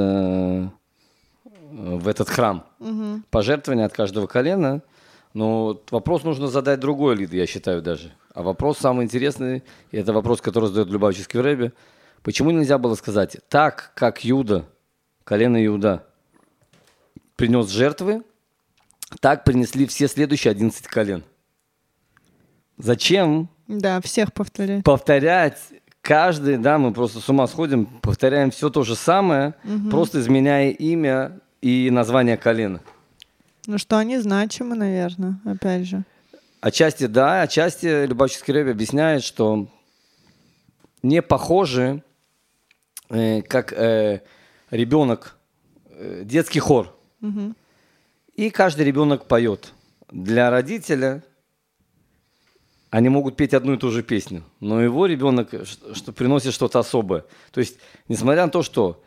э, 1.44 1.48
в 1.70 2.09
этот 2.09 2.28
храм. 2.28 2.66
Мгм. 2.81 3.24
Пожертвование 3.31 3.86
от 3.86 3.93
каждого 3.93 4.27
колена. 4.27 4.82
Но 5.32 5.81
вопрос 5.93 6.24
нужно 6.24 6.48
задать 6.48 6.81
другой, 6.81 7.14
Лид, 7.14 7.32
я 7.32 7.47
считаю 7.47 7.82
даже. 7.82 8.12
А 8.35 8.43
вопрос 8.43 8.78
самый 8.78 9.05
интересный, 9.05 9.62
и 9.93 9.97
это 9.97 10.12
вопрос, 10.12 10.40
который 10.40 10.68
задает 10.68 10.89
Любавческий 10.89 11.39
Рэбе. 11.39 11.73
Почему 12.24 12.51
нельзя 12.51 12.78
было 12.78 12.97
сказать, 12.97 13.36
так 13.48 13.93
как 13.94 14.24
Юда, 14.24 14.64
колено 15.23 15.64
Иуда, 15.64 16.05
принес 17.36 17.68
жертвы, 17.68 18.24
так 19.20 19.44
принесли 19.44 19.86
все 19.86 20.09
следующие 20.09 20.51
11 20.51 20.85
колен. 20.89 21.23
Зачем 22.78 23.48
Да, 23.68 24.00
всех 24.00 24.32
повторяй. 24.32 24.82
повторять 24.82 25.58
каждый, 26.02 26.56
да, 26.58 26.78
мы 26.78 26.92
просто 26.92 27.20
с 27.20 27.28
ума 27.28 27.46
сходим, 27.46 27.86
повторяем 27.86 28.50
все 28.50 28.70
то 28.70 28.82
же 28.84 28.94
самое, 28.94 29.54
просто 29.90 30.20
изменяя 30.20 30.70
имя 30.70 31.40
и 31.62 31.90
название 31.90 32.36
колена. 32.36 32.80
Ну 33.66 33.78
что 33.78 33.98
они 33.98 34.18
значимы, 34.18 34.76
наверное, 34.76 35.40
опять 35.44 35.86
же. 35.86 36.04
Отчасти 36.60 37.06
да, 37.06 37.42
отчасти 37.42 38.06
Любавческий 38.06 38.52
Рэбе 38.52 38.70
объясняет, 38.72 39.22
что 39.24 39.68
не 41.02 41.22
похожи, 41.22 42.02
э, 43.08 43.42
как 43.42 43.72
э, 43.72 44.22
ребенок, 44.70 45.36
э, 45.90 46.22
детский 46.24 46.60
хор. 46.60 46.96
Мгм. 47.20 47.56
И 48.34 48.50
каждый 48.50 48.84
ребенок 48.84 49.26
поет. 49.26 49.72
Для 50.10 50.50
родителя 50.50 51.22
они 52.97 53.10
могут 53.10 53.36
петь 53.36 53.52
одну 53.52 53.74
и 53.74 53.77
ту 53.77 53.90
же 53.90 54.02
песню, 54.02 54.43
но 54.60 54.81
его 54.81 55.05
ребенок 55.05 55.51
что 55.93 56.12
приносит 56.12 56.55
что-то 56.55 56.78
особое. 56.78 57.27
То 57.52 57.60
есть, 57.60 57.78
несмотря 58.09 58.47
на 58.47 58.51
то, 58.51 58.62
что 58.62 59.02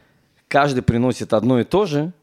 каждый 0.47 0.83
приносит 0.83 1.33
одно 1.33 1.59
и 1.59 1.63
то 1.63 1.87
же, 1.87 2.13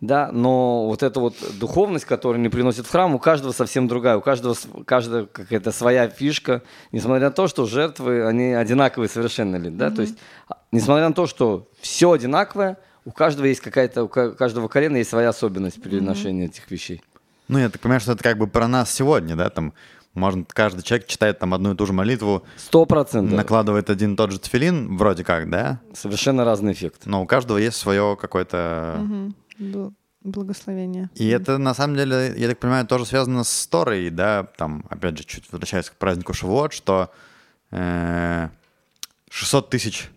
да, 0.00 0.30
но 0.30 0.86
вот 0.86 1.02
эта 1.02 1.18
вот 1.18 1.34
духовность, 1.58 2.04
которую 2.04 2.38
они 2.38 2.48
приносят 2.48 2.86
в 2.86 2.90
храм, 2.92 3.12
у 3.12 3.18
каждого 3.18 3.50
совсем 3.50 3.88
другая, 3.88 4.16
у 4.16 4.20
каждого, 4.20 4.54
каждого 4.84 5.26
какая-то 5.26 5.72
своя 5.72 6.06
фишка, 6.08 6.62
несмотря 6.92 7.26
на 7.26 7.32
то, 7.32 7.48
что 7.48 7.66
жертвы, 7.66 8.24
они 8.24 8.52
одинаковые 8.52 9.08
совершенно 9.08 9.56
ли, 9.56 9.68
да, 9.68 9.90
то 9.90 10.02
есть, 10.02 10.16
а, 10.48 10.58
несмотря 10.70 11.08
на 11.08 11.14
то, 11.14 11.26
что 11.26 11.66
все 11.80 12.12
одинаковое, 12.12 12.78
у 13.04 13.10
каждого 13.10 13.46
есть 13.46 13.62
какая-то, 13.62 14.04
у 14.04 14.08
ка- 14.08 14.30
каждого 14.30 14.68
колена 14.68 14.98
есть 14.98 15.10
своя 15.10 15.30
особенность 15.30 15.82
при 15.82 15.98
ношении 15.98 16.44
этих 16.44 16.70
вещей. 16.70 17.02
Ну, 17.48 17.58
я 17.58 17.68
так 17.68 17.80
понимаю, 17.80 18.00
что 18.00 18.12
это 18.12 18.22
как 18.22 18.38
бы 18.38 18.46
про 18.46 18.68
нас 18.68 18.92
сегодня, 18.94 19.34
да, 19.34 19.50
там, 19.50 19.72
может, 20.14 20.52
каждый 20.52 20.82
человек 20.82 21.06
читает 21.06 21.38
там 21.38 21.54
одну 21.54 21.72
и 21.72 21.76
ту 21.76 21.86
же 21.86 21.92
молитву, 21.92 22.42
Сто 22.56 22.84
процентов. 22.86 23.36
накладывает 23.36 23.88
один 23.90 24.14
и 24.14 24.16
тот 24.16 24.30
же 24.32 24.38
тфилин, 24.38 24.96
вроде 24.96 25.24
как, 25.24 25.48
да, 25.50 25.80
Совершенно 25.94 26.44
разный 26.44 26.72
эффект. 26.72 27.02
но 27.06 27.22
у 27.22 27.26
каждого 27.26 27.58
есть 27.58 27.76
свое 27.76 28.16
какое-то... 28.20 29.00
Бл- 29.58 29.92
Благословение. 30.24 31.10
И 31.16 31.26
это, 31.26 31.58
на 31.58 31.74
самом 31.74 31.96
деле, 31.96 32.32
я 32.36 32.46
так 32.48 32.58
понимаю, 32.60 32.86
тоже 32.86 33.06
связано 33.06 33.42
с 33.42 33.66
Торой, 33.66 34.08
да, 34.08 34.44
там, 34.56 34.84
опять 34.88 35.18
же, 35.18 35.24
чуть 35.24 35.50
возвращаясь 35.50 35.90
к 35.90 35.94
празднику 35.94 36.32
Шавуот, 36.32 36.72
что 36.72 37.10
э, 37.72 38.48
600 39.30 39.68
тысяч 39.70 40.10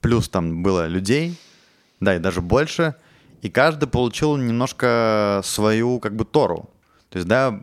плюс 0.00 0.28
там 0.30 0.62
было 0.62 0.86
людей, 0.86 1.38
да, 2.00 2.16
и 2.16 2.18
даже 2.18 2.40
больше, 2.40 2.94
и 3.42 3.50
каждый 3.50 3.88
получил 3.90 4.36
немножко 4.38 5.42
свою, 5.44 5.98
как 6.00 6.16
бы, 6.16 6.24
Тору. 6.24 6.70
То 7.10 7.18
есть, 7.18 7.28
да, 7.28 7.60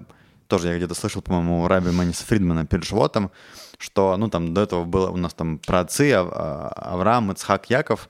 тоже 0.50 0.68
я 0.70 0.78
где-то 0.78 0.96
слышал, 0.96 1.22
по-моему, 1.22 1.62
у 1.64 1.68
Раби 1.68 1.92
Маниса 1.92 2.26
Фридмана 2.26 2.66
перед 2.66 2.84
Шавуотом, 2.84 3.32
что, 3.78 4.18
ну, 4.18 4.30
там, 4.30 4.54
до 4.54 4.62
этого 4.62 4.84
было 4.84 5.10
у 5.10 5.18
нас 5.18 5.34
там 5.34 5.60
праотцы, 5.60 6.12
Ав- 6.12 6.32
а- 6.34 6.68
Авраам, 6.76 7.32
Ицхак, 7.32 7.70
Яков, 7.70 8.10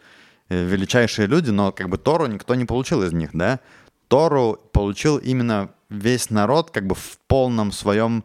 э, 0.49 0.63
величайшие 0.65 1.27
люди, 1.27 1.51
но 1.51 1.71
как 1.71 1.89
бы 1.89 1.97
Тору 1.97 2.25
никто 2.25 2.55
не 2.55 2.65
получил 2.65 3.03
из 3.03 3.13
них, 3.13 3.29
да. 3.33 3.59
Тору 4.07 4.57
получил 4.71 5.17
именно 5.17 5.69
весь 5.89 6.29
народ 6.31 6.71
как 6.71 6.87
бы 6.87 6.95
в 6.95 7.19
полном 7.27 7.71
своем 7.71 8.23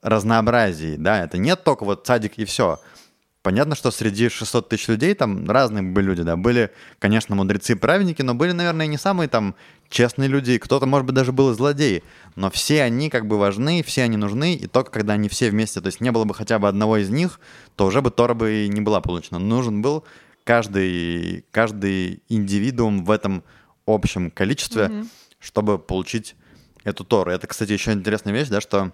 разнообразии, 0.00 0.96
да. 0.96 1.22
Это 1.24 1.36
нет 1.38 1.64
только 1.64 1.84
вот 1.84 2.06
садик 2.06 2.38
и 2.38 2.44
все. 2.44 2.80
Понятно, 3.42 3.74
что 3.74 3.90
среди 3.90 4.28
600 4.28 4.68
тысяч 4.68 4.88
людей 4.88 5.14
там 5.14 5.48
разные 5.50 5.82
были 5.82 6.06
люди, 6.06 6.22
да. 6.22 6.36
Были, 6.36 6.70
конечно, 6.98 7.34
мудрецы 7.34 7.72
и 7.72 7.74
праведники, 7.76 8.22
но 8.22 8.34
были, 8.34 8.52
наверное, 8.52 8.86
не 8.86 8.98
самые 8.98 9.28
там 9.28 9.54
честные 9.90 10.28
люди. 10.28 10.56
Кто-то, 10.56 10.86
может 10.86 11.06
быть, 11.06 11.14
даже 11.14 11.32
был 11.32 11.50
и 11.50 11.54
злодей. 11.54 12.02
Но 12.36 12.50
все 12.50 12.82
они 12.82 13.10
как 13.10 13.26
бы 13.26 13.38
важны, 13.38 13.82
все 13.82 14.04
они 14.04 14.16
нужны. 14.16 14.54
И 14.54 14.66
только 14.66 14.90
когда 14.90 15.14
они 15.14 15.28
все 15.28 15.50
вместе, 15.50 15.80
то 15.80 15.88
есть 15.88 16.00
не 16.00 16.10
было 16.12 16.24
бы 16.24 16.32
хотя 16.32 16.58
бы 16.58 16.68
одного 16.68 16.96
из 16.96 17.10
них, 17.10 17.40
то 17.76 17.86
уже 17.86 18.00
бы 18.00 18.10
Тора 18.10 18.34
бы 18.34 18.64
и 18.64 18.68
не 18.68 18.80
была 18.80 19.00
получена. 19.02 19.38
Нужен 19.38 19.82
был 19.82 20.04
каждый, 20.44 21.44
каждый 21.50 22.22
индивидуум 22.28 23.04
в 23.04 23.10
этом 23.10 23.44
общем 23.86 24.30
количестве, 24.30 25.04
чтобы 25.38 25.78
получить 25.78 26.36
эту 26.84 27.04
Тору. 27.04 27.30
Это, 27.30 27.46
кстати, 27.46 27.72
еще 27.72 27.92
интересная 27.92 28.32
вещь, 28.32 28.48
да, 28.48 28.60
что 28.60 28.92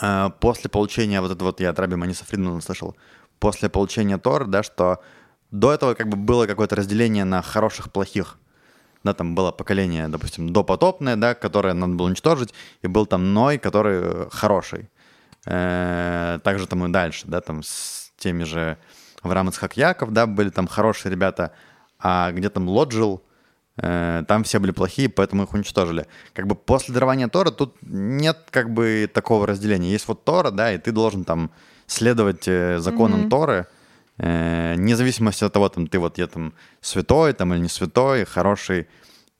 э, 0.00 0.30
после 0.40 0.70
получения, 0.70 1.20
вот 1.20 1.32
это 1.32 1.44
вот 1.44 1.60
я 1.60 1.70
от 1.70 1.78
Раби 1.78 1.96
Маниса 1.96 2.24
Фридмана 2.24 2.60
слышал, 2.60 2.96
после 3.40 3.68
получения 3.68 4.18
Торы, 4.18 4.46
да, 4.46 4.62
что 4.62 5.00
до 5.50 5.72
этого 5.72 5.94
как 5.94 6.08
бы 6.08 6.16
было 6.16 6.46
какое-то 6.46 6.76
разделение 6.76 7.24
на 7.24 7.42
хороших, 7.42 7.90
плохих. 7.90 8.38
Да, 9.04 9.14
там 9.14 9.34
было 9.34 9.50
поколение, 9.50 10.08
допустим, 10.08 10.52
допотопное, 10.52 11.16
да, 11.16 11.34
которое 11.34 11.74
надо 11.74 11.94
было 11.94 12.06
уничтожить, 12.06 12.54
и 12.82 12.86
был 12.86 13.06
там 13.06 13.34
Ной, 13.34 13.58
который 13.58 14.00
э, 14.02 14.28
хороший. 14.30 14.88
Э, 15.44 16.38
также 16.44 16.66
там 16.66 16.84
и 16.86 16.88
дальше, 16.88 17.24
да, 17.26 17.40
там 17.40 17.62
с 17.62 18.12
теми 18.16 18.44
же 18.44 18.78
Авраам 19.22 19.48
Ицхак 19.48 19.76
Яков, 19.76 20.12
да, 20.12 20.26
были 20.26 20.50
там 20.50 20.68
хорошие 20.68 21.10
ребята, 21.10 21.52
а 21.98 22.30
где 22.30 22.48
там 22.48 22.68
Лот 22.68 22.92
жил, 22.92 23.22
э, 23.76 24.22
там 24.28 24.44
все 24.44 24.60
были 24.60 24.70
плохие, 24.70 25.08
поэтому 25.08 25.42
их 25.42 25.52
уничтожили. 25.52 26.06
Как 26.32 26.46
бы 26.46 26.54
после 26.54 26.94
дарования 26.94 27.26
Тора 27.26 27.50
тут 27.50 27.76
нет 27.82 28.38
как 28.50 28.72
бы 28.72 29.10
такого 29.12 29.48
разделения. 29.48 29.90
Есть 29.90 30.06
вот 30.06 30.24
Тора, 30.24 30.52
да, 30.52 30.72
и 30.72 30.78
ты 30.78 30.92
должен 30.92 31.24
там 31.24 31.50
следовать 31.88 32.44
законам 32.44 33.28
Торы, 33.28 33.66
э, 34.18 34.74
вне 34.76 34.96
зависимости 34.96 35.44
от 35.44 35.52
того, 35.52 35.68
там 35.68 35.86
ты 35.86 35.98
вот 35.98 36.18
я 36.18 36.26
там 36.26 36.52
святой 36.80 37.32
там 37.32 37.52
или 37.54 37.60
не 37.60 37.68
святой, 37.68 38.24
хороший 38.24 38.86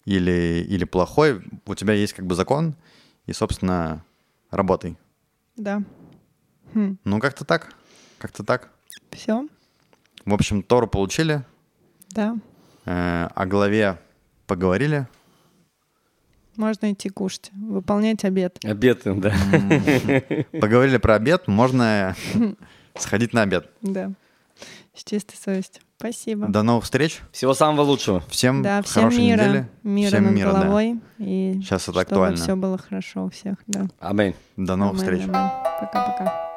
или, 0.04 0.64
или 0.68 0.84
плохой, 0.84 1.42
у 1.66 1.74
тебя 1.74 1.94
есть 1.94 2.12
как 2.12 2.26
бы 2.26 2.34
закон, 2.34 2.74
и, 3.26 3.32
собственно, 3.32 4.04
работай. 4.50 4.96
Да. 5.56 5.82
Хм. 6.74 6.96
Ну, 7.04 7.20
как-то 7.20 7.44
так. 7.44 7.74
Как-то 8.18 8.42
так. 8.44 8.70
Все? 9.10 9.46
В 10.24 10.34
общем, 10.34 10.62
Тору 10.62 10.86
получили, 10.88 11.44
Да. 12.10 12.36
э, 12.86 13.28
о 13.34 13.46
главе 13.46 13.98
поговорили. 14.46 15.06
Можно 16.56 16.92
идти 16.92 17.08
кушать, 17.08 17.50
выполнять 17.54 18.24
обед. 18.24 18.58
Обед, 18.64 19.02
да. 19.04 19.34
Поговорили 20.60 20.98
про 20.98 21.14
обед, 21.14 21.48
можно 21.48 22.14
сходить 22.96 23.32
на 23.32 23.42
обед. 23.42 23.70
Да. 23.80 24.12
С 24.94 25.04
чистой 25.04 25.36
совестью. 25.36 25.82
Спасибо. 25.98 26.48
До 26.48 26.62
новых 26.62 26.84
встреч. 26.84 27.20
Всего 27.32 27.54
самого 27.54 27.82
лучшего. 27.82 28.20
Всем 28.28 28.62
Да, 28.62 28.82
всем 28.82 29.04
хорошей 29.04 29.20
мира, 29.22 29.40
недели. 29.42 29.68
мира 29.82 30.08
Всем 30.08 30.24
над 30.24 30.32
мира, 30.34 30.52
да. 30.52 30.60
головой. 30.62 31.00
И 31.18 31.54
Сейчас 31.62 31.82
это 31.82 31.92
чтобы 31.92 32.00
актуально. 32.02 32.36
все 32.36 32.56
было 32.56 32.76
хорошо 32.76 33.24
у 33.24 33.30
всех. 33.30 33.54
Да. 33.66 33.82
До 33.84 33.90
Аминь. 34.00 34.34
новых 34.56 34.80
Аминь, 34.94 34.96
встреч. 34.98 35.26
Пока-пока. 35.26 36.52